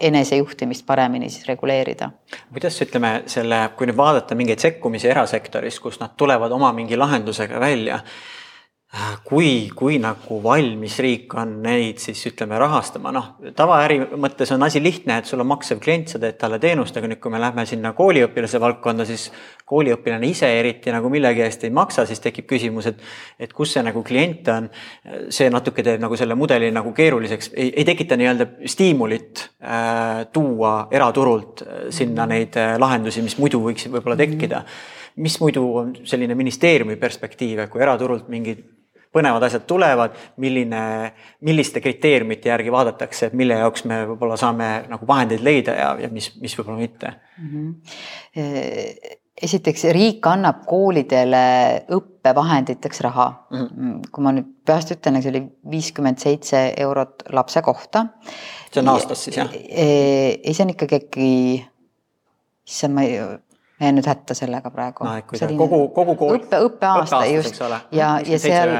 enesejuhtimist 0.00 0.86
paremini 0.86 1.30
siis 1.30 1.46
reguleerida. 1.48 2.10
kuidas 2.52 2.80
ütleme 2.82 3.22
selle, 3.30 3.62
kui 3.76 3.90
nüüd 3.90 3.98
vaadata 4.00 4.38
mingeid 4.38 4.62
sekkumisi 4.62 5.08
erasektoris, 5.12 5.80
kus 5.80 6.00
nad 6.02 6.16
tulevad 6.16 6.52
oma 6.56 6.72
mingi 6.76 6.98
lahendusega 6.98 7.60
välja 7.60 8.00
Äh, 8.00 8.39
kui, 9.24 9.70
kui 9.70 10.00
nagu 10.02 10.40
valmis 10.42 10.96
riik 10.98 11.34
on 11.38 11.52
neid 11.62 12.00
siis 12.02 12.24
ütleme 12.26 12.58
rahastama, 12.58 13.12
noh, 13.14 13.28
tavaäri 13.54 14.00
mõttes 14.18 14.50
on 14.50 14.66
asi 14.66 14.80
lihtne, 14.82 15.20
et 15.20 15.28
sul 15.30 15.42
on 15.44 15.46
maksev 15.52 15.78
klient, 15.82 16.10
sa 16.10 16.18
teed 16.18 16.34
talle 16.40 16.58
teenust, 16.62 16.96
aga 16.98 17.06
nüüd, 17.06 17.20
kui 17.22 17.30
me 17.30 17.38
lähme 17.38 17.62
sinna 17.70 17.92
kooliõpilase 17.94 18.58
valdkonda, 18.62 19.06
siis 19.06 19.28
kooliõpilane 19.70 20.26
ise 20.26 20.50
eriti 20.58 20.90
nagu 20.90 21.12
millegi 21.12 21.44
eest 21.44 21.68
ei 21.68 21.74
maksa, 21.74 22.02
siis 22.08 22.22
tekib 22.24 22.48
küsimus, 22.50 22.88
et, 22.90 23.04
et 23.38 23.54
kus 23.54 23.76
see 23.76 23.84
nagu 23.86 24.02
klient 24.06 24.50
on. 24.50 24.66
see 25.30 25.46
natuke 25.54 25.84
teeb 25.86 26.02
nagu 26.02 26.18
selle 26.18 26.34
mudeli 26.34 26.72
nagu 26.74 26.90
keeruliseks, 26.96 27.52
ei, 27.54 27.70
ei 27.76 27.86
tekita 27.86 28.18
nii-öelda 28.18 28.48
stiimulit 28.66 29.44
äh, 29.62 30.26
tuua 30.34 30.74
eraturult 30.90 31.62
äh, 31.62 31.86
sinna 31.94 32.26
neid 32.26 32.58
äh, 32.58 32.74
lahendusi, 32.82 33.22
mis 33.22 33.38
muidu 33.38 33.62
võiksid 33.62 33.94
võib-olla 33.94 34.18
tekkida. 34.18 34.64
mis 35.20 35.40
muidu 35.40 35.62
on 35.76 35.96
selline 36.06 36.34
ministeeriumi 36.34 36.96
perspektiiv, 36.96 37.58
et 37.58 37.70
kui 37.70 37.82
eraturult 37.82 38.28
mingid 38.30 38.79
põnevad 39.14 39.44
asjad 39.46 39.64
tulevad, 39.68 40.14
milline, 40.42 40.82
milliste 41.46 41.82
kriteeriumite 41.82 42.50
järgi 42.52 42.72
vaadatakse, 42.72 43.30
et 43.30 43.38
mille 43.38 43.58
jaoks 43.58 43.84
me 43.90 44.02
võib-olla 44.12 44.36
saame 44.40 44.68
nagu 44.90 45.08
vahendeid 45.08 45.42
leida 45.44 45.74
ja, 45.78 45.88
ja 46.04 46.10
mis, 46.12 46.30
mis 46.42 46.54
võib-olla 46.58 46.78
mitte 46.78 47.12
mm. 47.40 47.50
-hmm. 47.50 49.16
esiteks 49.42 49.88
riik 49.96 50.26
annab 50.30 50.62
koolidele 50.70 51.42
õppevahenditeks 51.98 53.02
raha 53.08 53.28
mm. 53.50 53.66
-hmm. 53.66 53.98
kui 54.12 54.24
ma 54.24 54.34
nüüd 54.36 54.54
peast 54.66 54.94
ütlen, 54.94 55.22
see 55.22 55.34
oli 55.34 55.44
viiskümmend 55.74 56.22
seitse 56.22 56.64
eurot 56.76 57.26
lapse 57.32 57.62
kohta. 57.62 58.06
see 58.70 58.82
on 58.82 58.94
aastas 58.94 59.24
siis 59.24 59.36
jah? 59.42 59.50
ei, 59.68 60.54
see 60.54 60.64
on 60.64 60.74
ikkagi 60.76 61.02
äkki, 61.02 61.30
issand, 62.66 62.94
ma 62.94 63.02
ei 63.02 63.18
ma 63.80 63.86
jään 63.86 63.96
nüüd 63.96 64.08
hätta 64.10 64.34
sellega 64.36 64.70
praegu 64.70 65.04
no,. 65.04 65.14
kogu, 65.56 65.80
kogu 65.96 66.14
kool. 66.20 66.36
õppe, 66.36 66.60
õppeaasta 66.66 67.20
just 67.32 67.60
ja, 67.96 68.10
ja 68.20 68.38
seal 68.38 68.74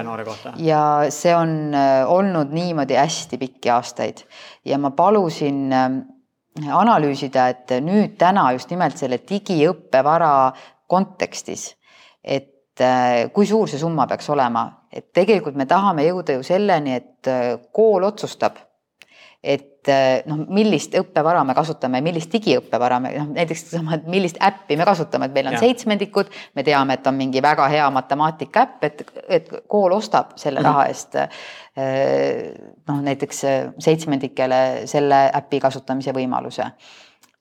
ja 0.60 0.82
see 1.14 1.32
on 1.36 1.74
äh, 1.74 2.04
olnud 2.10 2.52
niimoodi 2.52 2.98
hästi 3.00 3.38
pikki 3.40 3.72
aastaid 3.72 4.24
ja 4.68 4.78
ma 4.78 4.92
palusin 4.96 5.72
äh, 5.72 5.88
analüüsida, 6.76 7.48
et 7.48 7.72
nüüd 7.80 8.18
täna 8.20 8.50
just 8.52 8.70
nimelt 8.74 8.98
selle 9.00 9.20
digiõppevara 9.24 10.52
kontekstis, 10.90 11.70
et 12.20 12.82
äh, 12.84 13.30
kui 13.32 13.48
suur 13.48 13.70
see 13.70 13.80
summa 13.80 14.04
peaks 14.10 14.28
olema, 14.34 14.66
et 14.92 15.08
tegelikult 15.16 15.56
me 15.56 15.64
tahame 15.70 16.04
jõuda 16.10 16.36
ju 16.36 16.44
selleni, 16.44 16.98
et 16.98 17.30
kool 17.72 18.04
otsustab, 18.04 18.58
et 19.40 19.69
et 19.80 19.88
eh, 19.88 20.22
noh, 20.28 20.42
millist 20.52 20.94
õppevara 20.98 21.40
me 21.46 21.54
kasutame, 21.56 22.02
millist 22.04 22.32
digiõppevara 22.34 22.98
me 23.00 23.12
noh, 23.14 23.30
näiteks 23.32 23.64
sama, 23.70 23.96
et 23.96 24.08
millist 24.12 24.36
äppi 24.44 24.76
me 24.76 24.84
kasutame, 24.88 25.30
et 25.30 25.36
meil 25.36 25.48
on 25.48 25.56
ja. 25.56 25.62
seitsmendikud, 25.62 26.28
me 26.58 26.64
teame, 26.66 26.98
et 26.98 27.08
on 27.08 27.16
mingi 27.16 27.40
väga 27.42 27.68
hea 27.72 27.86
matemaatika 27.94 28.66
äpp, 28.66 28.84
et, 28.84 29.04
et 29.28 29.52
kool 29.68 29.96
ostab 29.96 30.36
selle 30.36 30.60
-hmm. 30.60 30.68
raha 30.68 30.86
eest. 30.86 31.16
Eh, 31.16 32.52
noh, 32.88 33.00
näiteks 33.00 33.44
seitsmendikele 33.78 34.86
selle 34.90 35.30
äpi 35.34 35.60
kasutamise 35.60 36.12
võimaluse. 36.12 36.72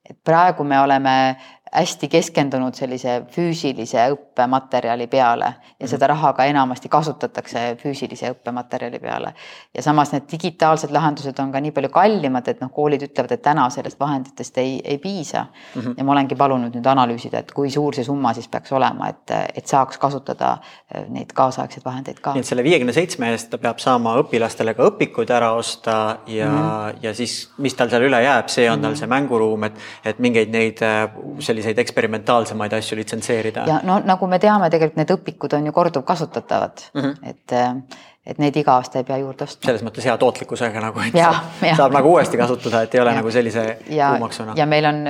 et 0.10 0.18
praegu 0.24 0.64
me 0.64 0.80
oleme 0.82 1.38
hästi 1.74 2.08
keskendunud 2.08 2.74
sellise 2.74 3.24
füüsilise 3.30 4.08
õppematerjali 4.40 5.08
peale 5.08 5.54
ja 5.80 5.88
seda 5.88 6.08
raha 6.08 6.34
ka 6.34 6.46
enamasti 6.46 6.90
kasutatakse 6.90 7.76
füüsilise 7.82 8.32
õppematerjali 8.34 9.00
peale. 9.00 9.34
ja 9.76 9.84
samas 9.84 10.12
need 10.14 10.28
digitaalsed 10.32 10.92
lahendused 10.92 11.40
on 11.40 11.52
ka 11.52 11.60
nii 11.60 11.72
palju 11.72 11.90
kallimad, 11.90 12.48
et 12.48 12.62
noh, 12.62 12.72
koolid 12.72 13.04
ütlevad, 13.04 13.32
et 13.32 13.42
täna 13.42 13.70
sellest 13.70 14.00
vahenditest 14.00 14.58
ei, 14.58 14.82
ei 14.84 14.98
piisa 14.98 15.46
mm. 15.46 15.82
-hmm. 15.82 15.94
ja 15.98 16.04
ma 16.04 16.12
olengi 16.12 16.36
palunud 16.36 16.76
nüüd 16.76 16.88
analüüsida, 16.88 17.40
et 17.40 17.52
kui 17.52 17.70
suur 17.70 17.96
see 17.96 18.04
summa 18.04 18.34
siis 18.34 18.48
peaks 18.48 18.72
olema, 18.72 19.10
et, 19.10 19.32
et 19.56 19.68
saaks 19.68 19.98
kasutada 19.98 20.52
äh, 20.96 21.08
neid 21.10 21.34
kaasaegseid 21.34 21.86
vahendeid 21.86 22.20
ka. 22.20 22.34
nii 22.34 22.40
et 22.40 22.46
selle 22.46 22.64
viiekümne 22.64 22.94
seitsme 22.94 23.32
eest 23.32 23.50
ta 23.50 23.58
peab 23.58 23.80
saama 23.80 24.16
õpilastele 24.24 24.74
ka 24.76 24.90
õpikud 24.92 25.32
ära 25.32 25.52
osta 25.52 26.18
ja 26.28 26.50
mm, 26.50 26.58
-hmm. 26.58 26.98
ja 27.02 27.14
siis, 27.14 27.52
mis 27.58 27.74
tal 27.74 27.90
seal 27.90 28.08
üle 28.08 28.24
jääb, 28.24 28.48
see 28.48 28.70
on 28.70 28.80
mm 28.80 28.84
-hmm. 28.84 28.88
tal 28.88 28.96
see 28.96 29.08
mänguruum, 29.08 29.64
et, 29.64 29.74
et 30.06 30.20
mingeid 30.20 30.50
neid 30.50 30.82
äh, 30.82 31.10
selliseid 31.40 31.70
selliseid 31.70 31.80
eksperimentaalsemaid 31.80 32.74
asju 32.74 32.98
litsenseerida. 32.98 33.64
ja 33.68 33.80
no 33.84 34.00
nagu 34.06 34.28
me 34.30 34.40
teame, 34.40 34.70
tegelikult 34.74 35.00
need 35.02 35.12
õpikud 35.16 35.58
on 35.58 35.68
ju 35.70 35.74
korduvkasutatavad 35.76 36.86
mm, 36.94 37.02
-hmm. 37.02 37.30
et, 37.30 38.00
et 38.26 38.42
neid 38.42 38.56
iga 38.62 38.78
aasta 38.80 39.02
ei 39.02 39.08
pea 39.08 39.18
juurde 39.22 39.48
ostma. 39.48 39.66
selles 39.66 39.84
mõttes 39.86 40.06
hea 40.06 40.18
tootlikkusega 40.18 40.84
nagu, 40.84 41.04
et 41.08 41.18
ja, 41.18 41.32
saab, 41.32 41.68
ja. 41.68 41.76
saab 41.82 41.98
nagu 41.98 42.14
uuesti 42.14 42.38
kasutada, 42.38 42.82
et 42.86 42.96
ei 42.96 43.02
ole 43.02 43.14
ja. 43.16 43.22
nagu 43.22 43.32
sellise 43.32 43.66
kuumaksuna. 43.90 44.54
ja 44.56 44.66
meil 44.66 44.86
on 44.86 45.04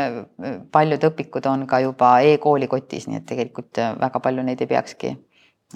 paljud 0.71 1.07
õpikud 1.11 1.51
on 1.51 1.67
ka 1.67 1.79
juba 1.85 2.19
e-kooli 2.19 2.67
kotis, 2.67 3.07
nii 3.07 3.21
et 3.21 3.25
tegelikult 3.25 3.83
väga 4.01 4.19
palju 4.19 4.43
neid 4.43 4.61
ei 4.61 4.67
peakski 4.67 5.15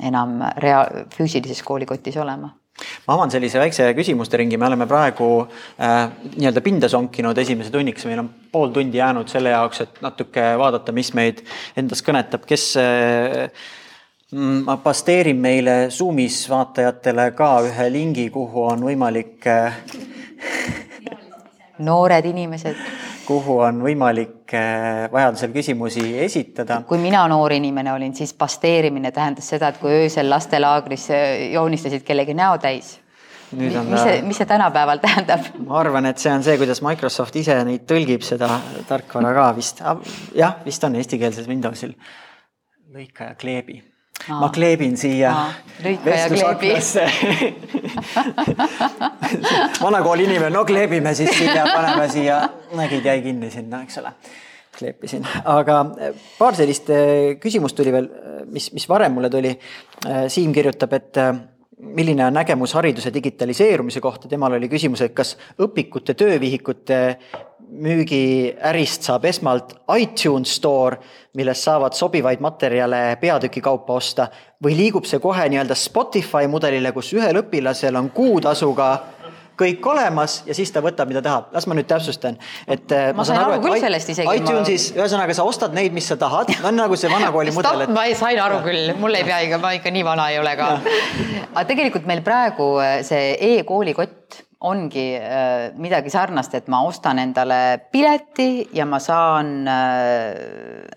enam 0.03 0.39
rea-, 0.57 1.05
füüsilises 1.15 1.63
koolikotis 1.63 2.17
olema 2.17 2.49
ma 3.07 3.15
avan 3.15 3.31
sellise 3.31 3.59
väikse 3.61 3.89
küsimuste 3.97 4.39
ringi, 4.39 4.57
me 4.57 4.67
oleme 4.67 4.87
praegu 4.89 5.29
äh, 5.43 6.09
nii-öelda 6.33 6.63
pinda 6.65 6.89
sonkinud 6.89 7.37
esimese 7.37 7.71
tunniks, 7.73 8.05
meil 8.09 8.23
on 8.23 8.31
pool 8.51 8.73
tundi 8.73 8.97
jäänud 8.97 9.29
selle 9.31 9.53
jaoks, 9.53 9.83
et 9.85 10.01
natuke 10.05 10.47
vaadata, 10.59 10.95
mis 10.95 11.13
meid 11.17 11.43
endas 11.79 12.03
kõnetab, 12.05 12.47
kes 12.49 12.67
äh, 12.81 13.47
ma 14.33 14.77
pasteerin 14.81 15.37
meile 15.37 15.77
Zoomis 15.93 16.43
vaatajatele 16.49 17.29
ka 17.37 17.53
ühe 17.67 17.89
lingi, 17.93 18.29
kuhu 18.33 18.65
on 18.71 18.87
võimalik 18.89 19.47
äh, 19.51 19.77
noored 21.83 22.25
inimesed 22.33 22.92
kuhu 23.27 23.57
on 23.65 23.81
võimalik 23.83 24.53
äh, 24.57 25.05
vajadusel 25.11 25.53
küsimusi 25.53 26.03
esitada. 26.23 26.81
kui 26.87 26.99
mina 27.01 27.23
noor 27.31 27.53
inimene 27.55 27.93
olin, 27.93 28.15
siis 28.15 28.33
pasteerimine 28.33 29.11
tähendas 29.11 29.47
seda, 29.53 29.71
et 29.71 29.79
kui 29.81 29.93
öösel 30.03 30.29
lastelaagris 30.29 31.07
äh, 31.11 31.29
joonistasid 31.53 32.03
kellegi 32.07 32.35
näo 32.37 32.57
täis. 32.57 32.99
mis 33.53 33.73
see, 34.01 34.21
mis 34.25 34.41
see 34.41 34.49
tänapäeval 34.49 35.01
tähendab? 35.03 35.47
ma 35.61 35.79
arvan, 35.79 36.09
et 36.09 36.17
see 36.17 36.33
on 36.33 36.43
see, 36.43 36.57
kuidas 36.57 36.81
Microsoft 36.85 37.35
ise 37.39 37.59
neid 37.67 37.87
tõlgib, 37.89 38.25
seda 38.25 38.49
tarkvara 38.89 39.33
ka 39.39 39.47
vist. 39.57 39.81
jah, 40.35 40.59
vist 40.65 40.83
on 40.83 40.99
eestikeelses 40.99 41.47
Windowsil. 41.47 41.95
lõika 42.93 43.31
ja 43.31 43.39
kleebi 43.39 43.81
Aa. 44.29 44.39
ma 44.39 44.49
kleebin 44.53 44.97
siia 44.97 45.33
vestlusaknasse 45.83 47.05
vanakooli 49.81 50.23
inimene, 50.29 50.49
no 50.53 50.65
kleebime 50.65 51.13
siis 51.17 51.33
siia, 51.37 51.65
paneme 51.73 52.07
siia, 52.11 52.39
nägid, 52.77 53.05
jäi 53.05 53.21
kinni 53.25 53.51
sinna, 53.51 53.81
eks 53.83 53.97
ole. 53.99 54.13
kleepisin, 54.77 55.25
aga 55.45 55.79
eh, 56.01 56.13
paar 56.37 56.55
sellist 56.57 56.87
eh, 56.93 57.35
küsimust 57.41 57.77
tuli 57.77 57.91
veel, 57.93 58.07
eh, 58.09 58.37
mis, 58.53 58.71
mis 58.73 58.87
varem 58.89 59.13
mulle 59.13 59.29
tuli. 59.33 59.51
Siim 60.33 60.51
kirjutab, 60.55 60.93
et 60.97 61.19
milline 61.83 62.25
on 62.25 62.33
nägemus 62.33 62.73
hariduse 62.75 63.11
digitaliseerumise 63.13 64.01
kohta, 64.01 64.27
temal 64.27 64.55
oli 64.57 64.69
küsimus, 64.71 65.03
et 65.05 65.13
kas 65.15 65.35
õpikute, 65.61 66.15
töövihikute 66.17 66.99
müügiärist 67.69 69.07
saab 69.07 69.25
esmalt 69.25 69.75
iTunes 69.97 70.55
Store, 70.57 70.99
millest 71.37 71.65
saavad 71.65 71.95
sobivaid 71.97 72.43
materjale 72.43 73.17
peatüki 73.21 73.61
kaupa 73.61 73.97
osta 73.97 74.27
või 74.63 74.77
liigub 74.77 75.07
see 75.09 75.21
kohe 75.23 75.47
nii-öelda 75.49 75.75
Spotify 75.77 76.47
mudelile, 76.51 76.91
kus 76.95 77.13
ühel 77.17 77.41
õpilasel 77.43 77.97
on 77.99 78.11
kuutasuga 78.13 78.91
kõik 79.59 79.85
olemas 79.85 80.39
ja 80.47 80.55
siis 80.57 80.71
ta 80.73 80.81
võtab, 80.83 81.09
mida 81.09 81.21
tahab. 81.21 81.51
las 81.53 81.67
ma 81.69 81.75
nüüd 81.77 81.87
täpsustan, 81.89 82.37
et 82.67 82.91
äh, 82.91 83.09
ma, 83.11 83.21
ma 83.21 83.25
sain 83.27 83.39
aru, 83.39 83.57
aru 83.57 83.65
küll 83.67 83.83
sellest 83.83 84.13
isegi. 84.13 84.37
iTunesis 84.39 84.87
ma..., 84.93 85.03
ühesõnaga 85.03 85.35
sa 85.37 85.45
ostad 85.49 85.75
neid, 85.77 85.93
mis 85.93 86.07
sa 86.09 86.17
tahad, 86.19 86.53
on 86.65 86.79
nagu 86.79 86.97
see 86.99 87.11
vanakooli 87.11 87.53
mudel. 87.55 87.85
Et... 87.85 87.93
ma 87.93 88.07
sain 88.17 88.41
aru 88.41 88.59
ja. 88.59 88.63
küll, 88.65 88.95
mul 89.01 89.19
ei 89.19 89.27
pea 89.27 89.43
ikka, 89.47 89.61
ma 89.61 89.75
ikka 89.77 89.93
nii 89.93 90.07
vana 90.07 90.29
ei 90.33 90.39
ole 90.41 90.55
ka. 90.59 90.71
aga 91.53 91.67
tegelikult 91.69 92.09
meil 92.09 92.23
praegu 92.25 92.73
äh, 92.81 92.97
see 93.05 93.35
e-koolikott 93.53 94.41
ongi 94.63 95.07
äh, 95.19 95.73
midagi 95.79 96.11
sarnast, 96.13 96.53
et 96.55 96.69
ma 96.71 96.83
ostan 96.87 97.19
endale 97.19 97.59
pileti 97.91 98.69
ja 98.75 98.85
ma 98.87 98.99
saan 99.03 99.67
äh, 99.67 100.95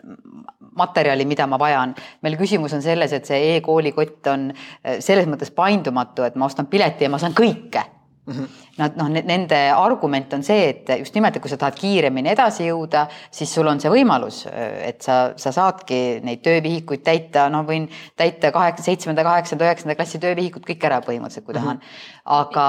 materjali, 0.77 1.27
mida 1.27 1.49
ma 1.51 1.59
vajan. 1.59 1.95
meil 2.23 2.39
küsimus 2.39 2.77
on 2.77 2.85
selles, 2.85 3.13
et 3.13 3.27
see 3.27 3.57
e-koolikott 3.57 4.31
on 4.31 4.51
äh, 4.53 5.01
selles 5.01 5.27
mõttes 5.27 5.51
paindumatu, 5.55 6.27
et 6.27 6.39
ma 6.39 6.47
ostan 6.47 6.71
pileti 6.71 7.07
ja 7.07 7.11
ma 7.11 7.19
saan 7.19 7.35
kõike 7.35 7.83
mm. 7.83 8.33
-hmm. 8.33 8.63
Nad 8.77 8.97
noh, 9.01 9.09
nende 9.09 9.57
argument 9.73 10.33
on 10.37 10.43
see, 10.45 10.69
et 10.69 10.91
just 10.99 11.15
nimelt, 11.15 11.37
et 11.37 11.43
kui 11.43 11.51
sa 11.51 11.57
tahad 11.57 11.75
kiiremini 11.81 12.29
edasi 12.29 12.67
jõuda, 12.67 13.07
siis 13.31 13.55
sul 13.55 13.67
on 13.67 13.81
see 13.81 13.89
võimalus, 13.91 14.43
et 14.85 15.01
sa, 15.03 15.33
sa 15.37 15.53
saadki 15.53 16.21
neid 16.23 16.43
töövihikuid 16.45 17.01
täita, 17.01 17.49
no 17.49 17.63
võin 17.65 17.89
täita 18.17 18.53
kaheksa, 18.53 18.85
seitsmenda, 18.85 19.25
kaheksanda, 19.25 19.65
üheksanda 19.65 19.97
klassi 19.97 20.21
töövihikut 20.21 20.69
kõik 20.69 20.85
ära 20.85 21.01
põhimõtteliselt, 21.01 21.47
kui 21.47 21.57
tahan, 21.57 21.81
aga 22.25 22.67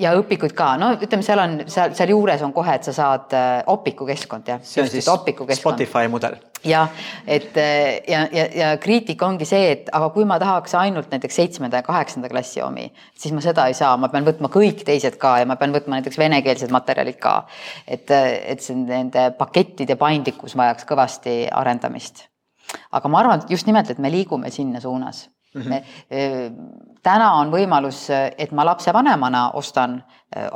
ja 0.00 0.12
õpikuid 0.16 0.54
ka, 0.56 0.72
no 0.80 0.92
ütleme, 0.96 1.24
seal 1.24 1.40
on 1.42 1.58
seal, 1.70 1.92
sealjuures 1.96 2.42
on 2.46 2.54
kohe, 2.54 2.76
et 2.78 2.86
sa 2.86 2.94
saad 2.96 3.34
äh, 3.36 3.50
opikukeskkond 3.72 4.48
jah. 4.48 4.62
see 4.64 4.82
on 4.82 4.88
siis 4.90 5.08
Spotify 5.58 6.08
mudel. 6.12 6.38
jah, 6.64 6.88
et 7.26 7.56
äh, 7.60 8.00
ja, 8.08 8.22
ja, 8.32 8.46
ja 8.56 8.70
kriitika 8.80 9.26
ongi 9.28 9.48
see, 9.48 9.70
et 9.74 9.90
aga 9.92 10.08
kui 10.14 10.24
ma 10.28 10.38
tahaks 10.40 10.74
ainult 10.80 11.12
näiteks 11.12 11.36
seitsmenda 11.42 11.82
ja 11.82 11.86
kaheksanda 11.86 12.30
klassi 12.32 12.62
omi, 12.64 12.88
siis 13.18 13.34
ma 13.36 13.44
seda 13.44 13.66
ei 13.68 13.76
saa, 13.76 13.96
ma 14.00 14.08
pean 14.12 14.26
võtma 14.28 14.50
kõik 14.52 14.84
teised 14.88 15.18
ka 15.20 15.36
ja 15.42 15.48
ma 15.48 15.58
pean 15.60 15.76
võtma 15.76 15.98
näiteks 15.98 16.18
venekeelsed 16.22 16.72
materjalid 16.72 17.20
ka. 17.20 17.36
et, 17.86 18.10
et 18.10 18.64
see 18.64 18.78
nende 18.78 19.28
pakettide 19.38 19.98
paindlikkus 20.00 20.56
vajaks 20.56 20.88
kõvasti 20.88 21.36
arendamist. 21.52 22.26
aga 22.90 23.12
ma 23.12 23.20
arvan, 23.20 23.44
et 23.44 23.52
just 23.52 23.68
nimelt, 23.68 23.90
et 23.92 24.00
me 24.00 24.12
liigume 24.12 24.50
sinna 24.50 24.80
suunas 24.80 25.28
mm. 25.54 25.62
-hmm. 25.62 25.68
me, 25.68 25.82
täna 27.02 27.32
on 27.40 27.50
võimalus, 27.52 28.06
et 28.12 28.52
ma 28.52 28.64
lapsevanemana 28.66 29.50
ostan 29.58 29.98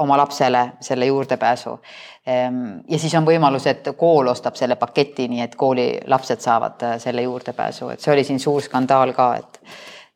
oma 0.01 0.16
lapsele 0.16 0.62
selle 0.80 1.07
juurdepääsu. 1.07 1.78
Ehm, 2.26 2.62
ja 2.88 2.99
siis 2.99 3.14
on 3.14 3.26
võimalus, 3.26 3.66
et 3.68 3.88
kool 3.99 4.28
ostab 4.32 4.57
selle 4.57 4.78
paketi, 4.80 5.28
nii 5.28 5.42
et 5.44 5.57
kooli 5.57 5.88
lapsed 6.09 6.40
saavad 6.40 6.86
selle 7.03 7.26
juurdepääsu, 7.26 7.90
et 7.92 8.01
see 8.01 8.14
oli 8.14 8.24
siin 8.24 8.40
suur 8.40 8.62
skandaal 8.64 9.12
ka, 9.16 9.28
et, 9.36 9.61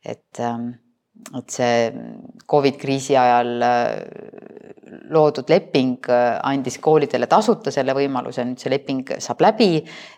et, 0.04 0.40
ehm, 0.40 0.70
et 1.36 1.52
see 1.52 1.92
Covid 2.50 2.80
kriisi 2.80 3.16
ajal 3.20 3.52
loodud 5.10 5.50
leping 5.52 6.08
andis 6.42 6.78
koolidele 6.82 7.28
tasuta 7.30 7.70
selle 7.70 7.94
võimaluse, 7.94 8.46
nüüd 8.46 8.62
see 8.62 8.72
leping 8.72 9.12
saab 9.22 9.44
läbi 9.44 9.74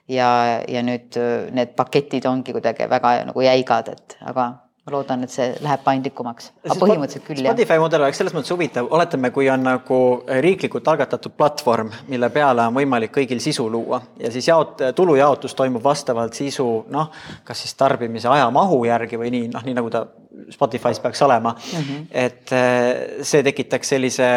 ja, 0.08 0.62
ja 0.68 0.84
nüüd 0.86 1.18
need 1.52 1.74
paketid 1.76 2.28
ongi 2.30 2.54
kuidagi 2.54 2.88
väga 2.88 3.16
nagu 3.28 3.44
jäigad, 3.44 3.90
et 3.92 4.16
aga 4.22 4.52
ma 4.82 4.96
loodan, 4.96 5.20
et 5.22 5.30
see 5.30 5.44
läheb 5.62 5.82
paindlikumaks, 5.84 6.48
aga 6.64 6.74
põhimõtteliselt 6.80 7.26
küll 7.28 7.38
jah. 7.44 7.52
Spotify 7.54 7.78
mudel 7.78 8.02
oleks 8.02 8.18
selles 8.18 8.34
mõttes 8.34 8.50
huvitav, 8.50 8.88
oletame, 8.90 9.30
kui 9.34 9.46
on 9.52 9.62
nagu 9.62 9.98
riiklikult 10.42 10.88
algatatud 10.90 11.36
platvorm, 11.38 11.92
mille 12.10 12.30
peale 12.34 12.64
on 12.66 12.74
võimalik 12.80 13.12
kõigil 13.14 13.38
sisu 13.44 13.68
luua 13.70 14.00
ja 14.18 14.32
siis 14.34 14.50
jaot-, 14.50 14.82
tulujaotus 14.98 15.54
toimub 15.58 15.84
vastavalt 15.86 16.34
sisu 16.34 16.66
noh, 16.90 17.14
kas 17.46 17.62
siis 17.62 17.78
tarbimise 17.78 18.30
ajamahu 18.32 18.80
järgi 18.88 19.22
või 19.22 19.30
nii, 19.36 19.52
noh, 19.54 19.62
nii 19.68 19.78
nagu 19.78 19.92
ta 19.94 20.02
Spotify's 20.50 20.98
peaks 20.98 21.22
olema 21.22 21.52
mm. 21.54 21.78
-hmm. 21.78 22.06
et 22.10 22.52
eh, 22.52 23.22
see 23.22 23.42
tekitaks 23.42 23.94
sellise, 23.94 24.28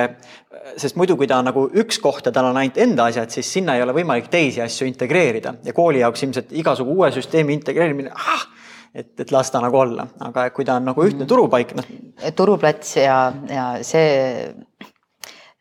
sest 0.78 0.96
muidu, 0.96 1.18
kui 1.18 1.28
ta 1.28 1.40
on 1.42 1.50
nagu 1.50 1.66
üks 1.74 1.98
koht 2.04 2.26
ja 2.26 2.32
tal 2.36 2.52
on 2.52 2.58
ainult 2.62 2.78
enda 2.78 3.10
asjad, 3.10 3.34
siis 3.34 3.50
sinna 3.54 3.76
ei 3.76 3.82
ole 3.82 3.96
võimalik 3.98 4.30
teisi 4.30 4.62
asju 4.62 4.86
integreerida 4.88 5.56
ja 5.64 5.74
kooli 5.74 6.06
jaoks 6.06 6.24
ilmselt 6.24 6.54
igasugu 6.54 7.00
uue 7.00 7.10
süsteemi 7.16 7.58
integreerimine 7.58 8.14
ah, 8.14 8.46
et, 8.96 9.12
et 9.20 9.32
las 9.32 9.52
ta 9.52 9.62
nagu 9.64 9.80
olla, 9.80 10.08
aga 10.30 10.50
kui 10.56 10.66
ta 10.68 10.80
on 10.80 10.92
nagu 10.92 11.06
ühtne 11.06 11.26
mhm. 11.26 11.32
turupaik, 11.32 11.76
noh. 11.78 11.94
turuplats 12.36 12.96
ja, 13.02 13.18
ja 13.52 13.66
see 13.86 14.08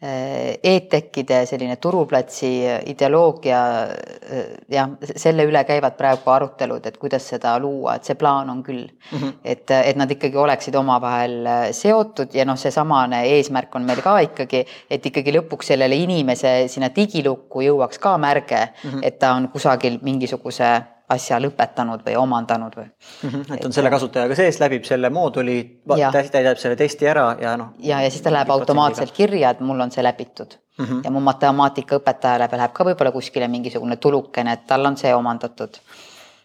äh, 0.05 0.55
e-tekkide 0.63 1.41
selline 1.49 1.77
turuplatsi 1.83 2.53
ideoloogia, 2.93 3.61
äh, 3.91 4.47
jah, 4.77 4.95
selle 5.03 5.49
üle 5.49 5.65
käivad 5.67 5.99
praegu 5.99 6.31
arutelud, 6.37 6.87
et 6.87 7.01
kuidas 7.03 7.27
seda 7.35 7.57
luua, 7.63 7.97
et 7.99 8.07
see 8.07 8.19
plaan 8.21 8.55
on 8.55 8.63
küll 8.67 8.87
mm. 8.87 9.19
-hmm. 9.19 9.37
et, 9.43 9.77
et 9.81 9.99
nad 9.99 10.11
ikkagi 10.11 10.39
oleksid 10.47 10.79
omavahel 10.79 11.39
äh, 11.47 11.69
seotud 11.73 12.35
ja 12.35 12.47
noh, 12.47 12.59
seesamane 12.61 13.25
eesmärk 13.35 13.75
on 13.75 13.91
meil 13.91 14.03
ka 14.05 14.19
ikkagi, 14.29 14.65
et 14.91 15.07
ikkagi 15.11 15.39
lõpuks 15.41 15.75
sellele 15.75 15.99
inimese 16.07 16.57
sinna 16.69 16.95
digilukku 16.95 17.67
jõuaks 17.67 17.99
ka 17.99 18.19
märge 18.19 18.69
mm, 18.69 18.91
-hmm. 18.91 19.01
et 19.03 19.19
ta 19.19 19.35
on 19.35 19.49
kusagil 19.49 19.99
mingisuguse 20.03 20.94
asja 21.13 21.39
lõpetanud 21.43 22.05
või 22.07 22.17
omandanud 22.17 22.77
või 22.77 22.87
mm. 22.87 23.31
-hmm, 23.31 23.57
et 23.57 23.65
on 23.69 23.73
selle 23.77 23.91
kasutajaga 23.93 24.37
sees, 24.39 24.59
läbib 24.61 24.87
selle 24.89 25.11
mooduli, 25.13 25.59
täidab 25.87 26.61
selle 26.61 26.77
testi 26.81 27.09
ära 27.11 27.27
ja 27.41 27.57
noh. 27.61 27.75
ja, 27.79 28.01
ja 28.03 28.11
siis 28.11 28.25
ta 28.25 28.33
läheb 28.33 28.51
automaatselt 28.51 29.13
kirja, 29.13 29.51
et 29.53 29.61
mul 29.61 29.81
on 29.85 29.93
see 29.93 30.05
läbitud 30.05 30.57
mm. 30.79 30.85
-hmm. 30.85 31.03
ja 31.05 31.11
mu 31.11 31.21
matemaatikaõpetajale 31.21 32.49
läheb 32.53 32.73
ka 32.73 32.89
võib-olla 32.89 33.13
kuskile 33.13 33.49
mingisugune 33.49 33.97
tulukene, 33.97 34.53
et 34.53 34.67
tal 34.67 34.87
on 34.87 34.97
see 34.97 35.15
omandatud. 35.15 35.77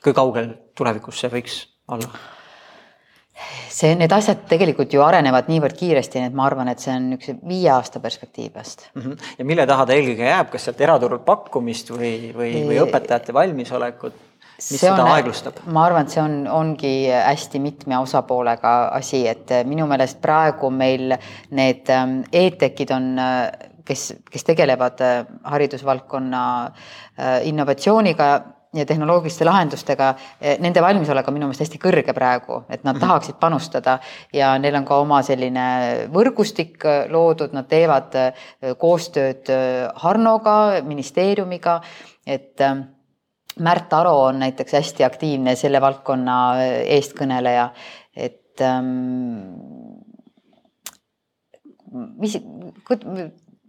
kui 0.04 0.14
kaugel 0.14 0.54
tulevikus 0.76 1.20
see 1.20 1.32
võiks 1.32 1.64
olla? 1.88 2.12
see, 3.70 3.96
need 3.96 4.12
asjad 4.12 4.42
tegelikult 4.50 4.94
ju 4.94 5.02
arenevad 5.06 5.48
niivõrd 5.48 5.78
kiiresti, 5.80 6.20
nii 6.20 6.32
et 6.32 6.36
ma 6.36 6.46
arvan, 6.50 6.68
et 6.68 6.80
see 6.84 6.92
on 6.96 7.14
üks 7.16 7.32
viie 7.48 7.70
aasta 7.72 8.00
perspektiivist 8.00 8.90
mm. 8.94 9.02
-hmm. 9.02 9.36
ja 9.40 9.46
mille 9.46 9.68
taha 9.68 9.86
ta 9.86 9.94
eelkõige 9.94 10.26
jääb, 10.26 10.50
kas 10.52 10.68
sealt 10.68 10.82
eraturult 10.82 11.26
pakkumist 11.26 11.94
või, 11.96 12.34
või, 12.36 12.52
või 12.68 12.82
õpetajate 12.84 13.34
valmisolekut? 13.34 14.26
Mis 14.60 14.82
seda 14.82 15.00
on, 15.00 15.14
aeglustab? 15.16 15.64
ma 15.72 15.86
arvan, 15.88 16.06
et 16.06 16.14
see 16.14 16.22
on, 16.24 16.38
ongi 16.52 16.94
hästi 17.14 17.62
mitme 17.64 17.98
osapoolega 18.04 18.76
asi, 18.98 19.24
et 19.32 19.52
minu 19.70 19.88
meelest 19.90 20.20
praegu 20.24 20.72
meil 20.74 21.16
need 21.56 21.90
ähm, 21.94 22.22
e-tekid 22.36 22.94
on, 22.96 23.10
äh, 23.24 23.42
kes, 23.88 24.12
kes 24.30 24.48
tegelevad 24.52 25.04
äh, 25.06 25.18
haridusvaldkonna 25.54 26.46
äh, 26.66 27.36
innovatsiooniga 27.50 28.30
ja 28.78 28.84
tehnoloogiliste 28.86 29.48
lahendustega, 29.48 30.12
nende 30.62 30.82
valmisolek 30.86 31.26
on 31.26 31.34
minu 31.34 31.48
meelest 31.50 31.64
hästi 31.64 31.80
kõrge 31.82 32.14
praegu, 32.14 32.60
et 32.70 32.84
nad 32.84 32.94
-hmm. 32.96 33.02
tahaksid 33.02 33.40
panustada 33.42 33.96
ja 34.34 34.52
neil 34.62 34.76
on 34.78 34.86
ka 34.86 35.00
oma 35.02 35.24
selline 35.26 35.64
võrgustik 36.14 36.86
loodud, 37.10 37.50
nad 37.58 37.66
teevad 37.66 38.14
koostööd 38.78 39.50
Harnoga, 40.04 40.84
ministeeriumiga, 40.86 41.82
et 42.28 42.62
Märt 43.60 43.94
Aro 43.94 44.16
on 44.30 44.40
näiteks 44.40 44.74
hästi 44.74 45.04
aktiivne 45.04 45.56
selle 45.60 45.82
valdkonna 45.82 46.38
eestkõneleja, 46.96 47.70
et 48.16 48.62
ähm, 48.64 48.94
mis, 52.20 52.38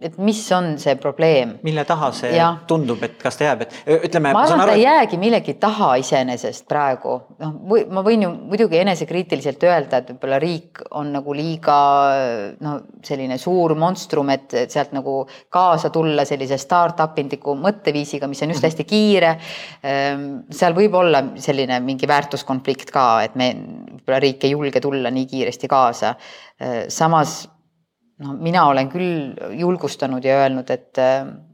et 0.00 0.16
mis 0.18 0.40
on 0.56 0.72
see 0.80 0.94
probleem. 0.96 1.56
mille 1.62 1.84
taha 1.84 2.10
see 2.16 2.32
ja. 2.36 2.50
tundub, 2.66 3.02
et 3.04 3.18
kas 3.20 3.36
ta 3.36 3.50
jääb, 3.50 3.66
et 3.66 3.74
ütleme. 4.08 4.32
ma 4.32 4.44
arvan, 4.46 4.62
et 4.64 4.72
ta 4.72 4.76
ei 4.78 4.84
jäägi 4.84 5.18
millegi 5.20 5.54
taha 5.60 5.90
iseenesest 6.00 6.66
praegu, 6.70 7.16
noh, 7.42 7.54
ma 7.92 8.04
võin 8.06 8.24
ju 8.24 8.30
muidugi 8.38 8.80
enesekriitiliselt 8.80 9.68
öelda, 9.68 10.00
et 10.00 10.14
võib-olla 10.14 10.40
riik 10.40 10.82
on 10.96 11.12
nagu 11.14 11.36
liiga 11.36 11.76
no 12.64 12.74
selline 13.04 13.36
suur 13.40 13.76
monstrum, 13.78 14.32
et 14.32 14.56
sealt 14.72 14.94
nagu 14.96 15.20
kaasa 15.52 15.92
tulla 15.92 16.24
sellise 16.28 16.58
startup 16.60 17.18
indiku 17.20 17.54
mõtteviisiga, 17.58 18.28
mis 18.30 18.42
on 18.44 18.54
just 18.54 18.64
hästi 18.66 18.88
kiire. 18.88 19.36
Ehm, 19.84 20.26
seal 20.54 20.76
võib 20.76 20.96
olla 20.96 21.22
selline 21.40 21.80
mingi 21.84 22.08
väärtuskonflikt 22.10 22.92
ka, 22.94 23.06
et 23.28 23.36
me, 23.40 23.52
võib-olla 24.00 24.24
riik 24.24 24.48
ei 24.48 24.56
julge 24.56 24.82
tulla 24.82 25.12
nii 25.12 25.28
kiiresti 25.30 25.70
kaasa. 25.70 26.14
Ehm, 26.60 26.86
samas 26.88 27.42
no 28.20 28.36
mina 28.38 28.66
olen 28.68 28.88
küll 28.92 29.34
julgustanud 29.58 30.24
ja 30.24 30.40
öelnud, 30.42 30.70
et, 30.70 30.98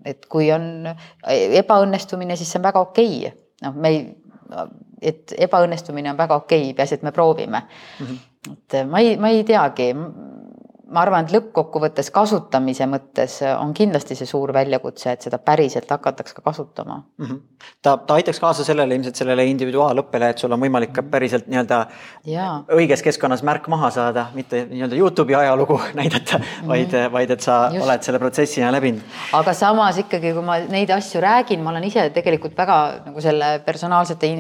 et 0.05 0.27
kui 0.31 0.51
on 0.55 0.89
ebaõnnestumine, 1.31 2.37
siis 2.37 2.53
see 2.53 2.61
on 2.61 2.69
väga 2.69 2.83
okei 2.89 3.13
okay.. 3.27 3.43
noh, 3.67 3.77
me 3.83 3.93
ei, 3.95 4.01
et 5.03 5.35
ebaõnnestumine 5.47 6.13
on 6.13 6.19
väga 6.19 6.41
okei 6.43 6.69
okay,, 6.71 6.77
peaasi, 6.79 6.99
et 6.99 7.07
me 7.07 7.13
proovime 7.13 7.63
mm. 7.63 8.07
-hmm. 8.07 8.57
et 8.57 8.79
ma 8.91 9.03
ei, 9.05 9.17
ma 9.17 9.33
ei 9.35 9.45
teagi. 9.45 9.93
Ma 10.87 11.03
arvan, 11.03 11.27
et 11.27 11.33
lõppkokkuvõttes 11.35 12.13
kasutamise 12.15 12.87
mõttes 12.87 13.41
on 13.49 13.73
kindlasti 13.75 14.15
see 14.19 14.29
suur 14.29 14.53
väljakutse, 14.55 15.17
et 15.17 15.25
seda 15.27 15.41
päriselt 15.43 15.91
hakataks 15.91 16.37
ka 16.37 16.45
kasutama 16.45 17.01
mm. 17.01 17.27
-hmm. 17.27 17.41
ta, 17.83 17.97
ta 17.97 18.15
aitaks 18.15 18.41
kaasa 18.41 18.65
sellele 18.65 18.95
ilmselt 18.95 19.19
sellele 19.19 19.45
individuaalõppele, 19.51 20.31
et 20.31 20.39
sul 20.39 20.55
on 20.55 20.63
võimalik 20.63 20.93
ka 20.95 21.03
päriselt 21.03 21.49
nii-öelda 21.51 21.81
õiges 22.79 23.03
keskkonnas 23.03 23.43
märk 23.43 23.67
maha 23.73 23.91
saada, 23.91 24.29
mitte 24.35 24.63
nii-öelda 24.71 24.99
Youtube'i 25.01 25.35
ajalugu 25.35 25.81
näidata 26.01 26.39
mm, 26.39 26.45
-hmm. 26.45 26.69
vaid, 26.69 26.97
vaid 27.13 27.31
et 27.31 27.41
sa 27.41 27.59
Just. 27.73 27.85
oled 27.87 28.03
selle 28.03 28.19
protsessina 28.19 28.73
läbinud. 28.73 29.03
aga 29.33 29.53
samas 29.53 29.99
ikkagi, 29.99 30.33
kui 30.33 30.43
ma 30.43 30.59
neid 30.59 30.91
asju 30.91 31.21
räägin, 31.21 31.63
ma 31.63 31.71
olen 31.71 31.85
ise 31.85 32.11
tegelikult 32.11 32.57
väga 32.59 32.79
nagu 33.07 33.21
selle 33.21 33.59
personaalsete 33.67 34.31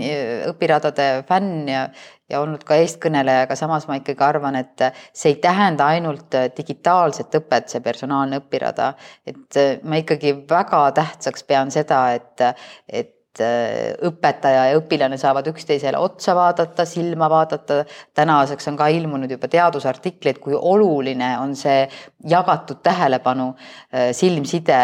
õpiradade 0.52 1.24
fänn 1.26 1.68
ja 1.68 1.88
ja 2.30 2.40
olnud 2.42 2.64
ka 2.66 2.78
eestkõneleja, 2.82 3.46
aga 3.46 3.56
samas 3.58 3.86
ma 3.88 3.98
ikkagi 4.00 4.24
arvan, 4.26 4.58
et 4.58 4.86
see 5.12 5.34
ei 5.34 5.40
tähenda 5.42 5.90
ainult 5.94 6.34
digitaalset 6.56 7.34
õpet, 7.40 7.68
see 7.72 7.84
personaalne 7.84 8.40
õpirada. 8.42 8.94
et 9.26 9.60
ma 9.82 10.00
ikkagi 10.02 10.34
väga 10.48 10.86
tähtsaks 10.96 11.44
pean 11.44 11.70
seda, 11.70 12.00
et, 12.18 12.40
et 12.88 13.10
äh, 13.10 13.15
õpetaja 13.38 14.66
ja 14.70 14.78
õpilane 14.78 15.18
saavad 15.20 15.46
üksteisele 15.50 15.98
otsa 15.98 16.34
vaadata, 16.36 16.84
silma 16.84 17.28
vaadata. 17.30 17.84
tänaseks 18.14 18.68
on 18.68 18.76
ka 18.76 18.86
ilmunud 18.88 19.30
juba 19.30 19.48
teadusartikleid, 19.48 20.38
kui 20.38 20.54
oluline 20.54 21.38
on 21.38 21.56
see 21.56 21.88
jagatud 22.24 22.80
tähelepanu, 22.82 23.48
äh, 23.94 24.10
silmside 24.12 24.78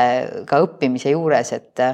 ka 0.47 0.61
õppimise 0.65 1.11
juures, 1.11 1.53
et, 1.53 1.85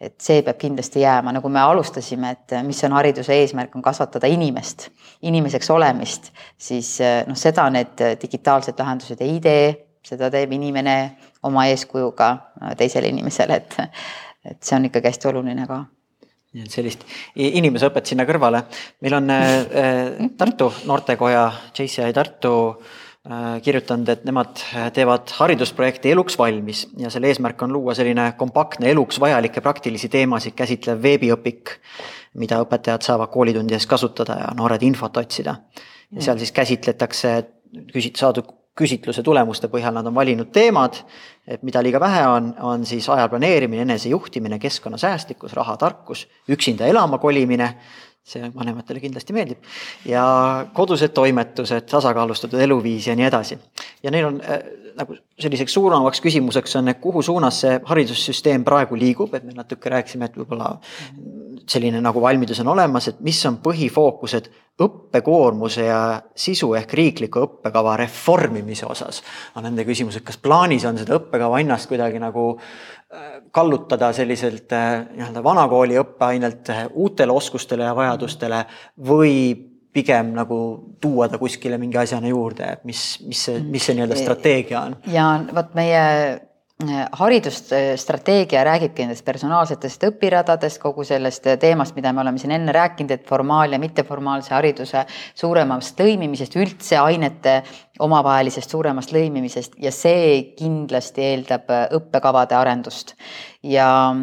et 0.00 0.14
see 0.20 0.42
peab 0.42 0.58
kindlasti 0.60 1.00
jääma, 1.00 1.32
nagu 1.36 1.48
me 1.48 1.60
alustasime, 1.60 2.30
et 2.30 2.58
mis 2.66 2.84
on 2.84 2.96
hariduse 2.96 3.34
eesmärk, 3.34 3.74
on 3.76 3.82
kasvatada 3.82 4.26
inimest, 4.26 4.88
inimeseks 5.22 5.70
olemist, 5.70 6.32
siis 6.58 6.96
äh, 7.00 7.24
noh, 7.26 7.36
seda 7.36 7.68
need 7.70 8.00
digitaalsed 8.22 8.78
lahendused 8.78 9.20
ei 9.20 9.40
tee, 9.40 9.66
seda 10.06 10.30
teeb 10.30 10.52
inimene 10.54 10.96
oma 11.42 11.66
eeskujuga 11.66 12.30
teisele 12.78 13.10
inimesele, 13.10 13.60
et 13.62 13.76
et 14.46 14.62
see 14.62 14.76
on 14.76 14.84
ikkagi 14.86 15.10
hästi 15.10 15.26
oluline 15.26 15.66
ka 15.66 15.80
nii 16.54 16.64
et 16.64 16.72
sellist 16.72 17.02
inimeseõpet 17.36 18.12
sinna 18.12 18.26
kõrvale. 18.28 18.62
meil 19.04 19.18
on 19.18 19.30
äh, 19.30 19.56
äh 19.82 20.30
Tartu 20.38 20.70
noortekoja, 20.88 21.50
JCI 21.76 22.12
Tartu 22.16 22.52
äh, 22.70 23.60
kirjutanud, 23.62 24.08
et 24.08 24.24
nemad 24.24 24.62
teevad 24.94 25.32
haridusprojekti 25.38 26.14
Eluks 26.14 26.38
valmis 26.38 26.86
ja 26.98 27.10
selle 27.10 27.32
eesmärk 27.32 27.62
on 27.62 27.72
luua 27.72 27.94
selline 27.94 28.32
kompaktne 28.38 28.90
eluks 28.90 29.20
vajalikke 29.20 29.60
praktilisi 29.60 30.08
teemasid 30.12 30.56
käsitlev 30.56 31.02
veebiõpik, 31.02 31.76
mida 32.40 32.60
õpetajad 32.64 33.04
saavad 33.04 33.32
koolitundides 33.32 33.86
kasutada 33.86 34.40
ja 34.44 34.54
noored 34.56 34.82
infot 34.82 35.16
otsida. 35.16 35.58
ja 36.12 36.22
seal 36.22 36.38
siis 36.38 36.52
käsitletakse 36.52 37.36
küsit-, 37.92 38.16
saadud 38.16 38.48
küsitluse 38.76 39.22
tulemuste 39.24 39.70
põhjal 39.72 39.94
nad 39.96 40.06
on 40.06 40.14
valinud 40.14 40.50
teemad, 40.52 40.98
et 41.48 41.62
mida 41.64 41.82
liiga 41.84 42.00
vähe 42.02 42.24
on, 42.28 42.50
on 42.60 42.84
siis 42.88 43.08
aja 43.12 43.28
planeerimine, 43.32 43.86
enesejuhtimine, 43.86 44.58
keskkonnasäästlikkus, 44.62 45.54
rahatarkus, 45.56 46.26
üksinda 46.52 46.88
elama 46.90 47.18
kolimine, 47.22 47.70
see 48.26 48.48
vanematele 48.54 49.00
kindlasti 49.00 49.34
meeldib, 49.36 49.62
ja 50.04 50.24
kodused 50.74 51.14
toimetused, 51.14 51.86
tasakaalustatud 51.90 52.60
eluviis 52.60 53.06
ja 53.06 53.14
nii 53.16 53.28
edasi. 53.28 53.58
ja 54.02 54.10
neil 54.10 54.26
on 54.32 54.40
äh, 54.42 54.66
nagu 54.96 55.16
selliseks 55.40 55.76
suuremaks 55.76 56.20
küsimuseks 56.24 56.76
on, 56.80 56.88
et 56.88 57.00
kuhu 57.00 57.22
suunas 57.22 57.60
see 57.62 57.78
haridussüsteem 57.84 58.64
praegu 58.64 58.98
liigub, 58.98 59.34
et 59.34 59.44
me 59.44 59.54
natuke 59.56 59.92
rääkisime, 59.92 60.28
et 60.28 60.36
võib-olla 60.40 60.72
selline 61.68 62.00
nagu 62.02 62.20
valmidus 62.22 62.60
on 62.62 62.70
olemas, 62.74 63.08
et 63.10 63.20
mis 63.26 63.38
on 63.48 63.58
põhifookused 63.62 64.48
õppekoormuse 64.82 65.86
ja 65.86 66.00
sisu 66.36 66.74
ehk 66.76 66.92
riikliku 66.98 67.42
õppekava 67.46 67.96
reformimise 68.02 68.86
osas. 68.86 69.22
on 69.56 69.64
nende 69.64 69.84
küsimus, 69.88 70.16
et 70.16 70.24
kas 70.24 70.36
plaanis 70.36 70.84
on 70.84 70.98
seda 70.98 71.16
õppekava 71.16 71.60
ennast 71.60 71.88
kuidagi 71.88 72.20
nagu 72.22 72.48
äh, 72.58 73.38
kallutada 73.50 74.12
selliselt 74.12 74.72
äh, 74.72 75.06
nii-öelda 75.14 75.42
vanakooli 75.44 75.96
õppeainelt 76.02 76.70
äh, 76.70 76.84
uutele 76.92 77.32
oskustele 77.32 77.88
ja 77.88 77.96
vajadustele 77.96 78.64
või 79.08 79.56
pigem 79.96 80.34
nagu 80.36 80.58
tuua 81.00 81.28
ta 81.28 81.38
kuskile 81.40 81.78
mingi 81.80 81.96
asjana 81.96 82.28
juurde, 82.28 82.76
mis, 82.84 83.16
mis 83.24 83.46
see, 83.48 83.62
mis 83.64 83.86
see 83.86 83.96
nii-öelda 83.96 84.18
strateegia 84.20 84.82
on? 84.90 85.00
ja 85.08 85.30
vot 85.56 85.72
meie 85.78 86.04
haridusstrateegia 86.84 88.60
räägibki 88.66 89.06
nendest 89.06 89.24
personaalsetest 89.24 90.02
õpiradadest, 90.10 90.76
kogu 90.82 91.06
sellest 91.08 91.46
teemast, 91.60 91.94
mida 91.96 92.12
me 92.12 92.20
oleme 92.20 92.36
siin 92.38 92.52
enne 92.52 92.72
rääkinud, 92.76 93.14
et 93.14 93.24
formaal- 93.24 93.72
ja 93.72 93.78
mitteformaalse 93.80 94.52
hariduse 94.52 95.06
suuremast 95.34 95.96
lõimimisest, 96.00 96.58
üldse 96.60 96.98
ainete 97.00 97.62
omavahelisest 97.98 98.70
suuremast 98.70 99.12
lõimimisest 99.12 99.78
ja 99.80 99.90
see 99.90 100.52
kindlasti 100.58 101.24
eeldab 101.24 101.72
õppekavade 101.96 102.54
arendust. 102.54 103.14
ja, 103.62 104.14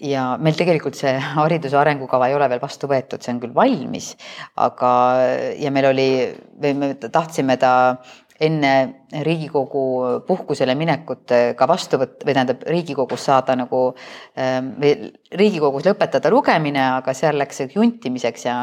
ja 0.00 0.36
meil 0.38 0.54
tegelikult 0.54 0.94
see 0.94 1.18
hariduse 1.40 1.76
arengukava 1.76 2.28
ei 2.28 2.34
ole 2.34 2.48
veel 2.48 2.62
vastu 2.62 2.86
võetud, 2.86 3.18
see 3.20 3.34
on 3.34 3.40
küll 3.40 3.54
valmis, 3.54 4.14
aga, 4.54 4.92
ja 5.58 5.70
meil 5.70 5.90
oli, 5.90 6.08
või 6.62 6.74
me 6.78 6.94
tahtsime 6.94 7.56
ta 7.56 7.96
enne 8.40 8.72
Riigikogu 9.22 9.82
puhkusele 10.26 10.74
minekut 10.74 11.30
ka 11.56 11.68
vastu 11.68 12.00
võtta 12.00 12.26
või 12.26 12.34
tähendab 12.34 12.64
Riigikogus 12.66 13.22
saada 13.28 13.54
nagu 13.56 13.82
ähm, 14.38 14.72
või 14.82 15.12
Riigikogus 15.36 15.86
lõpetada 15.86 16.30
lugemine, 16.30 16.80
aga 16.98 17.14
seal 17.16 17.38
läks 17.40 17.62
juntimiseks 17.74 18.46
ja 18.46 18.56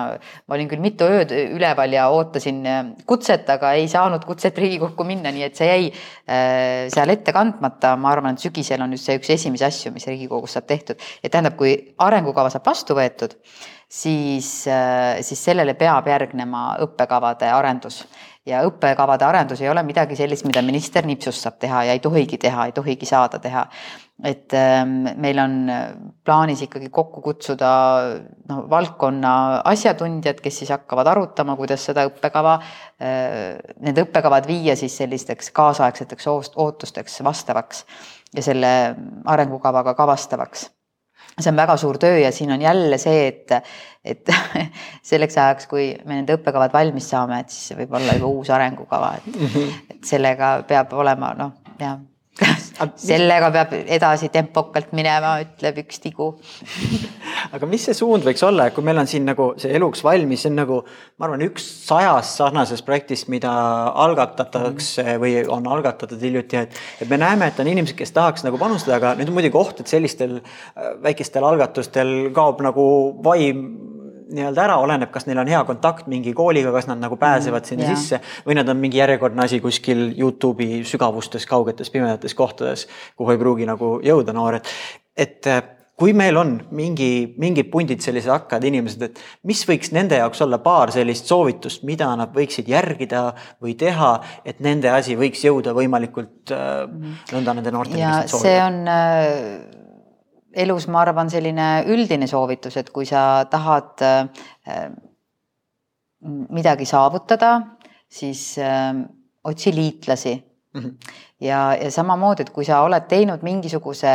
ma 0.47 0.55
olin 0.57 0.69
küll 0.71 0.83
mitu 0.83 1.07
ööd 1.07 1.33
üleval 1.33 1.95
ja 1.95 2.09
ootasin 2.13 2.61
äh, 2.69 2.81
kutset, 3.09 3.49
aga 3.49 3.73
ei 3.79 3.87
saanud 3.91 4.25
kutset 4.27 4.57
Riigikokku 4.59 5.05
minna, 5.07 5.31
nii 5.33 5.47
et 5.47 5.59
see 5.59 5.69
jäi 5.69 5.85
äh, 5.91 6.89
seal 6.93 7.13
ette 7.15 7.35
kandmata. 7.35 7.95
ma 7.99 8.11
arvan, 8.11 8.37
et 8.37 8.43
sügisel 8.43 8.81
on 8.83 8.95
just 8.95 9.09
see 9.09 9.19
üks 9.19 9.31
esimesi 9.35 9.67
asju, 9.67 9.93
mis 9.95 10.07
Riigikogus 10.07 10.57
saab 10.57 10.67
tehtud, 10.71 10.99
et 11.23 11.31
tähendab, 11.31 11.57
kui 11.59 11.75
arengukava 12.03 12.51
saab 12.53 12.65
vastu 12.67 12.95
võetud, 12.97 13.35
siis, 13.87 14.67
äh, 14.67 15.21
siis 15.21 15.43
sellele 15.43 15.75
peab 15.79 16.07
järgnema 16.09 16.73
õppekavade 16.83 17.51
arendus 17.53 18.03
ja 18.47 18.59
õppekavade 18.67 19.23
arendus 19.23 19.61
ei 19.63 19.69
ole 19.71 19.83
midagi 19.87 20.17
sellist, 20.19 20.45
mida 20.47 20.61
minister 20.65 21.05
nipsust 21.07 21.45
saab 21.45 21.59
teha 21.61 21.83
ja 21.87 21.95
ei 21.95 22.01
tohigi 22.03 22.39
teha, 22.41 22.67
ei 22.67 22.75
tohigi 22.75 23.07
saada 23.07 23.39
teha. 23.43 23.67
et 24.23 24.53
ähm, 24.53 25.07
meil 25.19 25.39
on 25.41 25.55
plaanis 26.23 26.61
ikkagi 26.63 26.89
kokku 26.93 27.21
kutsuda 27.21 27.71
noh, 28.49 28.59
valdkonna 28.69 29.63
asjatundjad, 29.71 30.39
kes 30.43 30.61
siis 30.61 30.71
hakkavad 30.71 31.07
arutama, 31.11 31.55
kuidas 31.59 31.83
seda 31.89 32.05
õppekava, 32.07 32.59
äh, 33.01 33.57
need 33.83 34.03
õppekavad 34.05 34.47
viia 34.47 34.77
siis 34.79 34.95
sellisteks 35.01 35.51
kaasaegseteks 35.55 36.29
ootusteks 36.29 37.19
vastavaks 37.23 37.85
ja 38.35 38.45
selle 38.45 38.71
arengukavaga 39.25 39.95
kavastavaks 39.97 40.69
see 41.39 41.51
on 41.51 41.59
väga 41.59 41.77
suur 41.81 41.97
töö 42.01 42.17
ja 42.21 42.31
siin 42.31 42.51
on 42.53 42.61
jälle 42.61 42.97
see, 43.01 43.27
et, 43.27 43.51
et 44.05 44.33
selleks 45.11 45.37
ajaks, 45.37 45.67
kui 45.71 45.91
me 46.05 46.21
need 46.21 46.33
õppekavad 46.37 46.73
valmis 46.73 47.09
saame, 47.09 47.43
et 47.43 47.53
siis 47.53 47.77
võib 47.77 47.93
olla 47.99 48.17
juba 48.17 48.31
uus 48.31 48.53
arengukava, 48.53 49.15
et, 49.19 49.29
mhm. 49.35 49.77
et 49.95 50.09
sellega 50.13 50.55
peab 50.67 50.93
olema 50.99 51.33
noh, 51.39 51.55
jah 51.81 51.99
sellega 53.07 53.51
peab 53.53 53.73
edasi 53.83 54.29
tempokalt 54.33 54.93
minema, 54.97 55.35
ütleb 55.43 55.83
üks 55.83 56.01
tigu 56.01 56.31
aga 57.55 57.67
mis 57.69 57.85
see 57.87 57.95
suund 57.97 58.25
võiks 58.25 58.43
olla, 58.45 58.69
kui 58.73 58.85
meil 58.85 59.01
on 59.01 59.09
siin 59.09 59.27
nagu 59.27 59.51
see 59.61 59.73
eluks 59.77 60.03
valmis, 60.05 60.43
see 60.43 60.51
on 60.51 60.57
nagu, 60.61 60.79
ma 61.19 61.27
arvan, 61.27 61.43
üks 61.45 61.65
sajast 61.87 62.39
sarnasest 62.39 62.85
projektist, 62.87 63.29
mida 63.33 63.51
algatatakse 64.05 65.17
või 65.21 65.35
on 65.45 65.67
algatatud 65.69 66.21
hiljuti, 66.21 66.63
et. 66.65 66.81
et 67.03 67.09
me 67.11 67.19
näeme, 67.21 67.51
et 67.51 67.61
on 67.61 67.69
inimesed, 67.69 67.97
kes 67.99 68.15
tahaks 68.15 68.45
nagu 68.47 68.59
panustada, 68.61 68.97
aga 68.97 69.13
nüüd 69.19 69.31
on 69.31 69.37
muidugi 69.37 69.59
oht, 69.59 69.83
et 69.83 69.91
sellistel 69.91 70.39
äh, 70.39 70.93
väikestel 71.03 71.45
algatustel 71.45 72.13
kaob 72.35 72.63
nagu 72.65 72.85
vaim 73.25 73.65
nii-öelda 74.33 74.65
ära, 74.65 74.79
oleneb, 74.83 75.11
kas 75.13 75.27
neil 75.29 75.41
on 75.43 75.51
hea 75.51 75.61
kontakt 75.67 76.09
mingi 76.11 76.33
kooliga, 76.37 76.73
kas 76.75 76.89
nad 76.89 77.01
nagu 77.01 77.17
pääsevad 77.21 77.67
sinna 77.69 77.87
yeah. 77.87 77.99
sisse 77.99 78.19
või 78.47 78.57
nad 78.59 78.69
on 78.69 78.81
mingi 78.81 79.01
järjekordne 79.01 79.45
asi 79.45 79.61
kuskil 79.63 80.09
Youtube'i 80.17 80.81
sügavustes, 80.87 81.47
kaugetes, 81.49 81.93
pimedates 81.93 82.35
kohtades, 82.37 82.87
kuhu 83.19 83.35
ei 83.35 83.41
pruugi 83.41 83.69
nagu 83.69 83.95
jõuda 84.03 84.35
noored. 84.35 84.67
et 85.17 85.47
äh, 85.47 85.61
kui 85.99 86.13
meil 86.17 86.37
on 86.37 86.55
mingi, 86.73 87.35
mingid 87.39 87.69
pundid 87.71 88.01
sellised 88.01 88.31
hakkajad 88.33 88.65
inimesed, 88.65 89.03
et 89.05 89.19
mis 89.47 89.61
võiks 89.69 89.93
nende 89.93 90.17
jaoks 90.17 90.41
olla 90.41 90.57
paar 90.63 90.91
sellist 90.91 91.29
soovitust, 91.29 91.85
mida 91.87 92.09
nad 92.19 92.33
võiksid 92.33 92.71
järgida 92.71 93.27
või 93.61 93.77
teha, 93.79 94.15
et 94.45 94.59
nende 94.65 94.89
asi 94.91 95.15
võiks 95.19 95.45
jõuda 95.45 95.75
võimalikult 95.77 96.51
äh, 96.55 96.83
nõnda 97.35 97.55
nende 97.59 97.75
noorteni. 97.75 98.01
ja 98.01 98.19
see 98.27 98.57
on 98.63 98.83
äh 98.89 99.81
elus, 100.53 100.87
ma 100.87 101.01
arvan, 101.01 101.29
selline 101.29 101.83
üldine 101.89 102.27
soovitus, 102.29 102.77
et 102.77 102.89
kui 102.93 103.05
sa 103.09 103.45
tahad 103.49 104.03
äh, 104.05 104.87
midagi 106.53 106.85
saavutada, 106.87 107.55
siis 108.09 108.57
äh, 108.61 108.93
otsi 109.43 109.75
liitlasi 109.75 110.35
mm. 110.73 110.81
-hmm. 110.81 111.15
ja, 111.39 111.75
ja 111.81 111.91
samamoodi, 111.91 112.41
et 112.41 112.49
kui 112.49 112.65
sa 112.65 112.81
oled 112.81 113.07
teinud 113.09 113.41
mingisuguse 113.43 114.13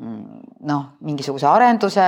noh, 0.00 0.84
mingisuguse 1.04 1.44
arenduse, 1.50 2.04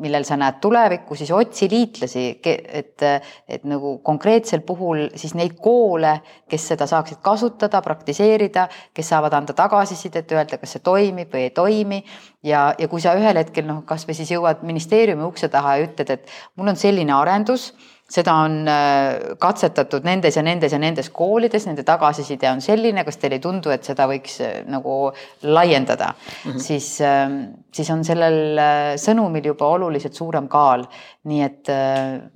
millel 0.00 0.24
sa 0.26 0.38
näed 0.40 0.56
tulevikku, 0.62 1.14
siis 1.18 1.30
otsi 1.36 1.68
liitlasi, 1.70 2.24
et, 2.42 3.04
et 3.46 3.66
nagu 3.68 3.98
konkreetsel 4.04 4.64
puhul 4.66 5.04
siis 5.18 5.36
neid 5.38 5.58
koole, 5.62 6.16
kes 6.48 6.70
seda 6.72 6.88
saaksid 6.90 7.20
kasutada, 7.22 7.82
praktiseerida, 7.84 8.66
kes 8.96 9.12
saavad 9.12 9.36
anda 9.38 9.54
tagasisidet, 9.58 10.32
öelda, 10.34 10.58
kas 10.58 10.74
see 10.74 10.84
toimib 10.84 11.30
või 11.34 11.44
ei 11.46 11.52
toimi. 11.54 12.00
ja, 12.42 12.72
ja 12.78 12.88
kui 12.88 13.04
sa 13.04 13.14
ühel 13.18 13.36
hetkel 13.36 13.68
noh, 13.68 13.84
kasvõi 13.86 14.16
siis 14.16 14.32
jõuad 14.32 14.64
ministeeriumi 14.66 15.26
ukse 15.28 15.52
taha 15.52 15.76
ja 15.76 15.86
ütled, 15.86 16.10
et 16.10 16.34
mul 16.56 16.72
on 16.72 16.80
selline 16.80 17.14
arendus 17.14 17.72
seda 18.08 18.32
on 18.40 18.62
äh, 18.68 19.36
katsetatud 19.40 20.06
nendes 20.08 20.38
ja 20.38 20.42
nendes 20.44 20.72
ja 20.72 20.80
nendes 20.80 21.10
koolides, 21.12 21.66
nende 21.68 21.84
tagasiside 21.86 22.48
on 22.48 22.62
selline, 22.64 23.04
kas 23.04 23.20
teile 23.20 23.36
ei 23.36 23.42
tundu, 23.44 23.72
et 23.74 23.84
seda 23.84 24.06
võiks 24.08 24.38
äh, 24.44 24.54
nagu 24.68 25.10
laiendada 25.44 26.14
mm, 26.14 26.50
-hmm. 26.50 26.62
siis, 26.64 26.88
ähm, 27.04 27.36
siis 27.74 27.90
on 27.92 28.04
sellel 28.08 28.58
äh, 28.58 28.94
sõnumil 28.96 29.50
juba 29.52 29.68
oluliselt 29.76 30.16
suurem 30.16 30.48
kaal. 30.48 30.86
nii 31.28 31.42
et 31.44 31.68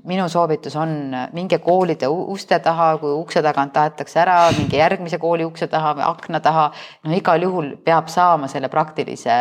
minu 0.04 0.26
soovitus 0.28 0.74
on, 0.76 1.14
minge 1.32 1.58
koolide 1.64 2.08
uste 2.08 2.58
taha, 2.58 2.98
kui 3.00 3.14
ukse 3.16 3.40
tagant 3.42 3.72
tahetakse 3.72 4.20
ära, 4.20 4.50
minge 4.58 4.76
järgmise 4.76 5.18
kooli 5.18 5.46
ukse 5.48 5.66
taha 5.66 5.94
või 5.96 6.04
akna 6.04 6.40
taha. 6.40 6.72
no 7.04 7.16
igal 7.16 7.42
juhul 7.42 7.76
peab 7.84 8.12
saama 8.12 8.48
selle 8.48 8.68
praktilise 8.68 9.32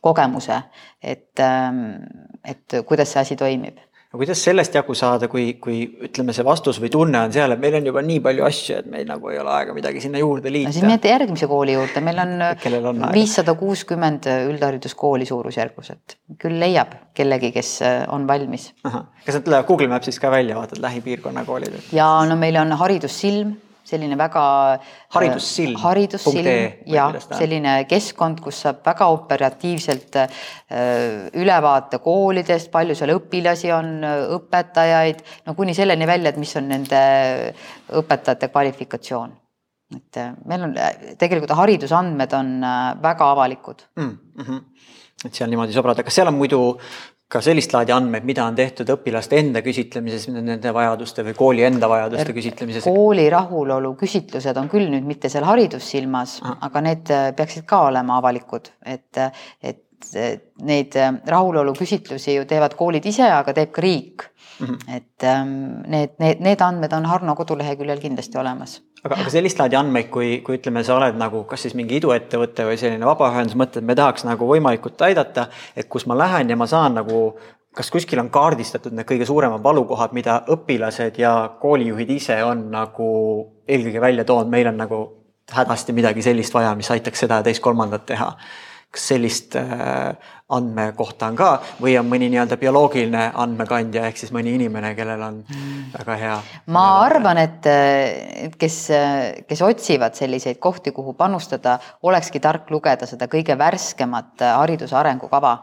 kogemuse, 0.00 0.62
et, 1.02 1.32
ähm, 1.40 2.04
et 2.44 2.82
kuidas 2.84 3.12
see 3.12 3.20
asi 3.20 3.36
toimib 3.36 3.85
aga 4.16 4.24
kuidas 4.24 4.42
sellest 4.46 4.76
jagu 4.76 4.94
saada, 4.96 5.28
kui, 5.28 5.44
kui 5.60 5.82
ütleme, 6.08 6.32
see 6.36 6.44
vastus 6.46 6.78
või 6.80 6.90
tunne 6.92 7.20
on 7.26 7.34
seal, 7.34 7.52
et 7.52 7.60
meil 7.60 7.76
on 7.78 7.88
juba 7.90 8.02
nii 8.04 8.22
palju 8.24 8.46
asju, 8.48 8.78
et 8.80 8.88
meil 8.92 9.04
nagu 9.08 9.28
ei 9.32 9.40
ole 9.42 9.52
aega 9.52 9.74
midagi 9.76 10.00
sinna 10.04 10.22
juurde 10.22 10.52
liita. 10.52 10.72
siis 10.72 10.86
minnakse 10.86 11.12
järgmise 11.12 11.48
kooli 11.50 11.76
juurde, 11.76 12.02
meil 12.06 12.22
on 12.24 13.04
viissada 13.12 13.54
kuuskümmend 13.60 14.30
üldhariduskooli 14.32 15.28
suurusjärgus, 15.28 15.92
et 15.92 16.16
küll 16.40 16.56
leiab 16.62 16.96
kellegi, 17.16 17.52
kes 17.54 17.74
äh, 17.84 17.98
on 18.12 18.24
valmis. 18.28 18.70
kas 18.82 19.36
nad 19.36 19.44
tulevad 19.44 19.68
Google 19.68 19.92
Maps'ist 19.92 20.22
ka 20.22 20.32
välja, 20.32 20.56
vaatad 20.56 20.80
lähipiirkonna 20.84 21.44
koolid? 21.44 21.76
ja 21.92 22.08
no 22.28 22.40
meil 22.40 22.56
on 22.62 22.72
Haridussilm 22.80 23.52
selline 23.86 24.18
väga. 24.18 24.44
haridussild. 25.14 25.78
haridussild 25.80 26.48
ja 26.90 27.06
selline 27.30 27.76
keskkond, 27.88 28.42
kus 28.44 28.60
saab 28.66 28.82
väga 28.86 29.08
operatiivselt 29.14 30.18
äh, 30.20 30.44
ülevaate 31.38 32.00
koolidest, 32.04 32.70
palju 32.74 32.96
seal 32.98 33.14
õpilasi 33.16 33.72
on, 33.76 33.90
õpetajaid, 34.36 35.24
no 35.46 35.56
kuni 35.58 35.74
selleni 35.74 36.08
välja, 36.08 36.34
et 36.34 36.40
mis 36.42 36.54
on 36.58 36.70
nende 36.74 37.02
õpetajate 38.02 38.50
kvalifikatsioon. 38.52 39.36
et 39.96 40.16
äh, 40.18 40.32
meil 40.50 40.66
on 40.66 40.72
tegelikult 41.18 41.52
haridusandmed 41.54 42.32
on 42.34 42.56
äh, 42.64 43.02
väga 43.02 43.30
avalikud 43.30 43.86
mm. 43.96 44.16
-hmm 44.38 44.64
et 45.24 45.34
seal 45.34 45.48
niimoodi 45.48 45.72
sobrada, 45.72 46.04
kas 46.04 46.18
seal 46.18 46.28
on 46.28 46.36
muidu 46.36 46.58
ka 47.28 47.40
sellist 47.42 47.72
laadi 47.74 47.94
andmeid, 47.94 48.26
mida 48.26 48.44
on 48.46 48.54
tehtud 48.58 48.90
õpilaste 48.94 49.38
enda 49.40 49.62
küsitlemises, 49.64 50.28
nende 50.30 50.70
vajaduste 50.74 51.24
või 51.26 51.34
kooli 51.38 51.64
enda 51.66 51.88
vajaduste 51.90 52.34
küsitlemises? 52.36 52.86
kooli 52.86 53.26
rahulolu 53.32 53.94
küsitlused 53.98 54.60
on 54.60 54.70
küll 54.70 54.86
nüüd 54.92 55.08
mitte 55.08 55.30
seal 55.32 55.46
haridussilmas, 55.48 56.38
aga 56.68 56.84
need 56.86 57.10
äh, 57.14 57.32
peaksid 57.36 57.66
ka 57.66 57.82
olema 57.88 58.20
avalikud, 58.20 58.70
et, 58.86 59.24
et 59.62 59.82
neid 60.70 60.94
äh, 61.00 61.12
rahulolu 61.26 61.74
küsitlusi 61.74 62.36
ju 62.36 62.46
teevad 62.46 62.76
koolid 62.78 63.06
ise, 63.10 63.26
aga 63.26 63.54
teeb 63.56 63.72
ka 63.74 63.82
riik 63.82 64.28
mm. 64.60 64.66
-hmm. 64.66 64.96
et 64.96 65.24
ähm, 65.24 65.82
need, 65.90 66.14
need, 66.18 66.40
need 66.40 66.60
andmed 66.60 66.92
on 66.92 67.06
Harno 67.06 67.34
koduleheküljel 67.34 68.00
kindlasti 68.00 68.38
olemas 68.38 68.80
aga, 69.06 69.18
aga 69.22 69.32
sellist 69.32 69.60
laadi 69.60 69.78
andmeid, 69.78 70.08
kui, 70.12 70.40
kui 70.46 70.58
ütleme, 70.58 70.82
sa 70.86 70.96
oled 70.98 71.18
nagu 71.20 71.44
kas 71.48 71.66
siis 71.66 71.76
mingi 71.78 71.98
iduettevõte 72.00 72.66
või 72.68 72.78
selline 72.80 73.08
vabaühendus, 73.08 73.58
mõtled, 73.58 73.86
me 73.86 73.96
tahaks 73.98 74.26
nagu 74.28 74.48
võimalikult 74.50 75.02
aidata, 75.08 75.48
et 75.76 75.90
kus 75.92 76.06
ma 76.10 76.18
lähen 76.18 76.50
ja 76.52 76.58
ma 76.58 76.68
saan 76.70 76.98
nagu 77.00 77.28
kas 77.76 77.90
kuskil 77.92 78.20
on 78.22 78.30
kaardistatud 78.32 78.94
need 78.96 79.04
kõige 79.08 79.26
suuremad 79.28 79.60
valukohad, 79.64 80.14
mida 80.16 80.38
õpilased 80.52 81.18
ja 81.20 81.32
koolijuhid 81.60 82.14
ise 82.14 82.38
on 82.44 82.70
nagu 82.72 83.08
eelkõige 83.68 84.00
välja 84.00 84.24
toonud, 84.24 84.48
meil 84.52 84.70
on 84.70 84.80
nagu 84.80 85.00
hädasti 85.52 85.92
midagi 85.94 86.24
sellist 86.24 86.54
vaja, 86.54 86.72
mis 86.74 86.88
aitaks 86.90 87.20
seda 87.26 87.40
ja 87.40 87.46
teist-kolmandat 87.46 88.06
teha 88.08 88.30
kas 88.96 89.10
sellist 89.12 89.56
äh, 89.60 90.16
andmekohta 90.56 91.26
on 91.26 91.36
ka 91.36 91.48
või 91.82 91.96
on 91.98 92.06
mõni 92.06 92.28
nii-öelda 92.30 92.58
bioloogiline 92.60 93.24
andmekandja 93.42 94.04
ehk 94.06 94.20
siis 94.20 94.30
mõni 94.34 94.54
inimene, 94.54 94.92
kellel 94.94 95.24
on 95.26 95.40
mm. 95.42 95.80
väga 95.96 96.18
hea. 96.20 96.36
ma 96.70 96.84
arvan, 97.02 97.40
et 97.42 97.66
kes, 98.58 98.76
kes 99.48 99.62
otsivad 99.66 100.14
selliseid 100.14 100.60
kohti, 100.62 100.94
kuhu 100.94 101.16
panustada, 101.18 101.80
olekski 102.06 102.40
tark 102.40 102.70
lugeda 102.70 103.10
seda 103.10 103.26
kõige 103.32 103.58
värskemat 103.58 104.46
hariduse 104.52 104.94
arengukava 104.96 105.56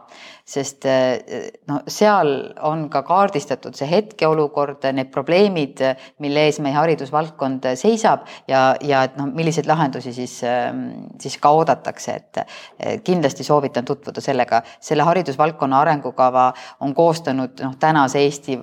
sest 0.46 0.86
eh, 0.86 1.52
no 1.68 1.80
seal 1.88 2.32
on 2.68 2.88
ka 2.92 3.04
kaardistatud 3.08 3.78
see 3.78 3.88
hetkeolukord, 3.88 4.84
need 4.96 5.12
probleemid, 5.14 5.84
mille 6.24 6.48
ees 6.50 6.60
meie 6.64 6.76
haridusvaldkond 6.76 7.70
seisab 7.80 8.28
ja, 8.52 8.74
ja 8.84 9.06
et 9.08 9.16
noh, 9.20 9.30
milliseid 9.32 9.70
lahendusi 9.70 10.14
siis, 10.16 10.36
ehm, 10.48 10.84
siis 11.22 11.38
ka 11.42 11.54
oodatakse, 11.56 12.18
et 12.20 13.04
kindlasti 13.08 13.44
soovitan 13.48 13.86
tutvuda 13.86 14.22
sellega. 14.22 14.62
selle 14.80 15.04
haridusvaldkonna 15.04 15.80
arengukava 15.80 16.52
on 16.82 16.94
koostanud 16.94 17.64
noh, 17.64 17.78
tänase 17.80 18.20
Eesti 18.24 18.60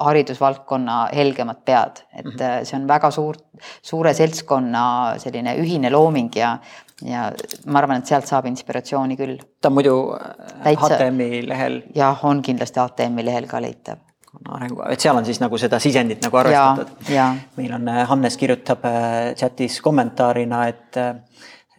haridusvaldkonna 0.00 1.08
helgemad 1.14 1.60
pead, 1.64 2.02
et 2.16 2.24
mm 2.24 2.30
-hmm. 2.30 2.64
see 2.64 2.76
on 2.78 2.88
väga 2.88 3.10
suur, 3.10 3.36
suure 3.82 4.14
seltskonna 4.14 5.14
selline 5.18 5.56
ühine 5.56 5.90
looming 5.92 6.36
ja, 6.36 6.58
ja 7.06 7.30
ma 7.66 7.80
arvan, 7.80 8.02
et 8.02 8.10
sealt 8.10 8.28
saab 8.28 8.48
inspiratsiooni 8.50 9.16
küll. 9.18 9.36
ta 9.60 9.70
on 9.70 9.76
muidu 9.78 9.96
äh, 10.16 10.54
Täitsa, 10.64 10.94
HTM-i 10.96 11.42
lehel? 11.48 11.82
jah, 11.96 12.24
on 12.28 12.42
kindlasti 12.46 12.82
HTM-i 12.82 13.26
lehel 13.26 13.48
ka 13.50 13.62
leitav 13.62 14.02
arengu, 14.46 14.84
et 14.86 15.02
seal 15.02 15.18
on 15.18 15.26
siis 15.26 15.40
nagu 15.42 15.58
seda 15.58 15.80
sisendit 15.82 16.22
nagu 16.22 16.42
arvestatud. 16.42 17.10
meil 17.56 17.76
on, 17.76 17.88
äh, 17.88 18.02
Hannes 18.08 18.36
kirjutab 18.40 18.84
äh, 18.88 19.34
chatis 19.38 19.80
kommentaarina, 19.84 20.66
et 20.68 21.00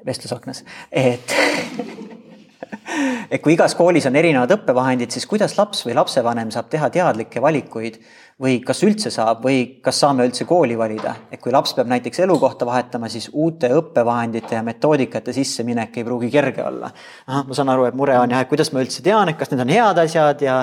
vestlusaknas, 0.05 0.63
et 0.91 1.35
et 3.33 3.41
kui 3.43 3.55
igas 3.55 3.75
koolis 3.77 4.07
on 4.09 4.17
erinevad 4.19 4.51
õppevahendid, 4.57 5.11
siis 5.13 5.27
kuidas 5.29 5.55
laps 5.57 5.85
või 5.85 5.95
lapsevanem 5.97 6.51
saab 6.53 6.69
teha 6.71 6.89
teadlikke 6.93 7.41
valikuid 7.43 7.99
või 8.41 8.57
kas 8.65 8.79
üldse 8.85 9.11
saab 9.13 9.43
või 9.45 9.59
kas 9.85 9.99
saame 10.01 10.25
üldse 10.25 10.47
kooli 10.49 10.73
valida, 10.77 11.13
et 11.31 11.41
kui 11.41 11.53
laps 11.53 11.75
peab 11.77 11.89
näiteks 11.91 12.23
elukohta 12.25 12.65
vahetama, 12.65 13.09
siis 13.11 13.29
uute 13.33 13.69
õppevahendite 13.77 14.57
ja 14.57 14.63
metoodikate 14.65 15.33
sisseminek 15.35 15.99
ei 15.99 16.07
pruugi 16.07 16.31
kerge 16.33 16.63
olla. 16.65 16.89
ahah, 17.27 17.45
ma 17.47 17.57
saan 17.57 17.69
aru, 17.69 17.85
et 17.89 17.97
mure 17.97 18.17
on 18.17 18.33
jah, 18.33 18.41
et 18.41 18.49
kuidas 18.49 18.73
ma 18.73 18.81
üldse 18.81 19.05
tean, 19.05 19.29
et 19.29 19.37
kas 19.37 19.53
need 19.53 19.61
on 19.61 19.73
head 19.75 20.01
asjad 20.05 20.41
ja 20.41 20.57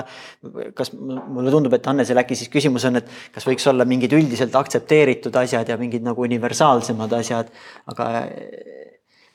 kas 0.75 0.91
mulle 0.97 1.53
tundub, 1.55 1.73
et 1.77 1.87
Hannesel 1.87 2.19
äkki 2.19 2.35
siis 2.35 2.51
küsimus 2.51 2.87
on, 2.89 2.99
et 2.99 3.07
kas 3.35 3.47
võiks 3.47 3.67
olla 3.71 3.87
mingid 3.87 4.13
üldiselt 4.17 4.55
aktsepteeritud 4.59 5.35
asjad 5.39 5.71
ja 5.71 5.79
mingid 5.79 6.03
nagu 6.03 6.27
universaalsemad 6.27 7.15
asjad, 7.21 7.53
aga 7.87 8.11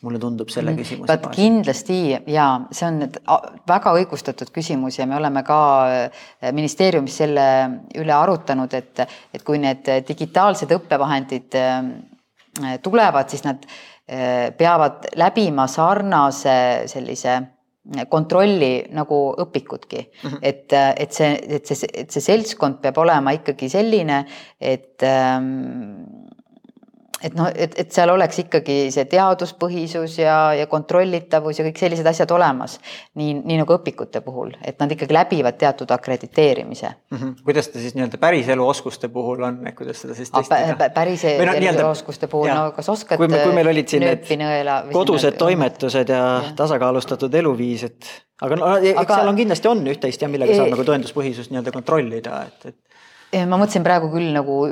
mulle 0.05 0.21
tundub 0.23 0.51
selle 0.53 0.73
mhm. 0.73 0.83
küsimuse 0.83 1.11
vaat 1.11 1.29
kindlasti 1.35 1.99
ja 2.31 2.49
see 2.71 2.91
on 2.91 3.01
väga 3.69 3.95
õigustatud 4.01 4.53
küsimus 4.55 4.99
ja 5.01 5.09
me 5.11 5.19
oleme 5.19 5.45
ka 5.47 5.61
äh, 5.89 6.29
ministeeriumis 6.53 7.17
selle 7.25 7.47
üle 8.01 8.15
arutanud, 8.17 8.75
et, 8.77 9.05
et 9.35 9.47
kui 9.47 9.61
need 9.63 9.89
digitaalsed 10.09 10.73
õppevahendid 10.79 11.59
äh, 11.61 12.77
tulevad, 12.85 13.33
siis 13.33 13.45
nad 13.47 13.65
äh, 13.65 14.53
peavad 14.57 15.11
läbima 15.21 15.67
sarnase 15.71 16.57
sellise 16.91 17.41
kontrolli 18.09 18.87
nagu 18.97 19.17
õpikudki 19.45 19.99
mm, 20.01 20.31
-hmm. 20.31 20.39
et, 20.43 20.73
et 20.73 21.13
see, 21.13 21.35
et 21.57 21.67
see, 21.67 21.89
et 21.93 22.11
see 22.11 22.23
seltskond 22.25 22.81
peab 22.81 22.99
olema 22.99 23.35
ikkagi 23.37 23.69
selline, 23.69 24.25
et 24.61 25.05
ähm, 25.05 26.24
et 27.25 27.35
noh, 27.39 27.49
et, 27.49 27.75
et 27.81 27.93
seal 27.95 28.11
oleks 28.13 28.39
ikkagi 28.45 28.77
see 28.95 29.07
teaduspõhisus 29.11 30.19
ja, 30.21 30.37
ja 30.59 30.67
kontrollitavus 30.71 31.61
ja 31.61 31.67
kõik 31.67 31.81
sellised 31.81 32.09
asjad 32.11 32.31
olemas. 32.37 32.77
nii, 33.19 33.37
nii 33.41 33.61
nagu 33.63 33.77
õpikute 33.77 34.21
puhul, 34.25 34.53
et 34.65 34.79
nad 34.83 34.93
ikkagi 34.93 35.17
läbivad 35.17 35.59
teatud 35.61 35.91
akrediteerimise 35.95 36.89
mm. 36.89 37.19
-hmm. 37.19 37.35
kuidas 37.47 37.69
ta 37.69 37.79
siis 37.79 37.95
nii-öelda 37.97 38.21
päriselu 38.21 38.69
oskuste 38.69 39.09
puhul 39.09 39.43
on, 39.43 39.61
et 39.67 39.77
kuidas 39.79 40.03
seda 40.05 40.15
siis 40.15 40.31
testida? 40.31 40.91
päriselu 40.95 41.81
no, 41.81 41.91
oskuste 41.91 42.27
puhul, 42.27 42.51
no 42.53 42.73
kas 42.77 42.89
oskad 42.89 43.19
kui, 43.19 43.29
me, 43.29 43.41
kui 43.45 43.57
meil 43.57 43.73
olid 43.73 43.89
siin 43.89 44.05
need 44.05 44.29
kodused 44.93 45.39
toimetused 45.41 46.09
ja, 46.09 46.23
ja 46.45 46.55
tasakaalustatud 46.57 47.35
eluviis, 47.35 47.85
et 47.89 48.11
aga 48.43 48.57
no 48.59 48.73
aga, 48.75 49.09
seal 49.15 49.33
on 49.33 49.39
kindlasti 49.39 49.71
on 49.71 49.85
üht-teist 49.95 50.25
jah, 50.25 50.31
millega 50.31 50.57
saab 50.59 50.73
nagu 50.75 50.87
tõenduspõhisust 50.87 51.55
nii-öelda 51.55 51.73
kontrollida, 51.75 52.43
et, 52.49 52.75
et 52.75 52.94
ma 53.49 53.59
mõtlesin 53.59 53.85
praegu 53.87 54.11
küll 54.13 54.33
nagu 54.35 54.65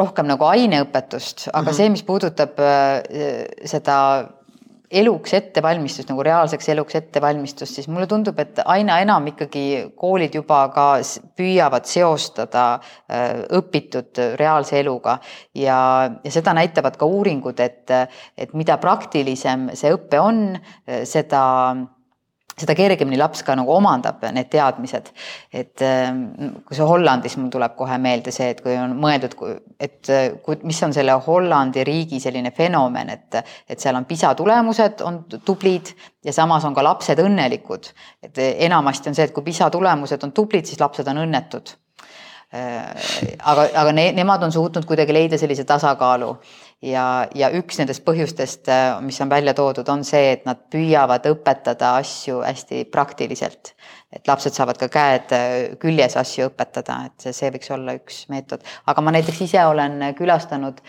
rohkem 0.00 0.28
nagu 0.28 0.48
aineõpetust, 0.48 1.48
aga 1.52 1.62
mm 1.62 1.68
-hmm. 1.68 1.76
see, 1.76 1.92
mis 1.94 2.04
puudutab 2.06 2.58
äh, 2.60 3.46
seda 3.64 3.98
eluks 4.88 5.34
ettevalmistust 5.36 6.08
nagu 6.08 6.22
reaalseks 6.24 6.68
eluks 6.72 6.94
ettevalmistust, 6.96 7.74
siis 7.74 7.88
mulle 7.88 8.06
tundub, 8.08 8.38
et 8.40 8.60
aina 8.64 9.00
enam 9.04 9.26
ikkagi 9.26 9.92
koolid 9.96 10.34
juba 10.34 10.62
ka 10.72 10.86
püüavad 11.36 11.84
seostada 11.84 12.64
äh, 12.74 13.44
õpitut 13.58 14.22
reaalse 14.40 14.80
eluga 14.80 15.18
ja, 15.54 16.10
ja 16.24 16.30
seda 16.32 16.54
näitavad 16.56 16.96
ka 16.96 17.06
uuringud, 17.06 17.60
et, 17.60 17.90
et 18.36 18.54
mida 18.54 18.78
praktilisem 18.78 19.70
see 19.74 19.92
õpe 19.92 20.20
on, 20.20 20.58
seda 21.04 21.44
seda 22.58 22.74
kergemini 22.78 23.18
laps 23.20 23.44
ka 23.46 23.56
nagu 23.58 23.72
omandab 23.74 24.22
need 24.34 24.50
teadmised. 24.52 25.10
et 25.52 25.82
ähm, 25.82 26.22
kui 26.66 26.76
see 26.76 26.86
Hollandis, 26.88 27.36
mul 27.38 27.50
tuleb 27.54 27.74
kohe 27.78 27.98
meelde 28.02 28.34
see, 28.34 28.50
et 28.54 28.62
kui 28.64 28.76
on 28.76 28.94
mõeldud, 29.00 29.36
et 29.80 30.12
kui, 30.44 30.60
mis 30.68 30.82
on 30.82 30.94
selle 30.96 31.16
Hollandi 31.26 31.84
riigi 31.86 32.20
selline 32.20 32.52
fenomen, 32.56 33.10
et, 33.14 33.42
et 33.68 33.80
seal 33.80 33.96
on 33.98 34.06
PISA 34.08 34.34
tulemused 34.38 35.02
on 35.06 35.24
tublid 35.38 35.92
ja 36.24 36.32
samas 36.34 36.64
on 36.68 36.74
ka 36.74 36.84
lapsed 36.84 37.20
õnnelikud. 37.24 37.92
et 38.22 38.44
enamasti 38.68 39.10
on 39.12 39.18
see, 39.18 39.28
et 39.28 39.36
kui 39.36 39.46
PISA 39.46 39.70
tulemused 39.70 40.24
on 40.24 40.32
tublid, 40.32 40.66
siis 40.66 40.80
lapsed 40.80 41.08
on 41.08 41.24
õnnetud 41.26 41.76
Äh, 42.48 43.36
aga, 43.44 43.66
aga 43.76 43.90
ne, 43.92 44.06
nemad 44.16 44.40
on 44.46 44.52
suutnud 44.54 44.86
kuidagi 44.88 45.12
leida 45.12 45.36
sellise 45.36 45.66
tasakaalu 45.68 46.30
ja, 46.84 47.26
ja 47.34 47.50
üks 47.58 47.80
nendest 47.80 48.04
põhjustest, 48.06 48.68
äh, 48.70 49.00
mis 49.04 49.18
on 49.24 49.30
välja 49.30 49.54
toodud, 49.56 49.88
on 49.90 50.04
see, 50.06 50.32
et 50.36 50.46
nad 50.48 50.60
püüavad 50.72 51.26
õpetada 51.30 51.96
asju 52.02 52.42
hästi 52.44 52.84
praktiliselt. 52.92 53.74
et 54.12 54.24
lapsed 54.28 54.54
saavad 54.56 54.78
ka 54.80 54.88
käed 54.88 55.34
äh, 55.36 55.76
küljes 55.80 56.16
asju 56.16 56.48
õpetada, 56.48 57.02
et 57.10 57.26
see, 57.26 57.34
see 57.36 57.52
võiks 57.52 57.70
olla 57.74 57.94
üks 57.98 58.24
meetod, 58.32 58.64
aga 58.86 59.04
ma 59.04 59.12
näiteks 59.12 59.40
ise 59.48 59.64
olen 59.66 60.00
külastanud 60.16 60.80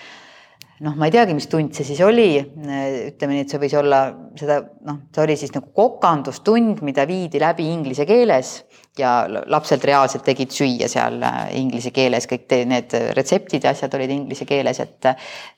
noh, 0.86 0.96
ma 0.96 1.10
ei 1.10 1.12
teagi, 1.12 1.36
mis 1.36 1.50
tund 1.52 1.74
see 1.76 1.88
siis 1.90 2.00
oli, 2.06 2.38
ütleme 2.40 3.36
nii, 3.36 3.44
et 3.44 3.52
see 3.52 3.60
võis 3.60 3.76
olla 3.76 4.06
seda 4.40 4.62
noh, 4.88 5.02
see 5.12 5.26
oli 5.26 5.36
siis 5.40 5.52
nagu 5.56 5.74
kokandustund, 5.76 6.84
mida 6.88 7.04
viidi 7.10 7.42
läbi 7.42 7.68
inglise 7.74 8.08
keeles 8.08 8.62
ja 9.00 9.14
lapsed 9.28 9.84
reaalselt 9.88 10.26
tegid 10.28 10.52
süüa 10.54 10.90
seal 10.92 11.22
äh, 11.24 11.42
inglise 11.60 11.92
keeles, 11.96 12.28
kõik 12.30 12.46
te, 12.50 12.62
need 12.70 12.94
retseptid 13.18 13.66
ja 13.66 13.74
asjad 13.76 13.96
olid 13.98 14.14
inglise 14.14 14.48
keeles, 14.50 14.80
et, 14.84 15.10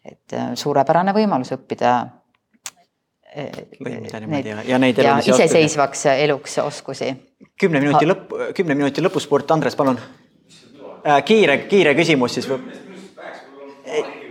et 0.05 0.37
äh, 0.37 0.51
suurepärane 0.59 1.15
võimalus 1.17 1.53
õppida. 1.57 1.97
Äh, 3.31 3.61
niimoodi 3.79 4.53
ja, 4.53 4.63
ja 4.67 4.79
neid 4.81 4.97
ja 4.99 5.17
iseseisvaks 5.23 6.05
oskusi. 6.05 6.23
eluks 6.25 6.57
oskusi. 6.65 7.11
kümne 7.59 7.79
minuti 7.79 8.05
lõpp, 8.07 8.33
kümne 8.57 8.75
minuti 8.75 9.03
lõpusport, 9.03 9.51
Andres, 9.55 9.75
palun. 9.79 9.99
kiire, 11.25 11.57
kiire 11.71 11.95
küsimus 11.95 12.35
siis 12.37 12.49
või? 12.51 12.59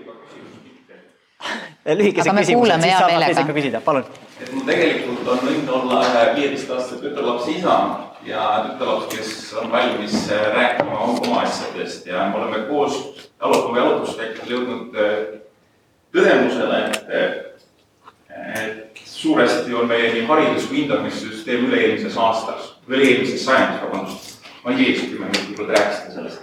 lühikesed 1.96 2.36
küsimused, 2.36 2.82
siis 2.84 2.96
saab 2.98 3.16
teise 3.24 3.44
ka 3.48 3.56
küsida, 3.56 3.80
palun. 3.84 4.04
et 4.40 4.52
mul 4.52 4.64
tegelikult 4.68 5.28
on 5.32 5.48
õnn 5.48 5.74
olla 5.78 6.04
ühe 6.06 6.24
viieteistaastase 6.36 7.00
tütarlapse 7.00 7.56
isa 7.56 7.76
ja 8.24 8.66
tütarlaps, 8.68 9.16
kes 9.16 9.54
on 9.54 9.72
valmis 9.72 10.30
äh, 10.30 10.54
rääkima 10.54 10.98
oma 10.98 11.40
asjadest 11.40 12.06
ja 12.06 12.28
me 12.28 12.36
oleme 12.36 12.66
koos 12.68 13.30
Jalutkooli 13.40 13.78
jalutuskäikudel 13.78 14.52
jõudnud 14.52 14.96
äh, 15.00 15.40
tõdemusele, 16.12 16.80
et, 16.90 17.06
äh, 18.28 18.64
et 18.64 19.00
suuresti 19.04 19.74
on 19.74 19.88
meie 19.88 20.12
nii 20.12 20.26
haridus 20.28 20.68
kui 20.68 20.82
hindamissüsteem 20.82 21.64
üle-eelmises 21.70 22.18
aastas, 22.20 22.74
üle-eelmises 22.88 23.44
sajandis, 23.46 23.80
vabandust, 23.86 24.48
ma 24.64 24.74
ei 24.74 24.84
tea, 24.84 25.08
kümme 25.08 25.30
minutit 25.30 25.52
võib-olla 25.54 25.78
rääkisite 25.78 26.14
sellest. 26.18 26.42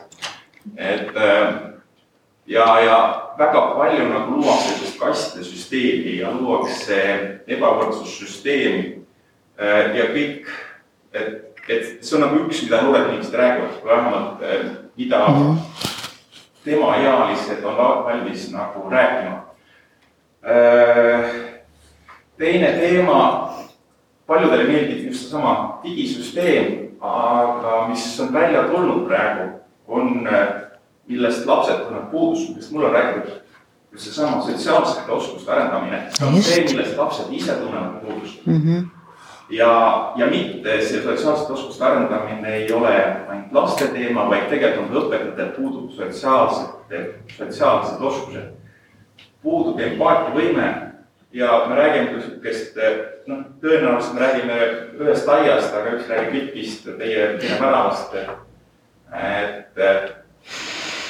et 0.77 1.13
ja, 2.47 2.65
ja 2.81 2.97
väga 3.37 3.61
palju 3.77 4.07
nagu 4.09 4.39
luuakse 4.39 4.73
sellist 4.73 4.99
kastide 4.99 5.45
süsteemi 5.45 6.17
ja 6.21 6.31
luuakse 6.33 7.01
ebavõrdsussüsteemi 7.47 8.81
ja 9.97 10.09
kõik, 10.15 10.49
et, 11.13 11.46
et 11.69 12.05
see 12.05 12.15
on 12.15 12.23
nagu 12.25 12.43
üks, 12.45 12.63
mida 12.63 12.81
noored 12.81 13.09
inimesed 13.09 13.33
räägivad, 13.33 13.79
vähemalt 13.85 14.43
äh, 14.43 14.65
mida 14.97 15.27
-hmm. 15.27 15.57
temaealised 16.65 17.63
on 17.63 17.77
valmis 17.77 18.51
nagu 18.51 18.89
rääkima. 18.89 19.43
Äh, 20.43 21.29
teine 22.37 22.67
teema, 22.67 23.53
paljudele 24.27 24.63
meeldib 24.63 25.07
just 25.07 25.21
seesama 25.21 25.79
digisüsteem, 25.83 26.87
aga 27.01 27.87
mis 27.87 28.19
on 28.19 28.33
välja 28.33 28.63
tulnud 28.63 29.07
praegu, 29.07 29.59
on 29.87 30.29
millest 31.07 31.45
lapsed 31.45 31.75
tunnevad 31.75 32.11
puudust, 32.11 32.49
millest 32.49 32.71
mulle 32.71 32.87
on 32.87 32.93
räägitud, 32.93 33.31
seesama 33.95 34.41
sotsiaalsete 34.41 35.11
oskuste 35.11 35.51
arendamine, 35.51 36.03
see, 36.41 36.63
millest 36.63 36.97
lapsed 36.97 37.33
ise 37.33 37.51
tunnevad 37.51 38.01
puudust 38.01 38.45
mm. 38.45 38.61
-hmm. 38.61 38.96
Ja, 39.49 40.13
ja 40.15 40.27
mitte 40.27 40.81
see 40.81 41.03
sotsiaalsete 41.03 41.53
oskuste 41.53 41.85
arendamine 41.85 42.55
ei 42.55 42.71
ole 42.73 42.93
ainult 43.27 43.51
laste 43.51 43.87
teema, 43.87 44.27
vaid 44.29 44.49
tegelikult 44.51 44.91
on 44.91 45.01
õpetajatel 45.03 45.53
puudub 45.55 45.91
sotsiaalsete, 45.95 47.03
sotsiaalsed 47.37 48.03
oskused. 48.03 48.53
puudub 49.41 49.79
empaatiavõime 49.79 50.67
ja 51.31 51.65
me 51.69 51.75
räägime 51.75 52.13
ka 52.13 52.21
sihukest, 52.21 52.77
noh, 53.27 53.43
tõenäoliselt 53.61 54.13
me 54.13 54.19
räägime 54.19 54.55
ühest 54.99 55.29
aiast, 55.29 55.75
aga 55.75 55.95
üks 55.95 56.09
räägib 56.09 56.33
mitmist 56.33 56.87
teie, 56.97 57.27
teie 57.39 57.59
väravast. 57.61 58.15
et 59.13 59.79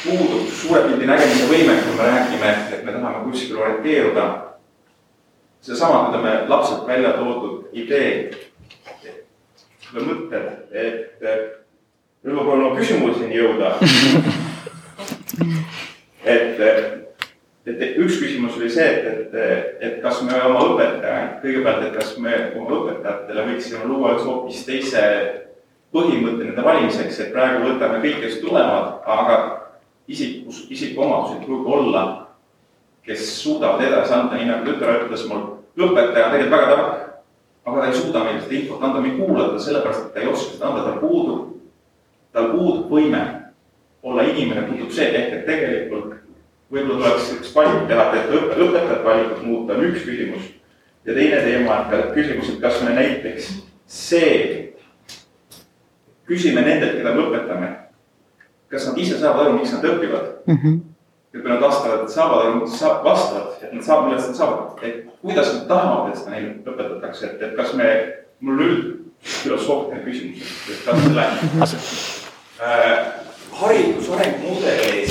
puudub 0.03 0.49
suure 0.53 0.83
pildi 0.85 1.07
nägemise 1.09 1.47
võime, 1.49 1.79
kui 1.83 1.95
me 1.97 2.09
räägime, 2.11 2.51
et 2.73 2.83
me 2.85 2.91
tahame 2.91 3.23
kuskil 3.23 3.57
orienteeruda. 3.57 4.27
seesama, 5.61 6.07
mida 6.07 6.21
me 6.21 6.47
lapselt 6.47 6.87
välja 6.87 7.13
toodud 7.13 7.56
idee. 7.73 8.31
Või 9.93 10.03
mõtted, 10.03 10.47
et 10.75 11.23
nüüd 12.23 12.35
ma 12.35 12.43
proovin 12.43 12.65
oma 12.67 12.77
küsimuseni 12.79 13.37
jõuda. 13.39 13.75
Et, 16.27 16.59
et 16.59 17.97
üks 18.01 18.17
küsimus 18.19 18.57
oli 18.57 18.67
see, 18.71 18.83
et, 18.83 19.31
et, 19.31 19.75
et 19.79 19.93
kas 20.03 20.17
me 20.27 20.35
oma 20.43 20.65
õpetajaid, 20.73 21.37
kõigepealt, 21.39 21.85
et 21.87 21.95
kas 21.95 22.09
me 22.19 22.33
oma 22.57 22.81
õpetajatele 22.81 23.45
võiksime 23.47 23.87
luua 23.87 24.15
üks 24.17 24.25
hoopis 24.27 24.65
teise 24.67 25.03
põhimõtte 25.95 26.49
nende 26.49 26.65
valimiseks, 26.65 27.21
et 27.23 27.31
praegu 27.35 27.63
võtame 27.63 28.01
kõik, 28.03 28.19
kes 28.25 28.39
tulevad, 28.43 28.97
aga 29.07 29.37
isikus, 30.11 30.65
isikuomadused 30.73 31.39
ei 31.39 31.45
pruugi 31.45 31.73
olla, 31.77 32.03
kes 33.07 33.27
suudavad 33.39 33.83
edasi 33.87 34.15
anda, 34.15 34.35
nii 34.35 34.49
nagu 34.51 34.67
tütar 34.67 35.05
ütles 35.05 35.23
mul, 35.29 35.45
õpetaja 35.79 36.27
on 36.27 36.35
tegelikult 36.35 36.55
väga 36.57 36.71
tark, 36.73 37.06
aga 37.67 37.81
ta 37.81 37.87
ei 37.87 37.97
suuda 37.99 38.23
meile 38.23 38.41
seda 38.41 38.55
infot 38.55 38.83
anda, 38.83 39.01
me 39.01 39.11
ei 39.11 39.17
kuula 39.19 39.47
teda 39.49 39.63
sellepärast, 39.65 40.05
et 40.05 40.13
ta 40.13 40.23
ei 40.23 40.29
oska 40.31 40.53
seda 40.55 40.69
anda, 40.69 40.83
tal 40.85 40.99
puudub, 41.03 41.41
tal 42.35 42.51
puudub 42.53 42.91
võime 42.91 43.23
olla 44.03 44.27
inimene, 44.27 44.67
puudub 44.69 44.93
see, 44.95 45.09
ehk 45.11 45.33
et 45.39 45.49
tegelikult 45.49 46.13
võib-olla 46.71 46.99
tuleks 47.01 47.33
üks 47.37 47.55
valik 47.55 47.87
teha, 47.89 48.05
et 48.15 48.31
õpe, 48.31 48.53
õpetajate 48.55 49.03
valikut 49.03 49.43
muuta, 49.47 49.75
on 49.75 49.89
üks 49.89 50.05
küsimus. 50.07 50.53
ja 51.07 51.13
teine 51.15 51.41
teema, 51.43 51.81
et 51.95 52.13
küsimus, 52.15 52.53
et 52.53 52.61
kas 52.63 52.79
me 52.83 52.95
näiteks 52.95 53.51
see, 53.87 54.31
küsime 56.27 56.63
nendelt, 56.63 56.97
keda 56.99 57.13
me 57.15 57.27
õpetame 57.27 57.75
kas 58.69 58.87
nad 58.87 58.97
ise 58.99 59.19
saavad 59.19 59.47
aru, 59.47 59.57
miks 59.59 59.73
nad 59.73 59.85
õpivad 59.87 60.25
mm. 60.45 60.57
-hmm. 60.57 60.79
Ja 61.33 61.41
kui 61.41 61.49
nad 61.51 61.61
vastavad, 61.61 62.07
saavad 62.09 62.45
aru, 62.45 62.67
saab, 62.71 63.03
vastavad, 63.03 63.57
et 63.61 63.73
nad 63.73 63.83
saavad, 63.83 64.09
millest 64.09 64.31
nad 64.31 64.39
saavad, 64.39 64.83
et 64.87 65.03
kuidas 65.21 65.53
nad 65.53 65.67
tahavad, 65.67 66.11
et 66.11 66.19
seda 66.21 66.33
neile 66.33 66.53
õpetatakse, 66.63 67.31
et, 67.31 67.41
et 67.41 67.55
kas 67.57 67.73
me, 67.77 67.91
mul 68.39 68.63
üldfilosoofiline 68.67 70.03
küsimus, 70.05 70.55
et 70.71 70.83
kas 70.87 71.03
selle 71.03 71.27
äh, 72.63 72.97
haridusarengu 73.59 74.53
mudeli, 74.55 75.05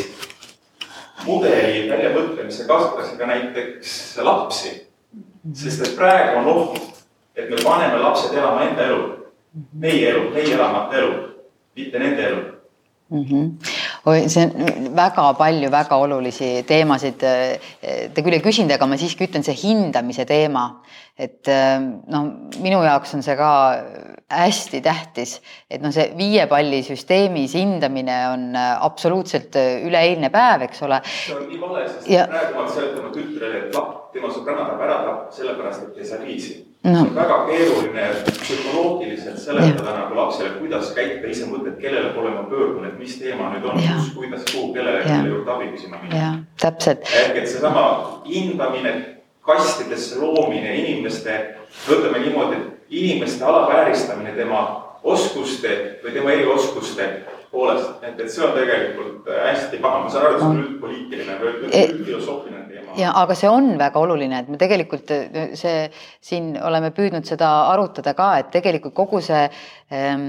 mudeli 1.27 1.87
väljamõtlemise 1.91 2.67
kasutatakse 2.69 3.17
ka 3.21 3.31
näiteks 3.31 3.95
lapsi. 4.25 4.75
sest 5.55 5.85
et 5.87 5.97
praegu 5.97 6.41
on 6.41 6.47
oht, 6.51 7.05
et 7.37 7.51
me 7.51 7.57
paneme 7.63 8.01
lapsed 8.03 8.35
elama 8.35 8.65
enda 8.67 8.89
elu, 8.89 9.03
meie 9.73 10.09
elu, 10.11 10.31
meie 10.35 10.55
elamata 10.55 10.99
elu, 10.99 11.13
mitte 11.77 11.99
nende 11.99 12.23
elu 12.23 12.41
mm. 13.11 13.25
-hmm. 13.25 13.51
Oi, 14.07 14.27
see 14.31 14.45
on 14.47 14.91
väga 14.97 15.25
palju 15.39 15.71
väga 15.73 15.99
olulisi 15.99 16.51
teemasid. 16.67 17.23
Te 17.23 18.23
küll 18.23 18.37
ei 18.37 18.45
küsinud, 18.45 18.73
aga 18.77 18.89
ma 18.89 18.99
siiski 19.01 19.27
ütlen, 19.27 19.45
see 19.47 19.57
hindamise 19.59 20.27
teema, 20.29 20.67
et 21.19 21.49
noh, 22.13 22.29
minu 22.63 22.83
jaoks 22.85 23.17
on 23.17 23.25
see 23.27 23.37
ka 23.39 23.51
hästi 24.31 24.83
tähtis, 24.85 25.37
et 25.71 25.83
noh, 25.83 25.95
see 25.95 26.11
viie 26.19 26.47
palli 26.51 26.83
süsteemis 26.87 27.57
hindamine 27.59 28.21
on 28.31 28.47
absoluutselt 28.59 29.59
üleeilne 29.59 30.31
päev, 30.35 30.69
eks 30.69 30.87
ole. 30.87 31.03
see 31.09 31.35
on 31.39 31.47
nii 31.51 31.61
vale, 31.63 31.89
sest 31.91 32.11
ja... 32.15 32.29
praegu 32.31 32.61
ma 32.61 32.71
seletama 32.71 33.13
tütrele, 33.15 33.67
et 33.67 33.77
laps, 33.79 34.09
tema 34.15 34.33
sõbranna 34.35 34.71
peab 34.71 34.87
ära 34.87 35.03
tapma 35.03 35.37
sellepärast, 35.41 35.91
et 35.91 36.03
ei 36.03 36.11
saa 36.13 36.23
viisi 36.23 36.57
no.. 36.87 36.99
see 36.99 37.09
on 37.09 37.15
väga 37.15 37.37
keeruline 37.47 38.07
psühholoogiliselt 38.31 39.39
seletada 39.39 39.91
ja. 39.91 39.97
nagu 39.99 40.17
lapsele, 40.17 40.51
kuidas 40.61 40.93
käituda, 40.97 41.33
ise 41.33 41.49
mõtled, 41.51 41.77
kellele 41.83 42.13
pole 42.15 42.31
ma 42.35 42.47
pöördunud, 42.51 42.87
et 42.89 42.99
mis 43.01 43.19
teema 43.21 43.51
nüüd 43.55 43.67
on, 43.67 43.83
kus, 43.83 44.13
kuidas, 44.15 44.47
kuhu, 44.53 44.73
kellele, 44.77 45.03
kelle 45.05 45.35
juurde 45.35 45.55
abi 45.57 45.69
küsima 45.75 46.01
minna. 46.03 46.33
täpselt. 46.63 47.07
ehk 47.23 47.43
et 47.43 47.51
seesama 47.51 47.85
hindamine 48.29 48.95
kastidesse 49.47 50.19
loomine, 50.23 50.75
inimeste, 50.83 51.39
võtame 51.87 52.25
niimoodi, 52.25 52.57
et 52.57 52.99
inimeste 53.03 53.45
alavääristamine 53.45 54.35
tema 54.39 54.63
oskuste 55.07 56.01
või 56.03 56.15
tema 56.15 56.35
erioskuste 56.35 57.11
poolest, 57.51 58.03
et, 58.03 58.21
et 58.21 58.31
see 58.31 58.45
on 58.47 58.55
tegelikult 58.57 59.29
hästi 59.31 59.81
paha, 59.83 60.03
ma 60.05 60.13
saan 60.13 60.27
aru, 60.27 60.37
et 60.37 60.41
see 60.41 60.49
on 60.49 60.63
üldpoliitiline 60.63 61.37
või 61.43 61.53
e- 61.71 61.85
üldfilosoofiline 61.93 62.65
teema. 62.71 62.97
ja 63.01 63.13
aga 63.23 63.37
see 63.39 63.51
on 63.51 63.73
väga 63.81 64.03
oluline, 64.03 64.41
et 64.43 64.51
me 64.53 64.61
tegelikult 64.61 65.13
see 65.59 65.77
siin 66.31 66.55
oleme 66.63 66.93
püüdnud 66.97 67.29
seda 67.29 67.53
arutada 67.75 68.17
ka, 68.19 68.33
et 68.43 68.51
tegelikult 68.55 68.97
kogu 68.97 69.23
see 69.25 69.47
ähm, 69.93 70.27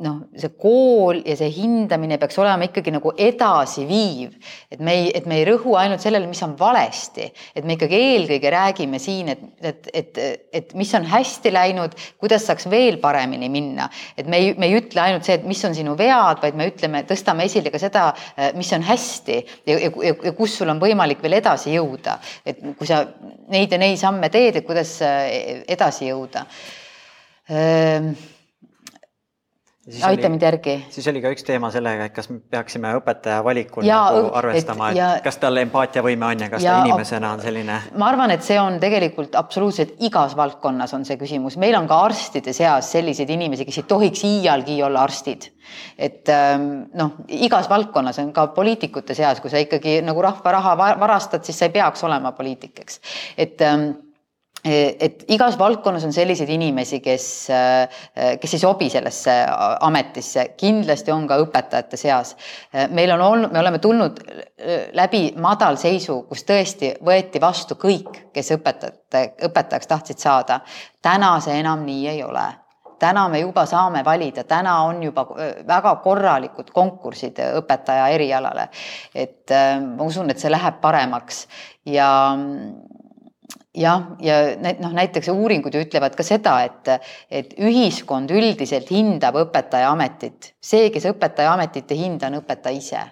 noh, 0.00 0.20
see 0.38 0.50
kool 0.60 1.20
ja 1.26 1.34
see 1.38 1.50
hindamine 1.52 2.16
peaks 2.20 2.38
olema 2.40 2.66
ikkagi 2.68 2.92
nagu 2.94 3.12
edasiviiv, 3.20 4.32
et 4.72 4.80
me 4.84 4.94
ei, 4.96 5.10
et 5.16 5.26
me 5.28 5.40
ei 5.40 5.46
rõhu 5.48 5.74
ainult 5.78 6.02
sellele, 6.02 6.28
mis 6.30 6.40
on 6.46 6.54
valesti, 6.58 7.28
et 7.56 7.66
me 7.68 7.76
ikkagi 7.76 7.98
eelkõige 7.98 8.52
räägime 8.54 9.00
siin, 9.02 9.30
et, 9.34 9.44
et, 9.60 9.90
et, 10.02 10.20
et 10.60 10.74
mis 10.78 10.92
on 10.96 11.06
hästi 11.10 11.52
läinud, 11.52 11.96
kuidas 12.22 12.48
saaks 12.48 12.68
veel 12.72 13.00
paremini 13.02 13.50
minna, 13.52 13.90
et 14.16 14.30
me 14.30 14.40
ei, 14.40 14.54
me 14.56 14.70
ei 14.70 14.78
ütle 14.80 15.04
ainult 15.04 15.28
see, 15.28 15.36
et 15.40 15.46
mis 15.48 15.62
on 15.68 15.76
sinu 15.76 15.96
vead, 16.00 16.40
vaid 16.42 16.58
me 16.58 16.70
ütleme, 16.72 17.04
tõstame 17.08 17.46
esile 17.50 17.72
ka 17.74 17.82
seda, 17.82 18.08
mis 18.56 18.72
on 18.76 18.86
hästi 18.86 19.38
ja, 19.68 19.76
ja, 19.76 19.92
ja, 19.92 20.16
ja 20.30 20.34
kus 20.36 20.56
sul 20.60 20.72
on 20.72 20.80
võimalik 20.82 21.22
veel 21.24 21.38
edasi 21.40 21.76
jõuda, 21.76 22.18
et 22.48 22.64
kui 22.78 22.88
sa 22.88 23.04
neid 23.52 23.72
ja 23.72 23.80
neid 23.80 24.00
samme 24.00 24.32
teed, 24.32 24.60
et 24.60 24.66
kuidas 24.66 24.96
edasi 25.04 26.08
jõuda. 26.08 26.46
Ehm, 27.50 28.12
aita 30.06 30.28
mind 30.28 30.42
järgi. 30.42 30.74
siis 30.90 31.06
oli 31.10 31.22
ka 31.22 31.30
üks 31.34 31.44
teema 31.46 31.70
sellega, 31.74 32.06
et 32.08 32.14
kas 32.14 32.28
me 32.30 32.38
peaksime 32.52 32.92
õpetaja 32.98 33.40
valikul 33.44 33.86
ja, 33.86 34.00
nagu 34.10 34.32
arvestama, 34.40 34.90
et 34.90 34.98
ja, 34.98 35.08
kas 35.24 35.40
tal 35.42 35.60
empaatiavõime 35.62 36.26
on 36.28 36.44
ja 36.44 36.50
kas 36.52 36.64
ja, 36.64 36.76
ta 36.76 36.88
inimesena 36.88 37.32
on 37.36 37.44
selline. 37.44 37.78
ma 38.00 38.10
arvan, 38.10 38.34
et 38.34 38.44
see 38.46 38.58
on 38.60 38.80
tegelikult 38.82 39.38
absoluutselt 39.38 39.96
igas 40.06 40.36
valdkonnas 40.38 40.94
on 40.96 41.06
see 41.08 41.18
küsimus, 41.20 41.58
meil 41.60 41.78
on 41.78 41.88
ka 41.90 42.00
arstide 42.08 42.54
seas 42.56 42.92
selliseid 42.96 43.30
inimesi, 43.30 43.66
kes 43.68 43.82
ei 43.82 43.88
tohiks 43.94 44.26
iialgi 44.28 44.80
olla 44.86 45.06
arstid. 45.08 45.50
et 45.98 46.28
ähm, 46.34 46.68
noh, 46.98 47.16
igas 47.40 47.70
valdkonnas 47.70 48.18
on 48.22 48.32
ka 48.36 48.48
poliitikute 48.56 49.14
seas, 49.14 49.40
kui 49.40 49.50
sa 49.52 49.62
ikkagi 49.62 50.00
nagu 50.06 50.22
rahva 50.22 50.58
raha 50.58 50.76
varastad, 51.00 51.44
siis 51.46 51.58
sa 51.58 51.68
ei 51.68 51.74
peaks 51.74 52.04
olema 52.04 52.32
poliitik, 52.36 52.78
eks, 52.84 53.00
et 53.38 53.60
ähm, 53.66 53.90
et 54.64 55.24
igas 55.32 55.58
valdkonnas 55.58 56.04
on 56.04 56.12
selliseid 56.12 56.50
inimesi, 56.52 57.00
kes, 57.00 57.26
kes 58.40 58.54
ei 58.54 58.62
sobi 58.62 58.90
sellesse 58.92 59.34
ametisse, 59.80 60.50
kindlasti 60.60 61.12
on 61.14 61.26
ka 61.30 61.40
õpetajate 61.44 61.96
seas. 62.00 62.36
meil 62.90 63.12
on 63.16 63.20
olnud, 63.20 63.52
me 63.52 63.58
oleme 63.58 63.78
tulnud 63.78 64.20
läbi 64.92 65.22
madalseisu, 65.40 66.22
kus 66.28 66.44
tõesti 66.44 66.94
võeti 67.04 67.40
vastu 67.40 67.78
kõik, 67.80 68.26
kes 68.32 68.52
õpetajate, 68.58 69.26
õpetajaks 69.48 69.86
tahtsid 69.86 70.18
saada. 70.18 70.60
täna 71.02 71.38
see 71.40 71.60
enam 71.60 71.84
nii 71.84 72.08
ei 72.08 72.22
ole 72.22 72.48
täna 73.00 73.28
me 73.28 73.40
juba 73.40 73.64
saame 73.66 74.04
valida, 74.04 74.44
täna 74.44 74.74
on 74.84 75.02
juba 75.02 75.24
väga 75.68 75.94
korralikud 76.04 76.70
konkursid 76.74 77.40
õpetaja 77.60 78.08
erialale. 78.14 78.68
et 79.14 79.52
ma 79.96 80.04
usun, 80.04 80.30
et 80.30 80.38
see 80.38 80.52
läheb 80.52 80.80
paremaks 80.80 81.46
ja 81.88 82.10
jah, 83.74 84.10
ja 84.20 84.40
noh, 84.80 84.92
näiteks 84.96 85.30
uuringud 85.32 85.74
ju 85.74 85.84
ütlevad 85.84 86.16
ka 86.18 86.26
seda, 86.26 86.56
et, 86.66 86.90
et 87.30 87.54
ühiskond 87.58 88.30
üldiselt 88.34 88.90
hindab 88.90 89.38
õpetaja 89.44 89.92
ametit. 89.92 90.54
see, 90.60 90.90
kes 90.90 91.06
õpetaja 91.12 91.54
ametit 91.54 91.90
ei 91.92 92.04
hinda, 92.04 92.30
on 92.30 92.40
õpetaja 92.40 92.76
ise, 92.76 93.02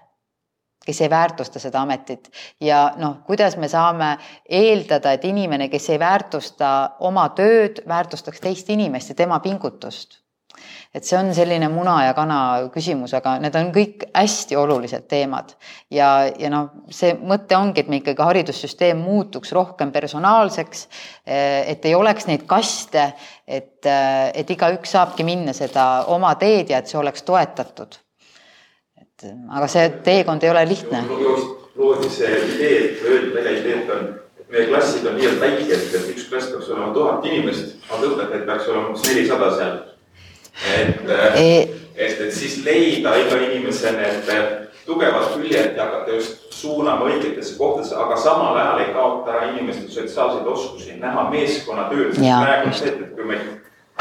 kes 0.86 1.02
ei 1.04 1.10
väärtusta 1.10 1.62
seda 1.62 1.82
ametit 1.84 2.30
ja 2.60 2.94
noh, 2.98 3.20
kuidas 3.26 3.56
me 3.56 3.68
saame 3.68 4.16
eeldada, 4.44 5.12
et 5.12 5.24
inimene, 5.24 5.68
kes 5.68 5.90
ei 5.90 5.98
väärtusta 5.98 6.72
oma 7.00 7.28
tööd, 7.38 7.84
väärtustaks 7.88 8.40
teist 8.40 8.70
inimest 8.70 9.14
ja 9.14 9.20
tema 9.22 9.40
pingutust 9.44 10.22
et 10.94 11.04
see 11.04 11.18
on 11.18 11.30
selline 11.36 11.68
muna 11.72 11.98
ja 12.06 12.14
kana 12.16 12.38
küsimus, 12.72 13.12
aga 13.16 13.36
need 13.42 13.56
on 13.58 13.70
kõik 13.74 14.06
hästi 14.14 14.56
olulised 14.56 15.04
teemad. 15.10 15.52
ja, 15.90 16.08
ja 16.38 16.50
noh, 16.52 16.70
see 16.90 17.14
mõte 17.20 17.56
ongi, 17.58 17.84
et 17.84 17.90
me 17.92 18.00
ikkagi 18.00 18.24
haridussüsteem 18.24 19.00
muutuks 19.02 19.52
rohkem 19.52 19.92
personaalseks, 19.92 20.86
et 21.26 21.84
ei 21.84 21.94
oleks 21.94 22.28
neid 22.30 22.46
kaste, 22.48 23.10
et, 23.46 23.84
et 23.86 24.50
igaüks 24.50 24.96
saabki 24.96 25.26
minna 25.28 25.52
seda 25.56 26.06
oma 26.14 26.34
teed 26.40 26.72
ja 26.72 26.80
et 26.80 26.88
see 26.88 27.00
oleks 27.00 27.22
toetatud. 27.22 28.00
et 29.00 29.28
aga 29.50 29.68
see 29.68 29.90
teekond 30.04 30.42
ei 30.42 30.50
ole 30.50 30.64
lihtne. 30.68 31.04
loodi 31.76 32.08
see 32.10 32.32
idee, 32.54 32.80
öeldi 33.04 33.34
välja 33.34 33.52
idee, 33.60 33.82
et 33.82 33.92
on 33.92 34.08
meie 34.48 34.64
klassid 34.70 35.04
on 35.06 35.18
niivõrd 35.20 35.44
väikesed, 35.44 35.92
et 35.94 36.10
üks 36.14 36.26
klass 36.30 36.48
peaks 36.48 36.72
olema 36.72 36.90
tuhat 36.96 37.26
inimest, 37.28 37.76
aga 37.90 38.08
õpetajaid 38.08 38.48
peaks 38.48 38.68
olema 38.72 38.88
umbes 38.88 39.04
nelisada 39.04 39.52
seal 39.58 39.76
et 40.66 41.10
e, 41.36 41.68
et, 41.96 42.20
et 42.20 42.32
siis 42.34 42.60
leida 42.64 43.14
iga 43.18 43.38
inimese 43.48 43.92
need 43.92 44.32
tugevad 44.88 45.32
küljed 45.34 45.76
ja 45.76 45.84
hakata 45.84 46.16
just 46.16 46.52
suunama 46.54 47.06
õigetesse 47.10 47.58
kohtadesse, 47.58 47.94
aga 47.96 48.16
samal 48.16 48.56
ajal 48.56 48.82
ei 48.82 48.92
kaota 48.94 49.34
ära 49.34 49.50
inimeste 49.52 49.90
sotsiaalseid 49.92 50.46
oskusi, 50.48 50.96
näha 51.02 51.28
meeskonnatööd, 51.30 52.14
sest 52.16 52.24
praegu 52.24 52.70
on 52.70 52.76
see, 52.78 52.94
et 52.94 53.14
kui 53.14 53.28
me 53.28 53.38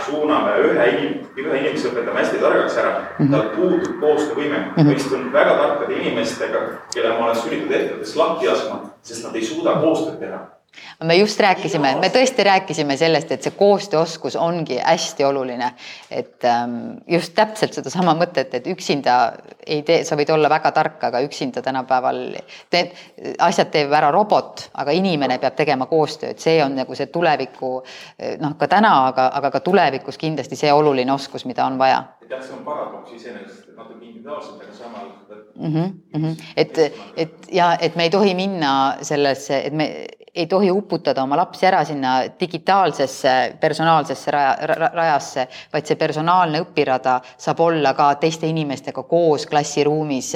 suuname 0.06 0.54
ühe 0.64 0.88
inim-, 0.94 1.18
ühe 1.44 1.60
inimese 1.62 1.92
õpetame 1.92 2.22
hästi 2.22 2.42
targaks 2.42 2.78
ära 2.78 2.92
mm, 2.94 3.26
-hmm. 3.26 3.32
tal 3.32 3.50
puudub 3.56 4.00
koostöövõime 4.02 4.58
mm. 4.58 4.74
-hmm. 4.76 4.86
ma 4.86 4.92
istun 4.92 5.32
väga 5.34 5.58
tarkade 5.62 6.00
inimestega, 6.02 6.62
kelle 6.94 7.10
ma 7.10 7.26
olen 7.26 7.42
sunnitud 7.42 7.72
ettevõttes 7.72 8.16
lahti 8.16 8.48
laskma, 8.48 8.80
sest 9.02 9.26
nad 9.26 9.36
ei 9.36 9.46
suuda 9.46 9.76
koostööd 9.82 10.20
teha 10.20 10.40
me 11.04 11.16
just 11.16 11.40
rääkisime, 11.40 11.96
me 12.02 12.10
tõesti 12.10 12.44
rääkisime 12.44 12.98
sellest, 12.98 13.32
et 13.32 13.46
see 13.46 13.54
koostööoskus 13.58 14.36
ongi 14.36 14.80
hästi 14.82 15.24
oluline. 15.24 15.72
et 16.12 16.46
ähm, 16.46 16.98
just 17.08 17.34
täpselt 17.36 17.74
sedasama 17.74 18.16
mõtet, 18.18 18.54
et 18.54 18.68
üksinda 18.68 19.34
ei 19.66 19.84
tee, 19.84 20.04
sa 20.04 20.16
võid 20.16 20.32
olla 20.34 20.50
väga 20.50 20.72
tark, 20.72 21.04
aga 21.04 21.22
üksinda 21.22 21.62
tänapäeval 21.62 22.22
teed, 22.70 22.94
asjad 23.40 23.72
teeb 23.72 23.94
ära 23.94 24.12
robot, 24.12 24.70
aga 24.74 24.92
inimene 24.92 25.38
peab 25.40 25.56
tegema 25.56 25.86
koostööd, 25.86 26.40
see 26.40 26.58
on 26.64 26.76
nagu 26.76 26.96
see 26.96 27.12
tuleviku 27.14 27.72
noh, 28.40 28.58
ka 28.60 28.68
täna, 28.68 28.94
aga, 29.12 29.30
aga 29.40 29.52
ka 29.52 29.60
tulevikus 29.60 30.18
kindlasti 30.18 30.56
see 30.56 30.74
oluline 30.74 31.14
oskus, 31.14 31.46
mida 31.46 31.66
on 31.66 31.78
vaja. 31.78 32.04
jah, 32.30 32.42
see 32.44 32.58
on 32.58 32.66
paradoks 32.66 33.14
iseenesest, 33.16 33.70
et 33.70 33.78
natuke 33.78 34.06
individuaalselt, 34.06 34.62
aga 34.64 34.74
samal 34.74 35.08
mm. 35.56 35.74
-hmm, 35.74 36.20
mm 36.20 36.26
-hmm. 36.26 36.44
et, 36.58 36.78
et 37.18 37.48
ja 37.52 37.78
et 37.82 37.96
me 37.96 38.04
ei 38.04 38.10
tohi 38.10 38.36
minna 38.36 38.98
sellesse, 39.02 39.62
et 39.66 39.74
me 39.74 40.06
ei 40.38 40.46
tohi 40.48 40.70
uputada 40.72 41.24
oma 41.24 41.38
lapsi 41.40 41.66
ära 41.66 41.84
sinna 41.86 42.14
digitaalsesse 42.40 43.34
personaalsesse 43.60 44.32
raja, 44.32 44.54
rajasse, 44.94 45.48
vaid 45.74 45.90
see 45.90 45.98
personaalne 45.98 46.62
õpirada 46.66 47.18
saab 47.38 47.64
olla 47.66 47.94
ka 47.98 48.12
teiste 48.22 48.50
inimestega 48.50 49.04
koos 49.10 49.48
klassiruumis 49.50 50.34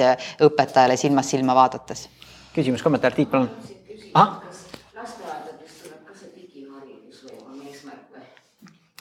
õpetajale 0.48 0.96
silmast 0.98 1.36
silma 1.36 1.54
vaadates. 1.54 2.08
küsimus, 2.54 2.82
kommentaar, 2.82 3.14
Tiit, 3.14 3.30
palun. 3.30 3.50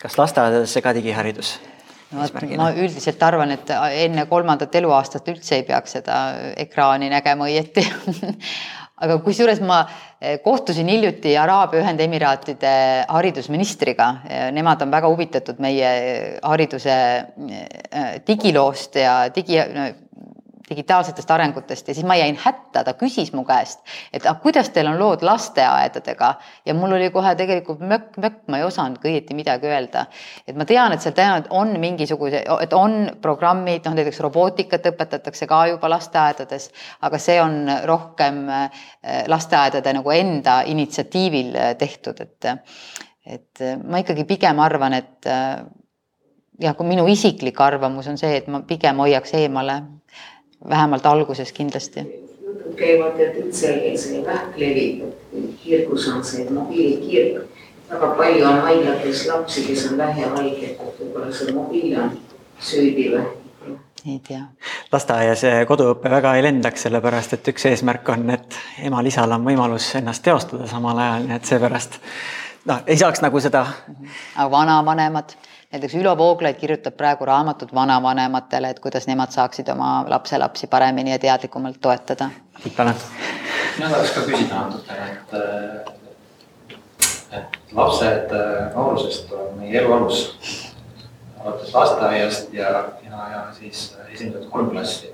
kas 0.02 0.18
lasteaedadesse 0.18 0.82
ka 0.82 0.94
digiharidus? 0.94 1.60
no 2.12 2.26
ma 2.60 2.72
üldiselt 2.76 3.22
arvan, 3.24 3.54
et 3.56 3.70
enne 4.04 4.26
kolmandat 4.28 4.76
eluaastat 4.76 5.30
üldse 5.32 5.56
ei 5.56 5.64
peaks 5.64 5.98
seda 6.00 6.18
ekraani 6.60 7.10
nägema 7.12 7.48
õieti 7.48 7.86
aga 9.02 9.18
kusjuures 9.26 9.62
ma 9.66 9.82
eh, 10.20 10.38
kohtusin 10.44 10.90
hiljuti 10.92 11.34
Araabia 11.40 11.82
Ühendemiraatide 11.82 12.74
haridusministriga, 13.10 14.12
nemad 14.54 14.86
on 14.86 14.94
väga 14.94 15.10
huvitatud 15.12 15.62
meie 15.64 15.92
hariduse 16.44 16.96
eh, 16.96 18.14
digiloost 18.28 19.02
ja 19.02 19.18
digi, 19.34 19.60
digitaalsetest 20.72 21.32
arengutest 21.32 21.88
ja 21.88 21.96
siis 21.96 22.08
ma 22.08 22.16
jäin 22.16 22.38
hätta, 22.40 22.84
ta 22.88 22.94
küsis 22.98 23.34
mu 23.36 23.44
käest, 23.48 23.82
et 24.14 24.26
ah, 24.30 24.38
kuidas 24.42 24.70
teil 24.72 24.88
on 24.92 25.00
lood 25.00 25.26
lasteaedadega 25.26 26.34
ja 26.66 26.76
mul 26.78 26.96
oli 26.98 27.10
kohe 27.14 27.34
tegelikult 27.40 27.84
mökk-mökk, 27.84 28.46
ma 28.52 28.62
ei 28.62 28.68
osanud 28.68 29.04
õieti 29.06 29.36
midagi 29.38 29.70
öelda. 29.72 30.06
et 30.48 30.56
ma 30.58 30.66
tean, 30.66 30.96
et 30.96 31.04
seal 31.04 31.16
tõenäoliselt 31.18 31.52
on 31.62 31.76
mingisuguse, 31.82 32.44
et 32.64 32.74
on 32.78 32.98
programmid, 33.22 33.86
noh 33.86 33.98
näiteks 33.98 34.22
robootikat 34.24 34.88
õpetatakse 34.94 35.48
ka 35.50 35.62
juba 35.74 35.92
lasteaedades, 35.92 36.70
aga 37.02 37.20
see 37.20 37.38
on 37.42 37.68
rohkem 37.90 38.44
äh, 38.50 38.82
lasteaedade 39.28 39.94
nagu 40.00 40.16
enda 40.16 40.62
initsiatiivil 40.72 41.56
äh, 41.56 41.76
tehtud, 41.80 42.22
et 42.22 42.52
et 43.22 43.62
ma 43.86 44.00
ikkagi 44.02 44.24
pigem 44.26 44.60
arvan, 44.60 44.96
et 44.98 45.28
äh, 45.30 45.62
jah, 46.62 46.76
kui 46.78 46.88
minu 46.90 47.06
isiklik 47.10 47.60
arvamus 47.62 48.10
on 48.12 48.18
see, 48.20 48.34
et 48.40 48.48
ma 48.52 48.62
pigem 48.68 49.02
hoiaks 49.04 49.36
eemale 49.40 49.78
vähemalt 50.70 51.06
alguses 51.06 51.52
kindlasti. 51.52 52.06
jutud 52.46 52.76
käivad, 52.78 53.20
et 53.20 53.38
üldse 53.38 53.74
see 53.98 54.24
vähk 54.26 54.58
levib, 54.58 55.04
kirgus 55.64 56.08
on 56.08 56.24
see 56.24 56.50
mobiilikirg. 56.50 57.44
väga 57.92 58.08
palju 58.18 58.46
on 58.48 58.62
haiglates 58.62 59.28
lapsi, 59.28 59.68
kes 59.68 59.92
on 59.92 59.98
vähihaiged, 59.98 60.78
võib-olla 61.00 61.32
see 61.32 61.54
mobiil 61.54 62.00
on 62.00 62.18
süüdi 62.60 63.12
või? 63.14 63.26
ei 64.06 64.20
tea. 64.28 64.42
lasteaias 64.92 65.44
koduõpe 65.68 66.10
väga 66.10 66.36
ei 66.36 66.44
lendaks, 66.44 66.88
sellepärast 66.88 67.34
et 67.38 67.48
üks 67.54 67.66
eesmärk 67.70 68.10
on, 68.10 68.30
et 68.34 68.58
emal-isal 68.88 69.32
on 69.32 69.46
võimalus 69.46 69.92
ennast 70.00 70.24
teostada 70.26 70.68
samal 70.68 70.98
ajal, 70.98 71.28
nii 71.28 71.38
et 71.38 71.52
seepärast 71.52 72.00
noh, 72.66 72.84
ei 72.88 72.98
saaks 72.98 73.22
nagu 73.22 73.40
seda. 73.44 73.66
aga 74.36 74.52
vanavanemad, 74.52 75.36
näiteks 75.72 75.94
Ülo 75.96 76.18
Vooglaid 76.18 76.56
kirjutab 76.56 76.98
praegu 76.98 77.26
raamatut 77.26 77.74
vanavanematele, 77.74 78.70
et 78.70 78.80
kuidas 78.80 79.08
nemad 79.08 79.32
saaksid 79.32 79.68
oma 79.72 80.06
lapselapsi 80.08 80.68
paremini 80.68 81.12
ja 81.12 81.20
teadlikumalt 81.20 81.82
toetada. 81.82 82.30
Tiit 82.64 82.76
Palan. 82.76 82.96
mina 83.78 83.90
tahaks 83.90 84.12
ka 84.12 84.22
küsida 84.22 84.56
natukene, 84.56 85.12
et 85.12 85.32
et 87.32 87.58
lapsed 87.74 88.34
noorusest 88.76 89.30
tuleb 89.30 89.56
meie 89.60 89.80
elu 89.80 89.94
alus 89.94 90.20
alates 91.40 91.74
lasteaiast 91.74 92.54
ja, 92.54 92.70
ja, 93.10 93.30
ja 93.32 93.46
siis 93.60 93.98
esimesed 94.14 94.50
kolm 94.50 94.70
klassi. 94.70 95.14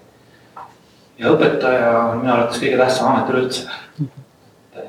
ja 1.17 1.29
õpetaja 1.29 1.91
on 1.99 2.17
minu 2.23 2.33
arvates 2.33 2.61
kõige 2.61 2.77
tähtsam 2.77 3.11
amet 3.11 3.29
üleüldse. 3.29 3.69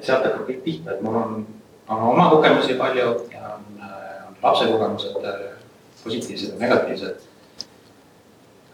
sealt 0.00 0.24
hakkab 0.24 0.48
kõik 0.48 0.64
pihta, 0.64 0.94
et 0.94 1.02
mul 1.02 1.16
on, 1.16 1.46
on 1.88 2.08
oma 2.14 2.30
kogemusi 2.30 2.74
palju 2.80 3.06
ja 3.32 3.54
on, 3.54 3.64
on 4.28 4.36
lapse 4.42 4.64
kogemused 4.72 5.57
positiivsed 6.04 6.52
ja 6.52 6.58
negatiivsed. 6.58 7.24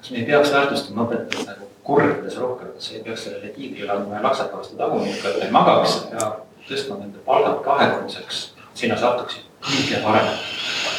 kas 0.00 0.10
me 0.10 0.18
ei 0.18 0.26
peaks 0.28 0.52
väärtustama 0.52 1.06
õpetajat 1.06 1.46
nagu 1.52 1.70
kordades 1.84 2.36
rohkem, 2.40 2.74
kas 2.74 2.90
ei 2.92 3.02
peaks 3.04 3.24
sellele 3.24 3.52
tiigrile 3.56 3.92
andma 3.92 4.22
laksaka 4.22 4.56
vastu 4.56 4.76
tagumikku, 4.76 5.28
et 5.28 5.38
ta 5.38 5.48
ei 5.48 5.54
magaks 5.54 5.98
ja 6.12 6.30
tõstma 6.68 7.00
nende 7.00 7.24
palgad 7.24 7.62
kahekordseks, 7.64 8.44
sinna 8.74 9.00
satuksid 9.00 9.48
kõige 9.64 10.02
paremad 10.04 10.40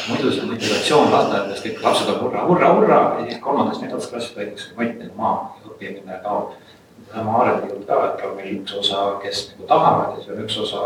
muidu 0.08 0.30
see 0.30 0.46
motivatsioon 0.46 1.10
lasteaedades, 1.10 1.62
kõik 1.64 1.82
lapsed 1.82 2.10
on 2.12 2.20
hurraa, 2.20 2.44
hurraa, 2.46 2.72
hurraa 2.78 3.02
ja 3.18 3.26
siis 3.26 3.40
kolmandas, 3.42 3.80
neljandas 3.82 4.08
klassis 4.10 4.34
kott 4.76 5.00
nagu 5.00 5.18
maha 5.18 5.70
õppimine 5.70 6.20
kaob. 6.22 6.54
sama 7.12 7.36
Aarendi 7.38 7.68
juurde 7.70 7.86
ka, 7.86 7.96
et 8.06 8.22
on 8.26 8.32
meil 8.36 8.54
üks 8.56 8.72
osa, 8.74 9.02
kes 9.22 9.42
nagu 9.52 9.66
tahavad 9.70 10.16
ja 10.16 10.22
siis 10.22 10.32
on 10.34 10.40
üks 10.42 10.56
osa 10.58 10.80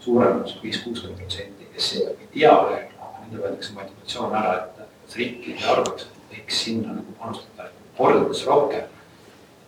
suurem, 0.00 0.42
viis, 0.62 0.78
kuuskümmend 0.84 1.18
protsenti, 1.18 1.66
kes 1.74 1.88
ei 1.98 2.28
tea 2.34 2.52
veel, 2.68 2.84
nendel 3.20 3.42
võetakse 3.42 3.74
motivatsioon 3.74 4.36
ära, 4.38 4.54
et 4.60 4.83
kas 5.14 5.20
riik 5.22 5.46
ei 5.46 5.54
arvaks, 5.70 6.02
et 6.02 6.34
võiks 6.34 6.56
sinna 6.64 6.90
nagu 6.96 7.12
panustada 7.20 7.68
kordades 7.96 8.40
rohkem. 8.46 8.82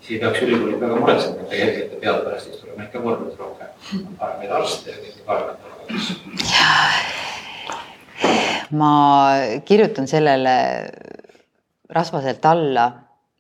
siis 0.01 0.11
ei 0.17 0.21
peaks 0.21 0.43
ülikoolid 0.43 0.81
väga 0.81 0.97
muretsema, 0.99 1.37
et 1.41 1.49
tegelikult 1.51 2.01
peale 2.01 2.21
pärast 2.25 2.45
siis 2.47 2.61
tuleb 2.63 2.81
ikka 2.83 2.99
kordades 3.05 3.39
rohkem 3.39 3.69
paremaid 4.19 4.51
arste 4.59 4.91
ja 4.91 4.97
kõiki 5.05 5.23
paremaid 5.27 5.59
palgasid 5.63 6.19
ma 8.81 8.93
kirjutan 9.65 10.07
sellele 10.11 10.57
rasvaselt 11.95 12.45
alla, 12.51 12.93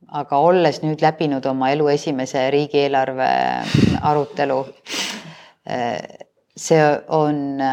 aga 0.06 0.38
olles 0.38 0.82
nüüd 0.84 1.02
läbinud 1.02 1.46
oma 1.50 1.70
elu 1.74 1.88
esimese 1.90 2.50
riigieelarve 2.54 3.30
arutelu, 4.06 4.60
see 6.56 6.82
on, 7.08 7.66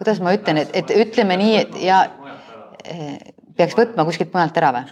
kuidas 0.00 0.22
ma 0.24 0.32
ütlen, 0.32 0.62
et, 0.64 0.72
et 0.80 0.94
ütleme 0.96 1.36
nii, 1.36 1.56
et 1.60 1.78
ja 1.84 2.00
peaks 3.56 3.76
võtma 3.76 4.08
kuskilt 4.08 4.32
mujalt 4.32 4.56
ära 4.56 4.72
või? 4.78 4.88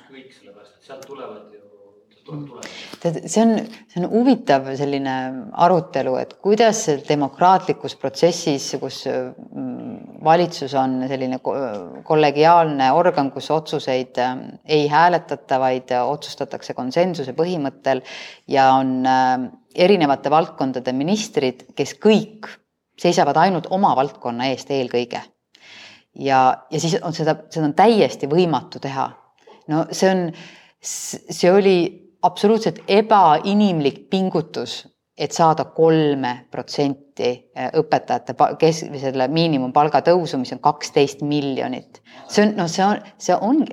tead, 3.00 3.18
see 3.30 3.40
on, 3.40 3.54
see 3.88 4.02
on 4.02 4.08
huvitav 4.12 4.66
selline 4.76 5.14
arutelu, 5.64 6.12
et 6.20 6.34
kuidas 6.44 6.82
demokraatlikus 7.08 7.96
protsessis, 8.00 8.66
kus 8.82 9.00
mm, 9.08 10.20
valitsus 10.26 10.74
on 10.78 11.00
selline 11.08 11.40
kollegiaalne 11.40 12.90
organ, 12.96 13.32
kus 13.32 13.48
otsuseid 13.54 14.20
äh, 14.20 14.36
ei 14.78 14.86
hääletata, 14.92 15.60
vaid 15.62 15.94
otsustatakse 16.02 16.76
konsensuse 16.76 17.32
põhimõttel 17.38 18.04
ja 18.50 18.70
on 18.76 18.98
äh, 19.08 19.34
erinevate 19.88 20.32
valdkondade 20.32 20.92
ministrid, 20.96 21.70
kes 21.78 21.96
kõik 22.02 22.50
seisavad 22.98 23.36
ainult 23.36 23.68
oma 23.70 23.94
valdkonna 23.96 24.50
eest 24.52 24.70
eelkõige. 24.70 25.22
ja, 26.18 26.40
ja 26.70 26.80
siis 26.80 26.98
on 27.02 27.14
seda, 27.14 27.36
seda 27.50 27.66
on 27.66 27.74
täiesti 27.74 28.26
võimatu 28.30 28.80
teha. 28.82 29.10
no 29.68 29.86
see 29.92 30.10
on, 30.10 30.28
see 30.80 31.52
oli 31.52 31.78
absoluutselt 32.22 32.82
ebainimlik 32.88 34.08
pingutus, 34.10 34.82
et 35.18 35.34
saada 35.34 35.64
kolme 35.74 36.46
protsenti 36.50 37.30
äh, 37.58 37.72
õpetajate 37.80 38.34
kes-, 38.58 38.84
selle 39.02 39.26
miinimumpalga 39.34 40.00
tõusu, 40.06 40.38
mis 40.38 40.52
on 40.54 40.60
kaksteist 40.62 41.24
miljonit. 41.26 41.98
see 42.28 42.44
on, 42.44 42.52
noh, 42.60 42.68
see 42.70 42.84
on, 42.84 43.00
see 43.18 43.34
ongi, 43.34 43.72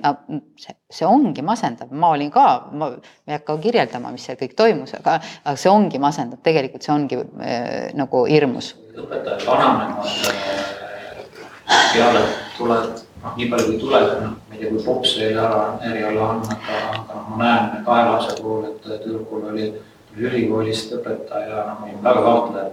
see, 0.58 0.74
see 0.98 1.06
ongi 1.06 1.44
masendav, 1.46 1.92
ma 1.94 2.10
olin 2.16 2.32
ka, 2.34 2.46
ma 2.72 2.90
ei 3.28 3.36
hakka 3.36 3.58
kirjeldama, 3.62 4.10
mis 4.14 4.26
seal 4.26 4.40
kõik 4.40 4.56
toimus, 4.58 4.96
aga, 4.98 5.20
aga 5.44 5.54
see 5.60 5.70
ongi 5.70 6.02
masendav, 6.02 6.42
tegelikult 6.46 6.86
see 6.86 6.94
ongi 6.96 7.22
äh, 7.22 7.94
nagu 7.94 8.24
hirmus. 8.26 8.74
Õpetajad 9.02 9.44
vananevad 9.46 10.06
äh,, 10.30 11.92
peale 11.92 12.22
tuleb 12.56 12.94
noh, 13.22 13.34
nii 13.36 13.48
palju 13.50 13.72
kui 13.72 13.80
tuleb, 13.80 14.06
noh, 14.22 14.36
ma 14.48 14.54
ei 14.54 14.60
tea, 14.60 14.70
kui 14.70 14.84
pops 14.84 15.16
veel 15.18 15.40
ära, 15.42 15.60
eriala 15.90 16.28
on, 16.34 16.42
aga, 16.54 16.78
aga 16.92 17.22
ma 17.28 17.38
näen 17.42 17.84
kahe 17.86 18.06
lapse 18.10 18.36
puhul, 18.40 18.68
et 18.70 18.88
tüdrukul 19.02 19.48
oli, 19.52 19.70
ülikoolist 20.16 20.94
õpetaja, 20.96 21.64
noh, 21.70 21.80
ma 21.80 21.90
olin 21.90 22.04
väga 22.04 22.24
kahtlev, 22.28 22.70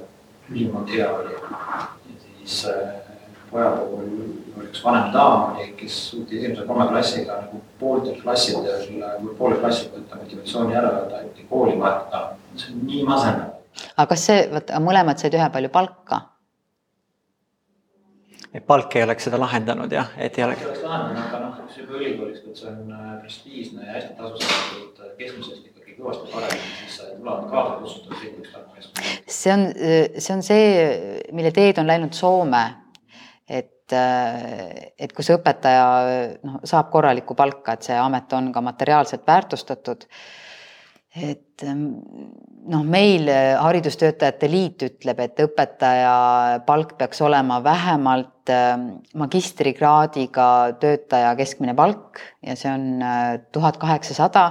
ülimalt 0.52 0.94
hea 0.94 1.10
oli. 1.18 1.34
ja 1.34 2.20
siis 2.28 2.60
äh, 2.72 2.94
poja 3.52 3.72
puhul 3.80 4.06
oli 4.06 4.68
üks 4.68 4.84
vanem 4.84 5.10
daam 5.14 5.54
oli, 5.54 5.72
kes 5.80 5.98
suutis 6.10 6.44
esimese 6.44 6.68
kolme 6.68 6.88
klassiga 6.92 7.40
nagu 7.42 7.62
pooltel 7.80 8.20
klassidel, 8.22 8.86
kui 9.22 9.36
poole 9.40 9.60
klassi 9.62 9.90
võtta 9.94 10.22
motivatsiooni 10.22 10.78
ära 10.78 10.94
ja 11.00 11.10
taheti 11.12 11.48
kooli 11.50 11.80
vahetada. 11.80 12.38
see 12.56 12.74
on 12.74 12.86
nii 12.86 13.04
masendav. 13.08 13.63
Aga 13.98 14.08
kas 14.14 14.28
see, 14.30 14.46
vaata 14.52 14.80
mõlemad 14.84 15.22
said 15.22 15.36
ühepalju 15.38 15.72
palka 15.74 16.22
et 18.54 18.66
palk 18.68 18.96
ei 18.98 19.04
oleks 19.06 19.28
seda 19.28 19.40
lahendanud 19.42 19.94
jah, 19.94 20.12
et 20.22 20.38
ei 20.38 20.46
oleks. 20.46 20.66
oleks 20.68 20.84
lahendanud, 20.86 21.22
aga 21.24 21.40
noh, 21.42 21.56
eks 21.64 21.80
juba 21.82 21.98
ülikoolis, 21.98 22.44
kui 22.46 22.54
see 22.58 22.70
on 22.70 22.94
äh, 22.94 23.10
prestiižne 23.24 23.88
ja 23.88 23.96
hästi 23.98 24.14
tasustatud 24.20 25.02
äh, 25.02 25.16
keskmisest 25.18 25.72
ikkagi 25.72 25.98
kõvasti 25.98 26.30
parem, 26.34 26.68
siis 26.84 27.00
tulevad 27.08 27.50
kaasa 27.50 27.76
kutsutud 27.82 28.14
kõik 28.20 28.38
üks 28.44 28.54
tark 28.54 28.70
meeskond. 28.76 29.12
see 29.40 29.56
on, 29.56 29.66
see 30.28 30.38
on 30.38 30.46
see, 30.46 30.70
mille 31.40 31.54
teed 31.56 31.82
on 31.82 31.90
läinud 31.90 32.18
Soome. 32.18 32.64
et, 33.50 33.92
äh, 33.98 34.94
et 35.02 35.18
kus 35.18 35.34
õpetaja 35.34 35.90
noh, 36.46 36.62
saab 36.70 36.94
korralikku 36.94 37.36
palka, 37.36 37.74
et 37.74 37.90
see 37.90 37.98
amet 37.98 38.38
on 38.38 38.54
ka 38.54 38.62
materiaalselt 38.62 39.26
väärtustatud 39.28 40.06
et 41.16 41.62
ähm, 41.64 42.02
noh, 42.66 42.84
meil 42.84 43.28
äh, 43.30 43.54
Haridustöötajate 43.62 44.50
Liit 44.50 44.82
ütleb, 44.88 45.20
et 45.22 45.42
õpetaja 45.44 46.14
palk 46.66 46.96
peaks 46.98 47.22
olema 47.22 47.60
vähemalt 47.64 48.50
ähm, 48.50 48.88
magistrikraadiga 49.20 50.48
töötaja 50.82 51.36
keskmine 51.38 51.76
palk 51.78 52.22
ja 52.42 52.58
see 52.58 52.72
on 52.74 52.88
äh, 53.06 53.28
tuhat 53.54 53.78
kaheksasada. 53.82 54.48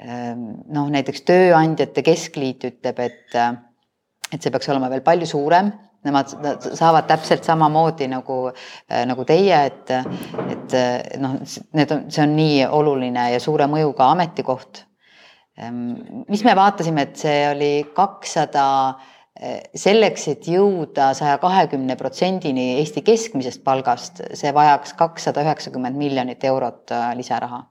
Ähm, 0.00 0.64
noh, 0.72 0.90
näiteks 0.90 1.22
Tööandjate 1.28 2.02
Keskliit 2.02 2.66
ütleb, 2.66 3.04
et, 3.06 3.38
äh, 3.38 3.54
et 4.32 4.42
see 4.42 4.50
peaks 4.50 4.72
olema 4.72 4.90
veel 4.90 5.06
palju 5.06 5.30
suurem 5.30 5.70
nemad 6.00 6.30
saavad 6.78 7.04
täpselt 7.04 7.44
samamoodi 7.44 8.06
nagu, 8.08 8.36
nagu 8.88 9.24
teie, 9.28 9.58
et, 9.68 9.90
et 10.48 10.76
noh, 11.20 11.34
need 11.76 11.92
on, 11.92 12.06
see 12.08 12.22
on 12.24 12.32
nii 12.38 12.62
oluline 12.72 13.26
ja 13.34 13.42
suure 13.44 13.66
mõjuga 13.68 14.06
ametikoht 14.14 14.80
Ehm, 14.80 14.89
mis 16.28 16.44
me 16.44 16.54
vaatasime, 16.56 17.02
et 17.08 17.16
see 17.20 17.40
oli 17.50 17.72
kakssada 17.96 18.66
eh, 19.36 19.70
selleks, 19.76 20.28
et 20.32 20.48
jõuda 20.48 21.10
saja 21.16 21.38
kahekümne 21.42 21.96
protsendini 22.00 22.76
Eesti 22.78 23.02
keskmisest 23.06 23.64
palgast, 23.66 24.22
see 24.38 24.54
vajaks 24.56 24.94
kakssada 24.98 25.44
üheksakümmend 25.44 25.98
miljonit 26.00 26.44
eurot 26.48 26.94
äh, 26.96 27.10
lisaraha. 27.18 27.64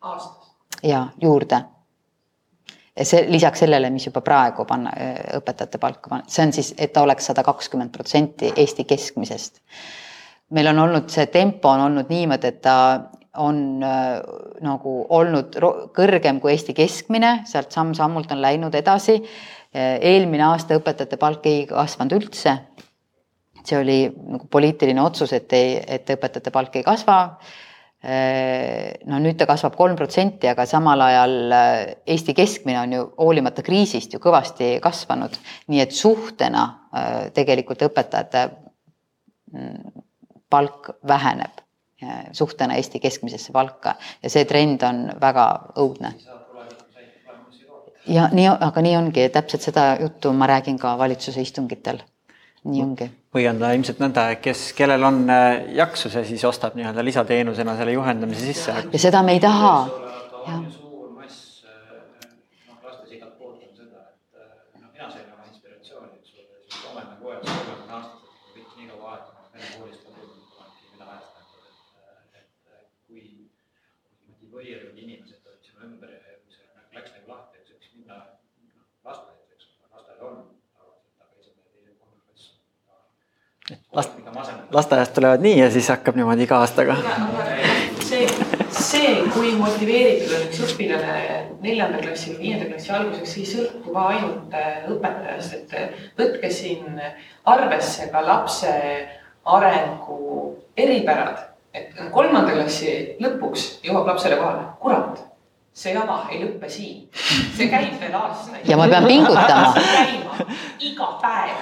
aastas? 0.00 0.50
ja 0.82 1.06
juurde. 1.20 1.60
see 3.02 3.24
lisaks 3.30 3.62
sellele, 3.64 3.90
mis 3.90 4.06
juba 4.06 4.20
praegu 4.20 4.64
panna 4.68 4.92
äh, 4.96 5.20
õpetajate 5.38 5.78
palka 5.78 6.10
panna, 6.10 6.28
see 6.28 6.46
on 6.46 6.52
siis, 6.52 6.74
et 6.78 6.92
ta 6.92 7.02
oleks 7.02 7.26
sada 7.26 7.44
kakskümmend 7.44 7.92
protsenti 7.92 8.52
Eesti 8.56 8.84
keskmisest. 8.84 9.60
meil 10.50 10.72
on 10.72 10.78
olnud 10.88 11.08
see 11.10 11.26
tempo 11.26 11.68
on 11.68 11.88
olnud 11.90 12.08
niimoodi, 12.08 12.48
et 12.48 12.62
ta 12.62 12.76
on 13.38 13.82
äh, 13.84 14.18
nagu 14.64 14.94
olnud 15.14 15.56
kõrgem 15.94 16.40
kui 16.42 16.54
Eesti 16.54 16.74
keskmine, 16.74 17.40
sealt 17.46 17.72
samm-sammult 17.74 18.32
on 18.34 18.42
läinud 18.42 18.74
edasi. 18.74 19.20
Äh, 19.70 19.98
eelmine 20.12 20.48
aasta 20.48 20.78
õpetajate 20.78 21.18
palk 21.20 21.46
ei 21.46 21.64
kasvanud 21.70 22.18
üldse. 22.18 22.58
see 23.60 23.76
oli 23.76 23.98
nagu 24.08 24.46
poliitiline 24.50 25.02
otsus, 25.02 25.34
et 25.36 25.52
ei, 25.52 25.74
et 25.86 26.08
õpetajate 26.10 26.50
palk 26.50 26.76
ei 26.80 26.82
kasva. 26.82 27.18
Äh, 28.02 28.96
no 29.06 29.20
nüüd 29.20 29.36
ta 29.38 29.46
kasvab 29.46 29.76
kolm 29.76 29.94
protsenti, 29.96 30.48
aga 30.48 30.66
samal 30.66 31.00
ajal 31.04 31.54
Eesti 32.06 32.34
keskmine 32.34 32.80
on 32.80 32.92
ju 32.96 33.06
hoolimata 33.20 33.62
kriisist 33.62 34.14
ju 34.16 34.18
kõvasti 34.18 34.78
kasvanud, 34.82 35.36
nii 35.68 35.84
et 35.84 35.94
suhtena 35.94 36.66
tegelikult 37.36 37.84
õpetajate 37.86 38.46
mm, 39.52 40.00
palk 40.50 40.96
väheneb 41.06 41.60
suhtena 42.32 42.74
Eesti 42.74 43.00
keskmisesse 43.00 43.52
palka 43.52 43.94
ja 44.22 44.30
see 44.30 44.44
trend 44.44 44.82
on 44.82 45.06
väga 45.20 45.46
õudne. 45.76 46.12
ja 48.06 48.28
nii, 48.32 48.48
aga 48.60 48.82
nii 48.82 48.96
ongi, 48.96 49.28
täpselt 49.28 49.62
seda 49.62 49.96
juttu 50.00 50.32
ma 50.32 50.46
räägin 50.46 50.78
ka 50.78 50.98
valitsuse 50.98 51.40
istungitel. 51.40 52.02
nii 52.64 52.82
ongi. 52.82 53.10
või 53.34 53.48
on 53.50 53.58
ta 53.58 53.72
ilmselt 53.72 54.00
nõnda, 54.02 54.28
kes, 54.42 54.72
kellel 54.76 55.04
on 55.04 55.24
jaksu, 55.74 56.10
see 56.10 56.24
siis 56.34 56.44
ostab 56.44 56.76
nii-öelda 56.76 57.04
lisateenusena 57.04 57.76
selle 57.76 57.92
juhendamise 57.98 58.46
sisse. 58.52 58.76
ja 58.92 58.98
seda 58.98 59.22
me 59.22 59.32
ei 59.38 59.40
taha. 59.40 59.74
jah 60.46 60.89
lasteaiast 84.72 85.14
tulevad 85.14 85.40
nii 85.40 85.58
ja 85.58 85.70
siis 85.70 85.88
hakkab 85.88 86.16
niimoodi 86.16 86.46
iga 86.46 86.58
aastaga. 86.58 86.96
see, 88.04 88.26
see, 88.70 89.14
kui 89.34 89.52
motiveeritud 89.58 90.34
on 90.36 90.44
üks 90.48 90.62
õpilane 90.66 91.16
neljanda 91.62 92.00
klassi 92.02 92.34
või 92.34 92.38
viienda 92.44 92.68
klassi 92.70 92.92
alguseks, 92.96 93.36
ei 93.38 93.46
sõltu 93.46 93.94
ka 93.94 94.06
ainult 94.12 94.54
äh, 94.54 94.84
õpetajast, 94.90 95.56
et 95.58 95.74
äh, 95.78 96.04
võtke 96.18 96.50
siin 96.54 97.00
arvesse 97.44 98.08
ka 98.12 98.22
lapse 98.26 98.74
arengu 99.44 100.56
eripärad. 100.76 101.46
et 101.74 101.94
kolmanda 102.10 102.50
klassi 102.50 103.16
lõpuks 103.22 103.66
jõuab 103.86 104.08
lapsele 104.10 104.36
kohale, 104.36 104.64
kurat 104.80 105.20
see 105.72 105.92
jama 105.94 106.24
ei 106.30 106.42
lõppe 106.42 106.68
siin, 106.68 107.04
see 107.56 107.68
käib 107.70 107.94
veel 108.00 108.14
aastaid. 108.14 108.66
ja 108.68 108.76
ma 108.76 108.88
pean 108.88 109.06
pingutama. 109.06 109.74
iga 110.90 111.14
päev 111.22 111.56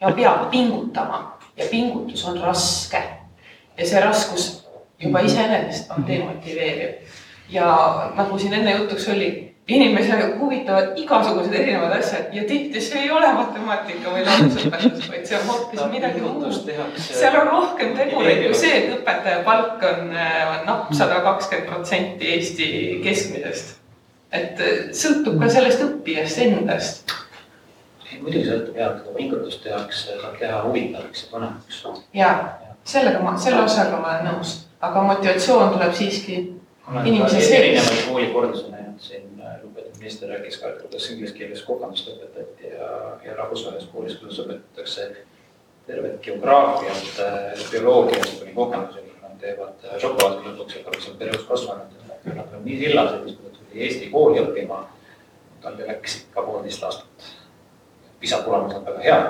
ja 0.00 0.14
peab 0.16 0.48
pingutama 0.50 1.39
ja 1.60 1.68
pingutus 1.70 2.24
on 2.28 2.40
raske. 2.40 3.02
ja 3.78 3.86
see 3.86 4.00
raskus 4.00 4.48
juba 5.00 5.20
iseenesest 5.24 5.90
on 5.90 6.06
demotiveeriv. 6.06 6.96
ja 7.50 7.68
nagu 8.16 8.38
siin 8.38 8.54
enne 8.54 8.76
jutuks 8.76 9.08
oli, 9.08 9.30
inimesi 9.68 10.12
huvitavad 10.38 10.98
igasugused 10.98 11.54
erinevad 11.54 11.92
asjad 11.98 12.34
ja 12.34 12.44
tihti 12.48 12.80
see 12.80 13.04
ei 13.04 13.10
ole 13.10 13.32
matemaatika 13.32 14.14
või 14.14 14.24
loodusõpetus, 14.26 15.08
vaid 15.10 15.26
see 15.28 15.38
on 15.38 15.46
hoopis 15.50 15.82
midagi 15.92 16.22
muud. 16.24 16.46
seal 16.98 17.38
on 17.40 17.50
rohkem 17.52 17.94
tegureid 17.98 18.44
kui 18.46 18.58
see, 18.58 18.82
et 18.82 18.94
õpetaja 18.98 19.44
palk 19.46 19.84
on 19.92 20.14
napp 20.66 20.92
sada 20.96 21.22
kakskümmend 21.26 21.70
protsenti 21.70 22.34
Eesti 22.34 22.68
keskmisest. 23.04 23.76
et 24.32 24.62
sõltub 24.94 25.40
ka 25.42 25.50
sellest 25.50 25.82
õppijast 25.86 26.44
endast 26.46 27.19
muidugi 28.18 28.46
sõltub 28.48 28.78
jah, 28.78 28.96
seda 28.98 29.14
pingutust 29.16 29.62
tehakse, 29.64 30.16
saab 30.20 30.38
teha 30.40 30.62
huvitavaks 30.66 31.24
ja 31.24 31.30
põnevaks. 31.32 31.82
ja 32.16 32.30
sellega 32.84 33.22
ma, 33.24 33.36
selle 33.38 33.62
osaga 33.62 34.00
ma 34.00 34.14
olen 34.14 34.28
nõus, 34.30 34.54
aga 34.80 35.02
motivatsioon 35.06 35.74
tuleb 35.76 35.94
siiski 35.94 36.38
inimese 37.04 37.38
sees. 37.38 37.50
erinevaid 37.58 38.04
koolikordusi 38.08 38.70
näinud 38.72 39.00
siin, 39.04 39.26
lugupeetud 39.62 39.98
minister 39.98 40.32
rääkis 40.32 40.58
ka, 40.60 40.72
et 40.72 40.82
kuidas 40.84 41.10
inglise 41.14 41.36
keeles 41.38 41.62
kogemust 41.66 42.10
õpetati 42.14 42.72
ja, 42.74 42.90
ja 43.26 43.36
rahvusvahelises 43.38 43.90
koolis, 43.92 44.18
kuidas 44.22 44.40
õpetatakse 44.44 45.10
tervet 45.86 46.20
geograafiat, 46.24 47.22
bioloogiat 47.70 48.32
kuni 48.38 48.54
kogemuseni, 48.54 49.16
nad 49.22 49.36
teevad 49.42 49.90
šokolaadi 50.02 50.48
lõpuks, 50.48 50.80
aga 50.80 50.96
mis 50.96 51.10
on 51.10 51.20
perioos 51.20 51.46
kasvanud. 51.48 51.98
Nad 52.24 52.56
on 52.56 52.64
nii 52.66 52.76
sillased, 52.82 53.22
kui 53.24 53.36
ta 53.36 53.52
tuli 53.56 53.84
Eesti 53.86 54.10
kooli 54.12 54.42
õppima, 54.42 54.82
tal 55.62 55.78
läks 55.80 56.18
ikka 56.20 56.44
poolteist 56.44 56.84
aastat 56.84 57.30
PISA 58.20 58.42
tulemused 58.44 58.76
on 58.78 58.86
väga 58.86 59.02
head, 59.02 59.26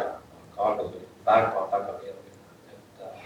aga 0.57 0.69
algus 0.69 0.87
oli 0.87 1.09
väga, 1.27 1.67
väga 1.73 1.93
keeruline. 2.01 2.39
et 2.73 3.05
äh, 3.07 3.25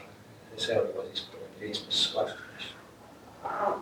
see 0.56 0.78
oli 0.78 0.88
juba 0.88 1.02
siis, 1.08 1.26
kui 1.30 1.40
oli 1.40 1.58
seitsmes, 1.60 2.00
kaheksas 2.14 2.38
klass. 2.38 2.66
Äh, 3.44 3.74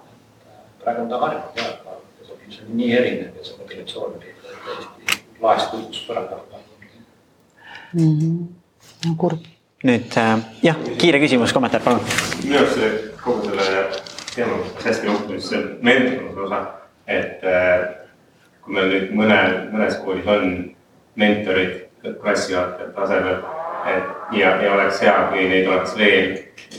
praegu 0.83 1.03
on 1.03 1.09
ta 1.09 1.19
harjunud 1.25 1.57
ja, 1.57 1.65
aga 1.65 1.97
see 2.27 2.35
on 2.35 2.45
ilmselt 2.47 2.75
nii 2.81 2.93
erinev 2.99 3.37
ja 3.37 3.45
see 3.45 3.59
motivatsioon 3.59 4.19
oli 4.19 4.35
täiesti 4.67 5.23
laest 5.43 5.71
kukkus 5.71 6.05
põranda 6.09 6.39
alla 6.39 6.59
mm. 7.93 8.19
-hmm. 8.19 9.17
kurb. 9.17 9.45
nüüd 9.85 10.17
äh, 10.17 10.39
jah, 10.63 10.77
kiire 10.99 11.19
küsimus, 11.19 11.53
kommentaar, 11.53 11.83
palun. 11.83 12.01
minu 12.45 12.59
arust 12.59 12.79
see 12.79 12.91
kogu 13.25 13.49
selle 13.49 13.89
teema 14.35 14.59
hästi 14.85 15.07
juhtus 15.07 15.49
see 15.49 15.63
mentorluse 15.83 16.41
osa, 16.47 16.61
et 17.07 17.43
äh, 17.45 17.89
kui 18.63 18.75
meil 18.75 18.93
nüüd 18.93 19.11
mõne, 19.19 19.41
mõnes 19.73 19.99
koolis 20.05 20.27
on 20.27 20.55
mentorid 21.17 21.89
klassijuhatajate 22.21 22.93
tasemel. 22.93 23.43
et 23.87 24.39
ja, 24.39 24.63
ja 24.63 24.75
oleks 24.75 25.01
hea, 25.03 25.15
kui 25.31 25.49
neid 25.49 25.67
oleks 25.67 25.97
veel 25.99 26.37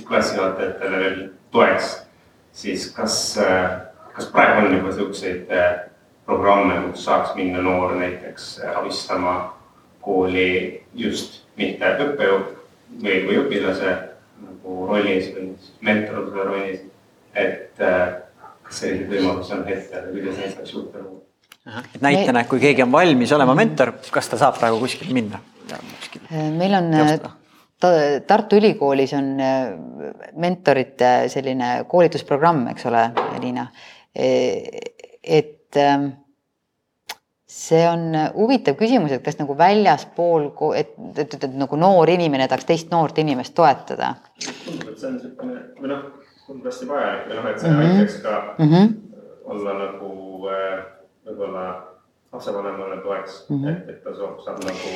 klassijuhatajatele 0.08 1.00
veel 1.00 1.18
toeks, 1.52 1.90
siis 2.52 2.86
kas, 2.96 3.40
kas 4.14 4.30
praegu 4.32 4.68
on 4.68 4.78
juba 4.78 4.92
siukseid 4.92 5.52
äh, 5.52 5.74
programme, 6.26 6.80
kus 6.92 7.06
saaks 7.06 7.36
minna 7.36 7.62
noor 7.62 7.96
näiteks 8.00 8.62
abistama 8.76 9.36
kooli 10.02 10.84
just 10.94 11.44
mitte 11.58 11.92
õppejõud 12.06 12.50
või, 13.04 13.20
või 13.28 13.40
õpilase 13.44 13.94
nagu 14.44 14.88
rollis 14.88 15.30
või 15.36 15.52
mentorluse 15.82 16.48
rollis. 16.50 16.82
et 17.36 17.82
äh, 17.82 18.16
kas 18.64 18.80
selliseid 18.84 19.10
võimalusi 19.10 19.54
on 19.56 19.68
hetkel 19.68 20.04
ja 20.06 20.12
kuidas 20.12 20.38
neid 20.38 20.56
saaks 20.56 20.74
juurde 20.74 21.02
luua? 21.02 21.22
Et 21.66 22.02
näitena, 22.04 22.44
et 22.44 22.50
kui 22.52 22.60
keegi 22.60 22.84
on 22.84 22.92
valmis 22.92 23.32
olema 23.36 23.56
mentor, 23.56 23.94
kas 24.12 24.30
ta 24.32 24.40
saab 24.42 24.58
praegu 24.60 24.82
kuskile 24.84 25.16
minna? 25.16 25.40
Äh, 25.72 26.50
meil 26.52 26.76
on 26.78 26.90
äh, 26.94 27.20
Tartu 28.28 28.60
Ülikoolis 28.60 29.14
on 29.18 29.30
äh, 29.44 29.72
mentorite 30.40 31.14
selline 31.32 31.76
koolitusprogramm, 31.92 32.68
eks 32.72 32.88
ole, 32.92 33.06
Liina. 33.44 33.68
et 34.14 35.80
ähm, 35.82 36.10
see 37.50 37.82
on 37.90 38.12
huvitav 38.36 38.76
küsimus, 38.78 39.16
et 39.16 39.24
kas 39.26 39.40
nagu 39.40 39.56
väljaspool, 39.58 40.52
et, 40.78 40.94
et, 41.16 41.24
et, 41.26 41.48
et 41.48 41.56
nagu 41.58 41.80
noor 41.80 42.12
inimene 42.14 42.48
tahaks 42.50 42.68
teist 42.70 42.92
noort 42.94 43.18
inimest 43.24 43.56
toetada. 43.58 44.16
tundub, 44.66 44.92
et 44.92 45.00
see 45.00 45.10
on 45.10 45.18
niisugune 45.18 45.64
või 45.80 45.92
noh, 45.96 46.04
tundub 46.46 46.70
hästi 46.70 46.90
vajalik 46.92 47.30
või 47.32 47.40
noh, 47.40 47.50
et 47.50 47.64
see 47.64 47.72
mm 47.72 47.80
-hmm. 47.80 47.98
aitaks 47.98 48.20
ka 48.22 48.36
mm 48.58 48.72
-hmm. 48.74 48.94
olla 49.56 49.78
nagu 49.80 50.12
äh, 50.54 51.03
võib-olla 51.28 51.66
lapsevanemale 52.34 52.98
toeks 53.04 53.46
mm, 53.50 53.64
-hmm. 53.64 53.70
et, 53.70 53.90
et 53.90 54.04
ta 54.04 54.16
saab, 54.18 54.40
saab 54.46 54.64
nagu 54.66 54.92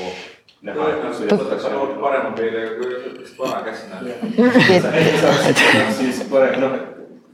näha. 0.62 0.90
võtaks 1.38 1.72
noort 1.72 1.98
parema 2.02 2.32
peale 2.38 2.68
kui 2.78 2.94
ütleks 2.98 3.34
vana 3.40 3.62
käsina. 3.66 3.96
siis 6.00 6.24
parem, 6.32 6.62
noh, 6.62 6.80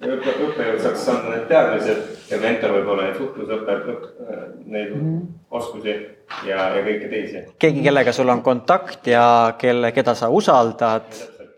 õppejõud 0.03 0.81
saaks 0.83 1.07
anda 1.13 1.35
need 1.35 1.45
teadmised 1.51 2.31
ja 2.31 2.39
mentor 2.41 2.75
võib-olla 2.77 3.07
neid 3.07 3.21
suhtlusõppe, 3.21 3.77
neid 4.65 4.95
mm 4.95 4.99
-hmm. 4.99 5.21
oskusi 5.51 5.95
ja, 6.47 6.69
ja 6.75 6.83
kõiki 6.83 7.09
teisi. 7.09 7.45
keegi, 7.59 7.83
kellega 7.83 8.11
sul 8.11 8.29
on 8.29 8.41
kontakt 8.43 9.07
ja 9.07 9.53
kelle, 9.57 9.91
keda 9.91 10.15
sa 10.15 10.29
usaldad 10.29 11.07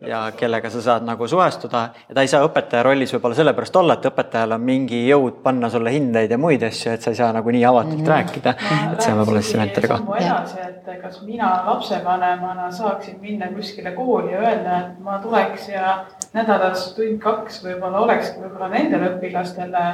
ja 0.07 0.21
kellega 0.37 0.69
sa 0.69 0.81
saad 0.81 1.05
nagu 1.07 1.27
suhestuda 1.27 1.81
ja 2.09 2.15
ta 2.15 2.23
ei 2.25 2.31
saa 2.31 2.45
õpetaja 2.45 2.83
rollis 2.85 3.13
võib-olla 3.15 3.37
sellepärast 3.37 3.75
olla, 3.81 3.97
et 3.97 4.07
õpetajal 4.09 4.55
on 4.57 4.65
mingi 4.65 5.01
jõud 5.07 5.41
panna 5.43 5.69
sulle 5.73 5.93
hindeid 5.95 6.31
ja 6.31 6.39
muid 6.41 6.63
asju, 6.63 6.93
et 6.95 7.05
sa 7.05 7.13
ei 7.13 7.19
saa 7.19 7.31
nagu 7.35 7.51
nii 7.51 7.65
avatult 7.65 7.99
mm 7.99 8.03
-hmm. 8.03 8.13
rääkida. 8.13 8.55
et 8.93 9.01
see 9.01 9.13
on 9.13 9.19
võib-olla 9.19 9.41
siis 9.41 9.51
see 9.51 9.61
mentori 9.61 9.87
koht. 9.87 10.09
edasi, 10.19 10.59
et 10.67 11.01
kas 11.01 11.21
mina 11.21 11.51
lapsevanemana 11.65 12.71
saaksin 12.71 13.19
minna 13.21 13.47
kuskile 13.47 13.91
kooli 13.91 14.31
ja 14.31 14.39
öelda, 14.39 14.79
et 14.79 14.99
ma 14.99 15.19
tuleks 15.19 15.69
ja 15.69 16.05
nädalas 16.33 16.93
tund-kaks 16.97 17.63
võib-olla 17.63 17.99
olekski 17.99 18.39
võib-olla 18.41 18.69
nendele 18.69 19.15
õpilastele 19.15 19.85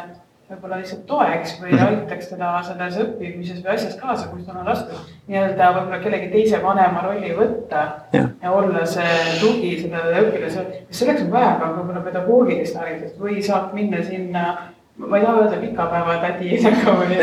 võib-olla 0.51 0.79
lihtsalt 0.81 1.05
toeks 1.07 1.53
või 1.61 1.71
mhm. 1.71 1.85
aitaks 1.87 2.29
teda 2.31 2.49
selles 2.67 2.97
õppimises 3.01 3.61
või 3.63 3.71
asjas 3.75 3.95
kaasa, 3.99 4.27
kui 4.31 4.43
tal 4.45 4.59
on 4.61 4.67
raske 4.67 4.97
nii-öelda 5.29 5.69
võib-olla 5.77 6.01
kellegi 6.03 6.27
teise 6.33 6.59
vanema 6.63 7.05
rolli 7.05 7.31
võtta 7.37 7.85
ja, 8.15 8.25
ja 8.41 8.51
olla 8.55 8.83
see 8.89 9.37
tugi 9.39 9.71
sellele 9.83 10.25
õpilasele. 10.25 10.83
kas 10.89 11.01
selleks 11.03 11.23
on 11.25 11.31
vaja 11.35 11.55
ka 11.61 11.71
võib-olla 11.77 12.03
pedagoogilist 12.09 12.77
haridust 12.81 13.21
või 13.21 13.39
saab 13.45 13.71
minna 13.77 14.03
sinna, 14.03 14.43
ma 14.99 15.21
ei 15.21 15.25
taha 15.25 15.45
öelda 15.45 15.61
pikapäevatädi 15.63 16.59
nagu 16.67 16.97
või, 16.99 17.21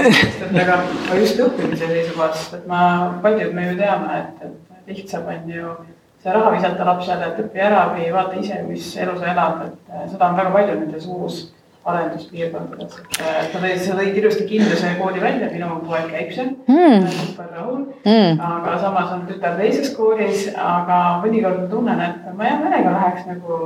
aga, 0.65 0.81
aga 0.81 1.21
just 1.21 1.45
õppimise 1.45 1.93
seisukohast, 1.93 2.59
et 2.61 2.67
ma, 2.71 2.81
paljud 3.25 3.55
me 3.57 3.69
ju 3.69 3.77
teame, 3.83 4.25
et, 4.25 4.51
et 4.81 4.93
lihtsam 4.95 5.29
on 5.29 5.53
ju 5.53 5.77
see 6.19 6.33
raha 6.35 6.57
visata 6.57 6.89
lapsele, 6.89 7.29
et 7.29 7.45
õpi 7.45 7.63
ära 7.63 7.85
või 7.93 8.09
vaata 8.15 8.41
ise, 8.41 8.65
mis 8.67 8.91
elu 8.99 9.21
sa 9.21 9.31
elad, 9.35 9.69
et 9.69 10.11
seda 10.11 10.33
on 10.33 10.41
väga 10.41 10.57
palju 10.57 10.81
nendes 10.81 11.07
uus 11.13 11.45
arenduspiirkondades. 11.93 12.97
sa 13.19 13.61
tõid, 13.61 13.79
sa 13.83 13.99
tõid 13.99 14.19
ilusti 14.21 14.47
kindluse 14.49 14.95
kooli 15.01 15.23
välja, 15.23 15.51
minu 15.53 15.79
poeg 15.87 16.09
käib 16.13 16.33
seal 16.35 16.51
mm., 16.67 17.07
super 17.21 17.53
rahul 17.55 17.85
mm., 18.05 18.41
aga 18.49 18.75
samas 18.83 19.15
on 19.17 19.29
tütar 19.29 19.57
teises 19.61 19.95
koolis, 19.97 20.49
aga 20.55 20.99
mõnikord 21.25 21.63
ma 21.63 21.71
tunnen, 21.73 22.03
et 22.09 22.35
ma 22.35 22.51
hea 22.51 22.59
meelega 22.65 22.97
läheks 22.97 23.31
nagu 23.31 23.63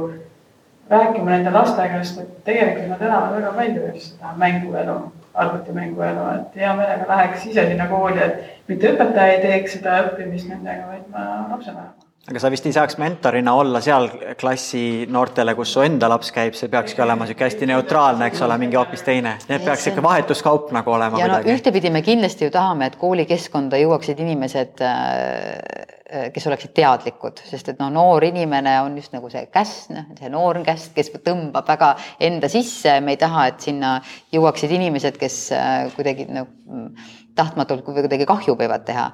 rääkima 0.92 1.30
nende 1.30 1.54
laste 1.54 1.88
käest, 1.94 2.20
et 2.20 2.38
tegelikult 2.46 2.94
nad 2.94 3.08
elavad 3.08 3.36
väga 3.38 3.52
palju 3.58 3.88
just 3.88 4.14
seda 4.14 4.36
mänguelu, 4.36 4.98
arvutimänguelu, 5.34 6.28
et 6.36 6.62
hea 6.62 6.76
meelega 6.78 7.08
läheks 7.08 7.48
ise 7.50 7.66
sinna 7.70 7.88
kooli, 7.90 8.20
et 8.20 8.68
mitte 8.68 8.94
õpetaja 8.94 9.36
ei 9.36 9.42
teeks 9.46 9.78
seda 9.78 10.00
õppimist 10.06 10.50
nendega, 10.52 10.88
vaid 10.92 11.10
ma 11.14 11.28
lapsevanem 11.50 12.01
aga 12.22 12.38
sa 12.38 12.50
vist 12.54 12.66
ei 12.68 12.74
saaks 12.74 12.98
mentorina 13.02 13.54
olla 13.58 13.80
seal 13.82 14.04
klassi 14.38 15.08
noortele, 15.10 15.56
kus 15.58 15.72
su 15.74 15.82
enda 15.82 16.06
laps 16.10 16.30
käib, 16.34 16.54
see 16.54 16.70
peakski 16.70 17.02
olema 17.02 17.26
niisugune 17.26 17.48
hästi 17.48 17.68
neutraalne, 17.70 18.28
eks 18.30 18.44
ole, 18.46 18.58
mingi 18.62 18.78
hoopis 18.78 19.02
teine. 19.02 19.32
Need 19.48 19.64
peaks 19.66 19.88
ikka 19.90 20.04
vahetuskaup 20.06 20.70
nagu 20.76 20.94
olema 20.94 21.18
ja 21.18 21.26
kuidagi. 21.26 21.50
no 21.50 21.56
ühtepidi 21.58 21.90
me 21.90 22.04
kindlasti 22.06 22.46
ju 22.46 22.54
tahame, 22.54 22.92
et 22.92 22.98
koolikeskkonda 23.00 23.80
jõuaksid 23.82 24.22
inimesed, 24.22 24.84
äh, 24.86 26.30
kes 26.30 26.46
oleksid 26.46 26.76
teadlikud, 26.78 27.42
sest 27.48 27.72
et 27.72 27.82
noh, 27.82 27.90
noor 27.90 28.22
inimene 28.28 28.76
on 28.84 28.94
just 29.00 29.16
nagu 29.16 29.30
see 29.32 29.48
käsn, 29.50 30.04
see 30.20 30.30
noor 30.30 30.62
käsn, 30.62 30.94
kes 30.94 31.10
tõmbab 31.26 31.66
väga 31.74 31.96
enda 32.22 32.52
sisse, 32.52 33.00
me 33.02 33.16
ei 33.16 33.18
taha, 33.18 33.48
et 33.50 33.66
sinna 33.66 33.96
jõuaksid 34.30 34.78
inimesed, 34.78 35.18
kes 35.18 35.40
äh, 35.58 35.88
kuidagi 35.96 36.30
nagu 36.30 36.86
tahtmatult 37.34 37.82
kuidagi 37.82 38.28
kahju 38.28 38.54
võivad 38.60 38.86
teha 38.86 39.08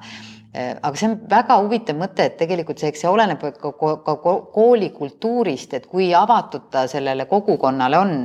aga 0.53 0.97
see 0.97 1.09
on 1.09 1.17
väga 1.29 1.59
huvitav 1.61 1.97
mõte, 1.99 2.25
et 2.25 2.37
tegelikult 2.39 2.81
see, 2.81 2.89
eks 2.89 3.03
see 3.03 3.09
oleneb 3.11 3.43
ka, 3.61 3.71
ka 4.05 4.15
kooli 4.53 4.89
kultuurist, 4.95 5.75
et 5.77 5.85
kui 5.89 6.09
avatud 6.17 6.69
ta 6.73 6.87
sellele 6.89 7.27
kogukonnale 7.29 7.99
on. 7.99 8.15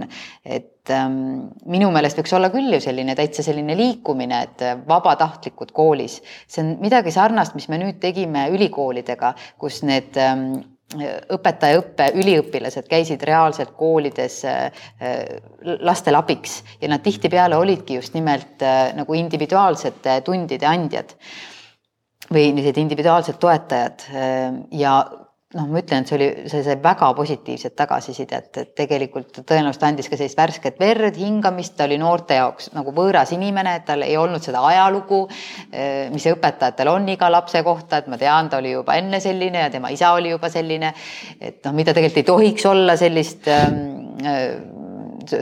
et 0.44 0.92
ähm, 0.92 1.50
minu 1.68 1.90
meelest 1.92 2.18
võiks 2.18 2.32
olla 2.36 2.50
küll 2.52 2.72
ju 2.76 2.80
selline 2.80 3.14
täitsa 3.16 3.44
selline 3.44 3.76
liikumine, 3.76 4.42
et 4.48 4.64
vabatahtlikud 4.88 5.72
koolis, 5.72 6.20
see 6.48 6.64
on 6.64 6.76
midagi 6.80 7.12
sarnast, 7.12 7.54
mis 7.56 7.68
me 7.68 7.80
nüüd 7.80 8.00
tegime 8.00 8.48
ülikoolidega, 8.56 9.34
kus 9.60 9.82
need 9.84 10.16
ähm, 10.20 10.62
õpetajaõppe 10.94 12.10
üliõpilased 12.20 12.86
käisid 12.88 13.22
reaalselt 13.24 13.72
koolides 13.76 14.42
äh, 14.48 14.84
lastele 15.80 16.20
abiks. 16.20 16.62
Ja 16.80 16.88
nad 16.92 17.02
tihtipeale 17.04 17.56
olidki 17.56 17.98
just 17.98 18.14
nimelt 18.14 18.62
äh, 18.62 18.92
nagu 18.96 19.16
individuaalsete 19.18 20.20
tundide 20.24 20.68
andjad 20.68 21.16
või 22.32 22.48
sellised 22.50 22.80
individuaalsed 22.80 23.38
toetajad 23.42 24.08
ehm, 24.14 24.64
ja 24.72 24.96
noh, 25.54 25.66
ma 25.70 25.80
ütlen, 25.80 26.02
et 26.02 26.10
see 26.10 26.16
oli, 26.16 26.28
see 26.50 26.62
sai 26.66 26.76
väga 26.82 27.10
positiivset 27.14 27.74
tagasisidet, 27.78 28.48
et 28.58 28.72
tegelikult 28.78 29.42
tõenäoliselt 29.46 29.86
andis 29.86 30.08
ka 30.10 30.18
sellist 30.18 30.38
värsket 30.38 30.80
verd, 30.82 31.18
hingamist, 31.20 31.76
ta 31.78 31.86
oli 31.86 31.98
noorte 32.00 32.38
jaoks 32.40 32.72
nagu 32.74 32.94
võõras 32.96 33.30
inimene, 33.36 33.76
et 33.78 33.86
tal 33.88 34.02
ei 34.06 34.16
olnud 34.18 34.42
seda 34.44 34.64
ajalugu, 34.66 35.24
ehm, 35.70 36.14
mis 36.14 36.26
õpetajatel 36.32 36.90
on 36.90 37.08
iga 37.12 37.30
lapse 37.32 37.62
kohta, 37.66 38.02
et 38.02 38.10
ma 38.10 38.18
tean, 38.20 38.50
ta 38.50 38.62
oli 38.62 38.74
juba 38.74 38.98
enne 39.00 39.20
selline 39.22 39.66
ja 39.66 39.72
tema 39.74 39.92
isa 39.94 40.14
oli 40.16 40.32
juba 40.34 40.50
selline, 40.52 40.94
et 41.40 41.60
noh, 41.64 41.76
mida 41.76 41.94
tegelikult 41.94 42.22
ei 42.24 42.30
tohiks 42.32 42.66
olla 42.70 42.98
sellist 43.00 43.50
äh, 43.52 43.68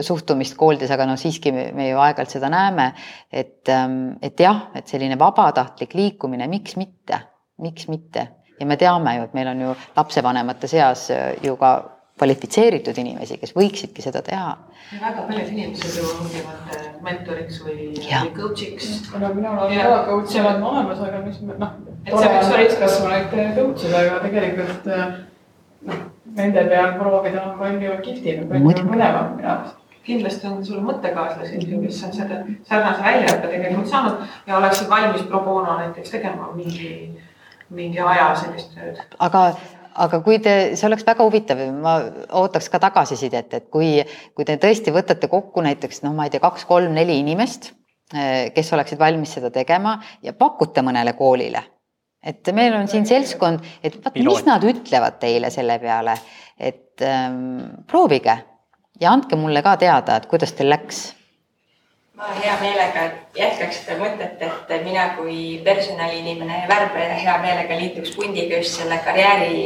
suhtumist 0.05 0.55
koolides, 0.59 0.91
aga 0.93 1.07
noh, 1.09 1.19
siiski 1.19 1.51
me, 1.55 1.67
me 1.75 1.89
ju 1.89 1.99
aeg-ajalt 2.03 2.37
seda 2.37 2.51
näeme, 2.53 2.91
et, 3.31 3.61
ähm, 3.73 4.15
et 4.21 4.39
jah, 4.39 4.69
et 4.75 4.87
selline 4.87 5.17
vabatahtlik 5.19 5.97
liikumine, 5.97 6.47
miks 6.51 6.77
mitte, 6.79 7.19
miks 7.63 7.89
mitte 7.91 8.29
ja 8.59 8.65
me 8.65 8.77
teame 8.77 9.17
ju, 9.17 9.23
et 9.27 9.33
meil 9.33 9.47
on 9.47 9.61
ju 9.61 9.75
lapsevanemate 9.95 10.67
seas 10.67 11.09
äh, 11.11 11.33
ju 11.43 11.55
ka 11.57 11.73
kvalifitseeritud 12.17 12.97
inimesi, 13.01 13.39
kes 13.41 13.55
võiksidki 13.57 14.03
seda 14.05 14.21
teha. 14.21 14.51
väga 15.01 15.25
paljud 15.27 15.49
inimesed 15.49 15.97
ju 15.97 16.09
õpivad 16.13 16.75
äh, 16.75 16.87
mentoriks 17.03 17.59
või, 17.65 17.89
või 17.97 18.31
coach'iks. 18.37 18.89
no 19.17 19.33
minul 19.33 19.65
on 19.65 19.75
ka 19.75 19.99
coach 20.07 20.39
olen 20.39 20.63
olemas, 20.71 21.01
aga 21.07 21.21
mis 21.25 21.41
noh, 21.49 21.77
tore 22.09 22.33
on 22.39 22.51
täiskasvanuid 22.53 23.37
coach 23.57 23.87
ida, 23.89 24.03
aga 24.05 24.19
tegelikult 24.27 24.91
äh, 24.93 25.15
noh 25.89 26.09
nende 26.25 26.67
peal 26.71 26.93
proovida 26.99 27.43
on 27.43 27.57
palju 27.59 27.95
kihvtim 28.03 28.49
palju 28.49 28.85
põnevam 28.89 29.35
minu 29.37 29.49
arust 29.55 29.79
kindlasti 30.03 30.47
on 30.47 30.63
sul 30.65 30.81
mõttekaaslasi, 30.83 31.61
kes 31.63 32.01
on 32.07 32.15
seda 32.15 32.39
sarnase 32.67 33.03
väljaõppe 33.05 33.51
tegelikult 33.51 33.91
saanud 33.91 34.25
ja 34.47 34.57
oleksid 34.57 34.89
valmis 34.91 35.23
pro 35.29 35.43
bono 35.45 35.77
näiteks 35.79 36.11
tegema 36.17 36.49
mingi, 36.55 36.89
mingi 37.71 38.01
aja 38.03 38.33
sellist 38.41 38.75
tööd. 38.75 38.99
aga, 39.23 39.45
aga 40.05 40.19
kui 40.25 40.41
te, 40.43 40.55
see 40.75 40.89
oleks 40.89 41.07
väga 41.07 41.23
huvitav, 41.23 41.63
ma 41.79 41.95
ootaks 42.41 42.67
ka 42.73 42.81
tagasisidet, 42.83 43.53
et 43.59 43.69
kui, 43.71 43.95
kui 44.35 44.47
te 44.47 44.59
tõesti 44.59 44.91
võtate 44.95 45.31
kokku 45.31 45.63
näiteks 45.63 46.03
noh, 46.03 46.15
ma 46.17 46.27
ei 46.27 46.35
tea, 46.35 46.43
kaks-kolm-neli 46.43 47.21
inimest, 47.23 47.71
eh, 48.11 48.51
kes 48.55 48.73
oleksid 48.75 48.99
valmis 48.99 49.37
seda 49.39 49.53
tegema 49.55 50.01
ja 50.23 50.35
pakute 50.35 50.83
mõnele 50.83 51.15
koolile 51.15 51.63
et 52.23 52.53
meil 52.55 52.73
on 52.73 52.87
siin 52.87 53.05
seltskond, 53.05 53.59
et 53.83 53.99
vaat 54.03 54.15
mis 54.15 54.45
nad 54.47 54.63
ütlevad 54.63 55.19
teile 55.19 55.51
selle 55.53 55.79
peale, 55.79 56.15
et 56.59 57.03
ähm, 57.03 57.83
proovige 57.89 58.37
ja 59.01 59.11
andke 59.11 59.35
mulle 59.39 59.61
ka 59.65 59.75
teada, 59.81 60.17
et 60.17 60.29
kuidas 60.31 60.53
teil 60.55 60.71
läks. 60.73 61.03
ma 62.13 62.29
hea 62.37 62.53
meelega 62.61 63.03
jätkaks 63.35 63.79
seda 63.81 63.97
mõtet, 63.97 64.41
et 64.45 64.73
mina 64.85 65.07
kui 65.17 65.61
personaliinimene 65.65 66.59
ja 66.61 66.67
värbaja 66.69 67.15
hea 67.17 67.37
meelega 67.41 67.79
liituks 67.79 68.13
pundiga 68.15 68.59
just 68.61 68.77
selle 68.79 68.99
karjääri 69.05 69.57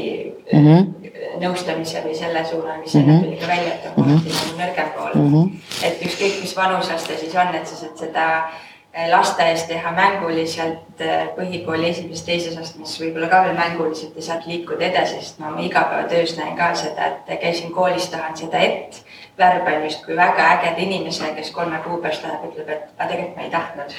mm 0.53 0.63
-hmm. 0.65 1.41
nõustamise 1.43 2.03
või 2.05 2.15
selle 2.15 2.45
suunamisega 2.45 3.05
mm 3.05 3.17
-hmm. 3.17 3.23
tuli 3.25 3.37
ka 3.37 3.47
välja, 3.47 3.73
et 3.73 3.85
on 3.85 3.93
kohati 3.93 4.29
mm 4.29 4.35
-hmm. 4.35 4.47
nagu 4.47 4.61
nõrgem 4.61 4.89
pool 4.95 5.13
mm. 5.13 5.33
-hmm. 5.33 5.51
et 5.87 6.01
ükskõik, 6.01 6.41
mis 6.41 6.55
vanusaste 6.55 7.17
siis 7.17 7.35
on, 7.35 7.55
et 7.55 7.67
sa 7.67 7.75
saad 7.75 7.97
seda 7.97 8.49
Eh, 8.97 9.09
lasteaias 9.09 9.63
teha 9.69 9.91
mänguliselt 9.93 11.01
eh, 11.05 11.27
põhikooli 11.35 11.91
esimeses-teises 11.91 12.55
astmes 12.57 12.95
võib-olla 12.97 13.27
ka 13.29 13.43
veel 13.45 13.53
mänguliselt 13.59 14.15
ja 14.17 14.23
sealt 14.25 14.47
liikuda 14.49 14.87
edasi, 14.87 15.19
sest 15.21 15.37
ma 15.37 15.51
oma 15.51 15.61
igapäevatöös 15.67 16.33
näen 16.39 16.55
ka 16.57 16.71
seda, 16.79 17.11
et 17.11 17.29
käisin 17.43 17.75
koolis, 17.75 18.07
tahan 18.09 18.33
seda 18.39 18.57
ett. 18.57 19.03
värban 19.37 19.83
justkui 19.83 20.15
väga 20.17 20.47
ägeda 20.55 20.81
inimese, 20.81 21.29
kes 21.37 21.51
kolme 21.53 21.77
kuu 21.85 21.99
pärast 22.01 22.23
läheb, 22.25 22.49
ütleb, 22.49 22.73
et 22.73 22.89
aga 22.97 23.09
tegelikult 23.11 23.35
ma 23.37 23.43
ei 23.43 23.51
tahtnud, 23.53 23.95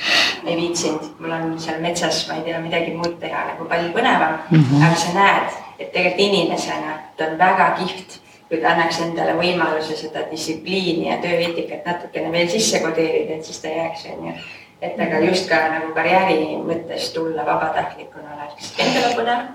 ei 0.46 0.56
viitsinud, 0.64 1.06
mul 1.20 1.36
on 1.36 1.54
seal 1.62 1.78
metsas, 1.80 2.24
ma 2.28 2.40
ei 2.40 2.46
tea, 2.48 2.58
midagi 2.66 2.98
muud 2.98 3.20
teha 3.22 3.46
nagu 3.52 3.70
palju 3.70 3.94
põnevam 3.94 4.38
mm. 4.50 4.64
-hmm. 4.64 4.86
aga 4.86 5.02
sa 5.06 5.14
näed, 5.14 5.58
et 5.78 5.92
tegelikult 5.92 6.24
inimesena 6.26 7.00
ta 7.16 7.30
on 7.30 7.38
väga 7.38 7.70
kihvt 7.78 8.20
kui 8.48 8.58
ta 8.58 8.74
annaks 8.74 8.98
endale 9.06 9.38
võimaluse 9.38 9.96
seda 9.96 10.26
distsipliini 10.30 11.12
ja 11.12 11.22
tööeetikat 11.22 11.86
natukene 11.86 12.32
veel 12.32 12.48
sisse 12.48 12.80
kodeerida, 12.80 13.36
et 13.36 13.44
siis 13.44 13.62
ta 13.62 13.68
jääks, 13.68 14.08
onju 14.16 14.40
et 14.82 15.00
aga 15.06 15.22
just 15.26 15.48
ka 15.50 15.62
nagu 15.74 15.94
karjääri 15.96 16.58
mõttes 16.66 17.12
tulla 17.14 17.46
vabatahtlikuna 17.46 18.36
oleks 18.36 18.74
endale 18.78 19.14
põnev 19.18 19.48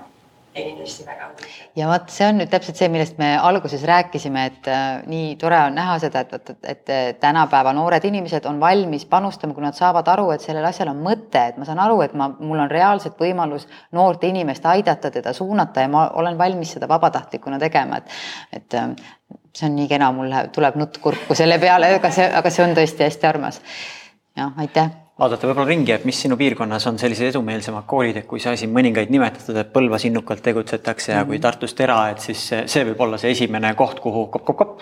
ja 0.54 0.62
kindlasti 0.62 1.06
väga 1.06 1.28
huvitav. 1.28 1.70
ja 1.76 1.88
vot 1.88 2.12
see 2.14 2.26
on 2.28 2.38
nüüd 2.38 2.50
täpselt 2.52 2.78
see, 2.78 2.88
millest 2.92 3.16
me 3.18 3.30
alguses 3.40 3.82
rääkisime, 3.88 4.44
et 4.50 4.68
äh, 4.70 4.84
nii 5.10 5.34
tore 5.40 5.58
on 5.66 5.74
näha 5.74 5.96
seda, 6.02 6.22
et, 6.24 6.34
et, 6.36 6.52
et, 6.62 6.92
et 6.94 7.20
tänapäeva 7.20 7.72
noored 7.76 8.04
inimesed 8.04 8.46
on 8.50 8.60
valmis 8.62 9.06
panustama, 9.10 9.54
kui 9.56 9.64
nad 9.64 9.76
saavad 9.78 10.08
aru, 10.14 10.30
et 10.34 10.44
sellel 10.44 10.66
asjal 10.68 10.92
on 10.92 11.02
mõte, 11.02 11.42
et 11.50 11.58
ma 11.58 11.66
saan 11.68 11.82
aru, 11.82 12.00
et 12.06 12.14
ma, 12.18 12.30
mul 12.38 12.64
on 12.66 12.70
reaalselt 12.70 13.18
võimalus 13.20 13.66
noort 13.92 14.24
inimest 14.28 14.66
aidata, 14.70 15.10
teda 15.10 15.34
suunata 15.34 15.86
ja 15.86 15.90
ma 15.90 16.08
olen 16.20 16.38
valmis 16.38 16.76
seda 16.76 16.88
vabatahtlikuna 16.90 17.58
tegema, 17.62 18.02
et, 18.02 18.18
et 18.60 18.80
äh, 18.80 18.92
see 19.54 19.70
on 19.70 19.78
nii 19.80 19.90
kena, 19.90 20.12
mul 20.14 20.30
läheb, 20.30 20.52
tuleb 20.54 20.78
nutt 20.78 21.00
kurku 21.02 21.34
selle 21.38 21.58
peale, 21.62 21.96
aga 21.98 22.12
see, 22.14 22.28
aga 22.42 22.52
see 22.52 22.66
on 22.68 22.76
tõesti 22.78 23.08
hästi 23.08 23.32
armas. 23.34 23.62
jah, 24.36 24.54
aitäh 24.58 25.03
vaadata 25.18 25.46
võib-olla 25.46 25.68
ringi, 25.68 25.92
et 25.94 26.04
mis 26.08 26.18
sinu 26.24 26.36
piirkonnas 26.38 26.88
on 26.90 26.98
sellised 26.98 27.30
edumeelsemad 27.30 27.86
koolid, 27.90 28.18
et 28.20 28.28
kui 28.30 28.42
sa 28.42 28.54
siin 28.58 28.72
mõningaid 28.74 29.12
nimetatud, 29.14 29.56
et 29.60 29.72
Põlvas 29.74 30.06
innukalt 30.08 30.42
tegutsetakse 30.42 31.12
ja 31.12 31.18
mm 31.18 31.22
-hmm. 31.22 31.26
kui 31.26 31.36
mhm. 31.36 31.42
Tartus 31.42 31.74
Tera, 31.74 32.08
et 32.10 32.20
siis 32.20 32.48
see, 32.48 32.62
see 32.68 32.84
võib 32.84 33.00
olla 33.00 33.18
see 33.18 33.30
esimene 33.30 33.74
koht, 33.74 34.00
kuhu 34.00 34.26
kopp-kopp-kopp. 34.26 34.80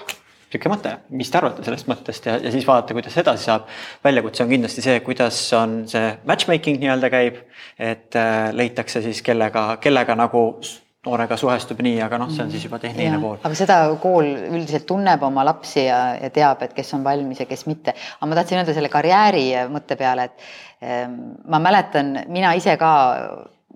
niisugune 0.53 0.77
mõte, 0.77 0.91
mis 1.11 1.31
te 1.31 1.39
arvate 1.39 1.65
sellest 1.65 1.87
mõttest 1.89 2.27
ja, 2.27 2.37
ja 2.37 2.51
siis 2.53 2.67
vaadata, 2.67 2.95
kuidas 2.95 3.17
edasi 3.17 3.45
saab. 3.45 3.63
väljakutse 4.05 4.43
on 4.43 4.49
kindlasti 4.49 4.83
see, 4.83 5.01
kuidas 5.01 5.53
on 5.53 5.89
see 5.89 6.19
matchmaking 6.25 6.81
nii-öelda 6.81 7.11
käib, 7.11 7.37
et 7.79 8.17
äh, 8.17 8.53
leitakse 8.53 9.03
siis 9.03 9.23
kellega, 9.23 9.77
kellega 9.81 10.15
nagu 10.15 10.63
noorega 11.07 11.37
suhestub 11.37 11.81
nii, 11.83 11.97
aga 12.05 12.19
noh, 12.23 12.29
see 12.31 12.45
on 12.45 12.51
siis 12.53 12.67
juba 12.69 12.79
tehniline 12.83 13.19
pool. 13.23 13.41
aga 13.43 13.57
seda 13.59 13.79
kool 14.03 14.29
üldiselt 14.53 14.87
tunneb 14.87 15.23
oma 15.27 15.43
lapsi 15.49 15.87
ja, 15.89 16.03
ja 16.21 16.31
teab, 16.35 16.63
et 16.63 16.77
kes 16.77 16.95
on 16.95 17.03
valmis 17.07 17.43
ja 17.43 17.47
kes 17.51 17.67
mitte. 17.67 17.95
aga 17.95 18.29
ma 18.31 18.39
tahtsin 18.39 18.61
öelda 18.61 18.77
selle 18.77 18.93
karjääri 18.93 19.47
mõtte 19.73 19.99
peale, 19.99 20.29
et 20.31 20.47
ähm, 20.87 21.19
ma 21.51 21.59
mäletan, 21.63 22.15
mina 22.31 22.55
ise 22.59 22.77
ka 22.79 22.93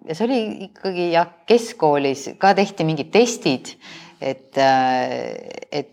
ja 0.06 0.14
see 0.14 0.26
oli 0.28 0.40
ikkagi 0.68 1.10
jah, 1.16 1.32
keskkoolis 1.50 2.28
ka 2.38 2.54
tehti 2.54 2.86
mingid 2.86 3.10
testid, 3.14 3.74
et, 4.20 4.58
äh, 4.58 5.48
et 5.72 5.92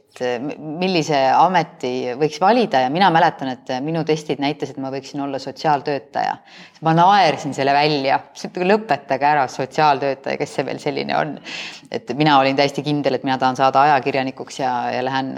millise 0.60 1.18
ameti 1.34 2.14
võiks 2.20 2.38
valida 2.42 2.84
ja 2.84 2.90
mina 2.94 3.10
mäletan, 3.10 3.50
et 3.56 3.72
minu 3.82 4.04
testid 4.06 4.42
näitasid, 4.44 4.78
et 4.78 4.84
ma 4.84 4.92
võiksin 4.94 5.24
olla 5.26 5.40
sotsiaaltöötaja 5.42 6.36
ma 6.84 6.92
naersin 6.98 7.54
selle 7.56 7.74
välja, 7.76 8.18
lõpetage 8.68 9.28
ära 9.28 9.46
sotsiaaltöötaja, 9.52 10.38
kes 10.40 10.56
see 10.58 10.66
veel 10.68 10.80
selline 10.82 11.16
on. 11.18 11.38
et 11.94 12.10
mina 12.18 12.40
olin 12.40 12.58
täiesti 12.58 12.82
kindel, 12.84 13.16
et 13.16 13.24
mina 13.24 13.38
tahan 13.38 13.56
saada 13.56 13.84
ajakirjanikuks 13.86 14.60
ja, 14.60 14.72
ja 14.92 15.04
lähen 15.06 15.30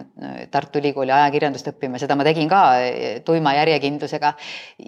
Tartu 0.52 0.80
Ülikooli 0.80 1.12
ajakirjandust 1.12 1.68
õppima, 1.74 2.00
seda 2.00 2.16
ma 2.16 2.24
tegin 2.26 2.50
ka 2.50 2.62
tuima 3.26 3.54
järjekindlusega. 3.58 4.34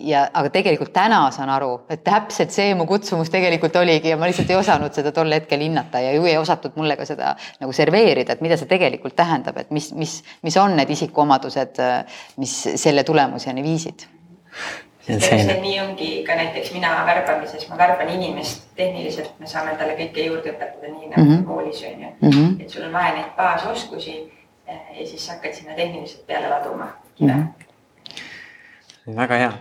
ja, 0.07 0.23
aga 0.33 0.51
tegelikult 0.53 0.93
täna 0.95 1.19
saan 1.35 1.51
aru, 1.53 1.73
et 1.93 2.03
täpselt 2.07 2.55
see 2.55 2.73
mu 2.75 2.87
kutsumus 2.89 3.29
tegelikult 3.33 3.75
oligi 3.75 4.13
ja 4.13 4.17
ma 4.17 4.29
lihtsalt 4.29 4.49
ei 4.49 4.59
osanud 4.59 4.95
seda 4.97 5.11
tol 5.11 5.33
hetkel 5.33 5.61
hinnata 5.61 6.01
ja 6.01 6.15
ju 6.15 6.25
ei 6.25 6.37
osatud 6.41 6.79
mulle 6.79 6.97
ka 6.97 7.05
seda 7.05 7.35
nagu 7.61 7.75
serveerida, 7.87 8.35
et 8.35 8.43
mida 8.43 8.57
see 8.59 8.69
tegelikult 8.69 9.15
tähendab, 9.15 9.57
et 9.61 9.71
mis, 9.71 9.93
mis, 9.95 10.19
mis 10.43 10.59
on 10.59 10.75
need 10.77 10.91
isikuomadused, 10.97 11.81
mis 12.43 12.59
selle 12.75 13.07
tulemuseni 13.07 13.63
viisid 13.63 14.07
see 15.07 15.59
nii 15.61 15.79
ongi 15.79 16.07
ka 16.27 16.35
näiteks 16.35 16.73
mina 16.75 16.89
värbamises, 17.07 17.69
ma 17.69 17.77
värban 17.79 18.09
inimest 18.11 18.65
tehniliselt, 18.75 19.39
me 19.39 19.47
saame 19.47 19.75
talle 19.79 19.95
kõike 19.99 20.25
juurde 20.25 20.51
õpetada, 20.51 20.91
nii 20.91 21.11
nagu 21.13 21.23
mm 21.23 21.31
-hmm. 21.31 21.45
koolis 21.47 21.83
on 21.87 22.01
ju 22.01 22.09
mm. 22.09 22.29
-hmm. 22.29 22.61
et 22.61 22.69
sul 22.69 22.83
on 22.83 22.93
vaja 22.93 23.13
neid 23.15 23.31
baasoskusi 23.37 24.33
ja 24.67 25.07
siis 25.07 25.29
hakkad 25.29 25.53
sinna 25.53 25.75
tehniliselt 25.75 26.27
peale 26.27 26.49
laduma 26.49 26.87
mm. 27.19 27.29
-hmm. 27.29 27.43
väga 29.15 29.35
hea 29.35 29.51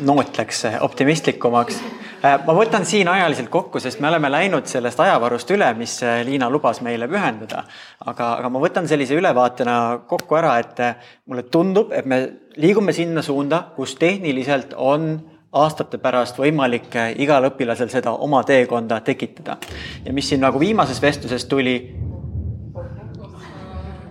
noot 0.00 0.38
läks 0.38 0.64
optimistlikumaks. 0.80 1.80
Äh, 2.24 2.38
ma 2.46 2.54
võtan 2.56 2.84
siin 2.88 3.08
ajaliselt 3.08 3.48
kokku, 3.52 3.80
sest 3.80 4.00
me 4.00 4.08
oleme 4.08 4.30
läinud 4.32 4.66
sellest 4.68 5.00
ajavarust 5.00 5.50
üle, 5.54 5.68
mis 5.78 5.98
äh, 6.04 6.20
Liina 6.26 6.48
lubas 6.50 6.80
meile 6.84 7.08
pühenduda. 7.08 7.62
aga, 8.04 8.32
aga 8.40 8.50
ma 8.50 8.60
võtan 8.62 8.88
sellise 8.88 9.14
ülevaatena 9.16 9.76
kokku 10.08 10.38
ära, 10.38 10.56
et 10.58 10.80
äh, 10.80 10.96
mulle 11.26 11.46
tundub, 11.52 11.92
et 11.92 12.06
me 12.06 12.20
liigume 12.56 12.92
sinna 12.92 13.22
suunda, 13.22 13.62
kus 13.76 13.94
tehniliselt 14.00 14.74
on 14.76 15.14
aastate 15.56 15.98
pärast 15.98 16.38
võimalik 16.38 16.96
igal 17.16 17.48
õpilasel 17.48 17.88
seda 17.92 18.12
oma 18.12 18.42
teekonda 18.44 19.00
tekitada. 19.00 19.56
ja 20.04 20.12
mis 20.12 20.28
siin 20.28 20.40
nagu 20.40 20.60
viimases 20.60 21.00
vestluses 21.02 21.44
tuli. 21.44 21.78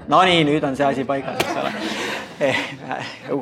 Nonii, 0.08 0.44
nüüd 0.46 0.64
on 0.64 0.76
see 0.78 0.86
asi 0.86 1.06
paigas, 1.06 1.42
eks 1.42 1.62
ole 1.62 2.05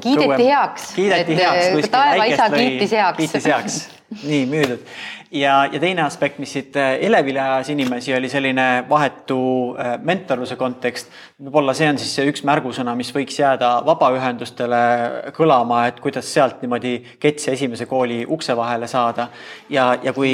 kiideti 0.01 0.45
heaks. 0.45 0.93
kiideti 0.95 1.35
heaks. 1.35 1.65
Eh, 1.65 1.89
taevaisa 1.91 2.49
kiitis 2.49 2.91
heaks. 2.91 3.17
kiitis 3.17 3.45
heaks, 3.45 3.89
nii 4.29 4.45
müüdud. 4.45 4.85
ja, 5.31 5.69
ja 5.71 5.79
teine 5.79 6.03
aspekt, 6.05 6.39
mis 6.39 6.53
siit 6.53 6.75
eh, 6.75 6.97
elevile 7.07 7.41
ajas 7.41 7.69
inimesi, 7.73 8.13
oli 8.15 8.29
selline 8.29 8.85
vahetu 8.89 9.39
mentorluse 10.03 10.55
kontekst. 10.55 11.11
võib-olla 11.41 11.75
see 11.77 11.89
on 11.89 11.99
siis 12.01 12.13
see 12.15 12.29
üks 12.29 12.45
märgusõna, 12.47 12.95
mis 12.99 13.11
võiks 13.15 13.39
jääda 13.39 13.75
vabaühendustele 13.87 14.83
kõlama, 15.37 15.87
et 15.89 15.99
kuidas 16.03 16.29
sealt 16.33 16.61
niimoodi 16.61 16.95
Ketsi 17.19 17.51
esimese 17.53 17.85
kooli 17.89 18.23
ukse 18.29 18.55
vahele 18.57 18.87
saada. 18.87 19.29
ja, 19.69 19.93
ja 20.03 20.13
kui 20.13 20.33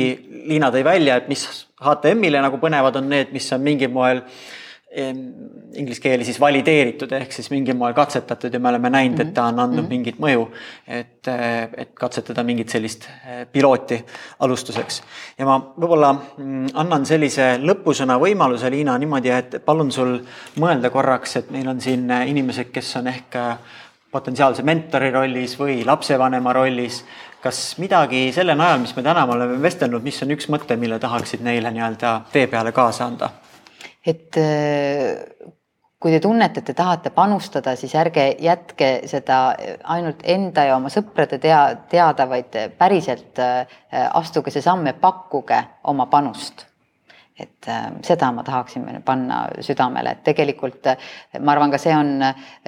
Liina 0.49 0.71
tõi 0.71 0.83
välja, 0.83 1.19
et 1.19 1.27
mis 1.29 1.45
HTM-ile 1.79 2.41
nagu 2.41 2.57
põnevad, 2.59 2.95
on 2.99 3.09
need, 3.09 3.31
mis 3.35 3.53
on 3.53 3.61
mingil 3.63 3.91
moel 3.93 4.23
äh, 4.23 4.58
inglise 4.89 6.01
keeli 6.01 6.25
siis 6.25 6.39
valideeritud 6.41 7.11
ehk 7.13 7.33
siis 7.33 7.51
mingil 7.53 7.75
moel 7.77 7.93
katsetatud 7.93 8.53
ja 8.53 8.59
me 8.59 8.71
oleme 8.71 8.89
näinud, 8.89 9.19
et 9.21 9.33
ta 9.33 9.43
on 9.45 9.59
andnud 9.59 9.83
mm 9.83 9.85
-hmm. 9.85 9.89
mingit 9.89 10.19
mõju. 10.19 10.47
et, 10.87 11.27
et 11.77 11.91
katsetada 11.93 12.43
mingit 12.43 12.69
sellist 12.69 13.05
eh, 13.05 13.45
pilooti 13.51 14.05
alustuseks. 14.39 15.01
ja 15.37 15.45
ma 15.45 15.59
võib-olla 15.77 16.13
mm, 16.13 16.67
annan 16.73 17.05
sellise 17.05 17.59
lõpusõna 17.61 18.17
võimaluse, 18.19 18.69
Liina, 18.69 18.97
niimoodi, 18.97 19.29
et 19.29 19.61
palun 19.65 19.91
sul 19.91 20.19
mõelda 20.59 20.89
korraks, 20.89 21.35
et 21.35 21.51
meil 21.51 21.67
on 21.67 21.81
siin 21.81 22.09
eh, 22.11 22.29
inimesed, 22.29 22.71
kes 22.71 22.95
on 22.95 23.07
ehk 23.07 23.35
eh, 23.35 23.57
potentsiaalse 24.11 24.63
mentori 24.63 25.11
rollis 25.11 25.59
või 25.59 25.85
lapsevanema 25.85 26.53
rollis. 26.53 27.05
kas 27.41 27.77
midagi 27.77 28.31
selle 28.33 28.55
najal, 28.55 28.79
mis 28.79 28.95
me 28.95 29.03
täna 29.03 29.23
oleme 29.25 29.61
vestelnud, 29.61 30.03
mis 30.03 30.23
on 30.23 30.31
üks 30.31 30.49
mõte, 30.49 30.75
mille 30.75 30.99
tahaksid 30.99 31.41
neile 31.41 31.71
nii-öelda 31.71 32.21
tee 32.31 32.47
peale 32.47 32.71
kaasa 32.71 33.05
anda? 33.05 33.29
Et 34.09 34.37
äh, 34.39 35.49
kui 35.99 36.13
te 36.13 36.21
tunnete, 36.23 36.61
et 36.61 36.69
te 36.69 36.75
tahate 36.77 37.11
panustada, 37.15 37.75
siis 37.79 37.93
ärge 37.99 38.29
jätke 38.39 38.89
seda 39.09 39.39
ainult 39.95 40.23
enda 40.23 40.65
ja 40.69 40.77
oma 40.77 40.91
sõprade 40.93 41.41
tea, 41.43 41.59
teada, 41.91 42.27
vaid 42.29 42.55
päriselt 42.79 43.41
äh, 43.43 43.77
astuge 44.07 44.53
see 44.53 44.63
samm 44.65 44.87
ja 44.87 44.95
pakkuge 44.97 45.61
oma 45.91 46.07
panust. 46.11 46.65
Et 47.39 47.67
äh, 47.71 47.87
seda 48.03 48.31
ma 48.35 48.43
tahaksin 48.47 48.87
panna 49.05 49.45
südamele, 49.63 50.15
et 50.15 50.25
tegelikult 50.27 50.91
ma 51.39 51.55
arvan, 51.55 51.71
ka 51.71 51.79
see 51.79 51.95
on 51.95 52.17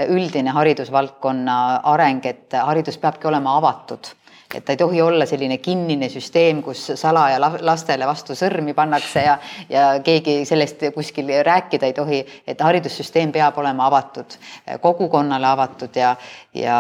üldine 0.08 0.56
haridusvaldkonna 0.56 1.60
areng, 1.94 2.26
et 2.28 2.60
haridus 2.60 3.00
peabki 3.00 3.32
olema 3.32 3.58
avatud 3.60 4.14
et 4.56 4.66
ta 4.66 4.74
ei 4.74 4.78
tohi 4.78 5.02
olla 5.02 5.26
selline 5.26 5.58
kinnine 5.58 6.10
süsteem, 6.10 6.62
kus 6.64 6.92
salaja 6.96 7.40
lastele 7.42 8.08
vastu 8.08 8.36
sõrmi 8.38 8.74
pannakse 8.78 9.24
ja, 9.26 9.38
ja 9.70 9.86
keegi 10.04 10.42
sellest 10.46 10.84
kuskil 10.96 11.32
rääkida 11.46 11.90
ei 11.90 11.94
tohi, 11.98 12.22
et 12.48 12.62
haridussüsteem 12.62 13.32
peab 13.32 13.58
olema 13.62 13.88
avatud, 13.88 14.38
kogukonnale 14.82 15.48
avatud 15.48 15.96
ja, 15.96 16.16
ja, 16.54 16.80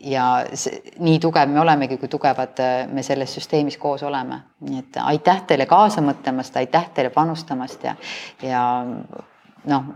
ja 0.00 0.26
see, 0.52 0.82
nii 0.98 1.18
tugev 1.22 1.50
me 1.52 1.60
olemegi, 1.60 1.98
kui 2.00 2.10
tugevad 2.10 2.60
me 2.92 3.02
selles 3.06 3.34
süsteemis 3.38 3.78
koos 3.78 4.02
oleme. 4.02 4.42
nii 4.60 4.78
et 4.78 5.00
aitäh 5.04 5.42
teile 5.46 5.66
kaasa 5.66 6.02
mõtlemast, 6.02 6.56
aitäh 6.56 6.90
teile 6.94 7.10
panustamast 7.14 7.84
ja, 7.84 7.94
ja 8.42 8.62
noh, 9.64 9.90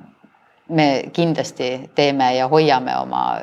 me 0.68 1.02
kindlasti 1.12 1.90
teeme 1.94 2.34
ja 2.36 2.48
hoiame 2.48 2.97
oma 2.97 3.40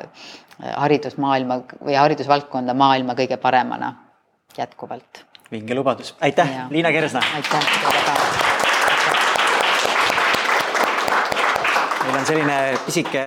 haridusmaailma 0.76 1.60
või 1.80 1.96
haridusvaldkonda 1.96 2.74
maailma 2.74 3.14
kõige 3.18 3.36
paremana 3.36 3.94
jätkuvalt. 4.58 5.24
vinge 5.52 5.74
lubadus, 5.74 6.14
aitäh, 6.20 6.48
Liina 6.70 6.92
Kersna. 6.92 7.20
aitäh 7.34 7.66
väga. 7.84 8.14
meil 12.04 12.18
on 12.18 12.26
selline 12.26 12.78
pisike 12.86 13.18